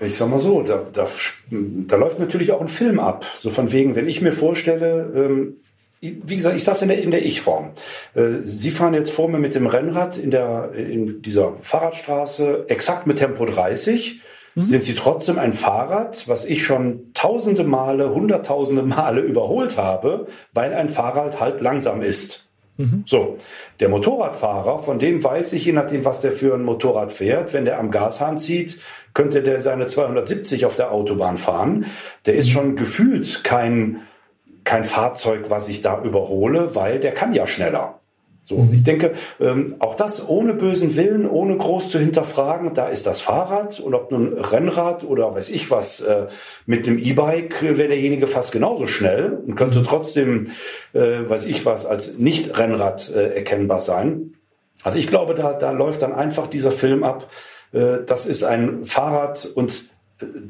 Ich 0.00 0.16
sag 0.16 0.30
mal 0.30 0.38
so, 0.38 0.62
da, 0.62 0.82
da, 0.92 1.06
da 1.50 1.96
läuft 1.96 2.18
natürlich 2.18 2.52
auch 2.52 2.60
ein 2.60 2.68
Film 2.68 2.98
ab. 2.98 3.26
So 3.38 3.50
von 3.50 3.70
wegen, 3.70 3.96
wenn 3.96 4.08
ich 4.08 4.22
mir 4.22 4.32
vorstelle, 4.32 5.12
ähm, 5.14 5.56
wie 6.00 6.36
gesagt, 6.36 6.56
ich 6.56 6.64
saß 6.64 6.82
in 6.82 6.88
der, 6.88 7.02
in 7.02 7.10
der 7.10 7.24
Ich-Form. 7.26 7.72
Äh, 8.14 8.42
Sie 8.42 8.70
fahren 8.70 8.94
jetzt 8.94 9.10
vor 9.10 9.28
mir 9.28 9.38
mit 9.38 9.54
dem 9.54 9.66
Rennrad 9.66 10.16
in, 10.16 10.30
der, 10.30 10.72
in 10.74 11.20
dieser 11.20 11.52
Fahrradstraße 11.60 12.64
exakt 12.68 13.06
mit 13.06 13.18
Tempo 13.18 13.44
30. 13.44 14.22
Mhm. 14.54 14.62
Sind 14.62 14.82
Sie 14.82 14.94
trotzdem 14.94 15.38
ein 15.38 15.52
Fahrrad, 15.52 16.26
was 16.26 16.46
ich 16.46 16.64
schon 16.64 17.12
tausende 17.12 17.64
Male, 17.64 18.14
hunderttausende 18.14 18.82
Male 18.82 19.20
überholt 19.20 19.76
habe, 19.76 20.26
weil 20.54 20.72
ein 20.72 20.88
Fahrrad 20.88 21.38
halt 21.38 21.60
langsam 21.60 22.00
ist? 22.00 22.46
Mhm. 22.78 23.04
So, 23.06 23.36
der 23.78 23.90
Motorradfahrer, 23.90 24.78
von 24.78 24.98
dem 24.98 25.22
weiß 25.22 25.52
ich, 25.52 25.66
je 25.66 25.72
nachdem, 25.72 26.06
was 26.06 26.22
der 26.22 26.32
für 26.32 26.54
ein 26.54 26.62
Motorrad 26.62 27.12
fährt, 27.12 27.52
wenn 27.52 27.66
der 27.66 27.78
am 27.78 27.90
Gashahn 27.90 28.38
zieht, 28.38 28.80
könnte 29.14 29.42
der 29.42 29.60
seine 29.60 29.86
270 29.86 30.66
auf 30.66 30.76
der 30.76 30.92
Autobahn 30.92 31.36
fahren. 31.36 31.86
Der 32.26 32.34
ist 32.34 32.50
schon 32.50 32.76
gefühlt 32.76 33.44
kein, 33.44 34.02
kein 34.64 34.84
Fahrzeug, 34.84 35.50
was 35.50 35.68
ich 35.68 35.82
da 35.82 36.02
überhole, 36.02 36.74
weil 36.74 37.00
der 37.00 37.12
kann 37.12 37.32
ja 37.32 37.46
schneller. 37.46 38.00
So, 38.50 38.56
mhm. 38.56 38.72
ich 38.72 38.82
denke, 38.82 39.12
ähm, 39.38 39.76
auch 39.78 39.94
das 39.94 40.28
ohne 40.28 40.54
bösen 40.54 40.96
Willen, 40.96 41.28
ohne 41.28 41.56
groß 41.56 41.90
zu 41.90 41.98
hinterfragen, 41.98 42.74
da 42.74 42.88
ist 42.88 43.06
das 43.06 43.20
Fahrrad 43.20 43.78
und 43.78 43.94
ob 43.94 44.10
nun 44.10 44.32
Rennrad 44.32 45.04
oder 45.04 45.34
weiß 45.34 45.50
ich 45.50 45.70
was, 45.70 46.00
äh, 46.00 46.26
mit 46.66 46.86
dem 46.86 46.98
E-Bike 46.98 47.62
wäre 47.62 47.88
derjenige 47.88 48.26
fast 48.26 48.50
genauso 48.52 48.86
schnell 48.86 49.38
und 49.46 49.54
könnte 49.54 49.80
mhm. 49.80 49.84
trotzdem, 49.84 50.50
äh, 50.94 51.28
weiß 51.28 51.46
ich 51.46 51.64
was, 51.64 51.86
als 51.86 52.18
Nicht-Rennrad 52.18 53.12
äh, 53.14 53.34
erkennbar 53.34 53.80
sein. 53.80 54.34
Also 54.82 54.98
ich 54.98 55.06
glaube, 55.06 55.34
da, 55.34 55.52
da 55.52 55.70
läuft 55.72 56.02
dann 56.02 56.14
einfach 56.14 56.46
dieser 56.46 56.72
Film 56.72 57.04
ab, 57.04 57.28
äh, 57.28 57.49
das 57.72 58.26
ist 58.26 58.42
ein 58.42 58.84
Fahrrad 58.84 59.46
und 59.54 59.90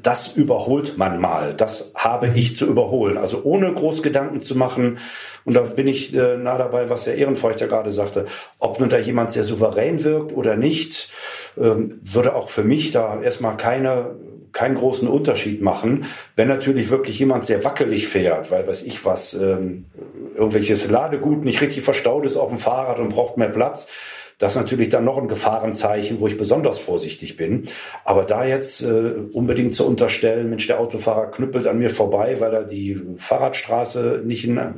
das 0.03 0.37
überholt 0.37 0.99
man 0.99 1.21
mal. 1.21 1.55
Das 1.55 1.93
habe 1.95 2.29
ich 2.35 2.57
zu 2.57 2.67
überholen. 2.67 3.19
Also 3.19 3.43
ohne 3.45 3.73
groß 3.73 4.03
Gedanken 4.03 4.41
zu 4.41 4.57
machen. 4.57 4.99
Und 5.45 5.55
da 5.55 5.61
bin 5.61 5.87
ich 5.87 6.15
äh, 6.15 6.37
nah 6.37 6.59
dabei, 6.59 6.91
was 6.91 7.05
der 7.05 7.17
Ehrenfeuchter 7.17 7.69
gerade 7.69 7.91
sagte. 7.91 8.27
Ob 8.59 8.81
nun 8.81 8.89
da 8.89 8.99
jemand 8.99 9.33
sehr 9.33 9.45
souverän 9.45 10.05
wirkt 10.05 10.33
oder 10.35 10.57
nicht, 10.57 11.11
ähm, 11.59 12.01
würde 12.03 12.35
auch 12.35 12.49
für 12.49 12.65
mich 12.65 12.91
da 12.91 13.21
erstmal 13.23 13.57
keine, 13.57 14.17
keinen 14.53 14.75
großen 14.75 15.09
Unterschied 15.09 15.63
machen. 15.63 16.07
Wenn 16.37 16.49
natürlich 16.49 16.91
wirklich 16.91 17.19
jemand 17.19 17.47
sehr 17.47 17.65
wackelig 17.65 18.09
fährt, 18.09 18.51
weil 18.51 18.67
weiß 18.67 18.83
ich 18.83 19.05
was, 19.05 19.35
ähm, 19.35 19.87
irgendwelches 20.35 20.91
Ladegut 20.91 21.45
nicht 21.45 21.61
richtig 21.61 21.85
verstaut 21.85 22.25
ist 22.25 22.37
auf 22.37 22.49
dem 22.49 22.59
Fahrrad 22.59 22.99
und 22.99 23.11
braucht 23.11 23.37
mehr 23.37 23.49
Platz, 23.49 23.89
das 24.41 24.57
ist 24.57 24.63
natürlich 24.63 24.89
dann 24.89 25.05
noch 25.05 25.19
ein 25.19 25.29
Gefahrenzeichen, 25.29 26.19
wo 26.19 26.27
ich 26.27 26.39
besonders 26.39 26.79
vorsichtig 26.79 27.37
bin. 27.37 27.65
Aber 28.07 28.25
da 28.25 28.47
jetzt 28.47 28.81
äh, 28.83 29.13
unbedingt 29.35 29.75
zu 29.75 29.87
unterstellen, 29.87 30.49
Mensch, 30.49 30.67
der 30.67 30.81
Autofahrer 30.81 31.31
knüppelt 31.31 31.67
an 31.67 31.79
mir 31.79 31.91
vorbei, 31.91 32.41
weil 32.41 32.55
er 32.55 32.65
die 32.65 32.99
Fahrradstraße 33.19 34.23
nicht, 34.25 34.47
in, 34.47 34.57
äh, 34.57 34.73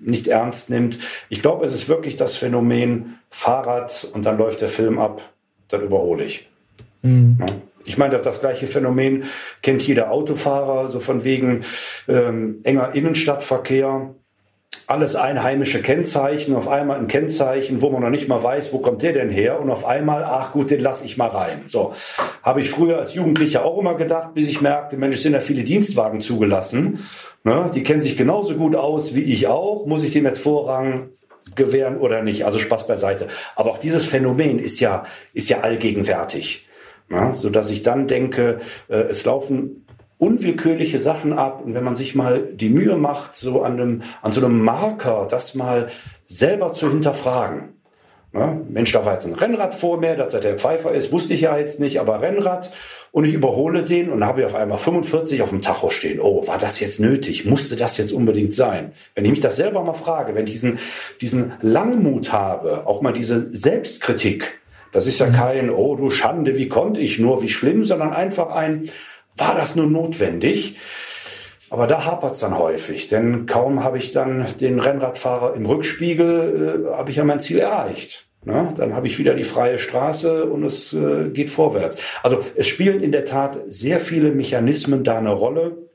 nicht 0.00 0.28
ernst 0.28 0.70
nimmt. 0.70 0.98
Ich 1.28 1.42
glaube, 1.42 1.66
es 1.66 1.74
ist 1.74 1.90
wirklich 1.90 2.16
das 2.16 2.38
Phänomen 2.38 3.18
Fahrrad 3.28 4.08
und 4.14 4.24
dann 4.24 4.38
läuft 4.38 4.62
der 4.62 4.70
Film 4.70 4.98
ab, 4.98 5.20
dann 5.68 5.82
überhole 5.82 6.24
ich. 6.24 6.48
Mhm. 7.02 7.36
Ja. 7.38 7.46
Ich 7.84 7.98
meine, 7.98 8.14
das, 8.14 8.22
das 8.22 8.40
gleiche 8.40 8.66
Phänomen 8.66 9.24
kennt 9.60 9.82
jeder 9.82 10.10
Autofahrer, 10.10 10.88
so 10.88 11.00
von 11.00 11.22
wegen 11.22 11.64
ähm, 12.08 12.60
enger 12.62 12.94
Innenstadtverkehr 12.94 14.14
alles 14.86 15.16
einheimische 15.16 15.80
Kennzeichen, 15.80 16.54
auf 16.54 16.68
einmal 16.68 16.98
ein 16.98 17.08
Kennzeichen, 17.08 17.80
wo 17.80 17.90
man 17.90 18.02
noch 18.02 18.10
nicht 18.10 18.28
mal 18.28 18.42
weiß, 18.42 18.72
wo 18.72 18.78
kommt 18.78 19.02
der 19.02 19.12
denn 19.12 19.30
her 19.30 19.60
und 19.60 19.70
auf 19.70 19.84
einmal, 19.84 20.24
ach 20.24 20.52
gut, 20.52 20.70
den 20.70 20.80
lass 20.80 21.02
ich 21.02 21.16
mal 21.16 21.28
rein. 21.28 21.62
So, 21.66 21.94
habe 22.42 22.60
ich 22.60 22.70
früher 22.70 22.98
als 22.98 23.14
Jugendlicher 23.14 23.64
auch 23.64 23.78
immer 23.78 23.94
gedacht, 23.94 24.34
bis 24.34 24.48
ich 24.48 24.60
merkte, 24.60 24.96
Mensch, 24.96 25.18
sind 25.18 25.32
ja 25.34 25.40
viele 25.40 25.62
Dienstwagen 25.62 26.20
zugelassen. 26.20 27.06
Ne? 27.44 27.70
Die 27.74 27.82
kennen 27.82 28.00
sich 28.00 28.16
genauso 28.16 28.54
gut 28.54 28.76
aus 28.76 29.14
wie 29.14 29.22
ich 29.22 29.46
auch. 29.46 29.86
Muss 29.86 30.04
ich 30.04 30.12
dem 30.12 30.24
jetzt 30.26 30.40
Vorrang 30.40 31.10
gewähren 31.54 31.98
oder 31.98 32.22
nicht? 32.22 32.44
Also 32.44 32.58
Spaß 32.58 32.86
beiseite. 32.86 33.28
Aber 33.56 33.70
auch 33.70 33.78
dieses 33.78 34.04
Phänomen 34.04 34.58
ist 34.58 34.80
ja, 34.80 35.04
ist 35.32 35.48
ja 35.48 35.60
allgegenwärtig. 35.60 36.68
Ja, 37.10 37.34
so 37.34 37.50
dass 37.50 37.70
ich 37.70 37.82
dann 37.82 38.08
denke, 38.08 38.60
äh, 38.88 38.94
es 38.94 39.24
laufen 39.26 39.81
unwillkürliche 40.22 41.00
Sachen 41.00 41.32
ab. 41.32 41.62
Und 41.64 41.74
wenn 41.74 41.82
man 41.82 41.96
sich 41.96 42.14
mal 42.14 42.46
die 42.54 42.68
Mühe 42.68 42.96
macht, 42.96 43.34
so 43.34 43.62
an, 43.62 43.72
einem, 43.72 44.02
an 44.22 44.32
so 44.32 44.44
einem 44.44 44.62
Marker, 44.62 45.26
das 45.28 45.56
mal 45.56 45.90
selber 46.26 46.72
zu 46.74 46.88
hinterfragen. 46.88 47.70
Ja, 48.32 48.56
Mensch, 48.68 48.92
da 48.92 49.04
war 49.04 49.14
jetzt 49.14 49.26
ein 49.26 49.34
Rennrad 49.34 49.74
vor 49.74 49.98
mir, 49.98 50.14
dass 50.14 50.32
das 50.32 50.40
der 50.40 50.58
Pfeifer 50.58 50.92
ist, 50.92 51.10
wusste 51.10 51.34
ich 51.34 51.42
ja 51.42 51.58
jetzt 51.58 51.80
nicht, 51.80 51.98
aber 51.98 52.22
Rennrad. 52.22 52.72
Und 53.10 53.24
ich 53.24 53.34
überhole 53.34 53.82
den 53.82 54.10
und 54.10 54.24
habe 54.24 54.46
auf 54.46 54.54
einmal 54.54 54.78
45 54.78 55.42
auf 55.42 55.50
dem 55.50 55.60
Tacho 55.60 55.90
stehen. 55.90 56.20
Oh, 56.20 56.46
war 56.46 56.56
das 56.56 56.78
jetzt 56.78 57.00
nötig? 57.00 57.44
Musste 57.44 57.74
das 57.74 57.98
jetzt 57.98 58.12
unbedingt 58.12 58.54
sein? 58.54 58.92
Wenn 59.16 59.24
ich 59.24 59.32
mich 59.32 59.40
das 59.40 59.56
selber 59.56 59.82
mal 59.82 59.92
frage, 59.92 60.36
wenn 60.36 60.46
ich 60.46 60.52
diesen, 60.52 60.78
diesen 61.20 61.52
Langmut 61.60 62.32
habe, 62.32 62.86
auch 62.86 63.02
mal 63.02 63.12
diese 63.12 63.50
Selbstkritik, 63.52 64.54
das 64.92 65.06
ist 65.06 65.18
ja 65.18 65.26
mhm. 65.26 65.32
kein, 65.32 65.70
oh 65.70 65.96
du 65.96 66.10
Schande, 66.10 66.56
wie 66.56 66.68
konnte 66.68 67.00
ich 67.00 67.18
nur, 67.18 67.42
wie 67.42 67.48
schlimm, 67.48 67.82
sondern 67.82 68.12
einfach 68.12 68.54
ein, 68.54 68.88
war 69.36 69.54
das 69.54 69.76
nur 69.76 69.86
notwendig? 69.86 70.78
Aber 71.70 71.86
da 71.86 72.04
hapert 72.04 72.34
es 72.34 72.40
dann 72.40 72.58
häufig, 72.58 73.08
denn 73.08 73.46
kaum 73.46 73.82
habe 73.82 73.96
ich 73.96 74.12
dann 74.12 74.46
den 74.60 74.78
Rennradfahrer 74.78 75.54
im 75.54 75.64
Rückspiegel, 75.64 76.86
äh, 76.90 76.96
habe 76.96 77.10
ich 77.10 77.16
ja 77.16 77.24
mein 77.24 77.40
Ziel 77.40 77.60
erreicht. 77.60 78.28
Na, 78.44 78.74
dann 78.76 78.94
habe 78.94 79.06
ich 79.06 79.18
wieder 79.18 79.34
die 79.34 79.44
freie 79.44 79.78
Straße 79.78 80.44
und 80.44 80.64
es 80.64 80.92
äh, 80.92 81.30
geht 81.30 81.48
vorwärts. 81.48 81.96
Also 82.22 82.44
es 82.56 82.66
spielen 82.66 83.00
in 83.00 83.12
der 83.12 83.24
Tat 83.24 83.60
sehr 83.68 84.00
viele 84.00 84.32
Mechanismen 84.32 85.04
da 85.04 85.16
eine 85.16 85.30
Rolle. 85.30 85.88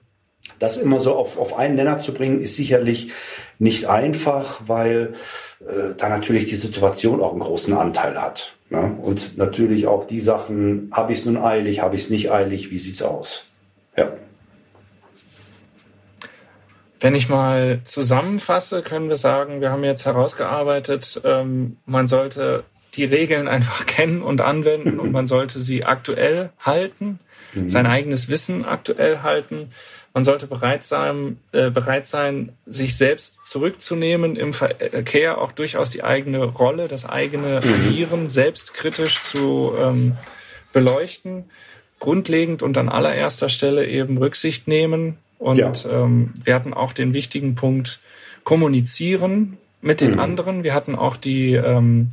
Das 0.58 0.78
immer 0.78 1.00
so 1.00 1.14
auf, 1.14 1.38
auf 1.38 1.58
einen 1.58 1.76
Nenner 1.76 2.00
zu 2.00 2.14
bringen, 2.14 2.42
ist 2.42 2.56
sicherlich 2.56 3.12
nicht 3.60 3.86
einfach, 3.86 4.62
weil 4.68 5.16
äh, 5.62 5.96
da 5.98 6.10
natürlich 6.10 6.46
die 6.46 6.56
Situation 6.56 7.22
auch 7.22 7.32
einen 7.32 7.42
großen 7.42 7.74
Anteil 7.76 8.22
hat. 8.22 8.56
Ne? 8.70 8.98
Und 9.02 9.38
natürlich 9.38 9.88
auch 9.88 10.06
die 10.06 10.20
Sachen, 10.20 10.90
habe 10.92 11.12
ich 11.12 11.20
es 11.20 11.26
nun 11.26 11.38
eilig, 11.38 11.82
habe 11.82 11.96
ich 11.96 12.04
es 12.04 12.10
nicht 12.10 12.32
eilig, 12.32 12.70
wie 12.70 12.80
sieht's 12.80 13.02
aus? 13.02 13.46
Ja. 13.96 14.12
Wenn 17.00 17.16
ich 17.16 17.30
mal 17.30 17.82
zusammenfasse, 17.84 18.82
können 18.82 19.08
wir 19.08 19.16
sagen, 19.16 19.62
wir 19.62 19.72
haben 19.72 19.84
jetzt 19.84 20.06
herausgearbeitet, 20.06 21.22
ähm, 21.24 21.78
man 21.86 22.08
sollte 22.08 22.64
die 22.96 23.06
Regeln 23.06 23.48
einfach 23.48 23.86
kennen 23.86 24.22
und 24.22 24.42
anwenden 24.42 25.00
und 25.00 25.12
man 25.12 25.28
sollte 25.28 25.60
sie 25.60 25.86
aktuell 25.86 26.50
halten, 26.60 27.20
mhm. 27.54 27.70
sein 27.70 27.86
eigenes 27.86 28.30
Wissen 28.30 28.66
aktuell 28.66 29.22
halten 29.22 29.72
man 30.14 30.24
sollte 30.24 30.48
bereit 30.48 30.84
sein, 30.84 31.38
äh, 31.52 31.70
bereit 31.70 32.08
sein, 32.08 32.54
sich 32.66 32.98
selbst 32.98 33.40
zurückzunehmen 33.46 34.36
im 34.36 34.54
Verkehr, 34.54 35.40
auch 35.40 35.52
durchaus 35.52 35.92
die 35.92 36.04
eigene 36.04 36.44
Rolle, 36.44 36.88
das 36.88 37.06
eigene 37.06 37.62
mhm. 37.64 37.74
Agieren 37.74 38.30
selbstkritisch 38.30 39.22
zu 39.22 39.74
ähm, 39.80 40.18
beleuchten. 40.74 41.46
Grundlegend 42.00 42.62
und 42.62 42.78
an 42.78 42.90
allererster 42.90 43.50
Stelle 43.50 43.88
eben 43.88 44.18
Rücksicht 44.18 44.68
nehmen. 44.68 45.18
Und 45.40 45.58
ja. 45.58 45.72
ähm, 45.90 46.34
wir 46.44 46.54
hatten 46.56 46.74
auch 46.74 46.94
den 46.94 47.14
wichtigen 47.14 47.56
Punkt 47.56 48.00
kommunizieren 48.44 49.58
mit 49.82 50.02
den 50.02 50.14
mhm. 50.14 50.20
anderen. 50.20 50.64
Wir 50.64 50.74
hatten 50.74 50.96
auch 50.96 51.18
die 51.18 51.54
ähm, 51.54 52.10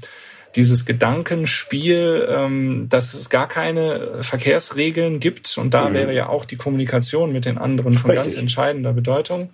dieses 0.56 0.86
Gedankenspiel, 0.86 2.28
ähm, 2.30 2.88
dass 2.88 3.14
es 3.14 3.30
gar 3.30 3.48
keine 3.48 4.22
Verkehrsregeln 4.22 5.20
gibt. 5.20 5.56
Und 5.58 5.74
da 5.74 5.88
mhm. 5.88 5.94
wäre 5.94 6.14
ja 6.14 6.28
auch 6.28 6.44
die 6.44 6.56
Kommunikation 6.56 7.32
mit 7.32 7.44
den 7.44 7.58
anderen 7.58 7.94
von 7.94 8.10
Richtig. 8.10 8.34
ganz 8.34 8.36
entscheidender 8.36 8.92
Bedeutung. 8.92 9.50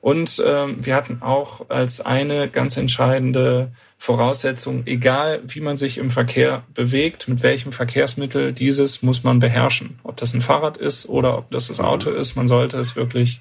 Und 0.00 0.40
ähm, 0.46 0.84
wir 0.84 0.94
hatten 0.94 1.22
auch 1.22 1.68
als 1.68 2.00
eine 2.00 2.48
ganz 2.48 2.76
entscheidende 2.76 3.72
Voraussetzung, 3.98 4.82
egal 4.86 5.40
wie 5.46 5.60
man 5.60 5.76
sich 5.76 5.98
im 5.98 6.10
Verkehr 6.10 6.64
bewegt, 6.74 7.26
mit 7.28 7.42
welchem 7.42 7.72
Verkehrsmittel, 7.72 8.52
dieses 8.52 9.02
muss 9.02 9.24
man 9.24 9.40
beherrschen. 9.40 9.98
Ob 10.04 10.16
das 10.16 10.34
ein 10.34 10.42
Fahrrad 10.42 10.76
ist 10.76 11.08
oder 11.08 11.38
ob 11.38 11.50
das 11.50 11.68
das 11.68 11.78
mhm. 11.78 11.86
Auto 11.86 12.10
ist, 12.10 12.36
man 12.36 12.46
sollte 12.46 12.78
es 12.78 12.94
wirklich 12.94 13.40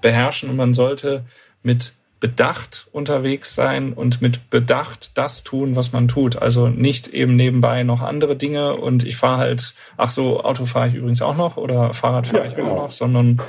beherrschen 0.00 0.48
und 0.48 0.56
man 0.56 0.74
sollte 0.74 1.24
mit 1.62 1.92
bedacht 2.20 2.88
unterwegs 2.92 3.54
sein 3.54 3.92
und 3.92 4.22
mit 4.22 4.48
Bedacht 4.48 5.16
das 5.18 5.42
tun, 5.42 5.76
was 5.76 5.92
man 5.92 6.08
tut. 6.08 6.36
Also 6.36 6.68
nicht 6.68 7.08
eben 7.08 7.36
nebenbei 7.36 7.82
noch 7.82 8.00
andere 8.00 8.36
Dinge 8.36 8.74
und 8.76 9.04
ich 9.04 9.16
fahre 9.16 9.38
halt, 9.38 9.74
ach 9.96 10.10
so, 10.10 10.42
Auto 10.42 10.64
fahre 10.64 10.88
ich 10.88 10.94
übrigens 10.94 11.20
auch 11.20 11.36
noch 11.36 11.56
oder 11.56 11.92
Fahrrad 11.92 12.26
fahre 12.26 12.44
ja, 12.44 12.50
ich 12.50 12.56
genau. 12.56 12.70
auch 12.70 12.82
noch, 12.84 12.90
sondern 12.90 13.42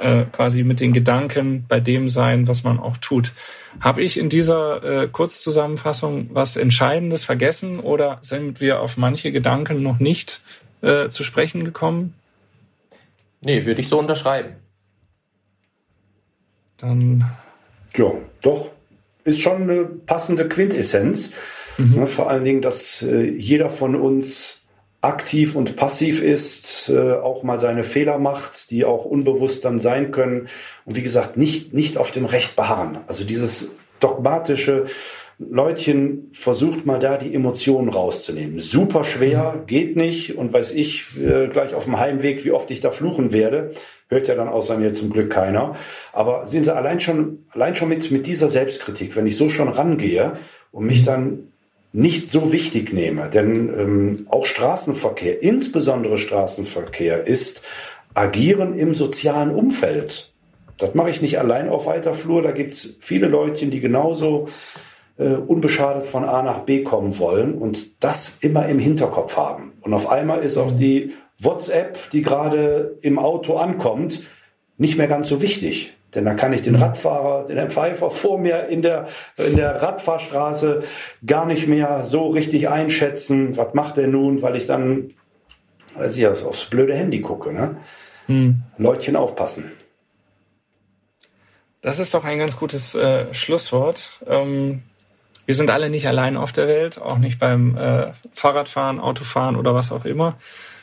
äh, 0.00 0.24
quasi 0.32 0.64
mit 0.64 0.80
den 0.80 0.92
Gedanken 0.92 1.64
bei 1.68 1.78
dem 1.78 2.08
sein, 2.08 2.48
was 2.48 2.64
man 2.64 2.80
auch 2.80 2.96
tut. 2.96 3.32
Habe 3.78 4.02
ich 4.02 4.18
in 4.18 4.28
dieser 4.28 4.82
äh, 4.82 5.08
Kurzzusammenfassung 5.08 6.30
was 6.32 6.56
Entscheidendes 6.56 7.24
vergessen 7.24 7.78
oder 7.78 8.18
sind 8.22 8.60
wir 8.60 8.80
auf 8.80 8.96
manche 8.96 9.30
Gedanken 9.30 9.82
noch 9.82 10.00
nicht 10.00 10.40
äh, 10.82 11.08
zu 11.08 11.22
sprechen 11.22 11.64
gekommen? 11.64 12.14
Nee, 13.42 13.64
würde 13.66 13.80
ich 13.80 13.88
so 13.88 13.98
unterschreiben. 13.98 14.56
Dann 16.76 17.24
ja, 17.96 18.12
doch. 18.42 18.70
Ist 19.24 19.40
schon 19.40 19.62
eine 19.62 19.84
passende 19.84 20.48
Quintessenz. 20.48 21.32
Mhm. 21.78 22.00
Ne, 22.00 22.06
vor 22.06 22.30
allen 22.30 22.44
Dingen, 22.44 22.62
dass 22.62 23.02
äh, 23.02 23.22
jeder 23.22 23.70
von 23.70 23.94
uns 23.94 24.60
aktiv 25.02 25.56
und 25.56 25.76
passiv 25.76 26.22
ist, 26.22 26.90
äh, 26.90 27.12
auch 27.12 27.42
mal 27.42 27.58
seine 27.58 27.84
Fehler 27.84 28.18
macht, 28.18 28.70
die 28.70 28.84
auch 28.84 29.04
unbewusst 29.04 29.64
dann 29.64 29.78
sein 29.78 30.12
können. 30.12 30.48
Und 30.84 30.96
wie 30.96 31.02
gesagt, 31.02 31.36
nicht, 31.36 31.72
nicht 31.72 31.96
auf 31.96 32.10
dem 32.10 32.26
Recht 32.26 32.54
beharren. 32.54 32.98
Also 33.06 33.24
dieses 33.24 33.70
dogmatische, 33.98 34.86
Leutchen, 35.48 36.28
versucht 36.32 36.84
mal 36.84 36.98
da 36.98 37.16
die 37.16 37.34
Emotionen 37.34 37.88
rauszunehmen. 37.88 38.60
Super 38.60 39.04
schwer, 39.04 39.54
mhm. 39.56 39.66
geht 39.66 39.96
nicht 39.96 40.36
und 40.36 40.52
weiß 40.52 40.74
ich 40.74 41.18
äh, 41.18 41.48
gleich 41.48 41.74
auf 41.74 41.84
dem 41.84 41.98
Heimweg, 41.98 42.44
wie 42.44 42.52
oft 42.52 42.70
ich 42.70 42.80
da 42.80 42.90
fluchen 42.90 43.32
werde. 43.32 43.72
Hört 44.08 44.28
ja 44.28 44.34
dann 44.34 44.48
außer 44.48 44.76
mir 44.76 44.92
zum 44.92 45.08
Glück 45.08 45.30
keiner. 45.30 45.76
Aber 46.12 46.46
sehen 46.46 46.64
Sie, 46.64 46.74
allein 46.74 47.00
schon, 47.00 47.46
allein 47.50 47.74
schon 47.74 47.88
mit, 47.88 48.10
mit 48.10 48.26
dieser 48.26 48.50
Selbstkritik, 48.50 49.16
wenn 49.16 49.26
ich 49.26 49.36
so 49.36 49.48
schon 49.48 49.68
rangehe 49.68 50.36
und 50.72 50.84
mich 50.84 51.04
dann 51.04 51.52
nicht 51.92 52.30
so 52.30 52.52
wichtig 52.52 52.92
nehme, 52.92 53.28
denn 53.30 53.68
ähm, 53.76 54.26
auch 54.28 54.46
Straßenverkehr, 54.46 55.42
insbesondere 55.42 56.18
Straßenverkehr, 56.18 57.26
ist 57.26 57.62
Agieren 58.12 58.74
im 58.74 58.94
sozialen 58.94 59.50
Umfeld. 59.50 60.32
Das 60.76 60.94
mache 60.94 61.10
ich 61.10 61.22
nicht 61.22 61.38
allein 61.38 61.68
auf 61.68 61.86
weiter 61.86 62.14
Flur. 62.14 62.42
Da 62.42 62.52
gibt's 62.52 62.96
viele 63.00 63.28
Leutchen, 63.28 63.70
die 63.70 63.80
genauso 63.80 64.48
äh, 65.20 65.34
unbeschadet 65.34 66.04
von 66.04 66.24
A 66.24 66.42
nach 66.42 66.60
B 66.60 66.82
kommen 66.82 67.18
wollen 67.18 67.54
und 67.54 68.02
das 68.02 68.38
immer 68.40 68.66
im 68.66 68.78
Hinterkopf 68.78 69.36
haben. 69.36 69.72
Und 69.82 69.92
auf 69.92 70.10
einmal 70.10 70.40
ist 70.40 70.56
auch 70.56 70.72
die 70.72 71.12
WhatsApp, 71.38 72.10
die 72.10 72.22
gerade 72.22 72.96
im 73.02 73.18
Auto 73.18 73.56
ankommt, 73.56 74.24
nicht 74.78 74.96
mehr 74.96 75.08
ganz 75.08 75.28
so 75.28 75.42
wichtig. 75.42 75.94
Denn 76.14 76.24
da 76.24 76.34
kann 76.34 76.52
ich 76.52 76.62
den 76.62 76.74
Radfahrer, 76.74 77.46
den 77.46 77.70
Pfeifer 77.70 78.10
vor 78.10 78.38
mir 78.38 78.66
in 78.66 78.82
der, 78.82 79.08
in 79.36 79.56
der 79.56 79.80
Radfahrstraße 79.80 80.82
gar 81.24 81.46
nicht 81.46 81.68
mehr 81.68 82.04
so 82.04 82.28
richtig 82.28 82.68
einschätzen. 82.68 83.56
Was 83.56 83.74
macht 83.74 83.98
er 83.98 84.08
nun? 84.08 84.42
Weil 84.42 84.56
ich 84.56 84.66
dann, 84.66 85.12
weiß 85.96 86.16
ich, 86.16 86.26
aufs 86.26 86.64
blöde 86.64 86.94
Handy 86.94 87.20
gucke. 87.20 87.52
Ne? 87.52 87.76
Hm. 88.26 88.62
Leutchen 88.78 89.14
aufpassen. 89.14 89.70
Das 91.82 91.98
ist 91.98 92.12
doch 92.12 92.24
ein 92.24 92.38
ganz 92.38 92.56
gutes 92.58 92.94
äh, 92.94 93.32
Schlusswort. 93.32 94.20
Ähm, 94.26 94.82
wir 95.50 95.56
sind 95.56 95.70
alle 95.70 95.90
nicht 95.90 96.06
allein 96.06 96.36
auf 96.36 96.52
der 96.52 96.68
Welt, 96.68 97.00
auch 97.00 97.18
nicht 97.18 97.40
beim 97.40 97.76
äh, 97.76 98.12
Fahrradfahren, 98.32 99.00
Autofahren 99.00 99.56
oder 99.56 99.74
was 99.74 99.90
auch 99.90 100.04
immer. 100.04 100.36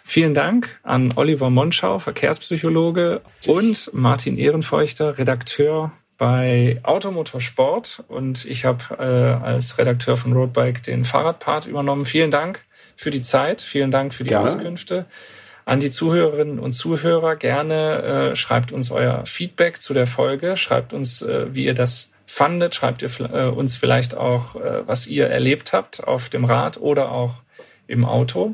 Vielen 0.04 0.34
Dank 0.34 0.82
an 0.84 1.14
Oliver 1.16 1.50
Monschau, 1.50 2.00
Verkehrspsychologe, 2.00 3.22
und 3.46 3.90
Martin 3.94 4.38
Ehrenfeuchter, 4.38 5.18
Redakteur 5.18 5.94
bei 6.18 6.82
Automotorsport. 6.84 8.04
Und 8.10 8.44
ich 8.44 8.66
habe 8.66 8.84
äh, 9.00 9.46
als 9.46 9.78
Redakteur 9.78 10.18
von 10.18 10.34
Roadbike 10.34 10.84
den 10.84 11.06
Fahrradpart 11.06 11.66
übernommen. 11.66 12.04
Vielen 12.04 12.30
Dank 12.30 12.60
für 12.98 13.10
die 13.10 13.22
Zeit, 13.22 13.62
vielen 13.62 13.90
Dank 13.90 14.14
für 14.14 14.26
die 14.26 14.32
gerne. 14.32 14.48
Auskünfte. 14.48 15.06
An 15.64 15.80
die 15.80 15.92
Zuhörerinnen 15.92 16.60
und 16.60 16.74
Zuhörer 16.74 17.38
gerne 17.38 18.32
äh, 18.32 18.36
schreibt 18.36 18.74
uns 18.74 18.92
euer 18.92 19.26
Feedback 19.26 19.82
zu 19.82 19.94
der 19.94 20.08
Folge, 20.08 20.58
schreibt 20.58 20.92
uns, 20.92 21.22
äh, 21.22 21.56
wie 21.56 21.64
ihr 21.64 21.74
das 21.74 22.12
fandet, 22.28 22.76
schreibt 22.76 23.02
ihr 23.02 23.10
äh, 23.34 23.46
uns 23.48 23.76
vielleicht 23.76 24.16
auch, 24.16 24.56
äh, 24.56 24.86
was 24.86 25.08
ihr 25.08 25.28
erlebt 25.28 25.74
habt 25.74 26.04
auf 26.04 26.30
dem 26.30 26.46
Rad 26.46 26.78
oder 26.78 27.12
auch 27.12 27.42
im 27.88 28.06
Auto. 28.06 28.54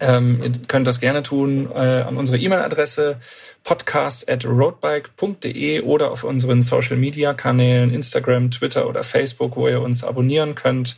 Ähm, 0.00 0.40
ihr 0.42 0.52
könnt 0.68 0.86
das 0.86 1.00
gerne 1.00 1.22
tun 1.22 1.70
äh, 1.72 1.78
an 1.78 2.16
unsere 2.16 2.38
E-Mail-Adresse 2.38 3.16
podcast 3.62 4.28
at 4.28 4.44
roadbike.de 4.44 5.80
oder 5.80 6.10
auf 6.10 6.24
unseren 6.24 6.60
Social-Media-Kanälen 6.60 7.92
Instagram, 7.92 8.50
Twitter 8.50 8.86
oder 8.86 9.02
Facebook, 9.02 9.56
wo 9.56 9.66
ihr 9.66 9.80
uns 9.80 10.04
abonnieren 10.04 10.54
könnt. 10.54 10.96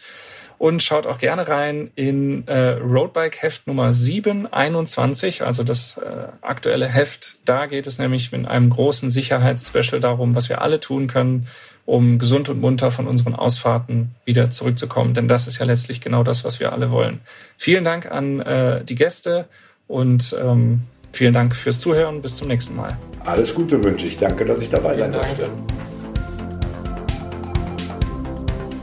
Und 0.59 0.83
schaut 0.83 1.07
auch 1.07 1.19
gerne 1.19 1.47
rein 1.49 1.91
in 1.97 2.49
äh, 2.49 2.71
Roadbike 2.71 3.43
Heft 3.43 3.67
Nummer 3.67 3.93
721, 3.93 5.43
also 5.43 5.63
das 5.63 5.99
äh, 5.99 6.29
aktuelle 6.41 6.89
Heft. 6.89 7.37
Da 7.45 7.67
geht 7.67 7.87
es 7.87 7.99
nämlich 7.99 8.33
in 8.33 8.47
einem 8.47 8.71
großen 8.71 9.11
Sicherheitsspecial 9.11 10.01
darum, 10.01 10.35
was 10.35 10.49
wir 10.49 10.63
alle 10.63 10.81
tun 10.81 11.09
können, 11.09 11.47
um 11.87 12.19
gesund 12.19 12.49
und 12.49 12.61
munter 12.61 12.91
von 12.91 13.07
unseren 13.07 13.35
Ausfahrten 13.35 14.15
wieder 14.25 14.51
zurückzukommen. 14.51 15.15
Denn 15.15 15.29
das 15.29 15.47
ist 15.47 15.59
ja 15.59 15.65
letztlich 15.65 16.01
genau 16.01 16.23
das, 16.23 16.45
was 16.45 16.61
wir 16.61 16.73
alle 16.73 16.91
wollen. 16.91 17.21
Vielen 17.57 17.85
Dank 17.85 18.11
an 18.11 18.41
äh, 18.41 18.85
die 18.85 18.97
Gäste 18.97 19.47
und 19.87 20.37
ähm, 20.39 20.83
vielen 21.13 21.33
Dank 21.33 21.55
fürs 21.55 21.81
Zuhören. 21.81 22.21
Bis 22.21 22.35
zum 22.35 22.49
nächsten 22.49 22.77
Mal. 22.77 22.97
Alles 23.25 23.55
Gute 23.55 23.83
wünsche 23.83 24.07
ich. 24.07 24.19
Danke, 24.19 24.45
dass 24.45 24.61
ich 24.61 24.69
dabei 24.69 24.97
sein 24.97 25.13
durfte. 25.13 25.49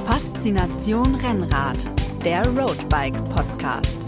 Faszination 0.05 1.15
Rennrad, 1.15 1.77
der 2.25 2.45
Roadbike 2.47 3.23
Podcast. 3.25 4.02